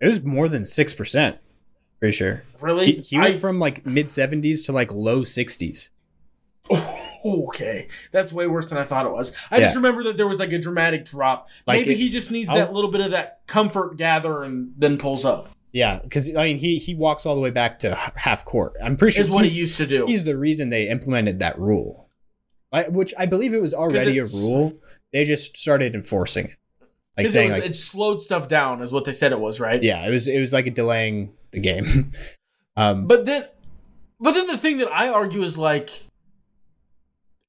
It 0.00 0.08
was 0.08 0.22
more 0.22 0.48
than 0.48 0.64
six 0.64 0.94
percent. 0.94 1.36
Pretty 1.98 2.16
sure. 2.16 2.42
really, 2.60 2.86
He, 2.86 3.00
he 3.02 3.18
went 3.18 3.34
I- 3.36 3.38
from 3.38 3.58
like 3.58 3.84
mid 3.84 4.10
seventies 4.10 4.64
to 4.66 4.72
like 4.72 4.90
low 4.92 5.22
sixties. 5.24 5.90
Oh, 7.22 7.44
okay, 7.48 7.88
that's 8.12 8.32
way 8.32 8.46
worse 8.46 8.66
than 8.70 8.78
I 8.78 8.84
thought 8.84 9.04
it 9.04 9.12
was. 9.12 9.34
I 9.50 9.60
just 9.60 9.76
remember 9.76 10.04
that 10.04 10.16
there 10.16 10.26
was 10.28 10.38
like 10.38 10.52
a 10.52 10.58
dramatic 10.58 11.04
drop. 11.04 11.48
Like 11.66 11.80
Maybe 11.80 11.92
it- 11.92 11.98
he 11.98 12.08
just 12.10 12.30
needs 12.30 12.48
I'll- 12.48 12.56
that 12.56 12.72
little 12.72 12.90
bit 12.90 13.02
of 13.02 13.10
that 13.10 13.40
comfort 13.46 13.96
gather 13.98 14.42
and 14.42 14.72
then 14.78 14.96
pulls 14.96 15.24
up. 15.24 15.50
Yeah, 15.72 15.98
because 16.02 16.28
I 16.34 16.44
mean 16.44 16.58
he 16.58 16.78
he 16.78 16.94
walks 16.94 17.26
all 17.26 17.34
the 17.34 17.40
way 17.40 17.50
back 17.50 17.78
to 17.80 17.94
half 17.94 18.44
court. 18.44 18.76
I'm 18.82 18.96
pretty 18.96 19.14
sure 19.14 19.24
Is 19.24 19.30
what 19.30 19.44
he 19.44 19.50
used 19.50 19.76
to 19.76 19.86
do. 19.86 20.06
he's 20.06 20.24
the 20.24 20.36
reason 20.36 20.70
they 20.70 20.88
implemented 20.88 21.38
that 21.40 21.58
rule, 21.58 22.08
I, 22.72 22.84
which 22.88 23.12
I 23.18 23.26
believe 23.26 23.52
it 23.54 23.60
was 23.62 23.74
already 23.74 24.18
a 24.18 24.24
rule. 24.24 24.72
They 25.12 25.24
just 25.24 25.56
started 25.56 25.94
enforcing 25.94 26.46
it, 26.46 26.56
like 27.16 27.24
Because 27.24 27.36
it, 27.36 27.44
was- 27.44 27.54
like 27.54 27.64
it 27.64 27.76
slowed 27.76 28.20
stuff 28.20 28.48
down, 28.48 28.82
is 28.82 28.92
what 28.92 29.04
they 29.04 29.12
said 29.12 29.32
it 29.32 29.40
was, 29.40 29.60
right? 29.60 29.82
yeah, 29.82 30.06
it 30.06 30.10
was 30.10 30.26
it 30.28 30.40
was 30.40 30.52
like 30.52 30.66
a 30.66 30.70
delaying 30.70 31.32
the 31.50 31.60
game. 31.60 32.12
um, 32.76 33.06
But 33.06 33.26
then, 33.26 33.44
but 34.20 34.32
then 34.32 34.46
the 34.46 34.58
thing 34.58 34.78
that 34.78 34.90
I 34.92 35.08
argue 35.08 35.42
is 35.42 35.58
like 35.58 35.90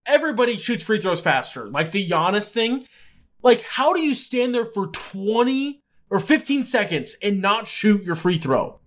everybody 0.06 0.58
shoots 0.58 0.84
free 0.84 1.00
throws 1.00 1.22
faster. 1.22 1.70
Like 1.70 1.92
the 1.92 2.08
Giannis 2.08 2.50
thing. 2.50 2.88
Like, 3.44 3.62
how 3.64 3.94
do 3.94 4.02
you 4.02 4.14
stand 4.16 4.54
there 4.54 4.66
for 4.66 4.88
twenty 4.88 5.82
or 6.10 6.20
fifteen 6.20 6.64
seconds 6.64 7.16
and 7.22 7.42
not 7.42 7.68
shoot 7.68 8.04
your 8.04 8.16
free 8.16 8.38
throw? 8.38 8.80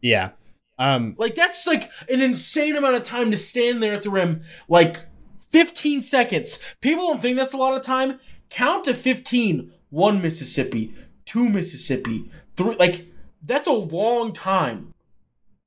yeah, 0.00 0.30
um, 0.78 1.14
Like 1.18 1.34
that's 1.34 1.66
like 1.66 1.90
an 2.10 2.20
insane 2.20 2.76
amount 2.76 2.96
of 2.96 3.04
time 3.04 3.30
to 3.30 3.36
stand 3.38 3.82
there 3.82 3.94
at 3.94 4.02
the 4.02 4.10
rim. 4.10 4.42
Like 4.68 5.06
fifteen 5.50 6.02
seconds. 6.02 6.58
People 6.80 7.06
don't 7.06 7.22
think 7.22 7.36
that's 7.36 7.54
a 7.54 7.56
lot 7.56 7.74
of 7.74 7.82
time. 7.82 8.20
Count 8.54 8.84
to 8.84 8.94
fifteen. 8.94 9.72
One 9.90 10.22
Mississippi, 10.22 10.94
two 11.24 11.48
Mississippi, 11.48 12.30
three. 12.56 12.76
Like 12.76 13.06
that's 13.42 13.66
a 13.66 13.72
long 13.72 14.32
time 14.32 14.94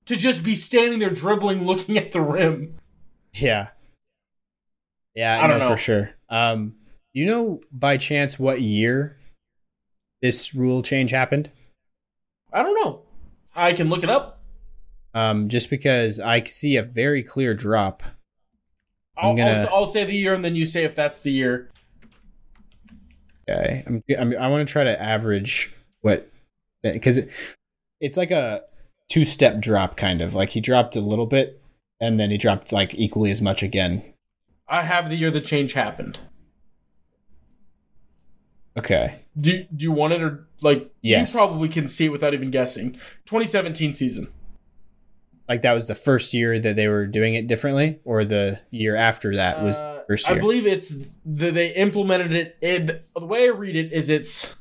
to 0.06 0.16
just 0.16 0.42
be 0.44 0.56
standing 0.56 1.00
there 1.00 1.10
dribbling, 1.10 1.66
looking 1.66 1.98
at 1.98 2.14
the 2.14 2.22
rim. 2.22 2.78
yeah, 3.34 3.70
yeah. 5.16 5.38
I 5.38 5.48
don't 5.48 5.60
no, 5.60 5.66
know. 5.66 5.76
for 5.76 5.78
sure. 5.78 6.12
Um, 6.30 6.76
you 7.12 7.26
know 7.26 7.62
by 7.72 7.98
chance 7.98 8.40
what 8.40 8.62
year 8.62 9.18
this 10.22 10.56
rule 10.56 10.82
change 10.82 11.12
happened? 11.12 11.50
I 12.54 12.64
don't 12.64 12.76
know. 12.86 13.04
I 13.56 13.74
can 13.74 13.90
look 13.90 14.04
it 14.04 14.10
up. 14.10 14.44
Um, 15.14 15.50
just 15.50 15.70
because 15.70 16.20
I 16.20 16.44
see 16.44 16.76
a 16.78 16.84
very 16.84 17.24
clear 17.24 17.54
drop. 17.54 18.04
I'll, 19.18 19.36
gonna- 19.36 19.68
I'll, 19.70 19.80
I'll 19.80 19.86
say 19.88 20.04
the 20.06 20.14
year, 20.14 20.34
and 20.34 20.44
then 20.46 20.56
you 20.56 20.66
say 20.66 20.84
if 20.84 20.96
that's 20.96 21.20
the 21.20 21.32
year. 21.32 21.70
Okay, 23.50 23.84
I'm, 23.88 24.04
I'm 24.20 24.38
I 24.38 24.48
want 24.48 24.68
to 24.68 24.72
try 24.72 24.84
to 24.84 25.02
average 25.02 25.74
what 26.02 26.30
because 26.84 27.18
it, 27.18 27.32
it's 28.02 28.18
like 28.18 28.32
a 28.32 28.62
two 29.10 29.26
step 29.26 29.60
drop 29.62 29.96
kind 29.96 30.22
of 30.22 30.36
like 30.36 30.50
he 30.50 30.62
dropped 30.62 30.96
a 30.96 31.02
little 31.02 31.26
bit 31.26 31.62
and 32.00 32.20
then 32.20 32.30
he 32.30 32.38
dropped 32.38 32.72
like 32.72 32.94
equally 32.96 33.32
as 33.32 33.42
much 33.42 33.64
again. 33.64 34.04
I 34.68 34.84
have 34.84 35.10
the 35.10 35.16
year 35.16 35.32
the 35.32 35.42
change 35.42 35.74
happened. 35.74 36.20
Okay, 38.78 39.22
Do 39.40 39.64
Do 39.76 39.84
you 39.84 39.92
want 39.92 40.14
it 40.14 40.22
or 40.22 40.48
like? 40.62 40.92
Yes. 41.02 41.34
You 41.34 41.40
probably 41.40 41.70
can 41.70 41.88
see 41.88 42.06
it 42.06 42.12
without 42.12 42.34
even 42.34 42.52
guessing. 42.52 42.92
2017 43.26 43.94
season. 43.94 44.28
Like 45.50 45.62
that 45.62 45.74
was 45.74 45.88
the 45.88 45.96
first 45.96 46.34
year 46.34 46.60
that 46.60 46.76
they 46.76 46.88
were 46.88 47.06
doing 47.08 47.34
it 47.36 47.48
differently, 47.48 48.00
or 48.04 48.26
the 48.26 48.60
year 48.72 48.96
after 48.96 49.36
that 49.36 49.64
was 49.64 49.80
Uh, 49.82 49.94
the 50.00 50.04
first 50.08 50.30
I 50.30 50.38
believe 50.40 50.66
it's 50.68 50.90
the, 51.26 51.52
they 51.52 51.74
implemented 51.74 52.34
it. 52.34 52.58
it. 52.62 53.06
The 53.16 53.26
way 53.26 53.46
I 53.46 53.52
read 53.52 53.76
it 53.76 53.92
is 53.94 54.10
it's 54.10 54.54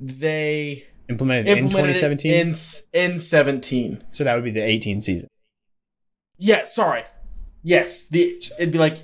they 0.00 0.86
implemented, 1.08 1.46
in 1.48 1.58
implemented 1.64 1.96
2017. 1.96 2.32
it 2.32 2.40
in 2.40 2.50
s- 2.50 2.82
in 2.92 3.18
17. 3.18 4.02
so 4.12 4.24
that 4.24 4.34
would 4.34 4.44
be 4.44 4.50
the 4.50 4.62
18 4.62 5.00
season. 5.00 5.28
Yeah, 6.38 6.64
sorry. 6.64 7.04
Yes, 7.62 8.06
the 8.06 8.40
it'd 8.58 8.72
be 8.72 8.78
like 8.78 8.98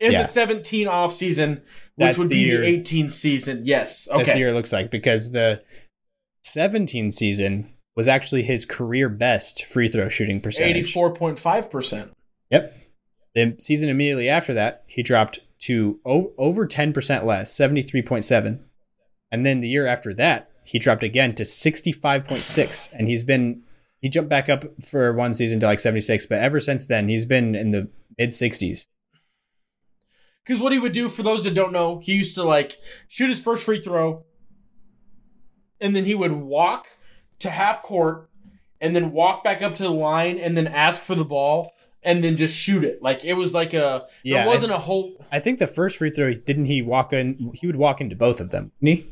in 0.00 0.12
Yeah. 0.12 0.22
the 0.22 0.28
17 0.28 0.86
off 0.88 1.14
season, 1.14 1.50
which 1.54 1.62
That's 1.98 2.18
would 2.18 2.28
the 2.28 2.34
be 2.34 2.40
year- 2.40 2.60
the 2.60 2.66
18 2.66 3.10
season. 3.10 3.62
Yes. 3.64 4.04
That's 4.10 4.24
the 4.26 4.30
Okay. 4.32 4.38
year 4.38 4.48
it 4.48 4.54
looks 4.54 4.72
like 4.72 4.90
because 4.90 5.32
the 5.32 5.62
17 6.42 7.10
season 7.10 7.70
was 7.96 8.08
actually 8.08 8.42
his 8.42 8.64
career 8.64 9.08
best 9.08 9.64
free 9.64 9.88
throw 9.88 10.08
shooting 10.08 10.40
percentage. 10.40 10.94
84.5 10.94 11.70
percent. 11.70 12.12
Yep. 12.50 12.76
The 13.34 13.56
season 13.58 13.88
immediately 13.88 14.28
after 14.28 14.54
that, 14.54 14.84
he 14.86 15.02
dropped 15.02 15.40
to 15.60 15.98
o- 16.04 16.32
over 16.38 16.66
10% 16.66 17.24
less, 17.24 17.52
73.7. 17.52 18.60
And 19.32 19.46
then 19.46 19.60
the 19.60 19.68
year 19.68 19.86
after 19.86 20.14
that, 20.14 20.50
he 20.64 20.78
dropped 20.78 21.02
again 21.02 21.34
to 21.36 21.42
65.6. 21.42 22.92
And 22.92 23.08
he's 23.08 23.22
been, 23.22 23.62
he 23.98 24.08
jumped 24.08 24.30
back 24.30 24.48
up 24.48 24.64
for 24.82 25.12
one 25.12 25.34
season 25.34 25.58
to 25.60 25.66
like 25.66 25.80
76. 25.80 26.26
But 26.26 26.38
ever 26.38 26.60
since 26.60 26.86
then, 26.86 27.08
he's 27.08 27.26
been 27.26 27.54
in 27.54 27.70
the 27.70 27.88
mid 28.18 28.30
60s. 28.30 28.86
Because 30.44 30.60
what 30.60 30.72
he 30.72 30.78
would 30.78 30.92
do, 30.92 31.08
for 31.08 31.22
those 31.22 31.44
that 31.44 31.54
don't 31.54 31.72
know, 31.72 31.98
he 32.00 32.14
used 32.14 32.34
to 32.34 32.44
like 32.44 32.78
shoot 33.08 33.30
his 33.30 33.40
first 33.40 33.64
free 33.64 33.80
throw, 33.80 34.24
and 35.80 35.96
then 35.96 36.04
he 36.04 36.14
would 36.14 36.32
walk 36.32 36.86
to 37.40 37.50
half 37.50 37.82
court, 37.82 38.28
and 38.80 38.94
then 38.94 39.12
walk 39.12 39.42
back 39.44 39.62
up 39.62 39.74
to 39.76 39.82
the 39.82 39.90
line, 39.90 40.38
and 40.38 40.56
then 40.56 40.66
ask 40.66 41.02
for 41.02 41.14
the 41.14 41.24
ball, 41.24 41.72
and 42.02 42.22
then 42.22 42.36
just 42.36 42.54
shoot 42.56 42.84
it. 42.84 43.02
Like 43.02 43.24
it 43.24 43.34
was 43.34 43.54
like 43.54 43.72
a 43.74 44.06
Yeah, 44.22 44.44
there 44.44 44.46
wasn't 44.46 44.72
a 44.72 44.78
whole 44.78 45.24
I 45.32 45.40
think 45.40 45.58
the 45.58 45.66
first 45.66 45.96
free 45.98 46.10
throw, 46.10 46.34
didn't 46.34 46.66
he 46.66 46.82
walk 46.82 47.12
in? 47.12 47.52
He 47.54 47.66
would 47.66 47.76
walk 47.76 48.00
into 48.00 48.16
both 48.16 48.40
of 48.40 48.50
them. 48.50 48.72
He? 48.80 49.06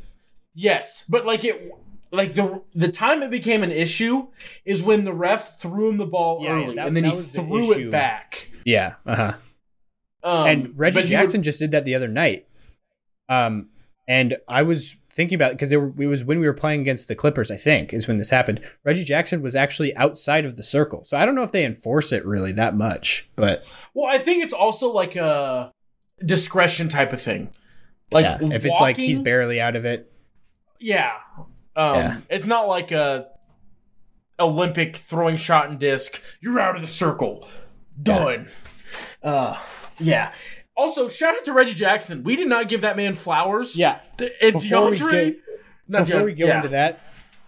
yes, 0.53 1.03
but 1.09 1.25
like 1.25 1.43
it. 1.43 1.71
Like 2.11 2.35
the 2.35 2.61
the 2.75 2.89
time 2.89 3.23
it 3.23 3.31
became 3.31 3.63
an 3.63 3.71
issue 3.71 4.27
is 4.65 4.83
when 4.83 5.03
the 5.03 5.11
ref 5.13 5.59
threw 5.59 5.89
him 5.89 5.97
the 5.97 6.05
ball 6.05 6.43
Yeah, 6.43 6.51
early, 6.51 6.75
that- 6.75 6.85
and 6.87 6.95
then 6.95 7.05
he 7.05 7.09
was 7.09 7.31
the 7.31 7.41
threw 7.41 7.71
it 7.71 7.89
back. 7.89 8.51
Yeah. 8.65 8.93
Uh 9.03 9.15
huh. 9.15 9.33
Um, 10.23 10.47
and 10.47 10.79
Reggie 10.79 10.99
he 10.99 11.03
would- 11.05 11.09
Jackson 11.09 11.41
just 11.41 11.57
did 11.57 11.71
that 11.71 11.85
the 11.85 11.95
other 11.95 12.07
night. 12.07 12.45
Um, 13.27 13.69
and 14.07 14.37
I 14.47 14.61
was 14.61 14.95
thinking 15.15 15.35
about 15.35 15.51
because 15.51 15.71
it 15.71 15.77
was 15.77 16.23
when 16.23 16.39
we 16.39 16.45
were 16.45 16.53
playing 16.53 16.81
against 16.81 17.07
the 17.07 17.15
Clippers. 17.15 17.51
I 17.51 17.57
think 17.57 17.93
is 17.93 18.07
when 18.07 18.17
this 18.17 18.29
happened. 18.29 18.61
Reggie 18.83 19.03
Jackson 19.03 19.41
was 19.41 19.55
actually 19.55 19.95
outside 19.95 20.45
of 20.45 20.57
the 20.57 20.63
circle, 20.63 21.03
so 21.03 21.17
I 21.17 21.25
don't 21.25 21.35
know 21.35 21.43
if 21.43 21.51
they 21.51 21.65
enforce 21.65 22.11
it 22.11 22.25
really 22.25 22.51
that 22.53 22.75
much. 22.75 23.29
But 23.35 23.65
Well, 23.93 24.13
I 24.13 24.17
think 24.17 24.43
it's 24.43 24.53
also 24.53 24.91
like 24.91 25.15
a 25.15 25.71
discretion 26.25 26.89
type 26.89 27.13
of 27.13 27.21
thing. 27.21 27.51
Like 28.11 28.25
yeah, 28.25 28.37
if 28.41 28.65
it's 28.65 28.79
like 28.79 28.97
he's 28.97 29.19
barely 29.19 29.59
out 29.59 29.75
of 29.75 29.85
it, 29.85 30.11
Yeah. 30.79 31.13
Um, 31.75 31.95
Yeah. 31.95 32.19
It's 32.29 32.45
not 32.45 32.67
like 32.67 32.91
a 32.91 33.27
Olympic 34.39 34.97
throwing 34.97 35.37
shot 35.37 35.69
and 35.69 35.79
disc. 35.79 36.21
You're 36.41 36.59
out 36.59 36.75
of 36.75 36.81
the 36.81 36.87
circle. 36.87 37.47
Done. 38.01 38.47
Uh, 39.21 39.57
yeah. 39.99 40.33
Also, 40.75 41.07
shout 41.07 41.35
out 41.35 41.45
to 41.45 41.53
Reggie 41.53 41.73
Jackson. 41.75 42.23
We 42.23 42.35
did 42.35 42.47
not 42.47 42.67
give 42.67 42.81
that 42.81 42.97
man 42.97 43.15
flowers. 43.15 43.75
yeah. 43.75 43.99
And 44.41 44.53
Before 44.53 44.89
we 44.89 44.97
DeAndre. 44.97 45.35
before 45.89 46.05
DeAndre- 46.21 46.25
we 46.25 46.33
go 46.33 46.45
yeah. 46.47 46.55
into 46.57 46.69
that, 46.69 46.99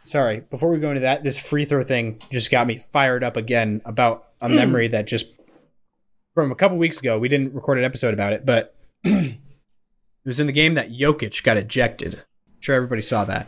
sorry, 0.03 0.41
before 0.41 0.69
we 0.69 0.77
go 0.79 0.89
into 0.89 1.01
that, 1.01 1.23
this 1.23 1.37
free 1.37 1.65
throw 1.65 1.83
thing 1.83 2.21
just 2.31 2.51
got 2.51 2.67
me 2.67 2.77
fired 2.77 3.23
up 3.23 3.35
again 3.37 3.81
about 3.85 4.27
a 4.41 4.47
Hmm. 4.49 4.55
memory 4.55 4.87
that 4.89 5.07
just 5.07 5.27
from 6.35 6.51
a 6.51 6.55
couple 6.55 6.77
weeks 6.77 6.99
ago. 6.99 7.17
We 7.17 7.29
didn't 7.29 7.53
record 7.55 7.77
an 7.79 7.83
episode 7.83 8.13
about 8.13 8.33
it, 8.33 8.45
but 8.45 8.75
it 9.03 9.37
was 10.25 10.39
in 10.39 10.47
the 10.47 10.53
game 10.53 10.73
that 10.75 10.91
Jokic 10.91 11.41
got 11.43 11.57
ejected. 11.57 12.15
I'm 12.47 12.61
sure 12.61 12.75
everybody 12.75 13.01
saw 13.01 13.23
that. 13.25 13.47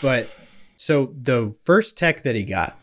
But 0.00 0.28
so 0.76 1.14
the 1.20 1.54
first 1.64 1.96
tech 1.96 2.22
that 2.22 2.34
he 2.34 2.44
got, 2.44 2.78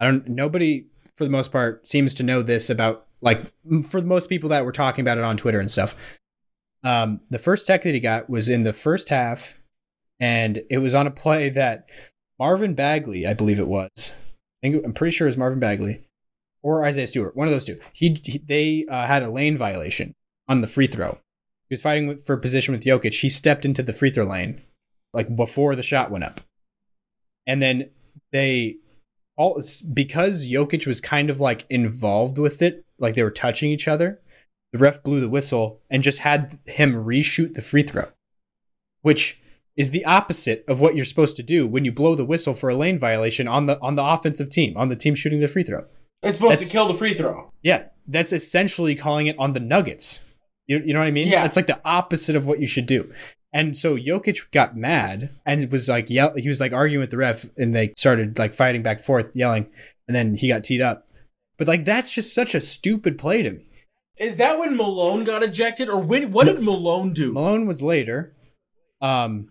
I 0.00 0.06
don't 0.06 0.28
nobody 0.28 0.86
for 1.16 1.24
the 1.24 1.30
most 1.30 1.52
part 1.52 1.86
seems 1.86 2.14
to 2.14 2.22
know 2.22 2.42
this 2.42 2.68
about 2.70 3.06
like 3.22 3.52
for 3.88 4.00
most 4.02 4.28
people 4.28 4.50
that 4.50 4.64
were 4.64 4.72
talking 4.72 5.02
about 5.02 5.16
it 5.16 5.24
on 5.24 5.36
Twitter 5.36 5.60
and 5.60 5.70
stuff. 5.70 5.96
Um, 6.84 7.20
the 7.30 7.38
first 7.38 7.66
tech 7.66 7.82
that 7.84 7.94
he 7.94 8.00
got 8.00 8.28
was 8.28 8.48
in 8.48 8.64
the 8.64 8.72
first 8.72 9.08
half, 9.08 9.54
and 10.18 10.62
it 10.68 10.78
was 10.78 10.94
on 10.94 11.06
a 11.06 11.10
play 11.10 11.48
that 11.48 11.86
Marvin 12.38 12.74
Bagley, 12.74 13.26
I 13.26 13.34
believe 13.34 13.60
it 13.60 13.68
was. 13.68 14.12
I 14.64 14.68
I'm 14.68 14.92
pretty 14.92 15.14
sure 15.14 15.26
it 15.26 15.30
was 15.30 15.36
Marvin 15.36 15.60
Bagley 15.60 16.08
or 16.62 16.84
Isaiah 16.84 17.06
Stewart, 17.06 17.36
one 17.36 17.46
of 17.46 17.52
those 17.52 17.64
two. 17.64 17.80
He, 17.92 18.20
he 18.24 18.38
they 18.38 18.84
uh, 18.88 19.06
had 19.06 19.22
a 19.22 19.30
lane 19.30 19.56
violation 19.56 20.14
on 20.48 20.60
the 20.60 20.66
free 20.66 20.86
throw. 20.86 21.18
He 21.68 21.74
was 21.74 21.82
fighting 21.82 22.06
with, 22.06 22.24
for 22.24 22.36
position 22.36 22.72
with 22.72 22.84
Jokic. 22.84 23.20
He 23.20 23.28
stepped 23.28 23.64
into 23.64 23.82
the 23.82 23.92
free 23.92 24.10
throw 24.10 24.24
lane 24.24 24.62
like 25.12 25.34
before 25.34 25.76
the 25.76 25.82
shot 25.82 26.10
went 26.10 26.24
up, 26.24 26.40
and 27.46 27.62
then 27.62 27.90
they 28.32 28.76
all 29.36 29.60
because 29.92 30.44
Jokic 30.46 30.86
was 30.86 31.00
kind 31.00 31.30
of 31.30 31.40
like 31.40 31.66
involved 31.68 32.38
with 32.38 32.62
it, 32.62 32.84
like 33.02 33.14
they 33.14 33.22
were 33.22 33.30
touching 33.30 33.70
each 33.70 33.88
other. 33.88 34.20
The 34.72 34.78
ref 34.78 35.02
blew 35.02 35.20
the 35.20 35.28
whistle 35.28 35.80
and 35.90 36.02
just 36.02 36.20
had 36.20 36.58
him 36.64 36.94
reshoot 36.94 37.54
the 37.54 37.60
free 37.60 37.82
throw, 37.82 38.08
which 39.02 39.38
is 39.76 39.90
the 39.90 40.04
opposite 40.04 40.64
of 40.68 40.80
what 40.80 40.94
you're 40.96 41.04
supposed 41.04 41.36
to 41.36 41.42
do 41.42 41.66
when 41.66 41.84
you 41.84 41.92
blow 41.92 42.14
the 42.14 42.24
whistle 42.24 42.54
for 42.54 42.70
a 42.70 42.74
lane 42.74 42.98
violation 42.98 43.46
on 43.48 43.66
the 43.66 43.78
on 43.80 43.96
the 43.96 44.04
offensive 44.04 44.48
team, 44.48 44.76
on 44.76 44.88
the 44.88 44.96
team 44.96 45.14
shooting 45.14 45.40
the 45.40 45.48
free 45.48 45.62
throw. 45.62 45.84
It's 46.22 46.36
supposed 46.36 46.52
That's- 46.52 46.68
to 46.68 46.72
kill 46.72 46.86
the 46.86 46.94
free 46.94 47.14
throw. 47.14 47.52
Yeah, 47.62 47.84
that's 48.06 48.32
essentially 48.32 48.94
calling 48.94 49.26
it 49.26 49.36
on 49.38 49.52
the 49.54 49.60
Nuggets. 49.60 50.20
You, 50.66 50.78
you 50.84 50.92
know 50.92 51.00
what 51.00 51.08
I 51.08 51.12
mean? 51.12 51.28
Yeah. 51.28 51.44
It's 51.44 51.56
like 51.56 51.66
the 51.66 51.80
opposite 51.84 52.36
of 52.36 52.46
what 52.46 52.60
you 52.60 52.66
should 52.66 52.86
do. 52.86 53.12
And 53.52 53.76
so 53.76 53.96
Jokic 53.96 54.50
got 54.52 54.76
mad 54.76 55.30
and 55.44 55.70
was 55.70 55.88
like 55.88 56.08
yell 56.08 56.34
he 56.36 56.48
was 56.48 56.60
like 56.60 56.72
arguing 56.72 57.00
with 57.00 57.10
the 57.10 57.16
ref 57.18 57.46
and 57.58 57.74
they 57.74 57.92
started 57.98 58.38
like 58.38 58.54
fighting 58.54 58.82
back 58.82 59.00
forth, 59.00 59.34
yelling, 59.34 59.66
and 60.08 60.14
then 60.14 60.36
he 60.36 60.48
got 60.48 60.64
teed 60.64 60.80
up. 60.80 61.06
But 61.58 61.68
like 61.68 61.84
that's 61.84 62.10
just 62.10 62.34
such 62.34 62.54
a 62.54 62.60
stupid 62.60 63.18
play 63.18 63.42
to 63.42 63.50
me. 63.50 63.66
Is 64.18 64.36
that 64.36 64.58
when 64.58 64.76
Malone 64.76 65.24
got 65.24 65.42
ejected, 65.42 65.88
or 65.88 65.98
when? 65.98 66.32
What 66.32 66.46
did 66.46 66.60
Malone 66.60 67.12
do? 67.12 67.32
Malone 67.32 67.66
was 67.66 67.82
later. 67.82 68.34
Um 69.00 69.50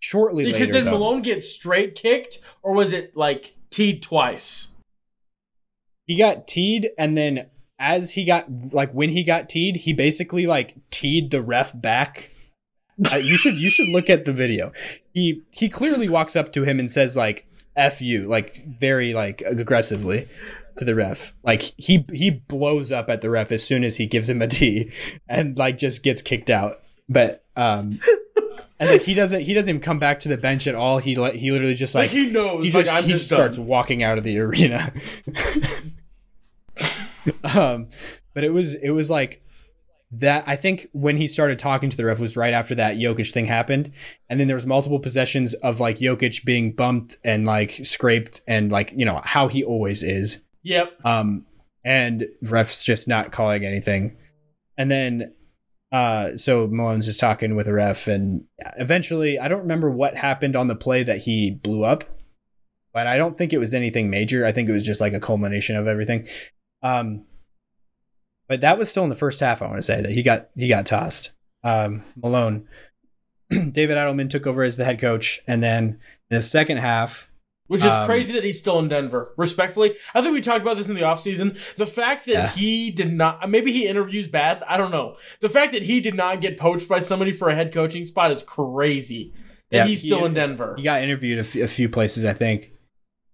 shortly 0.00 0.44
because 0.44 0.68
later. 0.68 0.72
did 0.72 0.84
though. 0.86 0.92
Malone 0.92 1.22
get 1.22 1.44
straight 1.44 1.94
kicked, 1.94 2.38
or 2.62 2.74
was 2.74 2.92
it 2.92 3.16
like 3.16 3.56
teed 3.70 4.02
twice? 4.02 4.68
he 6.06 6.16
got 6.16 6.46
teed 6.46 6.90
and 6.98 7.16
then 7.16 7.46
as 7.78 8.12
he 8.12 8.24
got 8.24 8.46
like 8.72 8.92
when 8.92 9.10
he 9.10 9.22
got 9.22 9.48
teed 9.48 9.76
he 9.76 9.92
basically 9.92 10.46
like 10.46 10.76
teed 10.90 11.30
the 11.30 11.40
ref 11.40 11.72
back 11.80 12.30
uh, 13.12 13.16
you 13.16 13.36
should 13.36 13.54
you 13.54 13.70
should 13.70 13.88
look 13.88 14.10
at 14.10 14.24
the 14.24 14.32
video 14.32 14.72
he 15.12 15.42
he 15.50 15.68
clearly 15.68 16.08
walks 16.08 16.36
up 16.36 16.52
to 16.52 16.64
him 16.64 16.78
and 16.78 16.90
says 16.90 17.16
like 17.16 17.46
f 17.76 18.00
you 18.02 18.28
like 18.28 18.64
very 18.66 19.14
like 19.14 19.42
aggressively 19.46 20.28
to 20.76 20.84
the 20.84 20.94
ref 20.94 21.32
like 21.42 21.72
he 21.76 22.04
he 22.12 22.30
blows 22.30 22.90
up 22.92 23.08
at 23.10 23.20
the 23.20 23.30
ref 23.30 23.52
as 23.52 23.64
soon 23.66 23.84
as 23.84 23.96
he 23.96 24.06
gives 24.06 24.28
him 24.28 24.40
a 24.42 24.46
tee 24.46 24.90
and 25.28 25.58
like 25.58 25.76
just 25.76 26.02
gets 26.02 26.22
kicked 26.22 26.50
out 26.50 26.80
but 27.08 27.44
um 27.56 27.98
and 28.78 28.90
like 28.90 29.02
he 29.02 29.14
doesn't 29.14 29.42
he 29.42 29.54
doesn't 29.54 29.68
even 29.68 29.80
come 29.80 29.98
back 29.98 30.18
to 30.20 30.28
the 30.28 30.36
bench 30.36 30.66
at 30.66 30.74
all 30.74 30.98
he 30.98 31.14
like 31.14 31.34
he 31.34 31.50
literally 31.50 31.74
just 31.74 31.94
Like, 31.94 32.08
like 32.08 32.10
he 32.10 32.30
knows. 32.30 32.66
he 32.66 32.72
like 32.72 32.86
just, 32.86 32.96
I'm 32.96 33.04
he 33.04 33.12
just 33.12 33.26
starts 33.26 33.58
walking 33.58 34.02
out 34.02 34.18
of 34.18 34.24
the 34.24 34.38
arena. 34.38 34.92
um, 37.44 37.88
but 38.34 38.44
it 38.44 38.50
was 38.50 38.74
it 38.74 38.90
was 38.90 39.10
like 39.10 39.42
that. 40.10 40.44
I 40.46 40.56
think 40.56 40.88
when 40.92 41.16
he 41.16 41.28
started 41.28 41.58
talking 41.58 41.90
to 41.90 41.96
the 41.96 42.04
ref 42.04 42.20
was 42.20 42.36
right 42.36 42.52
after 42.52 42.74
that 42.74 42.96
Jokic 42.96 43.30
thing 43.32 43.46
happened, 43.46 43.92
and 44.28 44.40
then 44.40 44.48
there 44.48 44.56
was 44.56 44.66
multiple 44.66 44.98
possessions 44.98 45.54
of 45.54 45.80
like 45.80 45.98
Jokic 45.98 46.44
being 46.44 46.72
bumped 46.72 47.16
and 47.24 47.46
like 47.46 47.80
scraped 47.84 48.40
and 48.46 48.72
like 48.72 48.92
you 48.96 49.04
know 49.04 49.20
how 49.24 49.48
he 49.48 49.62
always 49.62 50.02
is. 50.02 50.40
Yep. 50.62 51.04
Um, 51.04 51.46
and 51.84 52.26
refs 52.44 52.84
just 52.84 53.08
not 53.08 53.32
calling 53.32 53.64
anything, 53.64 54.16
and 54.76 54.90
then. 54.90 55.34
Uh, 55.90 56.38
so 56.38 56.66
Malone's 56.68 57.04
just 57.04 57.20
talking 57.20 57.54
with 57.54 57.68
a 57.68 57.72
ref, 57.74 58.08
and 58.08 58.44
eventually, 58.78 59.38
I 59.38 59.46
don't 59.46 59.60
remember 59.60 59.90
what 59.90 60.16
happened 60.16 60.56
on 60.56 60.66
the 60.68 60.74
play 60.74 61.02
that 61.02 61.18
he 61.18 61.50
blew 61.50 61.84
up, 61.84 62.04
but 62.94 63.06
I 63.06 63.18
don't 63.18 63.36
think 63.36 63.52
it 63.52 63.58
was 63.58 63.74
anything 63.74 64.08
major. 64.08 64.46
I 64.46 64.52
think 64.52 64.70
it 64.70 64.72
was 64.72 64.84
just 64.84 65.02
like 65.02 65.12
a 65.12 65.20
culmination 65.20 65.76
of 65.76 65.86
everything. 65.86 66.26
Um, 66.82 67.26
but 68.48 68.60
that 68.60 68.78
was 68.78 68.90
still 68.90 69.04
in 69.04 69.08
the 69.08 69.14
first 69.14 69.40
half. 69.40 69.62
I 69.62 69.66
want 69.66 69.78
to 69.78 69.82
say 69.82 70.02
that 70.02 70.10
he 70.10 70.22
got 70.22 70.48
he 70.54 70.68
got 70.68 70.86
tossed. 70.86 71.32
Um, 71.64 72.02
Malone, 72.16 72.68
David 73.50 73.96
Adelman 73.96 74.28
took 74.28 74.46
over 74.46 74.62
as 74.62 74.76
the 74.76 74.84
head 74.84 75.00
coach, 75.00 75.40
and 75.46 75.62
then 75.62 75.98
in 76.30 76.36
the 76.36 76.42
second 76.42 76.78
half, 76.78 77.30
Which 77.68 77.80
is 77.84 77.90
Um, 77.90 78.04
crazy 78.06 78.32
that 78.34 78.44
he's 78.44 78.58
still 78.58 78.78
in 78.80 78.88
Denver. 78.88 79.32
Respectfully, 79.38 79.94
I 80.14 80.20
think 80.20 80.34
we 80.34 80.40
talked 80.40 80.60
about 80.62 80.76
this 80.76 80.88
in 80.88 80.94
the 80.94 81.02
offseason. 81.02 81.56
The 81.76 81.86
fact 81.86 82.26
that 82.26 82.32
Yeah. 82.32 82.48
he 82.50 82.90
did 82.90 83.12
not, 83.12 83.48
maybe 83.48 83.72
he 83.72 83.86
interviews 83.86 84.26
bad. 84.26 84.62
I 84.68 84.76
don't 84.76 84.90
know. 84.90 85.16
The 85.40 85.48
fact 85.48 85.72
that 85.72 85.82
he 85.84 86.00
did 86.00 86.14
not 86.14 86.40
get 86.40 86.58
poached 86.58 86.88
by 86.88 86.98
somebody 86.98 87.32
for 87.32 87.48
a 87.48 87.54
head 87.54 87.72
coaching 87.72 88.04
spot 88.04 88.30
is 88.30 88.42
crazy. 88.42 89.32
That 89.70 89.76
Yeah, 89.78 89.86
he's 89.86 90.02
he- 90.02 90.08
still 90.08 90.26
in 90.26 90.34
Denver. 90.34 90.74
he 90.76 90.82
got 90.82 91.02
interviewed 91.02 91.38
a, 91.38 91.42
f- 91.42 91.54
a 91.56 91.66
few 91.66 91.88
places, 91.88 92.24
I 92.26 92.34
think. 92.34 92.72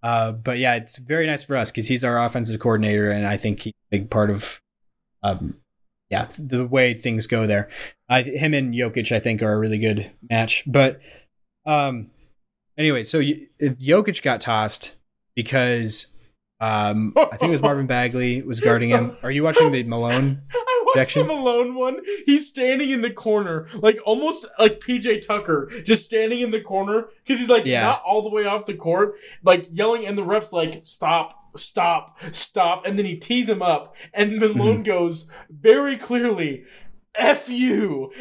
Uh, 0.04 0.30
but 0.32 0.58
yeah, 0.58 0.76
it's 0.76 0.98
very 0.98 1.26
nice 1.26 1.42
for 1.42 1.56
us 1.56 1.72
because 1.72 1.88
he's 1.88 2.04
our 2.04 2.22
offensive 2.24 2.60
coordinator, 2.60 3.10
and 3.10 3.26
I 3.26 3.36
think 3.36 3.60
he's 3.62 3.72
a 3.72 3.90
big 3.90 4.10
part 4.10 4.30
of, 4.30 4.60
um, 5.24 5.56
yeah, 6.10 6.28
the 6.38 6.64
way 6.64 6.94
things 6.94 7.26
go 7.26 7.46
there. 7.48 7.68
I, 8.08 8.22
him 8.22 8.54
and 8.54 8.72
Jokic, 8.72 9.10
I 9.10 9.18
think, 9.18 9.42
are 9.42 9.52
a 9.52 9.58
really 9.58 9.78
good 9.78 10.12
match. 10.30 10.62
But, 10.66 11.00
um, 11.66 12.10
anyway, 12.78 13.04
so 13.04 13.20
Jokic 13.60 14.22
got 14.22 14.40
tossed 14.40 14.94
because, 15.34 16.06
um, 16.60 17.12
I 17.16 17.36
think 17.36 17.48
it 17.48 17.50
was 17.50 17.62
Marvin 17.62 17.86
Bagley 17.96 18.42
was 18.42 18.60
guarding 18.60 18.88
him. 18.90 19.16
Are 19.22 19.30
you 19.30 19.42
watching 19.42 19.70
the 19.72 19.82
Malone? 19.84 20.42
I 20.50 20.82
watched 20.86 20.96
section. 20.96 21.26
the 21.26 21.34
Malone 21.34 21.74
one. 21.74 21.98
He's 22.26 22.48
standing 22.48 22.90
in 22.90 23.02
the 23.02 23.10
corner, 23.10 23.68
like 23.74 23.98
almost 24.06 24.46
like 24.58 24.80
PJ 24.80 25.26
Tucker, 25.26 25.70
just 25.84 26.04
standing 26.04 26.40
in 26.40 26.50
the 26.50 26.60
corner 26.60 27.08
because 27.22 27.38
he's 27.38 27.48
like 27.50 27.66
Yeah. 27.66 27.82
not 27.82 28.02
all 28.06 28.22
the 28.22 28.30
way 28.30 28.46
off 28.46 28.64
the 28.66 28.74
court, 28.74 29.14
like 29.44 29.66
yelling, 29.70 30.06
and 30.06 30.16
the 30.16 30.24
ref's 30.24 30.52
like, 30.52 30.80
"Stop, 30.84 31.56
stop, 31.58 32.16
stop!" 32.32 32.86
And 32.86 32.98
then 32.98 33.04
he 33.06 33.16
tees 33.16 33.48
him 33.48 33.60
up, 33.62 33.94
and 34.14 34.32
Mm-hmm. 34.32 34.58
Malone 34.58 34.82
goes 34.82 35.30
very 35.50 35.96
clearly, 35.96 36.64
"F 37.14 37.48
you," 37.48 38.12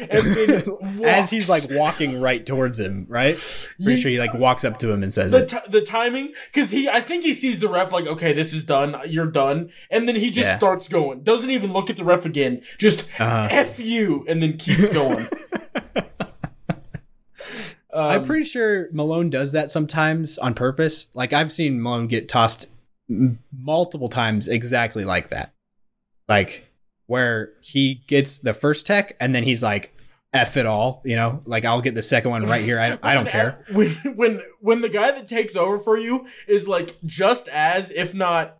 As 1.04 1.30
he's 1.30 1.48
like 1.48 1.62
walking 1.70 2.20
right 2.20 2.44
towards 2.44 2.78
him, 2.78 3.06
right? 3.08 3.36
Pretty 3.82 4.00
sure 4.00 4.10
he 4.10 4.18
like 4.18 4.34
walks 4.34 4.64
up 4.64 4.78
to 4.80 4.90
him 4.90 5.02
and 5.02 5.12
says 5.14 5.30
the, 5.32 5.42
it. 5.42 5.48
t- 5.48 5.58
the 5.68 5.80
timing 5.80 6.32
because 6.52 6.70
he 6.70 6.88
i 6.88 7.00
think 7.00 7.22
he 7.24 7.32
sees 7.34 7.58
the 7.60 7.68
ref 7.68 7.92
like 7.92 8.06
okay 8.06 8.32
this 8.32 8.52
is 8.52 8.64
done 8.64 8.96
you're 9.06 9.26
done 9.30 9.70
and 9.90 10.08
then 10.08 10.16
he 10.16 10.30
just 10.30 10.48
Yeah. 10.48 10.58
starts 10.58 10.88
going 10.88 11.22
doesn't 11.22 11.50
even 11.50 11.72
look 11.72 11.90
at 11.90 11.96
the 11.96 12.04
ref 12.04 12.24
again 12.24 12.62
just 12.78 13.02
Uh-huh. 13.20 13.48
f 13.50 13.78
you 13.78 14.24
and 14.28 14.42
then 14.42 14.56
keeps 14.56 14.88
going 14.88 15.28
I'm 17.94 18.20
Um, 18.20 18.24
pretty 18.26 18.44
sure 18.44 18.88
Malone 18.92 19.30
does 19.30 19.52
that 19.52 19.70
sometimes 19.70 20.38
on 20.38 20.54
purpose. 20.54 21.06
Like 21.14 21.32
I've 21.32 21.50
seen 21.50 21.82
Malone 21.82 22.06
get 22.06 22.28
tossed 22.28 22.66
m- 23.10 23.38
multiple 23.50 24.08
times 24.08 24.46
exactly 24.46 25.04
like 25.04 25.28
that. 25.30 25.54
Like 26.28 26.67
where 27.08 27.52
he 27.60 28.02
gets 28.06 28.38
the 28.38 28.54
first 28.54 28.86
tech 28.86 29.16
and 29.18 29.34
then 29.34 29.42
he's 29.42 29.62
like 29.62 29.92
F 30.32 30.56
it 30.56 30.66
all, 30.66 31.02
you 31.04 31.16
know? 31.16 31.42
Like 31.46 31.64
I'll 31.64 31.80
get 31.80 31.94
the 31.94 32.02
second 32.02 32.30
one 32.30 32.44
right 32.46 32.62
here. 32.62 32.78
I, 32.78 32.98
I 33.02 33.14
don't 33.14 33.26
care. 33.38 33.64
when 33.72 33.88
when 34.14 34.40
when 34.60 34.80
the 34.82 34.88
guy 34.88 35.10
that 35.10 35.26
takes 35.26 35.56
over 35.56 35.78
for 35.78 35.98
you 35.98 36.26
is 36.46 36.68
like 36.68 36.96
just 37.04 37.48
as 37.48 37.90
if 37.90 38.14
not 38.14 38.58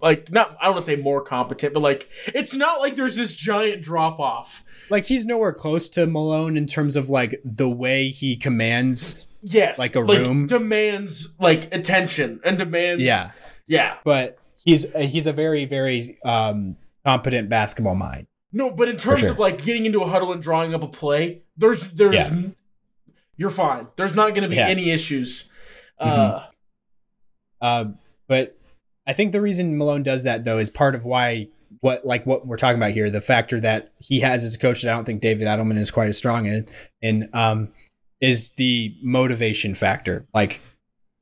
like 0.00 0.30
not 0.30 0.56
I 0.60 0.66
don't 0.66 0.74
want 0.74 0.86
to 0.86 0.92
say 0.92 1.02
more 1.02 1.20
competent, 1.20 1.74
but 1.74 1.80
like 1.80 2.08
it's 2.26 2.54
not 2.54 2.80
like 2.80 2.94
there's 2.94 3.16
this 3.16 3.34
giant 3.34 3.82
drop 3.82 4.20
off. 4.20 4.64
Like 4.88 5.06
he's 5.06 5.24
nowhere 5.26 5.52
close 5.52 5.88
to 5.90 6.06
Malone 6.06 6.56
in 6.56 6.66
terms 6.66 6.94
of 6.96 7.10
like 7.10 7.40
the 7.44 7.68
way 7.68 8.08
he 8.10 8.36
commands. 8.36 9.26
Yes, 9.42 9.78
Like 9.78 9.94
a 9.96 10.02
room? 10.02 10.46
demands 10.46 11.28
like 11.38 11.72
attention 11.74 12.40
and 12.44 12.56
demands. 12.58 13.02
Yeah, 13.02 13.30
yeah. 13.66 13.96
but 14.04 14.36
he's 14.64 14.84
uh, 14.94 15.00
he's 15.00 15.26
a 15.26 15.32
very 15.32 15.64
very 15.64 16.18
um 16.24 16.76
competent 17.04 17.48
basketball 17.48 17.94
mind. 17.94 18.26
No, 18.52 18.70
but 18.70 18.88
in 18.88 18.96
terms 18.96 19.20
sure. 19.20 19.30
of 19.30 19.38
like 19.38 19.62
getting 19.62 19.84
into 19.86 20.00
a 20.00 20.08
huddle 20.08 20.32
and 20.32 20.42
drawing 20.42 20.74
up 20.74 20.82
a 20.82 20.88
play, 20.88 21.42
there's 21.56 21.88
there's 21.88 22.14
Yeah. 22.14 22.42
you're 23.36 23.50
fine. 23.50 23.88
There's 23.96 24.14
not 24.14 24.30
going 24.30 24.42
to 24.42 24.48
be 24.48 24.56
Yeah. 24.56 24.68
any 24.68 24.90
issues. 24.90 25.50
Mhm. 26.00 26.06
Uh, 26.06 26.44
Uh, 27.60 27.84
but 28.28 28.56
I 29.06 29.12
think 29.12 29.32
the 29.32 29.40
reason 29.40 29.76
Malone 29.76 30.02
does 30.02 30.22
that 30.22 30.44
though 30.44 30.58
is 30.58 30.70
part 30.70 30.94
of 30.94 31.04
why 31.04 31.48
what 31.80 32.04
like 32.06 32.24
what 32.24 32.46
we're 32.46 32.56
talking 32.56 32.78
about 32.78 32.92
here, 32.92 33.10
the 33.10 33.20
factor 33.20 33.60
that 33.60 33.92
he 33.98 34.20
has 34.20 34.44
as 34.44 34.54
a 34.54 34.58
coach 34.58 34.82
that 34.82 34.90
I 34.90 34.94
don't 34.94 35.04
think 35.04 35.20
David 35.20 35.46
Adelman 35.46 35.76
is 35.76 35.90
quite 35.90 36.08
as 36.08 36.16
strong 36.16 36.46
in, 36.46 36.66
in 37.02 37.28
um, 37.32 37.68
is 38.20 38.50
the 38.52 38.94
motivation 39.02 39.74
factor. 39.74 40.26
Like, 40.32 40.60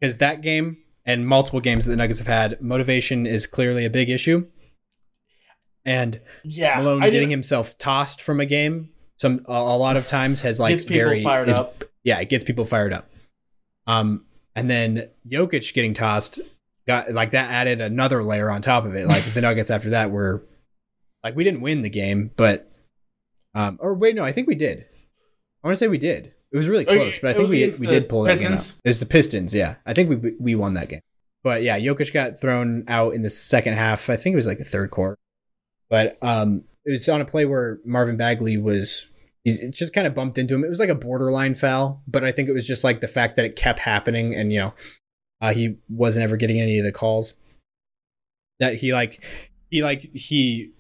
because 0.01 0.19
that 0.19 0.41
game 0.43 0.79
and 1.05 1.27
multiple 1.27 1.61
games 1.61 1.85
that 1.85 1.91
the 1.91 1.97
Nuggets 1.97 2.19
have 2.21 2.29
had, 2.29 2.61
motivation 2.61 3.27
is 3.27 3.47
clearly 3.47 3.85
a 3.85 3.91
big 3.91 4.09
issue. 4.11 4.47
And 5.87 6.21
yeah, 6.45 6.79
Malone 6.79 7.01
getting 7.03 7.31
himself 7.31 7.79
tossed 7.79 8.21
from 8.21 8.41
a 8.41 8.47
game 8.47 8.91
some 9.17 9.45
a, 9.47 9.53
a 9.53 9.79
lot 9.79 9.97
of 9.97 10.07
times 10.07 10.43
has 10.43 10.61
like 10.61 10.77
gets 10.77 10.85
people 10.85 11.05
very 11.09 11.23
fired 11.23 11.49
is- 11.49 11.59
up. 11.59 11.85
yeah, 12.05 12.19
it 12.21 12.29
gets 12.29 12.45
people 12.45 12.65
fired 12.65 12.93
up. 12.93 13.09
Um, 13.87 14.25
and 14.55 14.69
then 14.69 15.09
Jokic 15.29 15.73
getting 15.75 15.95
tossed 15.95 16.41
got 16.87 17.13
like 17.13 17.31
that 17.31 17.51
added 17.51 17.81
another 17.81 18.23
layer 18.23 18.51
on 18.51 18.63
top 18.63 18.85
of 18.85 18.95
it. 18.95 19.07
Like 19.07 19.23
the 19.23 19.41
Nuggets 19.43 19.71
after 19.71 19.91
that 19.91 20.11
were 20.11 20.45
like 21.23 21.37
we 21.37 21.45
didn't 21.45 21.61
win 21.61 21.83
the 21.83 21.91
game, 21.91 22.31
but 22.37 22.71
um, 23.55 23.79
or 23.81 23.95
wait, 23.95 24.15
no, 24.15 24.25
I 24.25 24.33
think 24.33 24.49
we 24.49 24.55
did. 24.55 24.85
I 25.63 25.69
want 25.69 25.77
to 25.77 25.79
say 25.79 25.89
we 25.89 25.99
did. 25.99 26.33
It 26.53 26.57
was 26.57 26.69
really 26.69 26.85
close, 26.85 27.19
but 27.19 27.31
I 27.31 27.35
think 27.35 27.49
we 27.49 27.71
we 27.79 27.87
did 27.87 28.09
pull 28.09 28.23
that 28.23 28.39
game 28.39 28.53
out. 28.53 28.73
It 28.85 28.89
was 28.89 29.01
the 29.01 29.07
Pistons, 29.07 29.55
yeah. 29.55 29.77
I 29.85 29.93
think 29.95 30.09
we 30.11 30.35
we 30.39 30.55
won 30.55 30.75
that 30.75 30.89
game. 30.89 31.01
But 31.43 31.63
yeah, 31.63 31.79
Jokic 31.79 32.13
got 32.13 32.41
thrown 32.41 32.85
out 32.89 33.15
in 33.15 33.23
the 33.23 33.31
second 33.31 33.75
half. 33.75 34.11
I 34.11 34.17
think 34.17 34.35
it 34.35 34.37
was 34.37 34.47
like 34.47 34.59
the 34.59 34.65
third 34.65 34.91
quarter. 34.91 35.17
But 35.89 36.17
um, 36.23 36.65
it 36.85 36.91
was 36.91 37.09
on 37.09 37.21
a 37.21 37.25
play 37.25 37.45
where 37.45 37.79
Marvin 37.85 38.17
Bagley 38.17 38.57
was 38.57 39.07
it 39.47 39.71
just 39.71 39.93
kind 39.93 40.09
of 40.09 40.15
bumped 40.15 40.39
into 40.39 40.55
him. 40.55 40.65
It 40.65 40.69
was 40.69 40.81
like 40.81 40.89
a 40.89 40.95
borderline 40.95 41.55
foul, 41.55 42.03
but 42.09 42.25
I 42.25 42.33
think 42.33 42.49
it 42.49 42.53
was 42.53 42.67
just 42.67 42.83
like 42.83 43.01
the 43.01 43.07
fact 43.07 43.37
that 43.37 43.45
it 43.45 43.55
kept 43.55 43.79
happening 43.79 44.35
and 44.35 44.53
you 44.53 44.59
know, 44.59 44.75
uh, 45.41 45.53
he 45.53 45.77
wasn't 45.89 46.25
ever 46.25 46.37
getting 46.37 46.61
any 46.61 46.79
of 46.79 46.85
the 46.85 46.91
calls. 46.91 47.35
That 48.59 48.77
he 48.77 48.93
like 48.93 49.23
he 49.71 49.83
like 49.83 50.11
he 50.15 50.73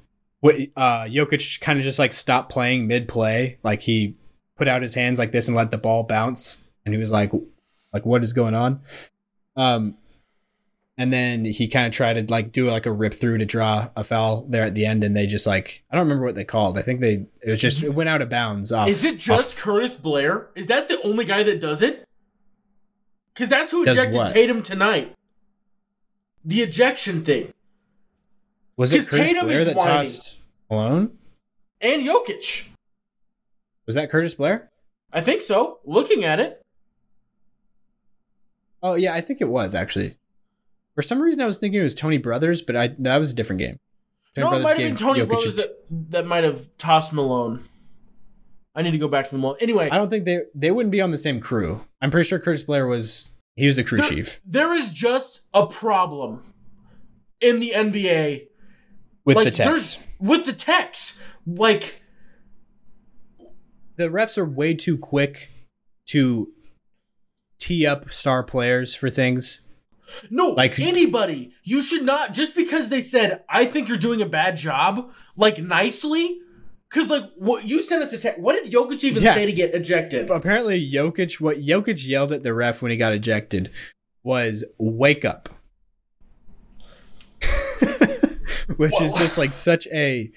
uh 0.44 1.04
Jokic 1.04 1.60
kind 1.60 1.78
of 1.78 1.84
just 1.84 1.98
like 1.98 2.12
stopped 2.12 2.50
playing 2.50 2.88
mid 2.88 3.06
play. 3.06 3.58
Like 3.62 3.82
he 3.82 4.16
put 4.56 4.66
out 4.66 4.82
his 4.82 4.94
hands 4.94 5.18
like 5.18 5.30
this 5.30 5.46
and 5.46 5.56
let 5.56 5.70
the 5.70 5.78
ball 5.78 6.02
bounce 6.02 6.56
and 6.84 6.92
he 6.94 6.98
was 6.98 7.10
like 7.10 7.30
like 7.92 8.04
what 8.04 8.24
is 8.24 8.32
going 8.32 8.54
on? 8.54 8.80
Um 9.54 9.96
and 10.98 11.12
then 11.12 11.44
he 11.44 11.68
kind 11.68 11.86
of 11.86 11.92
tried 11.92 12.14
to 12.14 12.32
like 12.32 12.52
do 12.52 12.70
like 12.70 12.86
a 12.86 12.92
rip 12.92 13.12
through 13.14 13.38
to 13.38 13.44
draw 13.44 13.90
a 13.96 14.02
foul 14.02 14.46
there 14.48 14.64
at 14.64 14.74
the 14.74 14.86
end 14.86 15.04
and 15.04 15.16
they 15.16 15.26
just 15.26 15.46
like 15.46 15.84
I 15.90 15.96
don't 15.96 16.04
remember 16.06 16.24
what 16.24 16.34
they 16.34 16.44
called. 16.44 16.78
I 16.78 16.82
think 16.82 17.00
they 17.00 17.26
it 17.42 17.50
was 17.50 17.60
just 17.60 17.82
it 17.82 17.94
went 17.94 18.08
out 18.08 18.22
of 18.22 18.30
bounds 18.30 18.72
off. 18.72 18.88
Is 18.88 19.04
it 19.04 19.18
just 19.18 19.56
off- 19.56 19.62
Curtis 19.62 19.96
Blair? 19.96 20.48
Is 20.54 20.66
that 20.68 20.88
the 20.88 21.00
only 21.02 21.24
guy 21.24 21.42
that 21.42 21.60
does 21.60 21.82
it? 21.82 22.04
Because 23.34 23.50
that's 23.50 23.70
who 23.70 23.84
Does 23.84 23.98
ejected 23.98 24.16
what? 24.16 24.32
Tatum 24.32 24.62
tonight. 24.62 25.12
The 26.44 26.62
ejection 26.62 27.22
thing. 27.22 27.52
was 28.76 28.92
it 28.92 29.06
Curtis 29.08 29.32
Tatum 29.32 29.46
Blair 29.46 29.58
is 29.58 29.66
that 29.66 29.76
whining. 29.76 30.04
tossed 30.04 30.40
Malone? 30.70 31.18
And 31.80 32.06
Jokic. 32.06 32.68
Was 33.84 33.94
that 33.94 34.10
Curtis 34.10 34.34
Blair? 34.34 34.70
I 35.12 35.20
think 35.20 35.42
so. 35.42 35.80
Looking 35.84 36.24
at 36.24 36.40
it. 36.40 36.64
Oh 38.82 38.94
yeah, 38.94 39.12
I 39.14 39.20
think 39.20 39.42
it 39.42 39.48
was 39.48 39.74
actually. 39.74 40.16
For 40.96 41.02
some 41.02 41.20
reason, 41.20 41.40
I 41.40 41.46
was 41.46 41.58
thinking 41.58 41.78
it 41.78 41.84
was 41.84 41.94
Tony 41.94 42.18
Brothers, 42.18 42.62
but 42.62 42.74
I 42.74 42.88
that 42.98 43.18
was 43.18 43.30
a 43.30 43.34
different 43.34 43.60
game. 43.60 43.78
no, 44.36 44.52
it 44.52 44.62
might 44.62 44.70
have 44.70 44.78
been 44.78 44.96
Tony 44.96 45.20
Jokic 45.20 45.28
Brothers 45.28 45.56
that, 45.56 45.84
that 45.90 46.26
might 46.26 46.42
have 46.42 46.66
tossed 46.78 47.12
Malone. 47.12 47.62
I 48.74 48.82
need 48.82 48.90
to 48.90 48.98
go 48.98 49.06
back 49.06 49.26
to 49.26 49.30
the 49.30 49.38
mall. 49.38 49.56
Anyway, 49.60 49.88
I 49.90 49.96
don't 49.96 50.10
think 50.10 50.24
they 50.24 50.40
they 50.54 50.70
wouldn't 50.70 50.90
be 50.90 51.00
on 51.00 51.10
the 51.10 51.18
same 51.18 51.38
crew. 51.38 51.82
I'm 52.02 52.10
pretty 52.10 52.28
sure 52.28 52.38
Curtis 52.38 52.62
Blair 52.62 52.86
was 52.86 53.30
he 53.56 53.66
was 53.66 53.76
the 53.76 53.84
crew 53.84 53.98
there, 53.98 54.08
chief 54.08 54.40
there 54.44 54.72
is 54.72 54.92
just 54.92 55.42
a 55.54 55.66
problem 55.66 56.42
in 57.40 57.60
the 57.60 57.72
NBA 57.74 58.48
with 59.24 59.36
like 59.36 59.44
the 59.46 59.50
techs. 59.50 59.98
with 60.18 60.46
the 60.46 60.52
techs. 60.52 61.20
Like 61.46 62.02
The 63.96 64.08
refs 64.08 64.36
are 64.36 64.44
way 64.44 64.74
too 64.74 64.98
quick 64.98 65.50
to 66.08 66.48
tee 67.58 67.86
up 67.86 68.10
star 68.10 68.42
players 68.42 68.94
for 68.94 69.10
things. 69.10 69.60
No, 70.30 70.50
Like- 70.50 70.78
anybody. 70.78 71.52
You 71.64 71.82
should 71.82 72.02
not 72.04 72.32
just 72.34 72.54
because 72.54 72.88
they 72.88 73.00
said 73.00 73.42
I 73.48 73.64
think 73.64 73.88
you're 73.88 73.98
doing 73.98 74.22
a 74.22 74.26
bad 74.26 74.56
job, 74.56 75.10
like 75.36 75.58
nicely. 75.58 76.40
Because 76.88 77.10
like 77.10 77.24
what 77.36 77.64
you 77.64 77.82
sent 77.82 78.02
us 78.02 78.12
a 78.12 78.18
text. 78.18 78.40
What 78.40 78.52
did 78.62 78.72
Jokic 78.72 79.02
even 79.02 79.22
Yeah. 79.22 79.34
say 79.34 79.44
to 79.46 79.52
get 79.52 79.74
ejected? 79.74 80.30
Apparently, 80.30 80.78
Jokic 80.90 81.40
what 81.40 81.58
Jokic 81.58 82.06
yelled 82.06 82.30
at 82.32 82.42
the 82.44 82.54
ref 82.54 82.80
when 82.80 82.90
he 82.92 82.96
got 82.96 83.12
ejected 83.12 83.70
was 84.22 84.64
"Wake 84.78 85.24
up," 85.24 85.48
which 88.76 89.00
is 89.00 89.12
just 89.14 89.36
like 89.38 89.52
such 89.54 89.86
a 89.88 90.30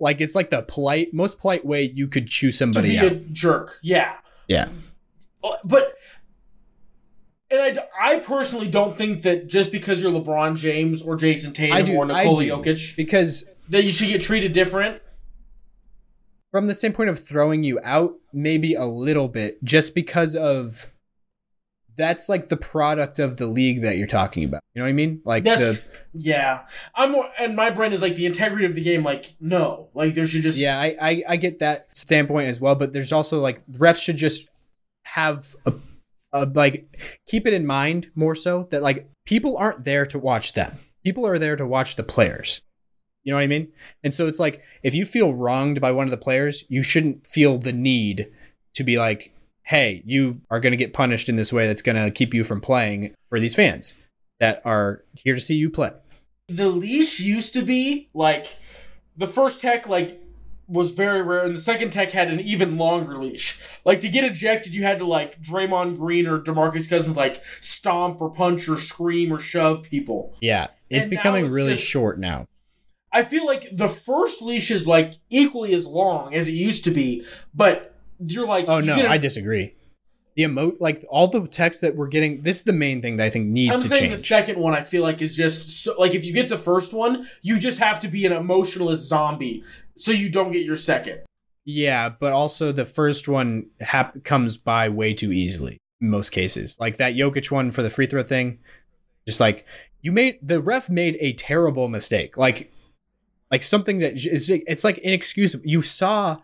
like 0.00 0.20
it's 0.20 0.34
like 0.34 0.50
the 0.50 0.62
polite 0.62 1.14
most 1.14 1.38
polite 1.38 1.64
way 1.64 1.84
you 1.94 2.08
could 2.08 2.26
chew 2.26 2.50
To 2.50 2.56
somebody 2.56 2.90
be 2.90 2.98
out. 2.98 3.04
a 3.12 3.14
jerk. 3.14 3.78
Yeah, 3.82 4.14
yeah. 4.48 4.68
Uh, 5.44 5.54
but 5.64 5.94
and 7.50 7.78
I, 7.78 7.86
I 8.00 8.18
personally 8.18 8.68
don't 8.68 8.94
think 8.94 9.22
that 9.22 9.46
just 9.46 9.72
because 9.72 10.02
you're 10.02 10.12
LeBron 10.12 10.56
James 10.56 11.02
or 11.02 11.16
Jayson 11.16 11.52
Tatum 11.52 11.86
do, 11.86 11.96
or 11.96 12.04
Nikola. 12.04 12.44
Jokic 12.44 12.96
because 12.96 13.44
that 13.68 13.84
you 13.84 13.90
should 13.90 14.08
get 14.08 14.20
treated 14.20 14.52
different. 14.52 15.00
from 16.50 16.66
the 16.66 16.74
standpoint 16.74 17.10
of 17.10 17.18
throwing 17.18 17.62
you 17.62 17.78
out, 17.82 18.14
maybe 18.32 18.74
a 18.74 18.84
little 18.84 19.28
bit, 19.28 19.62
just 19.64 19.94
because 19.94 20.34
of 20.34 20.86
that's 21.96 22.28
like 22.28 22.48
the 22.48 22.56
product 22.56 23.18
of 23.18 23.38
the 23.38 23.46
league 23.46 23.82
that 23.82 23.96
you're 23.96 24.06
talking 24.06 24.44
about. 24.44 24.62
You 24.72 24.80
know 24.80 24.86
what 24.86 24.90
I 24.90 24.92
mean? 24.92 25.20
Like 25.24 25.44
That's 25.44 25.80
the 25.80 25.84
yeah. 26.12 26.66
I'm 26.94 27.12
more, 27.12 27.28
and 27.38 27.56
my 27.56 27.70
brain 27.70 27.92
is 27.92 28.00
like 28.00 28.14
the 28.14 28.24
integrity 28.24 28.64
of 28.64 28.74
the 28.74 28.80
game. 28.80 29.02
Like 29.02 29.34
no, 29.40 29.88
like 29.94 30.14
there 30.14 30.26
should 30.26 30.42
just 30.42 30.58
yeah, 30.58 30.80
I, 30.80 30.96
I 31.00 31.22
I 31.30 31.36
get 31.36 31.58
that 31.58 31.96
standpoint 31.96 32.48
as 32.48 32.60
well, 32.60 32.74
but 32.74 32.92
there's 32.92 33.12
also 33.12 33.40
like 33.40 33.66
refs 33.66 34.00
should 34.00 34.16
just 34.16 34.48
have 35.02 35.56
a, 35.66 35.72
a 36.32 36.46
like 36.46 36.86
keep 37.26 37.46
it 37.46 37.54
in 37.54 37.66
mind 37.66 38.10
more 38.14 38.34
so 38.34 38.68
that 38.70 38.82
like 38.82 39.08
people 39.24 39.56
aren't 39.56 39.84
there 39.84 40.06
to 40.06 40.18
watch 40.18 40.52
them. 40.52 40.78
People 41.04 41.26
are 41.26 41.38
there 41.38 41.56
to 41.56 41.66
watch 41.66 41.96
the 41.96 42.02
players. 42.02 42.60
You 43.24 43.32
know 43.32 43.38
what 43.38 43.44
I 43.44 43.48
mean? 43.48 43.68
And 44.02 44.14
so 44.14 44.26
it's 44.26 44.38
like 44.38 44.62
if 44.82 44.94
you 44.94 45.04
feel 45.04 45.34
wronged 45.34 45.80
by 45.80 45.92
one 45.92 46.06
of 46.06 46.10
the 46.10 46.16
players, 46.16 46.64
you 46.68 46.82
shouldn't 46.82 47.26
feel 47.26 47.58
the 47.58 47.72
need 47.72 48.30
to 48.74 48.84
be 48.84 48.98
like, 48.98 49.34
"Hey, 49.64 50.02
you 50.06 50.40
are 50.50 50.60
going 50.60 50.72
to 50.72 50.76
get 50.76 50.92
punished 50.92 51.28
in 51.28 51.36
this 51.36 51.52
way 51.52 51.66
that's 51.66 51.82
going 51.82 52.02
to 52.02 52.10
keep 52.10 52.32
you 52.32 52.44
from 52.44 52.60
playing 52.60 53.14
for 53.28 53.40
these 53.40 53.54
fans 53.54 53.94
that 54.40 54.62
are 54.64 55.04
here 55.14 55.34
to 55.34 55.40
see 55.40 55.56
you 55.56 55.70
play." 55.70 55.90
the 56.48 56.68
leash 56.68 57.20
used 57.20 57.52
to 57.52 57.62
be 57.62 58.08
like 58.14 58.56
the 59.16 59.26
first 59.26 59.60
tech 59.60 59.88
like 59.88 60.20
was 60.68 60.90
very 60.90 61.22
rare 61.22 61.44
and 61.44 61.54
the 61.54 61.60
second 61.60 61.90
tech 61.92 62.10
had 62.10 62.28
an 62.28 62.38
even 62.40 62.76
longer 62.76 63.22
leash. 63.22 63.58
Like 63.84 64.00
to 64.00 64.08
get 64.08 64.24
ejected 64.24 64.74
you 64.74 64.82
had 64.82 64.98
to 64.98 65.06
like 65.06 65.40
Draymond 65.42 65.96
Green 65.96 66.26
or 66.26 66.38
DeMarcus 66.38 66.88
Cousins 66.88 67.16
like 67.16 67.42
stomp 67.60 68.20
or 68.20 68.28
punch 68.30 68.68
or 68.68 68.76
scream 68.76 69.32
or 69.32 69.38
shove 69.38 69.82
people. 69.84 70.36
Yeah, 70.40 70.68
it's 70.90 71.04
And 71.04 71.10
becoming 71.10 71.46
it's 71.46 71.54
really 71.54 71.72
just- 71.74 71.84
short 71.84 72.18
now. 72.20 72.46
I 73.10 73.22
feel 73.24 73.46
like 73.46 73.70
the 73.74 73.88
first 73.88 74.42
leash 74.42 74.70
is 74.70 74.86
like 74.86 75.14
equally 75.30 75.72
as 75.72 75.86
long 75.86 76.34
as 76.34 76.46
it 76.46 76.52
used 76.52 76.84
to 76.84 76.90
be, 76.90 77.24
but 77.54 77.94
you're 78.18 78.46
like 78.46 78.66
Oh 78.68 78.80
no, 78.80 78.96
get 78.96 79.06
a- 79.06 79.10
I 79.10 79.16
disagree. 79.16 79.74
The 80.36 80.44
emote, 80.44 80.76
like 80.78 81.04
all 81.08 81.26
the 81.26 81.48
text 81.48 81.80
that 81.80 81.96
we're 81.96 82.06
getting, 82.06 82.42
this 82.42 82.58
is 82.58 82.62
the 82.62 82.72
main 82.72 83.02
thing 83.02 83.16
that 83.16 83.24
I 83.24 83.30
think 83.30 83.46
needs 83.46 83.74
I'm 83.74 83.80
to 83.82 83.88
saying 83.88 84.10
the 84.12 84.18
second 84.18 84.56
one 84.58 84.72
I 84.74 84.82
feel 84.82 85.02
like 85.02 85.20
is 85.20 85.34
just 85.34 85.82
so, 85.82 85.98
like 85.98 86.14
if 86.14 86.24
you 86.24 86.32
get 86.32 86.48
the 86.48 86.58
first 86.58 86.92
one, 86.92 87.26
you 87.42 87.58
just 87.58 87.80
have 87.80 87.98
to 88.00 88.08
be 88.08 88.24
an 88.26 88.32
emotionless 88.32 89.00
zombie 89.00 89.64
so 89.98 90.10
you 90.12 90.28
don't 90.30 90.52
get 90.52 90.64
your 90.64 90.76
second. 90.76 91.20
yeah, 91.64 92.08
but 92.08 92.32
also 92.32 92.72
the 92.72 92.84
first 92.86 93.28
one 93.28 93.66
hap- 93.80 94.24
comes 94.24 94.56
by 94.56 94.88
way 94.88 95.12
too 95.14 95.32
easily 95.32 95.78
in 96.00 96.10
most 96.10 96.30
cases. 96.30 96.76
Like 96.80 96.96
that 96.98 97.14
Jokic 97.14 97.50
one 97.50 97.70
for 97.70 97.82
the 97.82 97.90
free 97.90 98.06
throw 98.06 98.22
thing, 98.22 98.58
just 99.26 99.40
like 99.40 99.66
you 100.00 100.12
made 100.12 100.38
the 100.42 100.60
ref 100.60 100.88
made 100.88 101.16
a 101.20 101.32
terrible 101.34 101.88
mistake. 101.88 102.36
Like, 102.36 102.72
like 103.50 103.62
something 103.62 103.98
that 103.98 104.14
is 104.14 104.48
it's 104.50 104.84
like 104.84 104.98
inexcusable. 104.98 105.66
You 105.66 105.82
saw 105.82 106.38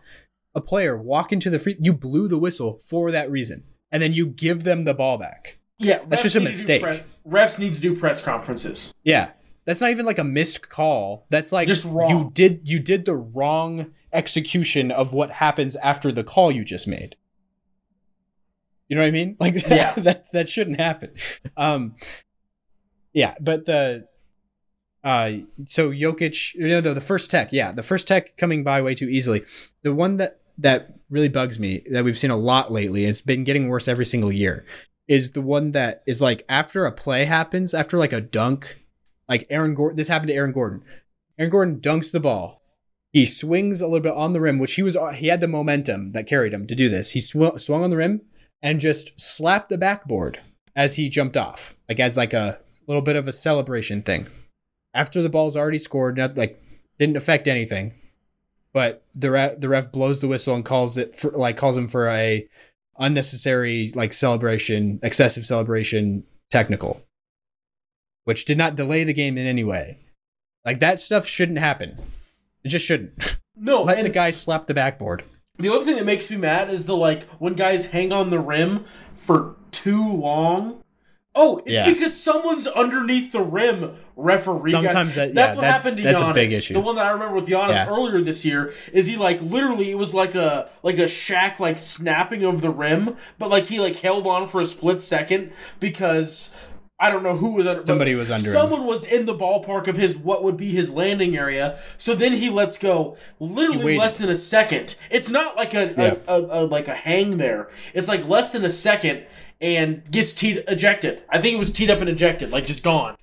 a 0.53 0.61
player 0.61 0.97
walk 0.97 1.31
into 1.33 1.49
the 1.49 1.59
free, 1.59 1.75
you 1.79 1.93
blew 1.93 2.27
the 2.27 2.37
whistle 2.37 2.79
for 2.87 3.11
that 3.11 3.29
reason, 3.31 3.63
and 3.91 4.01
then 4.03 4.13
you 4.13 4.25
give 4.27 4.63
them 4.63 4.83
the 4.83 4.93
ball 4.93 5.17
back. 5.17 5.57
Yeah, 5.77 5.99
That's 6.07 6.21
just 6.23 6.35
a 6.35 6.39
need 6.39 6.45
to 6.45 6.51
do 6.51 6.57
mistake. 6.57 6.81
pre- 6.81 7.03
refs 7.31 7.59
need 7.59 7.73
to 7.73 7.81
do 7.81 7.95
press 7.95 8.21
conferences. 8.21 8.93
Yeah. 9.03 9.31
That's 9.65 9.81
not 9.81 9.89
even 9.91 10.05
like 10.05 10.19
a 10.19 10.23
missed 10.23 10.69
call. 10.69 11.25
That's 11.29 11.51
like 11.51 11.67
Just 11.67 11.85
wrong. 11.85 12.09
you 12.09 12.31
did 12.33 12.61
you 12.63 12.79
did 12.79 13.05
the 13.05 13.15
wrong 13.15 13.91
execution 14.13 14.91
of 14.91 15.11
what 15.11 15.31
happens 15.31 15.75
after 15.77 16.11
the 16.11 16.23
call 16.23 16.51
you 16.51 16.63
just 16.63 16.87
made. 16.87 17.15
You 18.87 18.95
know 18.95 19.01
what 19.01 19.07
I 19.07 19.11
mean? 19.11 19.35
Like 19.39 19.55
Yeah. 19.67 19.93
that 19.97 20.31
that 20.31 20.49
shouldn't 20.49 20.79
happen. 20.79 21.11
Um 21.57 21.95
yeah, 23.13 23.35
but 23.39 23.65
the 23.65 24.07
uh 25.03 25.31
so 25.67 25.89
Jokic 25.91 26.53
you 26.53 26.67
know 26.67 26.81
the, 26.81 26.93
the 26.93 27.01
first 27.01 27.31
tech, 27.31 27.49
yeah, 27.51 27.71
the 27.71 27.83
first 27.83 28.07
tech 28.07 28.37
coming 28.37 28.63
by 28.63 28.81
way 28.81 28.93
too 28.95 29.07
easily. 29.09 29.43
The 29.83 29.93
one 29.93 30.17
that 30.17 30.41
that 30.57 30.95
really 31.09 31.29
bugs 31.29 31.59
me 31.59 31.83
that 31.91 32.03
we've 32.03 32.17
seen 32.17 32.31
a 32.31 32.37
lot 32.37 32.71
lately, 32.71 33.05
it's 33.05 33.21
been 33.21 33.43
getting 33.43 33.67
worse 33.67 33.87
every 33.87 34.05
single 34.05 34.31
year, 34.31 34.65
is 35.07 35.31
the 35.31 35.41
one 35.41 35.71
that 35.71 36.01
is 36.05 36.21
like 36.21 36.45
after 36.47 36.85
a 36.85 36.91
play 36.91 37.25
happens, 37.25 37.73
after 37.73 37.97
like 37.97 38.13
a 38.13 38.21
dunk, 38.21 38.79
like 39.27 39.45
Aaron 39.49 39.75
Gordon 39.75 39.97
this 39.97 40.07
happened 40.07 40.29
to 40.29 40.35
Aaron 40.35 40.51
Gordon. 40.51 40.83
Aaron 41.37 41.51
Gordon 41.51 41.79
dunks 41.81 42.11
the 42.11 42.19
ball. 42.19 42.61
He 43.11 43.25
swings 43.25 43.81
a 43.81 43.87
little 43.87 44.01
bit 44.01 44.13
on 44.13 44.33
the 44.33 44.41
rim, 44.41 44.59
which 44.59 44.73
he 44.73 44.83
was 44.83 44.95
uh, 44.95 45.11
he 45.11 45.27
had 45.27 45.41
the 45.41 45.47
momentum 45.47 46.11
that 46.11 46.27
carried 46.27 46.53
him 46.53 46.67
to 46.67 46.75
do 46.75 46.89
this. 46.89 47.11
He 47.11 47.21
sw- 47.21 47.57
swung 47.57 47.83
on 47.83 47.89
the 47.89 47.97
rim 47.97 48.21
and 48.61 48.79
just 48.79 49.19
slapped 49.19 49.69
the 49.69 49.77
backboard 49.77 50.39
as 50.75 50.95
he 50.95 51.09
jumped 51.09 51.37
off, 51.37 51.75
like 51.87 51.99
as 51.99 52.17
like 52.17 52.33
a 52.33 52.59
little 52.87 53.01
bit 53.01 53.15
of 53.15 53.27
a 53.27 53.33
celebration 53.33 54.01
thing. 54.01 54.27
After 54.93 55.21
the 55.21 55.29
ball's 55.29 55.55
already 55.55 55.77
scored, 55.77 56.17
not 56.17 56.37
like 56.37 56.61
didn't 56.97 57.17
affect 57.17 57.47
anything, 57.47 57.93
but 58.73 59.05
the 59.13 59.31
ref, 59.31 59.59
the 59.59 59.69
ref 59.69 59.91
blows 59.91 60.19
the 60.19 60.27
whistle 60.27 60.55
and 60.55 60.65
calls 60.65 60.97
it 60.97 61.15
for 61.15 61.31
like 61.31 61.57
calls 61.57 61.77
him 61.77 61.87
for 61.87 62.09
a 62.09 62.47
unnecessary 62.97 63.91
like 63.95 64.13
celebration, 64.13 64.99
excessive 65.03 65.45
celebration 65.45 66.23
technical, 66.49 67.01
which 68.25 68.45
did 68.45 68.57
not 68.57 68.75
delay 68.75 69.03
the 69.03 69.13
game 69.13 69.37
in 69.37 69.47
any 69.47 69.63
way. 69.63 69.99
Like 70.65 70.79
that 70.79 71.01
stuff 71.01 71.25
shouldn't 71.25 71.59
happen. 71.59 71.95
It 72.63 72.69
just 72.69 72.85
shouldn't. 72.85 73.37
No, 73.57 73.83
Let 73.83 73.99
and 73.99 74.05
the 74.05 74.09
guy 74.11 74.31
slap 74.31 74.67
the 74.67 74.73
backboard. 74.73 75.23
the 75.57 75.69
other 75.69 75.85
thing 75.85 75.95
that 75.95 76.03
makes 76.05 76.29
me 76.29 76.35
mad 76.35 76.69
is 76.69 76.83
the 76.85 76.97
like 76.97 77.23
when 77.39 77.53
guys 77.53 77.85
hang 77.85 78.11
on 78.11 78.29
the 78.29 78.37
rim 78.39 78.83
for 79.15 79.55
too 79.71 80.11
long. 80.11 80.83
Oh, 81.33 81.59
it's 81.59 81.71
Yeah. 81.71 81.85
because 81.85 82.21
someone's 82.21 82.67
underneath 82.67 83.31
the 83.31 83.39
rim. 83.41 83.95
Referee. 84.17 84.71
guy- 84.73 84.81
Sometimes 84.81 85.15
that- 85.15 85.33
that's 85.33 85.51
yeah, 85.51 85.55
what 85.55 85.61
that's- 85.61 85.83
happened 85.83 85.97
to 85.97 86.03
that's 86.03 86.21
Giannis. 86.21 86.31
a 86.31 86.33
big 86.33 86.51
issue. 86.51 86.73
The 86.73 86.79
one 86.81 86.95
that 86.97 87.05
I 87.05 87.11
remember 87.11 87.35
with 87.35 87.47
Giannis 87.47 87.75
Yeah. 87.75 87.87
earlier 87.89 88.21
this 88.21 88.43
year 88.43 88.73
is 88.91 89.05
he 89.07 89.15
like 89.15 89.41
literally 89.41 89.89
it 89.91 89.97
was 89.97 90.13
like 90.13 90.35
a 90.35 90.67
like 90.83 90.97
a 90.97 91.07
shack 91.07 91.57
like 91.57 91.77
snapping 91.79 92.43
of 92.43 92.59
the 92.61 92.69
rim, 92.69 93.15
but 93.39 93.49
like 93.49 93.67
he 93.67 93.79
like 93.79 93.95
held 93.99 94.27
on 94.27 94.47
for 94.49 94.59
a 94.59 94.65
split 94.65 95.01
second 95.01 95.53
because 95.79 96.53
I 96.97 97.09
don't 97.09 97.23
know 97.23 97.35
who 97.35 97.51
was 97.51 97.67
under. 97.67 97.85
Somebody 97.85 98.15
was 98.15 98.31
under 98.31 98.47
him. 98.47 98.53
Someone 98.53 98.85
was 98.85 99.03
in 99.03 99.25
the 99.25 99.35
ballpark 99.35 99.87
of 99.87 99.97
his 99.97 100.15
what 100.17 100.43
would 100.43 100.55
be 100.55 100.69
his 100.69 100.91
landing 100.91 101.35
area. 101.35 101.77
So 101.97 102.15
then 102.15 102.33
he 102.33 102.49
lets 102.49 102.77
go 102.77 103.17
literally 103.39 103.97
less 103.97 104.17
than 104.17 104.29
a 104.29 104.35
second. 104.35 104.95
It's 105.11 105.29
not 105.29 105.57
like 105.57 105.73
a, 105.73 105.93
Yeah. 105.97 106.15
a, 106.27 106.33
a, 106.41 106.41
a 106.41 106.65
like 106.65 106.87
a 106.87 106.95
hang 106.95 107.37
there. 107.37 107.69
It's 107.93 108.07
like 108.07 108.25
less 108.27 108.53
than 108.53 108.63
a 108.63 108.69
second 108.69 109.25
and 109.59 110.09
gets 110.09 110.31
teed 110.31 110.63
ejected. 110.69 111.23
I 111.29 111.41
think 111.41 111.53
it 111.53 111.59
was 111.59 111.69
teed 111.71 111.89
up 111.89 111.99
and 111.99 112.09
ejected, 112.09 112.51
like 112.51 112.65
just 112.65 112.81
gone. 112.83 113.15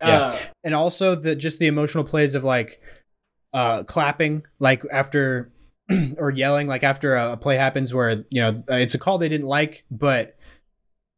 Yeah. 0.00 0.18
Uh, 0.20 0.38
and 0.64 0.74
also 0.74 1.14
the 1.14 1.36
just 1.36 1.60
the 1.60 1.68
emotional 1.68 2.02
plays 2.02 2.34
of 2.34 2.42
like 2.42 2.80
uh 3.52 3.84
clapping 3.84 4.42
like 4.58 4.82
after 4.90 5.52
or 6.16 6.30
yelling 6.30 6.66
like 6.66 6.82
after 6.82 7.14
a, 7.14 7.32
a 7.32 7.36
play 7.36 7.56
happens 7.56 7.94
where 7.94 8.24
you 8.30 8.40
know 8.40 8.64
uh, 8.68 8.74
it's 8.74 8.94
a 8.94 8.98
call 8.98 9.18
they 9.18 9.28
didn't 9.28 9.46
like 9.46 9.84
but 9.90 10.36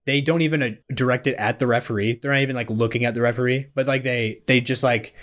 they 0.07 0.21
don't 0.21 0.43
even 0.43 0.63
uh, 0.63 0.71
direct 0.93 1.27
it 1.27 1.35
at 1.37 1.59
the 1.59 1.67
referee. 1.67 2.21
They're 2.21 2.33
not 2.33 2.41
even 2.41 2.57
like 2.57 2.71
looking 2.71 3.05
at 3.05 3.15
the 3.15 3.21
referee 3.21 3.69
but 3.75 3.87
like 3.87 4.03
they 4.03 4.43
they 4.47 4.61
just 4.61 4.83
like 4.83 5.15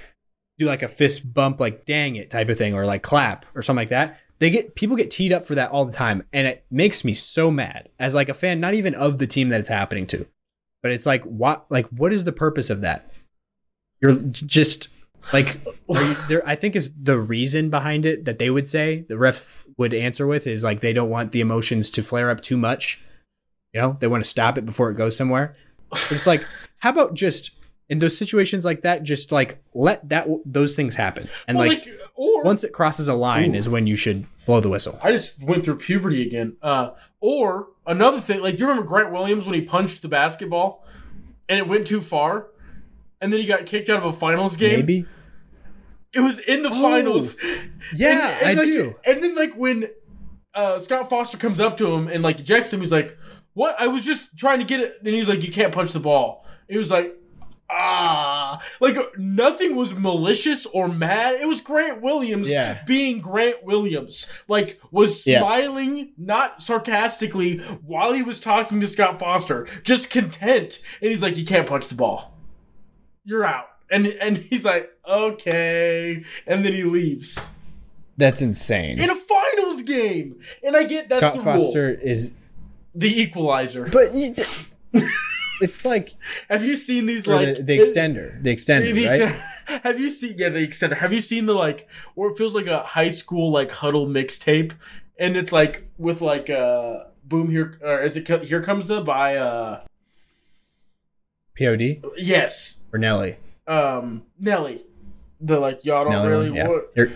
do 0.58 0.66
like 0.66 0.84
a 0.84 0.88
fist 0.88 1.34
bump 1.34 1.60
like 1.60 1.86
dang 1.86 2.16
it 2.16 2.30
type 2.30 2.50
of 2.50 2.58
thing 2.58 2.74
or 2.74 2.86
like 2.86 3.04
clap 3.04 3.46
or 3.56 3.62
something 3.62 3.82
like 3.82 3.90
that. 3.90 4.20
They 4.40 4.50
get 4.50 4.76
people 4.76 4.96
get 4.96 5.12
teed 5.12 5.32
up 5.32 5.46
for 5.46 5.56
that 5.56 5.72
all 5.72 5.86
the 5.86 5.94
time 5.94 6.24
and 6.34 6.48
it 6.48 6.66
makes 6.72 7.06
me 7.06 7.14
so 7.14 7.52
mad 7.52 7.90
as 8.00 8.14
like 8.14 8.30
a 8.30 8.34
fan 8.34 8.60
not 8.60 8.74
even 8.74 8.96
of 8.96 9.18
the 9.18 9.28
team 9.28 9.50
that 9.50 9.60
it's 9.60 9.70
happening 9.70 10.08
to. 10.08 10.26
But 10.82 10.92
it's 10.92 11.06
like 11.06 11.24
what 11.26 11.66
like 11.70 11.88
what 11.88 12.12
is 12.12 12.24
the 12.24 12.32
purpose 12.32 12.70
of 12.70 12.82
that? 12.82 13.12
You're 14.02 14.16
just 14.16 14.88
like 15.34 15.62
you, 15.90 16.14
there 16.28 16.48
i 16.48 16.56
think 16.56 16.76
is 16.76 16.92
the 17.02 17.18
reason 17.18 17.70
behind 17.70 18.06
it 18.06 18.26
that 18.26 18.40
they 18.40 18.50
would 18.50 18.68
say 18.68 19.06
the 19.08 19.18
ref 19.18 19.66
would 19.78 19.94
answer 19.94 20.28
with 20.28 20.48
is 20.48 20.64
like 20.64 20.80
they 20.80 20.94
don't 20.94 21.10
want 21.10 21.32
the 21.32 21.42
emotions 21.42 21.90
to 21.90 22.04
flare 22.04 22.30
up 22.30 22.42
too 22.42 22.58
much 22.58 23.02
you 23.74 23.82
know 23.82 23.98
they 24.00 24.08
want 24.08 24.24
to 24.24 24.30
stop 24.30 24.58
it 24.58 24.66
before 24.66 24.90
it 24.92 24.96
goes 24.96 25.16
somewhere 25.16 25.56
But 25.90 26.12
it's 26.12 26.28
like 26.28 26.46
how 26.80 26.90
about 26.92 27.14
just 27.14 27.52
in 27.90 28.00
those 28.00 28.18
situations 28.18 28.64
like 28.64 28.82
that 28.84 29.04
just 29.04 29.32
like 29.32 29.62
let 29.74 30.08
that 30.10 30.28
those 30.46 30.76
things 30.76 30.96
happen 30.96 31.28
and 31.48 31.58
well, 31.58 31.68
like, 31.68 31.86
like, 31.86 32.00
or 32.16 32.44
once 32.44 32.64
it 32.64 32.72
crosses 32.74 33.08
a 33.08 33.14
line 33.14 33.54
Ooh. 33.56 33.58
is 33.58 33.68
when 33.70 33.88
you 33.88 33.96
should 33.96 34.26
blow 34.46 34.60
the 34.60 34.70
whistle 34.70 34.98
I 35.02 35.12
just 35.12 35.42
went 35.42 35.64
through 35.66 35.78
puberty 35.78 36.22
again. 36.26 36.58
Uh, 36.62 36.92
or 37.20 37.68
another 37.86 38.20
thing, 38.20 38.42
like 38.42 38.56
do 38.58 38.64
you 38.64 38.68
remember 38.70 38.88
Grant 38.88 39.12
Williams 39.12 39.46
when 39.46 39.54
he 39.56 39.62
punched 39.62 40.02
the 40.02 40.08
basketball 40.08 40.86
and 41.50 41.60
it 41.60 41.68
went 41.68 41.86
too 41.86 42.02
far, 42.02 42.48
and 43.20 43.32
then 43.32 43.40
he 43.42 43.46
got 43.46 43.66
kicked 43.66 43.90
out 43.90 43.98
of 44.00 44.06
a 44.06 44.14
finals 44.14 44.56
game? 44.58 44.80
maybe 44.80 45.06
It 46.14 46.22
was 46.22 46.40
in 46.40 46.64
the 46.64 46.70
Oh, 46.72 46.82
finals. 46.82 47.36
yeah 47.96 48.38
And- 48.40 48.50
and, 48.52 48.60
i 48.60 48.64
like, 48.64 48.72
do 48.72 48.96
And 49.06 49.24
then 49.24 49.36
like 49.36 49.54
when 49.56 49.88
uh, 50.56 50.80
Scott 50.80 51.10
Foster 51.10 51.38
comes 51.38 51.60
up 51.60 51.78
to 51.78 51.94
him 51.94 52.08
and 52.08 52.24
like 52.24 52.40
ejects 52.40 52.72
him, 52.74 52.80
he's 52.82 52.92
like, 52.92 53.18
"What? 53.54 53.76
I 53.80 53.88
was 53.88 54.04
just 54.06 54.36
trying 54.38 54.60
to 54.60 54.66
get 54.66 54.80
it." 54.80 54.98
And 55.00 55.08
he's 55.10 55.30
like, 55.30 55.44
"You 55.46 55.52
can't 55.52 55.74
punch 55.74 55.92
the 55.94 56.00
ball." 56.00 56.46
It 56.68 56.78
was 56.78 56.92
like. 56.92 57.16
Ah, 57.74 58.62
like 58.82 58.98
nothing 59.18 59.78
was 59.78 59.94
malicious 59.94 60.66
or 60.66 60.90
mad. 60.90 61.36
It 61.40 61.48
was 61.48 61.62
Grant 61.62 62.02
Williams 62.02 62.52
Yeah. 62.52 62.82
being 62.86 63.22
Grant 63.22 63.64
Williams. 63.64 64.30
Like 64.50 64.78
was 64.92 65.26
Yeah. 65.26 65.40
smiling, 65.40 66.12
not 66.18 66.62
sarcastically, 66.62 67.60
while 67.86 68.12
he 68.12 68.24
was 68.24 68.42
talking 68.42 68.82
to 68.82 68.88
Scott 68.88 69.20
Foster, 69.20 69.68
just 69.84 70.10
content. 70.10 70.80
And 71.02 71.12
he's 71.12 71.24
like, 71.24 71.38
"You 71.38 71.46
can't 71.46 71.66
punch 71.66 71.88
the 71.88 71.96
ball. 71.96 72.38
You're 73.24 73.46
out." 73.46 73.68
And 73.90 74.06
and 74.06 74.38
he's 74.38 74.66
like, 74.66 74.90
"Okay," 75.08 76.24
and 76.46 76.66
then 76.66 76.74
he 76.74 76.84
leaves 76.84 77.52
that's 78.18 78.42
insane 78.42 79.00
in 79.00 79.10
a 79.10 79.16
finals 79.16 79.82
game. 79.84 80.42
And 80.62 80.76
I 80.76 80.84
get 80.84 81.08
that's 81.08 81.22
scott 81.22 81.34
the 81.38 81.40
foster 81.42 81.88
rule. 81.88 81.98
is 82.04 82.34
The 82.94 83.22
equalizer. 83.22 83.86
but 83.86 84.14
you, 84.14 84.36
it's 85.62 85.86
like 85.86 86.14
Have 86.50 86.66
you 86.66 86.76
seen 86.76 87.06
these 87.06 87.28
like 87.28 87.58
the, 87.58 87.64
the 87.64 87.78
extender 87.80 88.42
the 88.44 88.54
extender 88.54 88.94
the 88.94 89.06
right 89.06 89.22
extender- 89.22 89.82
Have 89.84 90.00
you 90.00 90.10
seen 90.10 90.36
yeah 90.38 90.50
the 90.50 90.68
extender? 90.68 90.98
Have 90.98 91.14
you 91.14 91.22
seen 91.22 91.46
the 91.46 91.54
like 91.54 91.88
or 92.16 92.32
it 92.32 92.38
feels 92.38 92.56
like 92.56 92.68
a 92.68 92.80
high 92.84 93.10
school 93.12 93.52
like 93.52 93.72
huddle 93.72 94.08
mixtape, 94.08 94.74
and 95.18 95.38
it's 95.38 95.52
like 95.52 95.90
with 95.98 96.22
like 96.22 96.50
uh 96.50 97.06
boom 97.24 97.50
here 97.50 97.80
or 97.82 98.02
is 98.02 98.18
it 98.18 98.28
here 98.44 98.62
comes 98.62 98.88
the 98.88 99.00
by 99.02 99.38
uh 99.38 99.82
pod 101.58 101.82
yes 102.18 102.82
or 102.92 103.00
nelly 103.00 103.38
um 103.68 104.24
Nelly 104.40 104.84
the 105.40 105.60
like 105.60 105.86
y'all 105.86 106.04
don't 106.04 106.14
Nelly 106.14 106.28
really 106.28 106.58
yeah. 106.58 106.68
want 106.68 106.88
Here- 106.96 107.14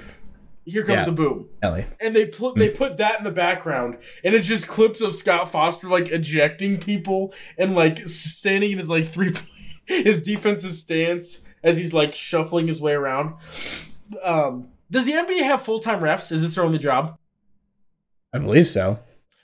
here 0.66 0.84
comes 0.84 0.98
Yeah. 1.00 1.06
the 1.06 1.12
boom 1.12 1.48
nelly 1.62 1.86
and 2.00 2.16
they 2.16 2.26
put 2.26 2.56
they 2.56 2.70
put 2.70 2.98
that 2.98 3.18
in 3.20 3.24
the 3.24 3.32
background 3.32 3.98
and 4.24 4.34
it's 4.36 4.48
just 4.48 4.68
clips 4.68 5.00
of 5.02 5.14
Scott 5.16 5.50
Foster 5.50 5.88
like 5.88 6.10
ejecting 6.10 6.80
people 6.80 7.34
and 7.58 7.76
like 7.76 8.08
standing 8.08 8.72
in 8.72 8.78
his 8.80 8.90
like 8.90 9.06
three 9.06 9.32
his 9.86 10.22
defensive 10.22 10.76
stance 10.76 11.46
as 11.64 11.78
he's 11.78 11.94
like 11.94 12.14
shuffling 12.16 12.68
his 12.68 12.82
way 12.82 12.94
around. 12.94 13.36
Um, 14.24 14.70
does 14.92 15.06
the 15.06 15.14
NBA 15.14 15.42
have 15.44 15.62
full 15.62 15.80
time 15.80 16.00
refs? 16.00 16.32
Is 16.32 16.42
this 16.42 16.56
their 16.56 16.64
only 16.64 16.80
job? 16.80 17.18
i 18.34 18.38
believe 18.38 18.68
so 18.68 19.00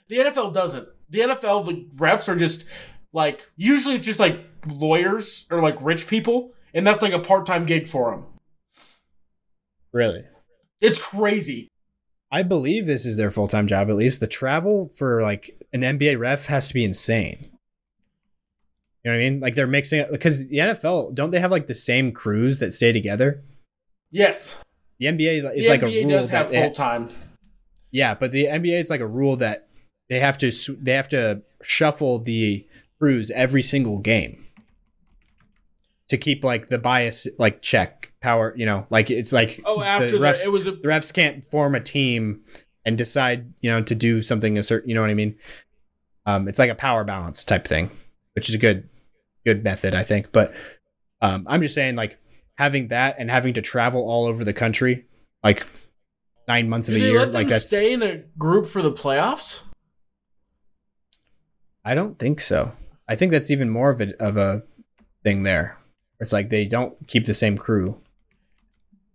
The 0.08 0.18
NFL 0.18 0.52
doesn't. 0.52 0.86
The 1.08 1.20
NFL 1.20 1.66
the 1.66 1.86
refs 1.96 2.28
are 2.28 2.36
just 2.36 2.64
like 3.12 3.48
usually 3.56 3.94
it's 3.96 4.06
just 4.06 4.20
like 4.20 4.44
lawyers 4.66 5.46
or 5.50 5.60
like 5.60 5.76
rich 5.80 6.06
people 6.06 6.52
and 6.74 6.86
that's 6.86 7.02
like 7.02 7.12
a 7.12 7.18
part 7.18 7.44
time 7.46 7.66
gig 7.66 7.86
for 7.88 8.10
them. 8.10 8.24
really 9.92 10.24
It's 10.82 10.98
crazy. 10.98 11.68
I 12.30 12.42
believe 12.42 12.86
this 12.86 13.06
is 13.06 13.16
their 13.16 13.30
full 13.30 13.48
time 13.48 13.66
job. 13.66 13.88
At 13.88 13.96
least 13.96 14.20
the 14.20 14.26
travel 14.26 14.90
for 14.96 15.22
like 15.22 15.62
an 15.72 15.82
NBA 15.82 16.18
ref 16.18 16.46
has 16.46 16.68
to 16.68 16.74
be 16.74 16.84
insane. 16.84 17.50
You 19.04 19.10
know 19.10 19.16
what 19.18 19.24
I 19.24 19.30
mean? 19.30 19.40
Like 19.40 19.54
they're 19.54 19.66
mixing 19.66 20.00
it 20.00 20.10
because 20.10 20.38
the 20.48 20.58
NFL 20.58 21.14
don't 21.14 21.30
they 21.30 21.40
have 21.40 21.50
like 21.50 21.66
the 21.66 21.74
same 21.74 22.12
crews 22.12 22.58
that 22.58 22.72
stay 22.72 22.92
together? 22.92 23.42
Yes, 24.10 24.56
The 24.98 25.06
NBA 25.06 25.56
is 25.56 25.64
the 25.64 25.70
like 25.70 25.80
NBA 25.80 26.02
a 26.02 26.06
rule 26.06 26.10
does 26.10 26.30
that 26.30 26.50
have 26.50 26.50
full 26.50 26.70
time. 26.72 27.08
yeah, 27.90 28.14
but 28.14 28.30
the 28.32 28.44
NBA 28.46 28.80
it's 28.80 28.90
like 28.90 29.00
a 29.00 29.06
rule 29.06 29.36
that 29.36 29.68
they 30.08 30.20
have 30.20 30.38
to 30.38 30.50
they 30.80 30.92
have 30.92 31.08
to 31.10 31.42
shuffle 31.62 32.18
the 32.18 32.66
crews 32.98 33.30
every 33.32 33.62
single 33.62 33.98
game 33.98 34.46
to 36.08 36.16
keep 36.16 36.44
like 36.44 36.68
the 36.68 36.78
bias 36.78 37.26
like 37.38 37.62
check 37.62 38.11
power. 38.22 38.54
You 38.56 38.66
know, 38.66 38.86
like 38.90 39.10
it's 39.10 39.32
like 39.32 39.60
Oh, 39.64 39.82
after 39.82 40.10
the 40.12 40.18
the, 40.18 40.24
refs, 40.24 40.44
it 40.44 40.50
was 40.50 40.66
a 40.66 40.72
the 40.72 40.88
refs 40.88 41.12
can't 41.12 41.44
form 41.44 41.74
a 41.74 41.80
team 41.80 42.40
and 42.84 42.96
decide, 42.96 43.52
you 43.60 43.70
know, 43.70 43.82
to 43.82 43.94
do 43.94 44.22
something 44.22 44.56
a 44.58 44.62
certain, 44.62 44.88
you 44.88 44.94
know 44.94 45.00
what 45.02 45.10
I 45.10 45.14
mean? 45.14 45.36
Um, 46.26 46.48
it's 46.48 46.58
like 46.58 46.70
a 46.70 46.74
power 46.74 47.04
balance 47.04 47.44
type 47.44 47.66
thing, 47.66 47.90
which 48.34 48.48
is 48.48 48.54
a 48.54 48.58
good, 48.58 48.88
good 49.44 49.62
method, 49.62 49.94
I 49.94 50.02
think. 50.02 50.32
But 50.32 50.54
Um, 51.20 51.46
I'm 51.48 51.62
just 51.62 51.74
saying, 51.74 51.94
like 51.94 52.18
having 52.58 52.88
that 52.88 53.14
and 53.18 53.30
having 53.30 53.54
to 53.54 53.62
travel 53.62 54.02
all 54.02 54.26
over 54.26 54.42
the 54.44 54.52
country, 54.52 55.06
like 55.44 55.64
nine 56.48 56.68
months 56.68 56.88
of 56.88 56.94
Do 56.94 57.00
a 57.00 57.06
year, 57.06 57.26
like 57.26 57.48
that's. 57.48 57.66
stay 57.66 57.92
in 57.92 58.02
a 58.02 58.18
group 58.38 58.66
for 58.66 58.82
the 58.82 58.90
playoffs? 58.92 59.60
I 61.84 61.94
don't 61.94 62.18
think 62.18 62.40
so. 62.40 62.72
I 63.08 63.16
think 63.16 63.32
that's 63.32 63.50
even 63.50 63.68
more 63.70 63.90
of 63.90 64.00
a 64.00 64.14
of 64.22 64.36
a 64.36 64.62
thing 65.22 65.42
there. 65.42 65.78
It's 66.20 66.32
like 66.32 66.48
they 66.50 66.64
don't 66.64 67.06
keep 67.08 67.24
the 67.26 67.34
same 67.34 67.56
crew. 67.58 68.00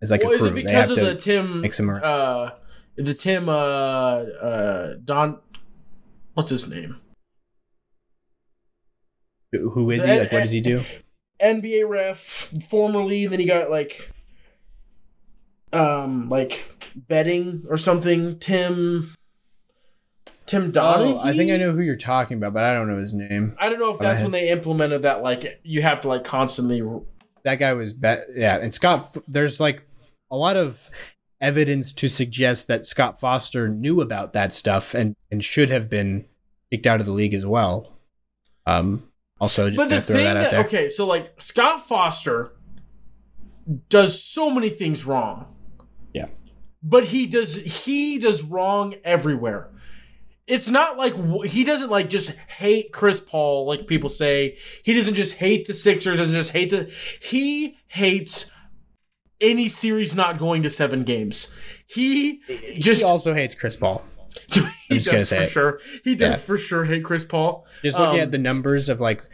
It's 0.00 0.10
like 0.10 0.22
well, 0.22 0.32
a 0.32 0.36
is 0.36 0.44
it 0.44 0.54
because 0.54 0.90
of 0.90 0.96
the 0.96 1.14
Tim? 1.14 1.64
Uh, 2.02 2.50
the 2.96 3.14
Tim. 3.14 3.48
Uh, 3.48 3.52
uh, 3.52 4.94
Don. 5.04 5.38
What's 6.34 6.50
his 6.50 6.68
name? 6.68 7.00
Who 9.52 9.90
is 9.90 10.04
he? 10.04 10.10
Like, 10.10 10.32
what 10.32 10.40
does 10.40 10.50
he 10.50 10.60
do? 10.60 10.82
NBA 11.42 11.88
ref 11.88 12.18
formerly. 12.68 13.26
Then 13.26 13.40
he 13.40 13.46
got 13.46 13.70
like, 13.70 14.10
um, 15.72 16.28
like 16.28 16.68
betting 16.94 17.64
or 17.68 17.76
something. 17.76 18.38
Tim. 18.38 19.12
Tim 20.46 20.72
Donaghy. 20.72 21.12
Oh, 21.12 21.20
I 21.20 21.36
think 21.36 21.50
I 21.50 21.56
know 21.56 21.72
who 21.72 21.80
you're 21.80 21.96
talking 21.96 22.38
about, 22.38 22.54
but 22.54 22.64
I 22.64 22.72
don't 22.72 22.88
know 22.88 22.98
his 22.98 23.12
name. 23.12 23.54
I 23.58 23.68
don't 23.68 23.78
know 23.78 23.92
if 23.92 23.98
that's 23.98 24.22
when 24.22 24.32
they 24.32 24.48
implemented 24.48 25.02
that. 25.02 25.22
Like, 25.22 25.60
you 25.62 25.82
have 25.82 26.02
to 26.02 26.08
like 26.08 26.24
constantly. 26.24 26.82
That 27.42 27.56
guy 27.56 27.72
was 27.72 27.92
bet. 27.92 28.26
Yeah, 28.34 28.56
and 28.56 28.72
Scott. 28.72 29.16
There's 29.26 29.60
like 29.60 29.87
a 30.30 30.36
lot 30.36 30.56
of 30.56 30.90
evidence 31.40 31.92
to 31.92 32.08
suggest 32.08 32.66
that 32.66 32.84
Scott 32.84 33.18
Foster 33.18 33.68
knew 33.68 34.00
about 34.00 34.32
that 34.32 34.52
stuff 34.52 34.94
and 34.94 35.14
and 35.30 35.42
should 35.42 35.70
have 35.70 35.88
been 35.88 36.24
kicked 36.70 36.86
out 36.86 37.00
of 37.00 37.06
the 37.06 37.12
league 37.12 37.34
as 37.34 37.46
well. 37.46 37.98
Um. 38.66 39.04
Also, 39.40 39.68
just 39.68 39.76
But 39.76 39.88
the 39.88 40.00
throw 40.02 40.16
thing 40.16 40.24
that 40.24 40.36
out 40.36 40.40
that 40.42 40.50
there. 40.50 40.60
okay, 40.64 40.88
so 40.88 41.06
like 41.06 41.40
Scott 41.40 41.86
Foster 41.86 42.52
does 43.88 44.20
so 44.22 44.50
many 44.50 44.68
things 44.68 45.04
wrong. 45.04 45.46
Yeah. 46.12 46.26
But 46.82 47.04
he 47.04 47.26
does 47.26 47.54
he 47.54 48.18
does 48.18 48.42
wrong 48.42 48.96
everywhere. 49.04 49.70
It's 50.48 50.68
not 50.68 50.96
like 50.96 51.14
he 51.44 51.62
doesn't 51.62 51.90
like 51.90 52.08
just 52.08 52.30
hate 52.30 52.92
Chris 52.92 53.20
Paul 53.20 53.66
like 53.66 53.86
people 53.86 54.08
say. 54.08 54.58
He 54.82 54.94
doesn't 54.94 55.14
just 55.14 55.34
hate 55.34 55.66
the 55.66 55.74
Sixers, 55.74 56.18
doesn't 56.18 56.34
just 56.34 56.52
hate 56.52 56.70
the 56.70 56.90
he 57.20 57.76
hates 57.86 58.50
any 59.40 59.68
series 59.68 60.14
not 60.14 60.38
going 60.38 60.62
to 60.64 60.70
7 60.70 61.04
games. 61.04 61.54
He 61.86 62.40
just 62.78 63.00
he 63.00 63.04
also 63.04 63.34
hates 63.34 63.54
Chris 63.54 63.76
Paul. 63.76 64.02
he 64.52 64.60
I'm 64.90 64.96
just 64.96 65.06
gonna 65.06 65.18
does 65.20 65.28
say 65.28 65.46
for 65.46 65.50
sure. 65.52 65.80
He 66.04 66.14
does 66.14 66.36
Yeah. 66.36 66.42
for 66.42 66.56
sure 66.58 66.84
hate 66.84 67.04
Chris 67.04 67.24
Paul. 67.24 67.66
Just 67.82 67.98
looking 67.98 68.16
Um, 68.20 68.20
at 68.24 68.30
the 68.30 68.38
numbers 68.38 68.88
of 68.88 69.00
like 69.00 69.24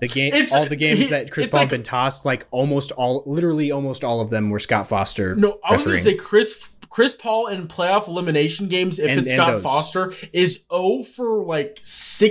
the 0.00 0.08
game, 0.08 0.32
all 0.52 0.66
the 0.66 0.76
games 0.76 0.98
he- 1.00 1.06
that 1.08 1.30
Chris 1.30 1.48
Paul 1.48 1.60
like- 1.60 1.70
been 1.70 1.82
tossed, 1.82 2.24
like 2.24 2.46
almost 2.50 2.92
all, 2.92 3.22
literally 3.26 3.70
almost 3.72 4.04
all 4.04 4.20
of 4.20 4.30
them 4.30 4.50
were 4.50 4.58
Scott 4.58 4.86
Foster. 4.88 5.34
No, 5.34 5.58
I 5.64 5.74
was 5.74 5.84
going 5.84 5.96
to 5.98 6.02
say 6.02 6.14
Chris 6.14 6.68
Chris 6.90 7.14
Paul 7.14 7.48
in 7.48 7.66
playoff 7.66 8.06
elimination 8.06 8.68
games. 8.68 8.98
If 9.00 9.10
And- 9.10 9.20
it's 9.20 9.30
and 9.30 9.36
Scott 9.36 9.52
those. 9.54 9.62
Foster, 9.62 10.12
is 10.32 10.60
0 10.72 11.02
for 11.02 11.44
like 11.44 11.80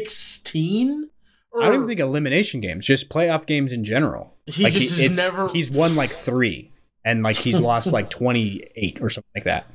sixteen. 0.08 1.10
I 1.56 1.66
don't 1.66 1.76
even 1.76 1.88
think 1.88 2.00
elimination 2.00 2.62
games, 2.62 2.86
just 2.86 3.10
playoff 3.10 3.46
games 3.46 3.72
in 3.72 3.84
general. 3.84 4.34
He 4.48 4.64
like 4.64 4.74
just 4.74 5.00
has 5.00 5.16
never- 5.18 5.48
He's 5.50 5.70
won 5.70 5.96
like 5.96 6.10
three, 6.10 6.72
and 7.06 7.24
like 7.24 7.38
he's 7.38 7.60
lost 7.62 7.92
like 7.92 8.10
twenty 8.10 8.64
eight 8.76 9.00
or 9.02 9.10
something 9.10 9.32
like 9.36 9.46
that. 9.46 9.68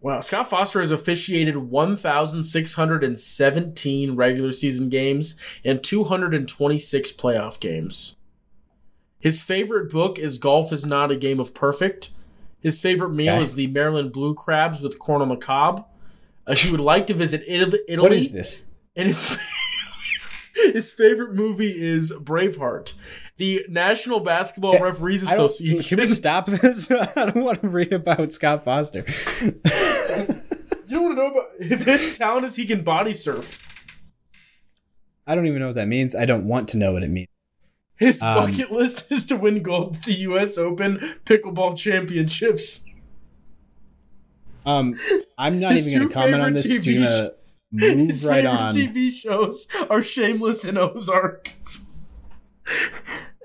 Wow, 0.00 0.20
Scott 0.20 0.50
Foster 0.50 0.80
has 0.80 0.90
officiated 0.90 1.56
1,617 1.56 4.16
regular 4.16 4.52
season 4.52 4.88
games 4.88 5.36
and 5.64 5.80
226 5.82 7.12
playoff 7.12 7.60
games. 7.60 8.16
His 9.20 9.40
favorite 9.42 9.92
book 9.92 10.18
is 10.18 10.38
Golf 10.38 10.72
is 10.72 10.84
Not 10.84 11.12
a 11.12 11.16
Game 11.16 11.38
of 11.38 11.54
Perfect. 11.54 12.10
His 12.58 12.80
favorite 12.80 13.10
meal 13.10 13.34
Okay. 13.34 13.42
is 13.44 13.54
the 13.54 13.68
Maryland 13.68 14.12
Blue 14.12 14.34
Crabs 14.34 14.80
with 14.80 14.98
corn 14.98 15.22
on 15.22 15.28
the 15.28 15.36
cob. 15.36 15.86
Uh, 16.46 16.56
he 16.56 16.70
would 16.72 16.80
like 16.80 17.06
to 17.06 17.14
visit 17.14 17.44
Italy. 17.46 17.78
Italy 17.88 18.08
What 18.08 18.12
is 18.16 18.32
this? 18.32 18.60
And 18.96 19.06
his 19.06 19.38
his 20.72 20.92
favorite 20.92 21.34
movie 21.34 21.70
is 21.70 22.10
Braveheart. 22.12 22.94
The 23.42 23.66
National 23.68 24.20
Basketball 24.20 24.74
Yeah, 24.74 24.82
Referees 24.84 25.24
Association. 25.24 25.98
Can 25.98 26.08
we 26.08 26.14
stop 26.14 26.46
this? 26.46 26.88
I 27.16 27.24
don't 27.26 27.42
want 27.42 27.60
to 27.62 27.66
read 27.68 27.92
about 27.92 28.30
Scott 28.30 28.62
Foster. 28.62 29.04
You 30.86 30.98
don't 30.98 31.04
want 31.04 31.16
to 31.18 31.22
know 31.22 31.30
about 31.30 31.46
his 31.58 31.82
his 31.84 32.18
talent 32.18 32.44
is 32.46 32.54
he 32.54 32.66
can 32.66 32.84
body 32.84 33.14
surf. 33.14 33.58
I 35.26 35.34
don't 35.34 35.46
even 35.46 35.58
know 35.58 35.68
what 35.68 35.74
that 35.76 35.88
means. 35.88 36.14
I 36.14 36.24
don't 36.26 36.44
want 36.44 36.68
to 36.68 36.76
know 36.76 36.92
what 36.92 37.02
it 37.02 37.08
means. 37.08 37.26
His 37.96 38.20
Um, 38.22 38.34
bucket 38.50 38.70
list 38.70 39.06
is 39.10 39.24
to 39.24 39.36
win 39.36 39.62
gold 39.62 39.96
at 39.96 40.02
the 40.04 40.12
U.S. 40.28 40.56
Open 40.58 41.16
pickleball 41.24 41.76
championships. 41.78 42.84
Um, 44.66 45.00
I'm 45.38 45.58
not 45.58 45.72
His 45.72 45.88
even 45.88 45.98
going 46.00 46.08
to 46.10 46.14
comment 46.14 46.42
on 46.42 46.52
this. 46.52 46.70
TV 46.70 46.94
You're 46.94 47.04
gonna 47.04 47.30
move 47.96 48.08
His 48.10 48.24
right 48.24 48.44
on. 48.46 48.74
TV 48.74 49.10
shows 49.10 49.66
are 49.90 50.02
Shameless 50.02 50.62
and 50.64 50.78
Ozark. 50.78 51.52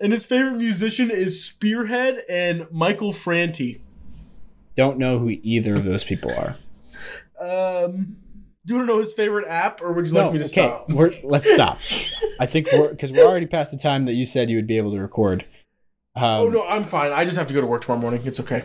And 0.01 0.11
his 0.13 0.25
favorite 0.25 0.57
musician 0.57 1.09
is 1.11 1.43
Spearhead 1.43 2.23
and 2.29 2.67
Michael 2.71 3.11
Franti. 3.11 3.81
Don't 4.75 4.97
know 4.97 5.19
who 5.19 5.29
either 5.41 5.75
of 5.75 5.85
those 5.85 6.03
people 6.03 6.31
are. 6.31 6.55
Um, 7.39 8.17
do 8.65 8.73
you 8.73 8.75
want 8.77 8.87
to 8.89 8.93
know 8.93 8.99
his 8.99 9.13
favorite 9.13 9.47
app, 9.47 9.81
or 9.81 9.93
would 9.93 10.07
you 10.07 10.13
No, 10.13 10.25
like 10.25 10.33
me 10.33 10.39
to 10.39 10.45
okay, 10.45 10.51
stop? 10.51 10.89
we're, 10.89 11.13
let's 11.23 11.51
stop. 11.51 11.79
I 12.39 12.45
think 12.45 12.67
we're 12.73 12.89
because 12.89 13.11
we're 13.11 13.25
already 13.25 13.45
past 13.45 13.71
the 13.71 13.77
time 13.77 14.05
that 14.05 14.13
you 14.13 14.25
said 14.25 14.49
you 14.49 14.55
would 14.57 14.67
be 14.67 14.77
able 14.77 14.91
to 14.91 14.99
record. 14.99 15.45
Um, 16.15 16.23
oh 16.23 16.49
no, 16.49 16.65
I'm 16.67 16.83
fine. 16.83 17.11
I 17.13 17.25
just 17.25 17.37
have 17.37 17.47
to 17.47 17.53
go 17.53 17.61
to 17.61 17.67
work 17.67 17.83
tomorrow 17.83 18.01
morning. 18.01 18.21
It's 18.25 18.39
okay. 18.39 18.63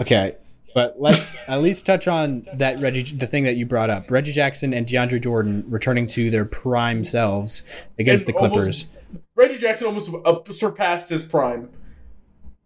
Okay, 0.00 0.36
but 0.74 0.96
let's 0.98 1.36
at 1.46 1.62
least 1.62 1.86
touch 1.86 2.08
on 2.08 2.46
that 2.56 2.80
Reggie, 2.80 3.02
the 3.16 3.26
thing 3.26 3.44
that 3.44 3.56
you 3.56 3.64
brought 3.66 3.90
up: 3.90 4.10
Reggie 4.10 4.32
Jackson 4.32 4.74
and 4.74 4.86
DeAndre 4.86 5.22
Jordan 5.22 5.64
returning 5.68 6.06
to 6.08 6.30
their 6.30 6.44
prime 6.44 7.04
selves 7.04 7.62
against 7.98 8.26
And 8.26 8.34
the 8.34 8.38
almost- 8.40 8.54
Clippers. 8.54 8.86
Reggie 9.36 9.58
Jackson 9.58 9.86
almost 9.86 10.10
uh, 10.24 10.40
surpassed 10.50 11.08
his 11.08 11.22
prime. 11.22 11.70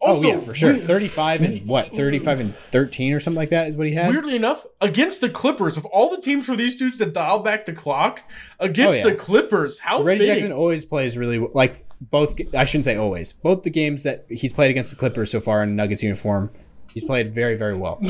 oh 0.01 0.12
Also, 0.15 0.29
yeah, 0.29 0.41
for 0.41 0.55
sure. 0.55 0.75
we- 0.75 0.81
Thirty-five 0.81 1.43
and 1.43 1.66
what? 1.66 1.95
Thirty-five 1.95 2.41
and 2.41 2.55
thirteen 2.55 3.12
or 3.12 3.20
something 3.20 3.39
like 3.39 3.49
that 3.51 3.69
is 3.69 3.77
what 3.77 3.87
he 3.87 3.95
had. 3.95 4.11
Weirdly 4.11 4.37
enough, 4.37 4.66
against 4.81 5.20
the 5.20 5.31
Clippers, 5.31 5.77
of 5.77 5.85
all 5.87 6.11
the 6.15 6.20
teams 6.20 6.47
for 6.47 6.57
these 6.57 6.77
dudes 6.77 6.97
to 6.99 7.07
dial 7.07 7.41
back 7.41 7.66
the 7.66 7.73
clock, 7.73 8.23
against 8.61 8.99
Oh, 8.99 8.99
yeah. 8.99 9.05
the 9.11 9.15
Clippers, 9.15 9.81
how 9.81 10.03
Reggie 10.03 10.20
fitting. 10.20 10.35
Jackson 10.35 10.53
always 10.53 10.85
plays 10.85 11.16
really 11.16 11.39
like 11.39 11.85
both. 12.01 12.37
I 12.55 12.65
shouldn't 12.65 12.85
say 12.85 12.97
always. 12.97 13.33
Both 13.33 13.62
the 13.65 13.70
games 13.70 14.03
that 14.05 14.27
he's 14.29 14.53
played 14.53 14.70
against 14.70 14.91
the 14.91 14.97
Clippers 14.97 15.31
so 15.31 15.41
far 15.41 15.62
in 15.62 15.75
Nuggets 15.75 16.03
uniform, 16.03 16.51
he's 16.93 17.05
played 17.05 17.35
very 17.35 17.57
very 17.57 17.77
well. 17.77 18.01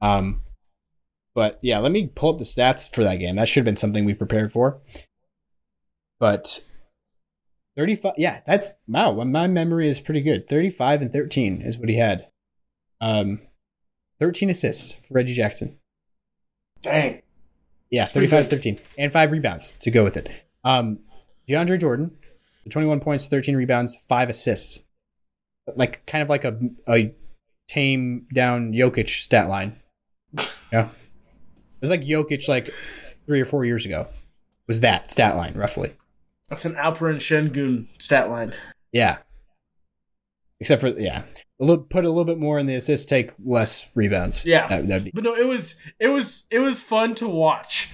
um, 0.00 0.42
but 1.34 1.58
yeah, 1.62 1.78
let 1.78 1.92
me 1.92 2.08
pull 2.14 2.30
up 2.32 2.38
the 2.38 2.44
stats 2.44 2.92
for 2.92 3.04
that 3.04 3.16
game. 3.16 3.36
That 3.36 3.48
should 3.48 3.60
have 3.60 3.64
been 3.64 3.76
something 3.76 4.04
we 4.04 4.14
prepared 4.14 4.52
for. 4.52 4.80
But 6.20 6.62
thirty-five. 7.76 8.14
Yeah, 8.16 8.40
that's 8.46 8.68
wow. 8.86 9.12
My 9.24 9.48
memory 9.48 9.88
is 9.88 9.98
pretty 9.98 10.20
good. 10.20 10.46
Thirty-five 10.46 11.02
and 11.02 11.10
thirteen 11.10 11.62
is 11.62 11.78
what 11.78 11.88
he 11.88 11.96
had. 11.96 12.28
Um, 13.00 13.40
thirteen 14.20 14.50
assists 14.50 14.92
for 14.92 15.14
Reggie 15.14 15.34
Jackson. 15.34 15.78
Dang. 16.82 17.22
Yeah, 17.90 18.04
pretty 18.06 18.28
35 18.28 18.44
good. 18.44 18.50
13. 18.50 18.78
And 18.98 19.12
five 19.12 19.32
rebounds 19.32 19.74
to 19.80 19.90
go 19.90 20.04
with 20.04 20.16
it. 20.16 20.30
Um, 20.64 21.00
DeAndre 21.48 21.80
Jordan, 21.80 22.12
21 22.70 23.00
points, 23.00 23.26
13 23.26 23.56
rebounds, 23.56 23.96
five 24.08 24.30
assists. 24.30 24.82
Like, 25.74 26.06
kind 26.06 26.22
of 26.22 26.28
like 26.28 26.44
a, 26.44 26.58
a 26.88 27.14
tame 27.68 28.26
down 28.32 28.72
Jokic 28.72 29.08
stat 29.08 29.48
line. 29.48 29.76
Yeah. 30.72 30.90
It 30.90 31.80
was 31.80 31.90
like 31.90 32.02
Jokic, 32.02 32.46
like 32.46 32.72
three 33.26 33.40
or 33.40 33.44
four 33.44 33.64
years 33.64 33.84
ago, 33.84 34.06
was 34.68 34.78
that 34.80 35.10
stat 35.10 35.36
line, 35.36 35.54
roughly. 35.54 35.96
That's 36.50 36.64
an 36.64 36.74
Alperen 36.74 37.16
Sengun 37.16 37.86
stat 37.98 38.28
line. 38.28 38.52
Yeah. 38.92 39.18
Except 40.58 40.82
for, 40.82 40.88
yeah. 40.88 41.22
A 41.60 41.64
little, 41.64 41.84
put 41.84 42.04
a 42.04 42.08
little 42.08 42.24
bit 42.24 42.38
more 42.38 42.58
in 42.58 42.66
the 42.66 42.74
assists, 42.74 43.06
take 43.06 43.30
less 43.42 43.86
rebounds. 43.94 44.44
Yeah. 44.44 44.82
That, 44.82 45.04
be. 45.04 45.12
But 45.14 45.24
no, 45.24 45.34
it 45.34 45.46
was 45.46 45.76
it 45.98 46.08
was 46.08 46.46
it 46.50 46.58
was 46.58 46.82
fun 46.82 47.14
to 47.16 47.28
watch. 47.28 47.90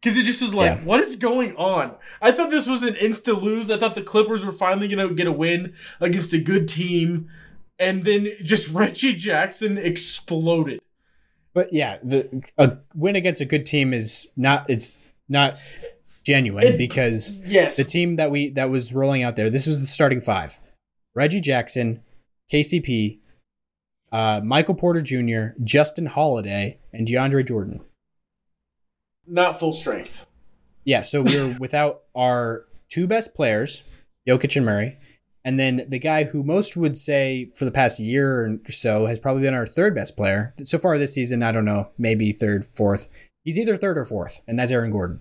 Cause 0.00 0.16
it 0.16 0.24
just 0.24 0.40
was 0.40 0.54
like, 0.54 0.78
Yeah. 0.78 0.84
what 0.84 1.00
is 1.00 1.16
going 1.16 1.56
on? 1.56 1.96
I 2.22 2.30
thought 2.30 2.50
this 2.50 2.68
was 2.68 2.84
an 2.84 2.94
insta 2.94 3.38
lose. 3.40 3.68
I 3.68 3.76
thought 3.78 3.96
the 3.96 4.02
Clippers 4.02 4.44
were 4.44 4.52
finally 4.52 4.86
gonna 4.86 5.12
get 5.12 5.26
a 5.26 5.32
win 5.32 5.74
against 6.00 6.32
a 6.32 6.38
good 6.38 6.68
team, 6.68 7.28
and 7.80 8.04
then 8.04 8.28
just 8.44 8.68
Reggie 8.72 9.14
Jackson 9.14 9.76
exploded. 9.76 10.80
But 11.52 11.72
yeah, 11.72 11.98
the 12.00 12.44
a 12.56 12.76
win 12.94 13.16
against 13.16 13.40
a 13.40 13.44
good 13.44 13.66
team 13.66 13.92
is 13.92 14.28
not 14.36 14.70
it's 14.70 14.96
not 15.28 15.58
genuine 16.28 16.64
It- 16.64 16.78
because 16.78 17.32
Yes, 17.46 17.76
the 17.76 17.84
team 17.84 18.16
that 18.16 18.30
we 18.30 18.50
that 18.50 18.68
was 18.70 18.92
rolling 18.92 19.22
out 19.22 19.34
there, 19.36 19.48
this 19.50 19.66
was 19.66 19.80
the 19.80 19.86
starting 19.86 20.20
five. 20.20 20.58
Reggie 21.14 21.40
Jackson, 21.40 22.00
KCP, 22.52 23.18
uh, 24.12 24.40
Michael 24.44 24.74
Porter 24.74 25.00
Jr., 25.00 25.58
Justin 25.64 26.06
Holiday, 26.06 26.78
and 26.92 27.06
DeAndre 27.08 27.46
Jordan. 27.46 27.80
not 29.26 29.58
full 29.58 29.72
strength. 29.72 30.26
Yeah, 30.84 31.02
so 31.02 31.20
we're 31.22 31.56
without 31.58 32.02
our 32.14 32.64
two 32.88 33.06
best 33.06 33.34
players, 33.34 33.82
Jokic 34.26 34.56
and 34.56 34.64
Murray. 34.64 34.96
And 35.44 35.58
then 35.60 35.84
the 35.88 35.98
guy 35.98 36.24
who 36.24 36.42
most 36.42 36.76
would 36.76 36.96
say 36.96 37.46
for 37.54 37.64
the 37.66 37.70
past 37.70 38.00
year 38.00 38.46
or 38.66 38.70
so 38.70 39.06
has 39.06 39.18
probably 39.18 39.42
been 39.42 39.54
our 39.54 39.66
third 39.66 39.94
best 39.94 40.16
player. 40.16 40.52
So 40.64 40.78
far 40.78 40.98
this 40.98 41.12
season, 41.14 41.42
I 41.42 41.52
don't 41.52 41.64
know, 41.66 41.88
maybe 41.98 42.32
third, 42.32 42.64
fourth. 42.64 43.08
He's 43.44 43.58
either 43.58 43.76
third 43.76 43.96
or 43.98 44.04
fourth, 44.04 44.40
and 44.46 44.58
that's 44.58 44.72
Aaron 44.72 44.90
Gordon. 44.90 45.20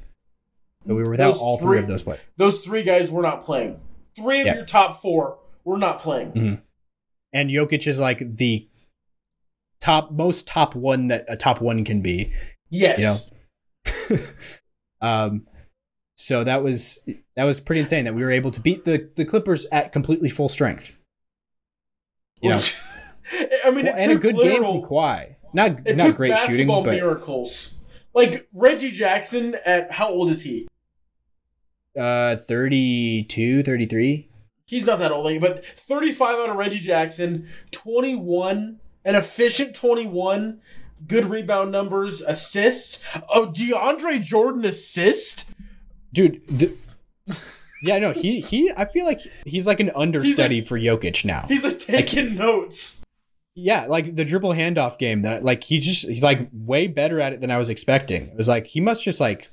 So 0.88 0.96
we 0.96 1.04
were 1.04 1.12
without 1.12 1.34
Those 1.34 1.42
all 1.42 1.58
three, 1.58 1.66
three- 1.78 1.80
of 1.80 1.88
those 1.88 2.04
players. 2.04 2.22
Those 2.38 2.60
three 2.62 2.84
guys 2.84 3.12
were 3.12 3.22
not 3.22 3.42
playing. 3.44 3.80
Three 4.16 4.40
of 4.42 4.48
Yeah. 4.48 4.56
your 4.56 4.66
top 4.66 4.98
four 5.02 5.40
were 5.64 5.78
not 5.78 6.00
playing. 6.00 6.32
Mhm. 6.32 6.62
And 7.34 7.50
Jokic 7.50 7.86
is 7.88 8.00
like 8.00 8.20
the 8.38 8.68
top 9.82 10.12
most 10.12 10.48
top 10.48 10.74
one 10.76 11.08
that 11.08 11.26
a 11.28 11.36
top 11.38 11.62
one 11.62 11.84
can 11.84 12.02
be. 12.02 12.32
Yes. 12.70 13.32
You 14.10 14.18
Um 15.02 15.46
so 16.16 16.44
that 16.44 16.64
was 16.64 17.00
that 17.36 17.44
was 17.44 17.60
pretty 17.60 17.82
insane 17.82 18.06
that 18.06 18.16
we 18.16 18.24
were 18.24 18.32
able 18.32 18.50
to 18.52 18.60
beat 18.60 18.86
the, 18.86 19.10
the 19.16 19.24
Clippers 19.26 19.66
at 19.72 19.92
completely 19.92 20.30
full 20.30 20.50
strength. 20.50 20.94
You 22.42 22.50
know, 22.52 22.62
I 23.66 23.70
mean, 23.72 23.86
and 23.88 24.12
a 24.12 24.16
good 24.16 24.36
literal, 24.36 24.72
game 24.74 24.82
from 24.82 24.90
Kawhi. 24.90 25.36
Not 25.54 25.86
not 25.96 26.16
great 26.16 26.36
shooting, 26.40 26.68
but 26.68 26.86
miracles. 26.86 27.76
Like 28.16 28.48
Reggie 28.54 28.90
Jackson 28.92 29.56
at 29.66 29.92
how 29.92 30.10
old 30.10 30.32
is 30.32 30.42
he? 30.42 30.68
Uh 31.98 32.38
32, 32.38 33.64
33. 33.64 34.30
He's 34.66 34.86
not 34.86 35.00
that 35.00 35.12
old, 35.12 35.40
but 35.40 35.66
35 35.66 36.36
out 36.36 36.50
of 36.50 36.58
Reggie 36.58 36.80
Jackson, 36.80 37.48
21, 37.72 38.80
an 39.06 39.16
efficient 39.16 39.74
21, 39.74 40.60
good 41.08 41.26
rebound 41.26 41.72
numbers, 41.72 42.22
assist. 42.22 43.02
Oh, 43.30 43.48
DeAndre 43.48 44.22
Jordan 44.22 44.66
assist. 44.66 45.46
Dude, 46.12 46.46
the, 46.48 46.76
yeah, 47.82 48.00
no, 48.00 48.12
he 48.12 48.42
he 48.42 48.72
I 48.76 48.86
feel 48.86 49.06
like 49.06 49.22
he's 49.46 49.68
like 49.68 49.80
an 49.80 49.92
understudy 49.96 50.62
for 50.62 50.80
Jokic 50.80 51.24
now. 51.24 51.46
He's 51.48 51.64
like 51.64 51.80
taking 51.80 52.36
notes. 52.36 53.04
Yeah, 53.56 53.86
like 53.88 54.16
the 54.16 54.26
dribble 54.26 54.52
handoff 54.52 54.98
game 54.98 55.22
that 55.22 55.44
like 55.44 55.64
he's 55.64 55.86
just 55.86 56.08
he's 56.08 56.24
like 56.24 56.50
way 56.52 56.88
better 56.88 57.20
at 57.20 57.34
it 57.34 57.42
than 57.42 57.52
I 57.52 57.58
was 57.58 57.70
expecting. 57.70 58.28
It 58.28 58.38
was 58.38 58.48
like 58.48 58.68
he 58.68 58.80
must 58.80 59.04
just 59.04 59.20
like 59.20 59.50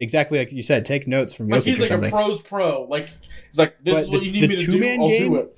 exactly 0.00 0.38
like 0.38 0.52
you 0.52 0.62
said, 0.62 0.84
take 0.84 1.06
notes 1.08 1.34
from 1.34 1.48
Jokic 1.48 1.52
Like 1.52 1.62
he's 1.64 1.78
like 1.80 1.88
something. 1.88 2.08
a 2.12 2.12
pro's 2.16 2.40
pro. 2.40 2.82
Like 2.84 3.08
he's 3.46 3.58
like, 3.58 3.76
this 3.82 3.94
But 3.94 4.02
is 4.04 4.08
what 4.10 4.20
the- 4.20 4.26
you 4.26 4.32
need 4.32 4.50
me 4.50 4.56
to 4.56 4.66
do. 4.66 4.72
I'll 5.00 5.08
game- 5.08 5.32
do 5.32 5.36
it. 5.36 5.56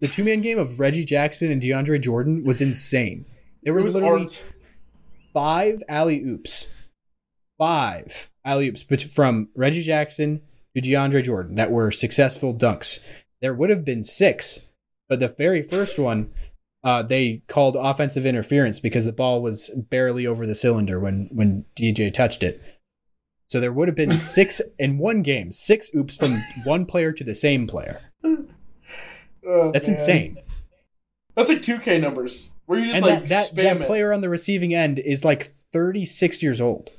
the 0.00 0.08
two 0.08 0.24
man 0.24 0.40
game 0.40 0.58
of 0.58 0.78
Reggie 0.80 1.04
Jackson 1.04 1.50
and 1.50 1.60
DeAndre 1.62 2.00
Jordan 2.00 2.44
was 2.44 2.60
insane. 2.60 3.24
There 3.62 3.72
It 3.72 3.76
was, 3.76 3.84
was 3.86 3.94
literally 3.94 4.22
art. 4.24 4.44
five 5.32 5.82
alley 5.88 6.20
oops, 6.22 6.66
five 7.58 8.28
alley 8.44 8.68
oops 8.68 8.82
from 9.12 9.48
Reggie 9.56 9.82
Jackson 9.82 10.42
to 10.74 10.82
DeAndre 10.82 11.22
Jordan 11.24 11.54
that 11.56 11.70
were 11.70 11.90
successful 11.90 12.54
dunks. 12.54 12.98
There 13.40 13.54
would 13.54 13.70
have 13.70 13.84
been 13.84 14.02
six, 14.02 14.60
but 15.08 15.20
the 15.20 15.28
very 15.28 15.62
first 15.62 15.98
one, 15.98 16.30
uh, 16.84 17.02
they 17.02 17.42
called 17.48 17.76
offensive 17.76 18.24
interference 18.26 18.78
because 18.80 19.04
the 19.04 19.12
ball 19.12 19.42
was 19.42 19.70
barely 19.90 20.26
over 20.26 20.46
the 20.46 20.54
cylinder 20.54 21.00
when 21.00 21.28
when 21.32 21.64
DJ 21.76 22.12
touched 22.12 22.42
it. 22.42 22.62
So 23.48 23.60
there 23.60 23.72
would 23.72 23.88
have 23.88 23.96
been 23.96 24.10
six 24.12 24.60
in 24.78 24.98
one 24.98 25.22
game, 25.22 25.52
six 25.52 25.90
oops 25.94 26.16
from 26.16 26.42
one 26.64 26.86
player 26.86 27.12
to 27.12 27.24
the 27.24 27.34
same 27.34 27.66
player. 27.66 28.00
Oh, 28.24 29.70
That's 29.72 29.88
man. 29.88 29.96
insane. 29.96 30.38
That's 31.34 31.48
like 31.48 31.62
2K 31.62 32.00
numbers. 32.00 32.50
Where 32.66 32.80
you 32.80 32.86
just 32.86 32.96
and 32.96 33.06
like 33.06 33.28
that, 33.28 33.54
that, 33.54 33.78
that 33.78 33.86
player 33.86 34.12
on 34.12 34.20
the 34.20 34.28
receiving 34.28 34.74
end 34.74 34.98
is 34.98 35.24
like 35.24 35.52
36 35.72 36.42
years 36.42 36.60
old 36.60 36.90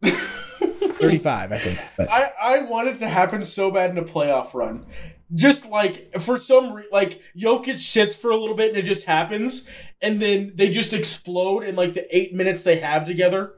35 0.02 1.52
i 1.52 1.58
think 1.58 1.78
but 1.96 2.08
I, 2.10 2.30
I 2.40 2.62
want 2.62 2.88
it 2.88 2.98
to 3.00 3.08
happen 3.08 3.44
so 3.44 3.70
bad 3.70 3.90
in 3.90 3.98
a 3.98 4.02
playoff 4.04 4.54
run. 4.54 4.86
Just 5.32 5.66
like 5.66 6.18
for 6.20 6.38
some 6.38 6.72
re- 6.72 6.88
like 6.90 7.22
Jokic 7.36 7.78
sits 7.78 8.16
for 8.16 8.30
a 8.30 8.36
little 8.36 8.56
bit 8.56 8.70
and 8.70 8.78
it 8.78 8.84
just 8.84 9.06
happens, 9.06 9.64
and 10.02 10.20
then 10.20 10.52
they 10.56 10.70
just 10.70 10.92
explode 10.92 11.62
in 11.62 11.76
like 11.76 11.94
the 11.94 12.04
eight 12.16 12.34
minutes 12.34 12.62
they 12.62 12.80
have 12.80 13.04
together 13.04 13.54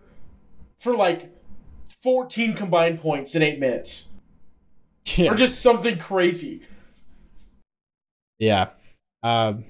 for 0.78 0.94
like 0.94 1.34
fourteen 2.02 2.54
combined 2.54 3.00
points 3.00 3.34
in 3.34 3.42
eight 3.42 3.58
minutes, 3.58 4.10
yeah, 5.16 5.30
or 5.30 5.34
just 5.34 5.60
something 5.60 5.98
crazy. 5.98 6.62
yeah. 8.38 8.70
Um, 9.22 9.64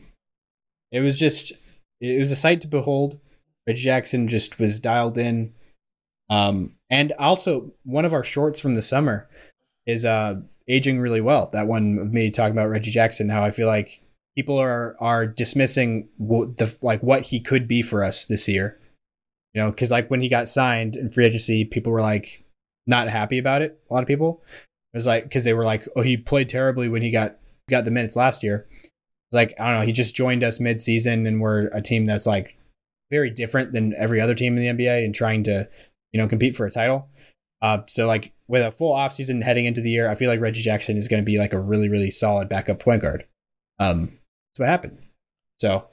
it 0.91 1.01
was 1.01 1.19
just 1.19 1.53
it 2.01 2.19
was 2.21 2.31
a 2.31 2.37
sight 2.37 2.61
to 2.63 2.69
behold. 2.69 3.19
Reggie 3.67 3.83
jackson 3.83 4.29
just 4.29 4.59
was 4.59 4.81
dialed 4.81 5.19
in. 5.19 5.53
Um 6.31 6.75
and 6.91 7.13
also 7.19 7.73
one 7.85 8.05
of 8.05 8.13
our 8.13 8.25
shorts 8.25 8.61
from 8.61 8.75
the 8.75 8.83
summer 8.83 9.29
is 9.87 10.05
uh 10.05 10.37
aging 10.69 11.01
really 11.01 11.21
well. 11.21 11.51
That 11.53 11.67
one 11.67 11.99
of 11.99 12.13
me 12.13 12.31
talking 12.31 12.53
about 12.53 12.69
reggie 12.69 12.91
jackson 12.91 13.29
how 13.29 13.45
i 13.45 13.51
feel 13.51 13.67
like 13.67 14.01
people 14.35 14.57
are 14.59 14.97
are 15.01 15.27
dismissing 15.27 16.09
what 16.17 16.57
the 16.57 16.77
like 16.83 17.03
what 17.03 17.25
he 17.27 17.41
could 17.41 17.69
be 17.69 17.83
for 17.83 18.03
us 18.03 18.27
this 18.27 18.49
year 18.49 18.79
you 19.55 19.63
know 19.63 19.71
because 19.71 19.91
like 19.91 20.11
when 20.11 20.21
he 20.21 20.29
got 20.29 20.49
signed 20.49 20.97
in 20.97 21.09
free 21.09 21.27
agency 21.27 21.65
people 21.65 21.93
were 21.93 22.01
like 22.01 22.45
not 22.87 23.09
happy 23.09 23.39
about 23.39 23.63
it 23.63 23.81
a 23.89 23.95
lot 23.95 24.03
of 24.03 24.09
people. 24.09 24.43
It 24.93 24.99
was 24.99 25.07
like 25.07 25.25
because 25.25 25.45
they 25.45 25.55
were 25.55 25.65
like 25.65 25.87
oh 25.97 26.03
he 26.03 26.17
played 26.17 26.49
terribly 26.49 26.89
when 26.89 27.03
he 27.03 27.11
got 27.11 27.39
got 27.69 27.85
the 27.85 27.91
minutes 27.91 28.17
last 28.17 28.43
year. 28.43 28.67
It's 28.71 29.35
like 29.35 29.55
i 29.59 29.69
don't 29.69 29.81
know 29.81 29.87
he 29.87 29.93
just 29.93 30.15
joined 30.15 30.45
us 30.45 30.61
mid-season 30.61 31.27
and 31.27 31.41
we're 31.41 31.67
a 31.69 31.81
team 31.81 32.05
that's 32.05 32.27
like 32.27 32.59
very 33.11 33.31
different 33.31 33.73
than 33.73 33.95
every 33.97 34.21
other 34.21 34.35
team 34.35 34.57
in 34.57 34.63
the 34.63 34.85
nba 34.85 35.05
and 35.05 35.15
trying 35.15 35.43
to 35.45 35.69
you 36.13 36.21
know 36.21 36.29
compete 36.29 36.57
for 36.57 36.67
a 36.67 36.71
title. 36.71 37.09
Uh, 37.61 37.79
so 37.87 38.09
like 38.09 38.33
with 38.49 38.61
a 38.61 38.73
full 38.73 38.93
offseason 38.93 39.45
heading 39.45 39.67
into 39.67 39.81
the 39.81 39.91
year 39.91 40.11
i 40.11 40.15
feel 40.15 40.29
like 40.29 40.41
reggie 40.41 40.63
jackson 40.63 40.97
is 40.97 41.07
going 41.07 41.23
to 41.23 41.25
be 41.25 41.39
like 41.39 41.53
a 41.53 41.61
really 41.61 41.89
really 41.89 42.11
solid 42.11 42.49
backup 42.49 42.81
point 42.81 43.03
guard. 43.03 43.27
Um 43.79 44.19
that's 44.53 44.61
what 44.61 44.69
happened. 44.69 44.99
So 45.61 45.87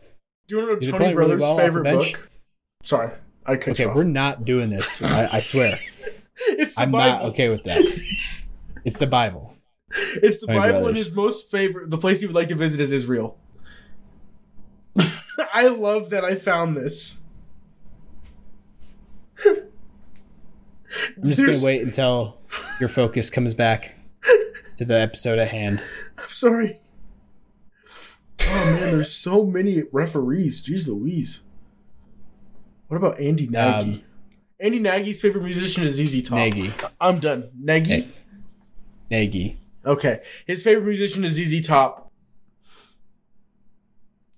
Do 0.48 0.56
you 0.56 0.66
want 0.66 0.82
to 0.82 0.88
know 0.88 0.92
Tony 0.92 0.98
playing 0.98 1.16
really 1.16 1.38
Brothers' 1.38 1.42
well 1.42 1.58
favorite 1.58 1.84
book? 1.84 2.30
Sorry, 2.84 3.12
I 3.50 3.58
cut 3.58 3.72
okay 3.74 3.84
you 3.84 3.90
off. 3.90 3.96
we're 3.96 4.04
not 4.04 4.46
doing 4.46 4.70
this 4.70 5.02
i, 5.02 5.38
I 5.38 5.42
swear 5.42 5.80
it's 6.48 6.76
the 6.76 6.82
i'm 6.82 6.92
Bible. 6.92 7.12
not 7.12 7.26
okay 7.32 7.50
with 7.50 7.64
that 7.66 7.82
it's 8.86 8.98
the 8.98 9.08
bible 9.08 9.56
It's 9.92 10.38
the 10.38 10.46
Tony 10.48 10.60
Bible, 10.60 10.88
and 10.88 10.96
his 10.98 11.12
most 11.16 11.50
favorite. 11.50 11.90
The 11.90 11.98
place 11.98 12.20
he 12.20 12.28
would 12.28 12.36
like 12.36 12.50
to 12.50 12.56
visit 12.56 12.80
is 12.80 12.92
Israel. 12.92 13.40
I 15.52 15.66
love 15.68 16.12
that 16.12 16.24
I 16.24 16.36
found 16.36 16.76
this. 16.78 17.24
i'm 19.46 21.28
just 21.28 21.42
going 21.44 21.58
to 21.58 21.66
wait 21.66 21.82
until 21.82 22.38
your 22.80 22.90
focus 22.90 23.30
comes 23.32 23.54
back 23.56 23.96
to 24.78 24.86
the 24.86 25.00
episode 25.00 25.40
at 25.40 25.48
hand 25.48 25.82
I'm 26.18 26.30
sorry. 26.30 26.80
Oh 28.42 28.66
man, 28.66 28.92
there's 28.92 29.12
so 29.12 29.46
many 29.46 29.84
referees. 29.92 30.62
Jeez 30.62 30.88
Louise. 30.88 31.42
What 32.90 32.98
about 32.98 33.20
Andy 33.20 33.48
Nagy? 33.48 33.84
Um, 33.96 34.02
Andy 34.60 34.80
Nagy's 34.80 35.22
favorite 35.22 35.44
musician 35.44 35.84
is 35.84 35.96
ZZ 35.96 36.24
Top. 36.28 36.38
Nagy. 36.38 36.74
I'm 37.00 37.20
done. 37.20 37.50
Nagy. 37.58 38.10
Nagy. 39.10 39.58
Okay. 39.86 40.20
His 40.46 40.64
favorite 40.64 40.86
musician 40.86 41.24
is 41.24 41.34
ZZ 41.34 41.66
Top. 41.66 42.12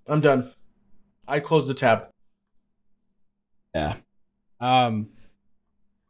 I'm 0.07 0.19
done. 0.19 0.49
I 1.27 1.39
close 1.39 1.67
the 1.67 1.73
tab. 1.73 2.09
Yeah. 3.73 3.95
Um, 4.59 5.09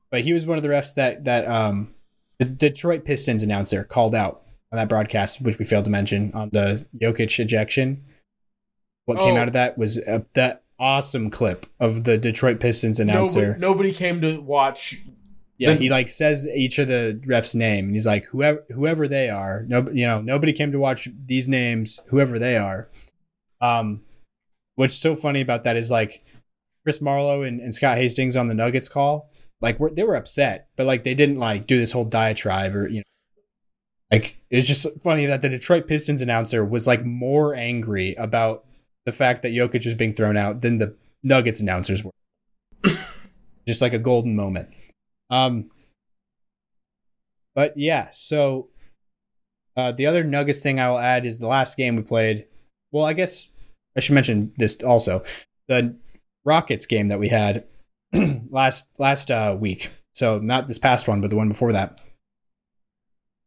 but 0.10 0.22
he 0.22 0.34
was 0.34 0.46
one 0.46 0.58
of 0.58 0.64
the 0.64 0.70
refs 0.70 0.94
that 0.96 1.24
that 1.26 1.48
um 1.48 1.94
the 2.40 2.46
Detroit 2.46 3.06
Pistons 3.06 3.44
announcer 3.44 3.84
called 3.84 4.16
out 4.16 4.42
on 4.72 4.78
that 4.78 4.90
broadcast, 4.90 5.42
which 5.42 5.60
we 5.60 5.66
failed 5.66 5.86
to 5.86 5.92
mention 5.92 6.32
on 6.34 6.50
the 6.52 6.86
Jokic 7.00 7.40
ejection. 7.40 8.04
What 9.06 9.20
came 9.20 9.36
Oh. 9.36 9.38
out 9.38 9.48
of 9.48 9.54
that 9.54 9.78
was 9.78 10.00
uh, 10.00 10.22
that 10.34 10.61
awesome 10.82 11.30
clip 11.30 11.66
of 11.80 12.04
the 12.04 12.18
Detroit 12.18 12.60
Pistons 12.60 13.00
announcer. 13.00 13.54
Nobody, 13.58 13.62
nobody 13.62 13.94
came 13.94 14.20
to 14.22 14.42
watch. 14.42 14.98
yeah, 15.58 15.74
the- 15.74 15.80
he 15.80 15.90
like 15.90 16.10
says 16.10 16.46
each 16.48 16.80
of 16.80 16.88
the 16.90 17.22
refs' 17.28 17.56
name, 17.56 17.86
and 17.86 17.96
he's 17.96 18.06
like, 18.08 18.26
whoever 18.26 18.64
whoever 18.70 19.08
they 19.08 19.30
are, 19.30 19.64
no, 19.68 19.88
you 19.92 20.06
know, 20.06 20.20
nobody 20.22 20.52
came 20.52 20.72
to 20.72 20.80
watch 20.80 21.08
these 21.26 21.48
names, 21.48 22.00
whoever 22.10 22.38
they 22.40 22.58
are. 22.58 22.90
Um, 23.62 24.02
what's 24.76 24.96
so 24.96 25.16
funny 25.16 25.40
about 25.40 25.64
that 25.64 25.78
is 25.78 25.92
like 25.92 26.26
Chris 26.84 27.00
Marlow 27.00 27.44
and, 27.44 27.62
and 27.62 27.74
Scott 27.76 27.98
Hastings 27.98 28.36
on 28.36 28.48
the 28.48 28.56
Nuggets 28.56 28.90
call, 28.90 29.30
like 29.62 29.80
were, 29.80 29.92
they 29.92 30.04
were 30.04 30.16
upset, 30.16 30.68
but 30.76 30.88
like 30.88 31.04
they 31.04 31.14
didn't 31.14 31.38
like 31.38 31.68
do 31.68 31.78
this 31.80 31.92
whole 31.92 32.06
diatribe 32.06 32.76
or 32.76 32.88
you 32.88 32.98
know, 33.02 33.04
like 34.12 34.38
it's 34.50 34.68
just 34.68 34.88
funny 35.00 35.28
that 35.28 35.44
the 35.44 35.50
Detroit 35.50 35.86
Pistons 35.88 36.22
announcer 36.22 36.66
was 36.66 36.88
like 36.88 37.06
more 37.06 37.54
angry 37.54 38.16
about 38.16 38.66
the 39.06 39.12
fact 39.12 39.42
that 39.42 39.52
Jokic 39.52 39.86
is 39.86 39.96
being 39.96 40.14
thrown 40.14 40.38
out 40.38 40.62
than 40.62 40.78
the 40.78 40.96
Nuggets 41.24 41.60
announcers 41.60 42.04
were. 42.04 42.12
just 43.68 43.82
like 43.82 43.94
a 43.94 44.00
golden 44.00 44.36
moment. 44.36 44.70
Um, 45.30 45.70
but 47.56 47.78
yeah, 47.78 48.10
so 48.12 48.70
uh, 49.76 49.92
the 49.92 50.06
other 50.06 50.24
Nuggets 50.24 50.62
thing 50.62 50.80
I 50.80 50.90
will 50.90 51.00
add 51.00 51.26
is 51.26 51.40
the 51.40 51.48
last 51.48 51.78
game 51.78 51.96
we 51.96 52.04
played. 52.04 52.46
Well, 52.92 53.06
I 53.06 53.14
guess 53.14 53.50
I 53.96 54.00
should 54.00 54.16
mention 54.16 54.54
this 54.58 54.78
also. 54.84 55.24
The 55.68 55.96
Rockets 56.44 56.86
game 56.86 57.08
that 57.08 57.20
we 57.20 57.30
had 57.30 57.66
last 58.50 58.88
last 58.98 59.32
uh, 59.32 59.56
week. 59.60 59.92
So 60.14 60.40
not 60.40 60.68
this 60.68 60.80
past 60.80 61.08
one, 61.08 61.22
but 61.22 61.30
the 61.30 61.36
one 61.36 61.50
before 61.50 61.72
that. 61.74 62.00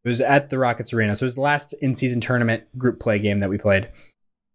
It 0.04 0.08
was 0.08 0.20
at 0.20 0.50
the 0.50 0.58
Rockets 0.58 0.92
Arena. 0.92 1.16
So 1.16 1.24
it 1.24 1.28
was 1.28 1.34
the 1.34 1.40
last 1.40 1.74
in 1.80 1.94
season 1.94 2.20
tournament 2.20 2.64
group 2.78 3.00
play 3.00 3.18
game 3.18 3.40
that 3.40 3.50
we 3.50 3.58
played. 3.58 3.90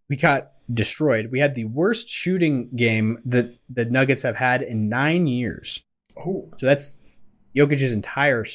We 0.09 0.15
got 0.15 0.51
destroyed. 0.71 1.31
We 1.31 1.39
had 1.39 1.55
the 1.55 1.65
worst 1.65 2.09
shooting 2.09 2.69
game 2.75 3.19
that 3.25 3.55
the 3.69 3.85
Nuggets 3.85 4.23
have 4.23 4.37
had 4.37 4.61
in 4.61 4.89
nine 4.89 5.27
years. 5.27 5.81
Oh, 6.17 6.49
So 6.57 6.65
that's 6.65 6.95
Jokic's 7.55 7.93
entire 7.93 8.45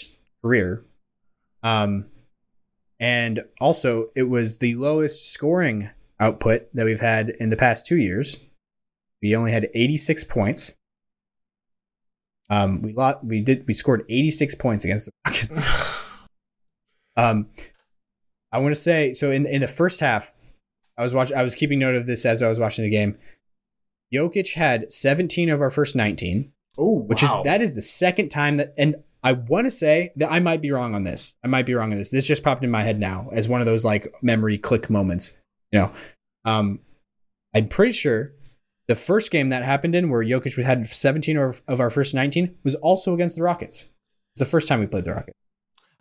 career. 0.43 0.85
Um, 1.62 2.06
and 3.01 3.44
also, 3.60 4.09
it 4.14 4.24
was 4.24 4.59
the 4.59 4.74
lowest 4.74 5.31
scoring 5.32 5.90
output 6.20 6.68
that 6.74 6.85
we've 6.85 7.01
had 7.01 7.31
in 7.31 7.51
the 7.51 7.56
past 7.56 7.86
two 7.86 7.97
years. 7.97 8.39
We 9.22 9.35
only 9.35 9.52
had 9.52 9.68
86 9.74 10.24
points. 10.24 10.74
Um, 12.51 12.82
we 12.82 12.93
lot 12.93 13.24
we 13.24 13.40
did 13.40 13.66
we 13.66 13.72
scored 13.72 14.05
86 14.09 14.55
points 14.56 14.85
against 14.85 15.06
the 15.06 15.12
Rockets. 15.26 15.68
Um, 17.16 17.47
I 18.51 18.59
want 18.59 18.74
to 18.74 18.81
say 18.81 19.12
so 19.12 19.31
in 19.31 19.47
in 19.47 19.60
the 19.60 19.68
first 19.68 20.01
half, 20.01 20.35
I 20.97 21.03
was 21.03 21.15
watching. 21.15 21.37
I 21.37 21.43
was 21.43 21.55
keeping 21.55 21.79
note 21.79 21.95
of 21.95 22.07
this 22.07 22.25
as 22.25 22.43
I 22.43 22.49
was 22.49 22.59
watching 22.59 22.85
the 22.85 22.91
game. 22.91 23.19
Jokic 24.12 24.55
had 24.55 24.93
17 24.93 25.49
of 25.49 25.61
our 25.61 25.71
first 25.71 25.97
19 25.97 26.53
oh, 26.79 26.99
which 27.01 27.23
is 27.23 27.31
that 27.45 27.61
is 27.61 27.75
the 27.75 27.83
second 27.83 28.29
time 28.29 28.57
that 28.57 28.75
and 28.77 28.97
I 29.23 29.33
want 29.33 29.66
to 29.66 29.71
say 29.71 30.12
that 30.16 30.31
I 30.31 30.39
might 30.39 30.61
be 30.61 30.71
wrong 30.71 30.95
on 30.95 31.05
this. 31.05 31.35
I 31.43 31.49
might 31.49 31.65
be 31.65 31.73
wrong 31.73 31.93
on 31.93 31.99
this. 31.99 32.11
This 32.11 32.27
just 32.27 32.43
popped 32.43 32.62
in 32.62 32.71
my 32.71 32.83
head 32.83 33.01
now 33.01 33.31
as 33.33 33.49
one 33.49 33.61
of 33.61 33.66
those 33.66 33.83
like 33.83 34.15
memory 34.23 34.59
click 34.59 34.91
moments. 34.91 35.33
You 35.73 35.81
know, 35.81 35.93
um, 36.45 36.81
I'm 37.55 37.69
pretty 37.69 37.93
sure 37.93 38.35
the 38.87 38.95
first 38.95 39.31
game 39.31 39.49
that 39.49 39.62
happened 39.62 39.95
in 39.95 40.11
where 40.11 40.23
Jokic 40.23 40.62
had 40.62 40.87
17 40.87 41.39
of, 41.39 41.62
of 41.66 41.81
our 41.81 41.89
first 41.89 42.12
19 42.12 42.57
was 42.65 42.75
also 42.77 43.15
against 43.15 43.37
the 43.37 43.43
Rockets. 43.43 43.89
It's 44.35 44.41
the 44.41 44.45
first 44.45 44.69
time 44.69 44.81
we 44.81 44.87
played 44.87 45.05
the 45.05 45.15
Rockets. 45.15 45.39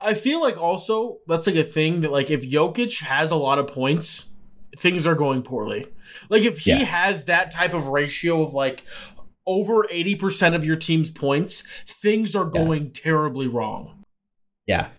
I 0.02 0.16
feel 0.16 0.42
like 0.42 0.58
also 0.58 1.20
that's 1.26 1.48
like 1.48 1.56
a 1.56 1.64
thing 1.64 2.02
that 2.02 2.12
like 2.12 2.30
if 2.30 2.44
Jokic 2.44 3.04
has 3.04 3.32
a 3.32 3.38
lot 3.38 3.58
of 3.58 3.68
points, 3.68 4.33
things 4.78 5.06
are 5.08 5.16
going 5.16 5.42
poorly. 5.44 5.88
Like 6.30 6.44
if 6.44 6.60
he 6.60 6.72
Yeah. 6.72 6.78
has 6.86 7.26
that 7.26 7.52
type 7.52 7.74
of 7.74 7.88
ratio 7.88 8.44
of 8.44 8.54
like 8.54 8.84
over 9.46 9.84
80% 9.92 10.56
of 10.56 10.64
your 10.66 10.76
team's 10.76 11.10
points, 11.10 11.64
things 11.88 12.36
are 12.36 12.46
Yeah. 12.54 12.64
going 12.64 12.92
terribly 12.92 13.48
wrong. 13.48 14.04
Yeah. 14.66 14.90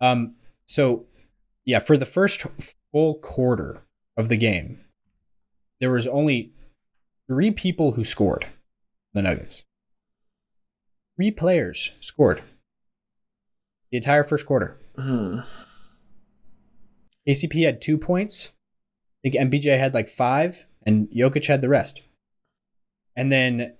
Um. 0.00 0.36
So, 0.66 1.06
yeah, 1.64 1.78
for 1.80 1.96
the 1.96 2.06
first 2.06 2.44
full 2.92 3.16
quarter 3.18 3.82
of 4.16 4.28
the 4.28 4.36
game, 4.36 4.80
there 5.80 5.90
was 5.90 6.06
only 6.06 6.52
three 7.28 7.50
people 7.50 7.92
who 7.92 8.04
scored. 8.04 8.46
The 9.14 9.22
Nuggets. 9.22 9.64
Three 11.16 11.30
players 11.30 11.92
scored. 12.00 12.42
The 13.90 13.98
entire 13.98 14.22
first 14.24 14.46
quarter. 14.46 14.80
Hmm. 14.96 15.40
ACP 17.28 17.64
had 17.64 17.80
two 17.82 17.98
points. 17.98 18.50
I 19.24 19.30
think 19.30 19.52
MPJ 19.52 19.78
had 19.78 19.94
like 19.94 20.08
five, 20.08 20.66
and 20.84 21.08
Jokic 21.10 21.46
had 21.46 21.60
the 21.60 21.68
rest. 21.68 22.02
And 23.14 23.30
then, 23.30 23.74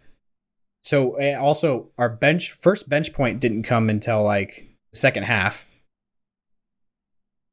so 0.82 1.14
eh, 1.14 1.34
also 1.34 1.90
our 1.98 2.08
bench 2.08 2.52
first 2.52 2.88
bench 2.88 3.12
point 3.12 3.40
didn't 3.40 3.64
come 3.64 3.88
until 3.88 4.22
like 4.22 4.68
the 4.92 4.98
second 4.98 5.24
half. 5.24 5.64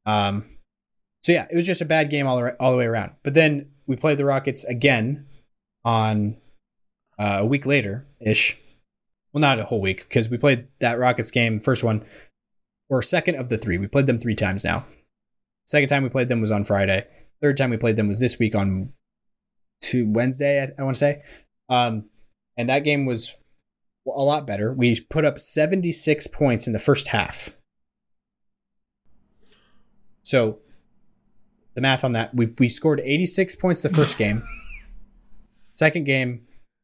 Um, 0.06 0.46
so 1.24 1.32
yeah, 1.32 1.48
it 1.50 1.56
was 1.56 1.66
just 1.66 1.82
a 1.82 1.86
bad 1.86 2.10
game 2.10 2.28
all 2.28 2.40
the, 2.40 2.56
all 2.60 2.72
the 2.72 2.78
way 2.78 2.86
around. 2.86 3.14
But 3.24 3.34
then 3.34 3.72
we 3.88 3.96
played 3.96 4.18
the 4.18 4.26
Rockets 4.26 4.64
again 4.64 5.28
on 5.84 6.38
uh, 7.18 7.38
a 7.40 7.46
week 7.46 7.66
later 7.66 8.08
ish. 8.20 8.58
Well, 9.34 9.42
not 9.42 9.60
a 9.60 9.66
whole 9.66 9.82
week 9.82 10.08
because 10.08 10.30
we 10.30 10.38
played 10.38 10.68
that 10.80 10.98
Rockets 10.98 11.32
game, 11.32 11.60
first 11.60 11.84
one, 11.84 12.04
or 12.90 13.02
second 13.02 13.36
of 13.36 13.50
the 13.50 13.58
three. 13.58 13.78
We 13.78 13.88
played 13.88 14.08
them 14.08 14.18
three 14.18 14.36
times 14.36 14.64
now. 14.64 14.86
Second 15.66 15.90
time 15.90 16.04
we 16.04 16.10
played 16.10 16.30
them 16.30 16.42
was 16.42 16.52
on 16.52 16.64
Friday. 16.64 17.06
Third 17.42 17.58
time 17.58 17.70
we 17.70 17.78
played 17.78 17.96
them 17.96 18.08
was 18.08 18.20
this 18.20 18.38
week 18.38 18.56
on 18.56 18.94
to 19.82 20.10
Wednesday, 20.10 20.62
I, 20.62 20.82
I 20.82 20.84
want 20.84 20.96
to 20.96 21.00
say. 21.00 21.22
Um, 21.70 22.06
and 22.58 22.70
that 22.70 22.84
game 22.84 23.06
was 23.06 23.34
a 24.06 24.22
lot 24.22 24.46
better. 24.46 24.74
We 24.74 25.00
put 25.00 25.26
up 25.26 25.40
76 25.40 26.28
points 26.28 26.68
in 26.68 26.74
the 26.74 26.80
first 26.80 27.10
half. 27.10 27.52
So 30.24 30.60
the 31.76 31.82
math 31.82 32.04
on 32.04 32.12
that, 32.14 32.36
we, 32.36 32.48
we 32.58 32.70
scored 32.70 33.00
86 33.00 33.56
points 33.56 33.82
the 33.82 33.90
first 33.90 34.18
game. 34.18 34.44
Second 35.74 36.04
game 36.04 36.42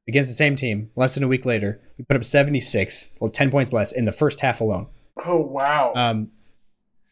against 0.07 0.30
the 0.30 0.36
same 0.36 0.56
team, 0.56 0.90
less 0.95 1.15
than 1.15 1.23
a 1.23 1.27
week 1.27 1.45
later, 1.45 1.82
we 1.98 2.06
put 2.06 2.15
up 2.15 2.23
76, 2.23 3.10
well, 3.19 3.30
10 3.30 3.52
points 3.52 3.73
less 3.73 3.91
in 3.91 4.06
the 4.06 4.11
first 4.11 4.40
half 4.40 4.61
alone. 4.61 4.88
Oh 5.26 5.41
wow. 5.41 5.94
Um, 5.95 6.32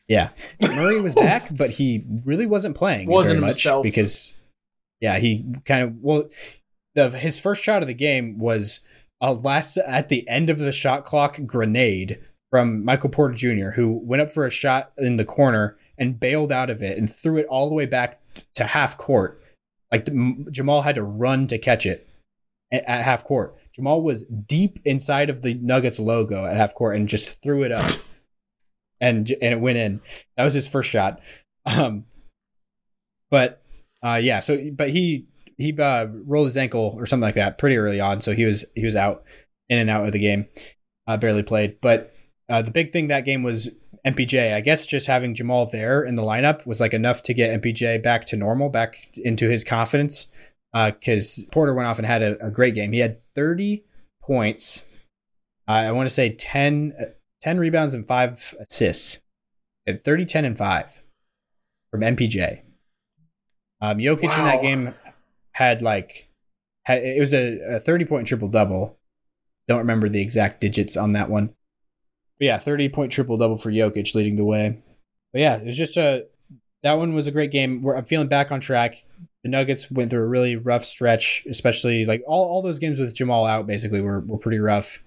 yeah, 0.08 0.30
Murray 0.62 1.00
was 1.02 1.16
back, 1.28 1.56
but 1.56 1.72
he 1.72 2.04
really 2.26 2.46
wasn't 2.46 2.76
playing 2.76 3.08
Wasn't 3.08 3.36
very 3.36 3.42
much 3.42 3.54
himself. 3.54 3.84
because, 3.84 4.34
yeah, 5.00 5.18
he 5.20 5.46
kind 5.66 5.84
of 5.84 5.96
well, 6.02 6.30
the 6.96 7.10
his 7.12 7.40
first 7.40 7.64
shot 7.64 7.82
of 7.82 7.88
the 7.88 7.94
game 7.94 8.38
was 8.38 8.82
a 9.22 9.34
last 9.34 9.78
at 9.78 10.10
the 10.10 10.28
end 10.28 10.50
of 10.50 10.60
the 10.60 10.72
shot 10.72 11.06
clock 11.06 11.40
grenade 11.46 12.20
from 12.52 12.84
Michael 12.86 13.10
Porter 13.10 13.34
Jr., 13.34 13.72
who 13.72 13.94
went 14.04 14.22
up 14.22 14.32
for 14.32 14.46
a 14.46 14.52
shot 14.52 14.92
in 14.98 15.16
the 15.16 15.26
corner 15.26 15.78
and 15.98 16.20
bailed 16.20 16.52
out 16.52 16.70
of 16.70 16.84
it 16.84 16.98
and 16.98 17.12
threw 17.12 17.38
it 17.38 17.46
all 17.48 17.68
the 17.68 17.76
way 17.76 17.86
back 17.86 18.22
to 18.56 18.66
half 18.66 18.98
court. 18.98 19.42
Like 19.92 20.08
M- 20.10 20.48
Jamal 20.52 20.82
had 20.84 20.96
to 20.96 21.04
run 21.04 21.48
to 21.48 21.58
catch 21.58 21.86
it 21.86 22.08
at, 22.72 22.84
at 22.88 23.06
half 23.06 23.24
court. 23.24 23.56
Jamal 23.74 24.02
was 24.02 24.24
deep 24.24 24.80
inside 24.86 25.30
of 25.30 25.42
the 25.42 25.56
Nuggets 25.56 26.00
logo 26.00 26.46
at 26.46 26.56
half 26.56 26.76
court 26.76 26.96
and 26.96 27.08
just 27.08 27.42
threw 27.42 27.64
it 27.64 27.72
up 27.72 27.92
and 29.04 29.30
and 29.42 29.54
it 29.54 29.60
went 29.60 29.78
in. 29.78 30.02
That 30.38 30.46
was 30.46 30.54
his 30.54 30.68
first 30.68 30.90
shot. 30.90 31.20
Um, 31.66 32.06
but 33.30 33.62
uh, 34.04 34.16
yeah, 34.16 34.40
so 34.40 34.72
but 34.74 34.90
he 34.90 35.28
he 35.58 35.78
uh, 35.78 36.08
rolled 36.26 36.48
his 36.48 36.58
ankle 36.58 36.96
or 36.98 37.06
something 37.06 37.24
like 37.24 37.36
that 37.36 37.58
pretty 37.58 37.78
early 37.78 38.00
on, 38.00 38.22
so 38.22 38.34
he 38.34 38.46
was 38.46 38.66
he 38.76 38.86
was 38.86 38.96
out 38.96 39.24
in 39.70 39.78
and 39.78 39.90
out 39.90 40.06
of 40.06 40.14
the 40.14 40.20
game, 40.20 40.48
uh, 41.08 41.18
barely 41.18 41.44
played. 41.44 41.80
But 41.82 42.14
uh, 42.50 42.62
the 42.62 42.72
big 42.72 42.92
thing 42.92 43.08
that 43.08 43.26
game 43.26 43.44
was 43.44 43.70
MPJ. 44.06 44.54
I 44.54 44.62
guess 44.62 44.86
just 44.86 45.08
having 45.08 45.36
Jamal 45.36 45.66
there 45.66 46.04
in 46.04 46.16
the 46.16 46.24
lineup 46.24 46.66
was 46.66 46.80
like 46.80 46.94
enough 46.94 47.22
to 47.24 47.34
get 47.34 47.62
MPJ 47.62 48.02
back 48.02 48.26
to 48.28 48.38
normal, 48.38 48.70
back 48.70 49.10
into 49.18 49.50
his 49.50 49.64
confidence. 49.64 50.28
Because 50.74 51.46
Porter 51.52 51.74
went 51.74 51.88
off 51.88 52.00
and 52.00 52.08
had 52.08 52.24
a, 52.24 52.48
a 52.48 52.50
great 52.50 52.74
game. 52.74 52.94
He 52.94 53.00
had 53.00 53.16
30 53.16 53.84
points. 54.24 54.86
Uh, 55.68 55.74
I 55.74 55.92
want 55.92 56.10
to 56.10 56.14
say 56.14 56.30
10, 56.30 56.94
10 57.44 57.57
rebounds 57.57 57.94
and 57.94 58.07
five 58.07 58.56
assists. 58.60 59.20
At 59.86 60.02
30, 60.02 60.26
10, 60.26 60.45
and 60.45 60.57
5 60.57 61.02
from 61.91 62.02
MPJ. 62.02 62.61
Um, 63.82 63.98
Jokic 63.98 64.38
in 64.38 64.45
that 64.45 64.61
game 64.61 64.94
had 65.52 65.82
like, 65.82 66.30
had, 66.86 67.03
it 67.03 67.20
was 67.20 67.34
a, 67.34 67.76
a 67.76 67.80
30 67.82 68.06
point 68.06 68.28
triple 68.28 68.48
double. 68.48 68.98
Don't 69.68 69.80
remember 69.80 70.07
the 70.07 70.22
exact 70.22 70.61
digits 70.61 70.95
on 70.95 71.11
that 71.14 71.30
one. 71.30 71.48
But 72.40 72.45
yeah, 72.45 72.57
30 72.57 72.88
point 72.88 73.11
triple 73.11 73.36
double 73.36 73.57
for 73.57 73.72
Jokic 73.72 74.15
leading 74.15 74.38
the 74.38 74.45
way. 74.45 74.82
But 75.34 75.40
yeah, 75.40 75.57
it 75.57 75.65
was 75.65 75.78
just 75.78 75.98
a, 75.98 76.28
that 76.82 76.94
one 76.94 77.14
was 77.14 77.28
a 77.28 77.32
great 77.32 77.52
game. 77.52 77.82
Where 77.82 77.98
I'm 77.98 78.06
feeling 78.06 78.30
back 78.30 78.53
on 78.53 78.61
track. 78.61 79.03
The 79.44 79.49
Nuggets 79.49 79.91
went 79.91 80.10
through 80.10 80.24
a 80.24 80.28
really 80.28 80.56
rough 80.56 80.86
stretch, 80.86 81.45
especially 81.49 82.06
like 82.06 82.24
all, 82.26 82.45
all 82.45 82.61
those 82.61 82.80
games 82.80 83.02
with 83.02 83.14
Jamal 83.14 83.45
out 83.45 83.68
basically 83.68 83.99
were, 83.99 84.22
were 84.22 84.38
pretty 84.38 84.60
rough 84.60 85.03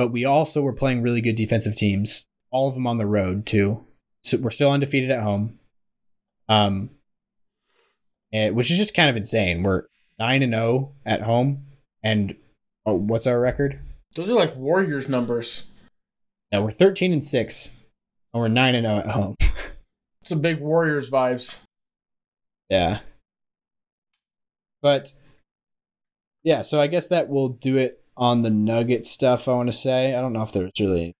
but 0.00 0.12
we 0.12 0.24
also 0.24 0.62
were 0.62 0.72
playing 0.72 1.02
really 1.02 1.20
good 1.20 1.36
defensive 1.36 1.76
teams, 1.76 2.24
all 2.50 2.66
of 2.66 2.74
them 2.74 2.86
on 2.86 2.96
the 2.96 3.04
road 3.04 3.44
too. 3.44 3.84
So 4.22 4.38
we're 4.38 4.48
still 4.48 4.72
undefeated 4.72 5.10
at 5.10 5.22
home, 5.22 5.58
um, 6.48 6.88
and, 8.32 8.56
which 8.56 8.70
is 8.70 8.78
just 8.78 8.94
kind 8.94 9.10
of 9.10 9.16
insane. 9.16 9.62
We're 9.62 9.82
nine 10.18 10.42
and 10.42 10.54
zero 10.54 10.94
at 11.04 11.20
home, 11.20 11.66
and 12.02 12.34
oh, 12.86 12.94
what's 12.94 13.26
our 13.26 13.38
record? 13.38 13.78
Those 14.16 14.30
are 14.30 14.36
like 14.36 14.56
Warriors 14.56 15.06
numbers. 15.06 15.64
Now 16.50 16.62
we're 16.62 16.70
thirteen 16.70 17.12
and 17.12 17.22
six, 17.22 17.68
and 18.32 18.40
we're 18.40 18.48
nine 18.48 18.74
and 18.74 18.86
zero 18.86 19.00
at 19.00 19.10
home. 19.10 19.36
It's 20.22 20.30
a 20.32 20.36
big 20.36 20.60
Warriors 20.60 21.10
vibes. 21.10 21.58
Yeah. 22.70 23.00
But 24.80 25.12
yeah, 26.42 26.62
so 26.62 26.80
I 26.80 26.86
guess 26.86 27.08
that 27.08 27.28
will 27.28 27.48
do 27.50 27.76
it 27.76 27.99
on 28.20 28.42
the 28.42 28.50
Nugget 28.50 29.04
stuff. 29.06 29.48
I 29.48 29.54
want 29.54 29.68
to 29.68 29.72
say 29.72 30.14
I 30.14 30.20
don't 30.20 30.34
know 30.34 30.42
if 30.42 30.52
there's 30.52 30.70
really 30.78 31.16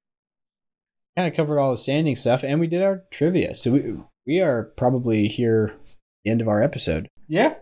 kind 1.17 1.27
of 1.27 1.35
covered 1.35 1.59
all 1.59 1.73
the 1.73 1.79
standing 1.79 2.15
stuff, 2.15 2.45
and 2.45 2.61
we 2.61 2.69
did 2.69 2.83
our 2.83 3.03
trivia. 3.11 3.55
So 3.57 3.73
we 3.73 3.97
we 4.27 4.41
are 4.41 4.65
probably 4.77 5.27
here 5.27 5.75
end 6.25 6.41
of 6.41 6.49
our 6.49 6.63
episode. 6.63 7.09
Yeah. 7.27 7.55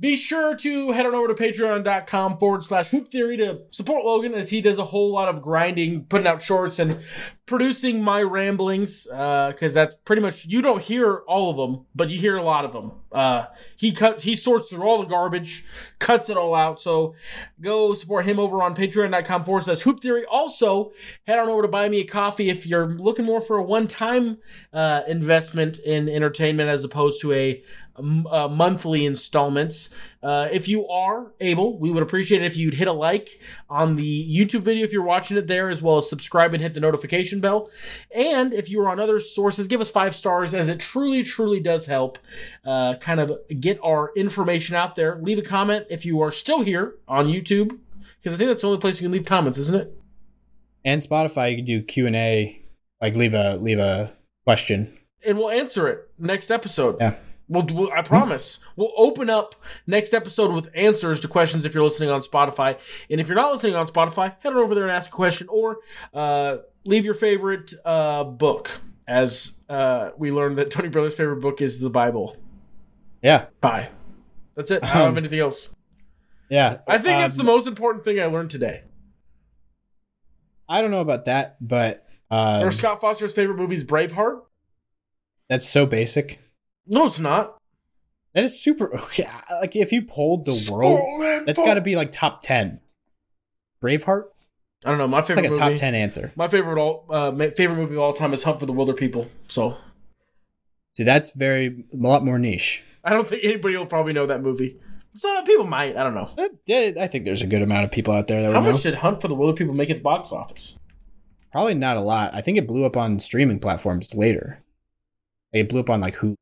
Be 0.00 0.16
sure 0.16 0.56
to 0.56 0.92
head 0.92 1.06
on 1.06 1.14
over 1.14 1.28
to 1.28 1.34
patreon.com 1.34 2.38
forward 2.38 2.64
slash 2.64 2.88
hoop 2.88 3.08
theory 3.08 3.36
to 3.36 3.60
support 3.70 4.04
Logan 4.04 4.34
as 4.34 4.50
he 4.50 4.60
does 4.60 4.78
a 4.78 4.84
whole 4.84 5.12
lot 5.12 5.28
of 5.28 5.42
grinding, 5.42 6.04
putting 6.04 6.26
out 6.26 6.42
shorts, 6.42 6.78
and 6.78 6.98
producing 7.46 8.02
my 8.02 8.20
ramblings. 8.20 9.04
Because 9.04 9.74
that's 9.74 9.94
pretty 10.04 10.22
much, 10.22 10.46
you 10.46 10.60
don't 10.62 10.82
hear 10.82 11.18
all 11.28 11.50
of 11.50 11.56
them, 11.56 11.86
but 11.94 12.10
you 12.10 12.18
hear 12.18 12.36
a 12.36 12.42
lot 12.42 12.64
of 12.64 12.72
them. 12.72 12.92
Uh, 13.12 13.44
he 13.76 13.92
cuts, 13.92 14.24
he 14.24 14.34
sorts 14.34 14.70
through 14.70 14.82
all 14.82 14.98
the 14.98 15.06
garbage, 15.06 15.64
cuts 15.98 16.30
it 16.30 16.36
all 16.36 16.54
out. 16.54 16.80
So 16.80 17.14
go 17.60 17.92
support 17.94 18.24
him 18.26 18.38
over 18.38 18.62
on 18.62 18.74
patreon.com 18.74 19.44
forward 19.44 19.64
slash 19.64 19.80
hoop 19.82 20.00
theory. 20.00 20.24
Also, 20.24 20.92
head 21.26 21.38
on 21.38 21.48
over 21.48 21.62
to 21.62 21.68
buy 21.68 21.88
me 21.88 22.00
a 22.00 22.04
coffee 22.04 22.48
if 22.48 22.66
you're 22.66 22.86
looking 22.86 23.26
more 23.26 23.40
for 23.40 23.58
a 23.58 23.62
one 23.62 23.86
time 23.86 24.38
uh, 24.72 25.02
investment 25.06 25.78
in 25.80 26.08
entertainment 26.08 26.70
as 26.70 26.82
opposed 26.82 27.20
to 27.20 27.32
a 27.32 27.62
uh, 27.96 28.48
monthly 28.48 29.04
installments. 29.04 29.90
Uh, 30.22 30.48
if 30.52 30.68
you 30.68 30.86
are 30.88 31.32
able, 31.40 31.78
we 31.78 31.90
would 31.90 32.02
appreciate 32.02 32.42
it 32.42 32.46
if 32.46 32.56
you'd 32.56 32.74
hit 32.74 32.88
a 32.88 32.92
like 32.92 33.28
on 33.68 33.96
the 33.96 34.36
YouTube 34.36 34.62
video 34.62 34.84
if 34.84 34.92
you're 34.92 35.02
watching 35.02 35.36
it 35.36 35.46
there, 35.46 35.68
as 35.68 35.82
well 35.82 35.96
as 35.96 36.08
subscribe 36.08 36.54
and 36.54 36.62
hit 36.62 36.74
the 36.74 36.80
notification 36.80 37.40
bell. 37.40 37.70
And 38.14 38.52
if 38.52 38.70
you 38.70 38.80
are 38.80 38.88
on 38.88 39.00
other 39.00 39.20
sources, 39.20 39.66
give 39.66 39.80
us 39.80 39.90
five 39.90 40.14
stars, 40.14 40.54
as 40.54 40.68
it 40.68 40.80
truly, 40.80 41.22
truly 41.22 41.60
does 41.60 41.86
help 41.86 42.18
uh, 42.64 42.94
kind 42.96 43.20
of 43.20 43.32
get 43.60 43.78
our 43.82 44.10
information 44.16 44.76
out 44.76 44.94
there. 44.94 45.18
Leave 45.20 45.38
a 45.38 45.42
comment 45.42 45.86
if 45.90 46.06
you 46.06 46.20
are 46.20 46.30
still 46.32 46.62
here 46.62 46.94
on 47.08 47.26
YouTube, 47.26 47.78
because 48.18 48.34
I 48.34 48.36
think 48.36 48.48
that's 48.48 48.62
the 48.62 48.68
only 48.68 48.80
place 48.80 49.00
you 49.00 49.06
can 49.06 49.12
leave 49.12 49.26
comments, 49.26 49.58
isn't 49.58 49.76
it? 49.76 49.98
And 50.84 51.00
Spotify, 51.00 51.50
you 51.50 51.56
can 51.56 51.64
do 51.64 51.82
Q 51.82 52.06
and 52.06 52.16
A, 52.16 52.60
like 53.00 53.14
leave 53.14 53.34
a 53.34 53.56
leave 53.56 53.78
a 53.78 54.12
question, 54.44 54.96
and 55.26 55.38
we'll 55.38 55.50
answer 55.50 55.88
it 55.88 56.08
next 56.18 56.50
episode. 56.50 56.96
Yeah. 57.00 57.16
We'll, 57.48 57.66
we'll, 57.72 57.92
I 57.92 58.02
promise. 58.02 58.60
We'll 58.76 58.92
open 58.96 59.28
up 59.28 59.54
next 59.86 60.14
episode 60.14 60.52
with 60.52 60.70
answers 60.74 61.20
to 61.20 61.28
questions 61.28 61.64
if 61.64 61.74
you're 61.74 61.84
listening 61.84 62.10
on 62.10 62.22
Spotify. 62.22 62.78
And 63.10 63.20
if 63.20 63.28
you're 63.28 63.36
not 63.36 63.52
listening 63.52 63.74
on 63.74 63.86
Spotify, 63.86 64.36
head 64.40 64.52
on 64.52 64.58
over 64.58 64.74
there 64.74 64.84
and 64.84 64.92
ask 64.92 65.10
a 65.10 65.12
question 65.12 65.48
or 65.50 65.78
uh, 66.14 66.58
leave 66.84 67.04
your 67.04 67.14
favorite 67.14 67.74
uh, 67.84 68.24
book. 68.24 68.80
As 69.06 69.54
uh, 69.68 70.10
we 70.16 70.30
learned 70.30 70.56
that 70.58 70.70
Tony 70.70 70.88
Brothers' 70.88 71.14
favorite 71.16 71.40
book 71.40 71.60
is 71.60 71.80
the 71.80 71.90
Bible. 71.90 72.36
Yeah. 73.20 73.46
Bye. 73.60 73.90
That's 74.54 74.70
it. 74.70 74.82
I 74.84 74.94
don't 74.94 75.06
have 75.06 75.16
anything 75.16 75.40
else. 75.40 75.74
Yeah. 76.48 76.78
I 76.86 76.98
think 76.98 77.18
um, 77.18 77.24
it's 77.24 77.36
the 77.36 77.44
most 77.44 77.66
important 77.66 78.04
thing 78.04 78.20
I 78.20 78.26
learned 78.26 78.50
today. 78.50 78.84
I 80.68 80.80
don't 80.80 80.90
know 80.90 81.00
about 81.00 81.24
that, 81.26 81.56
but 81.60 82.06
um, 82.30 82.62
Or 82.62 82.70
Scott 82.70 83.00
Foster's 83.00 83.34
favorite 83.34 83.56
movie 83.58 83.74
is 83.74 83.84
Braveheart. 83.84 84.42
that's 85.48 85.68
so 85.68 85.84
basic. 85.84 86.38
No, 86.86 87.06
it's 87.06 87.18
not. 87.18 87.58
That 88.34 88.44
is 88.44 88.60
super. 88.62 88.94
Okay, 89.04 89.28
like 89.60 89.76
if 89.76 89.92
you 89.92 90.02
polled 90.02 90.44
the 90.46 90.68
world, 90.72 91.00
that's 91.46 91.58
got 91.58 91.74
to 91.74 91.80
be 91.80 91.96
like 91.96 92.12
top 92.12 92.42
ten. 92.42 92.80
Braveheart. 93.82 94.24
I 94.84 94.88
don't 94.90 94.98
know. 94.98 95.06
My 95.08 95.18
It's 95.20 95.28
favorite 95.28 95.42
like 95.42 95.56
a 95.58 95.60
movie. 95.60 95.72
top 95.74 95.78
ten 95.80 95.94
answer. 95.94 96.32
My 96.36 96.48
favorite 96.48 96.80
all 96.80 97.06
uh, 97.10 97.30
favorite 97.56 97.76
movie 97.76 97.94
of 97.94 98.00
all 98.00 98.12
time 98.12 98.32
is 98.34 98.42
Hunt 98.42 98.58
for 98.60 98.66
the 98.66 98.72
Wilderpeople. 98.72 99.28
So 99.48 99.76
See, 100.96 101.04
that's 101.04 101.30
very 101.32 101.84
a 101.92 101.96
lot 101.96 102.24
more 102.24 102.38
niche. 102.38 102.82
I 103.04 103.10
don't 103.10 103.26
think 103.26 103.42
anybody 103.44 103.76
will 103.76 103.86
probably 103.86 104.12
know 104.12 104.26
that 104.26 104.42
movie. 104.42 104.78
Some 105.14 105.44
people 105.44 105.66
might. 105.66 105.96
I 105.96 106.02
don't 106.02 106.14
know. 106.14 106.30
Uh, 106.38 106.48
yeah, 106.66 106.92
I 107.00 107.06
think 107.06 107.24
there's 107.24 107.42
a 107.42 107.46
good 107.46 107.62
amount 107.62 107.84
of 107.84 107.90
people 107.90 108.14
out 108.14 108.28
there 108.28 108.40
that 108.42 108.52
How 108.52 108.60
would 108.60 108.66
know. 108.66 108.72
much 108.72 108.82
did 108.82 108.94
Hunt 108.96 109.20
for 109.20 109.28
the 109.28 109.34
Wilder 109.34 109.54
People 109.56 109.74
make 109.74 109.90
at 109.90 109.96
the 109.98 110.02
box 110.02 110.32
office? 110.32 110.78
Probably 111.50 111.74
not 111.74 111.96
a 111.96 112.00
lot. 112.00 112.34
I 112.34 112.40
think 112.40 112.56
it 112.56 112.66
blew 112.66 112.84
up 112.86 112.96
on 112.96 113.18
streaming 113.20 113.58
platforms 113.58 114.14
later. 114.14 114.62
It 115.52 115.68
blew 115.68 115.80
up 115.80 115.90
on 115.90 116.00
like 116.00 116.14
who 116.16 116.34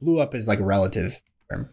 blew 0.00 0.20
up 0.20 0.34
is 0.34 0.48
like 0.48 0.60
a 0.60 0.64
relative 0.64 1.20
term. 1.50 1.70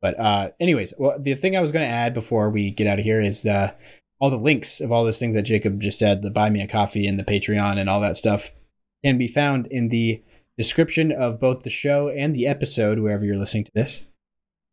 But 0.00 0.18
uh 0.20 0.50
anyways, 0.60 0.94
well 0.98 1.18
the 1.18 1.34
thing 1.34 1.56
I 1.56 1.60
was 1.60 1.72
gonna 1.72 1.84
add 1.86 2.14
before 2.14 2.50
we 2.50 2.70
get 2.70 2.86
out 2.86 2.98
of 2.98 3.04
here 3.04 3.20
is 3.20 3.44
uh 3.46 3.72
all 4.18 4.30
the 4.30 4.36
links 4.38 4.80
of 4.80 4.90
all 4.90 5.04
those 5.04 5.18
things 5.18 5.34
that 5.34 5.42
Jacob 5.42 5.80
just 5.80 5.98
said, 5.98 6.22
the 6.22 6.30
buy 6.30 6.48
me 6.50 6.62
a 6.62 6.66
coffee 6.66 7.06
and 7.06 7.18
the 7.18 7.24
Patreon 7.24 7.78
and 7.78 7.88
all 7.88 8.00
that 8.00 8.16
stuff 8.16 8.50
can 9.04 9.18
be 9.18 9.28
found 9.28 9.66
in 9.66 9.88
the 9.88 10.22
description 10.56 11.12
of 11.12 11.38
both 11.38 11.62
the 11.62 11.70
show 11.70 12.08
and 12.08 12.34
the 12.34 12.46
episode, 12.46 12.98
wherever 12.98 13.24
you're 13.26 13.36
listening 13.36 13.64
to 13.64 13.72
this. 13.74 14.02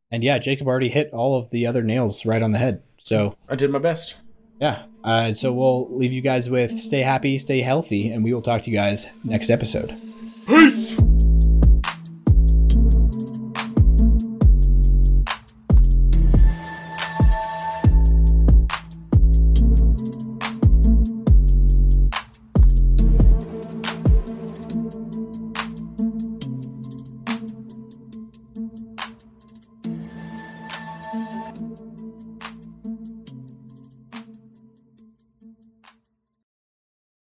And 0.10 0.24
yeah, 0.24 0.38
Jacob 0.38 0.66
already 0.68 0.88
hit 0.90 1.10
all 1.12 1.38
of 1.38 1.50
the 1.50 1.68
other 1.68 1.84
nails 1.84 2.26
right 2.26 2.42
on 2.42 2.52
the 2.52 2.60
head. 2.60 2.84
So 2.98 3.36
I 3.50 3.56
did 3.56 3.70
my 3.70 3.80
best. 3.80 4.16
yeah. 4.62 4.84
Uh, 5.04 5.34
so 5.34 5.52
we'll 5.52 5.94
leave 5.94 6.14
you 6.14 6.22
guys 6.22 6.50
with 6.50 6.80
stay 6.80 7.02
happy, 7.02 7.38
stay 7.38 7.62
healthy, 7.62 8.10
and 8.10 8.24
we 8.24 8.34
will 8.34 8.42
talk 8.42 8.62
to 8.62 8.72
you 8.72 8.78
guys 8.78 9.08
next 9.26 9.50
episode. 9.50 9.94
Peace. 10.48 11.13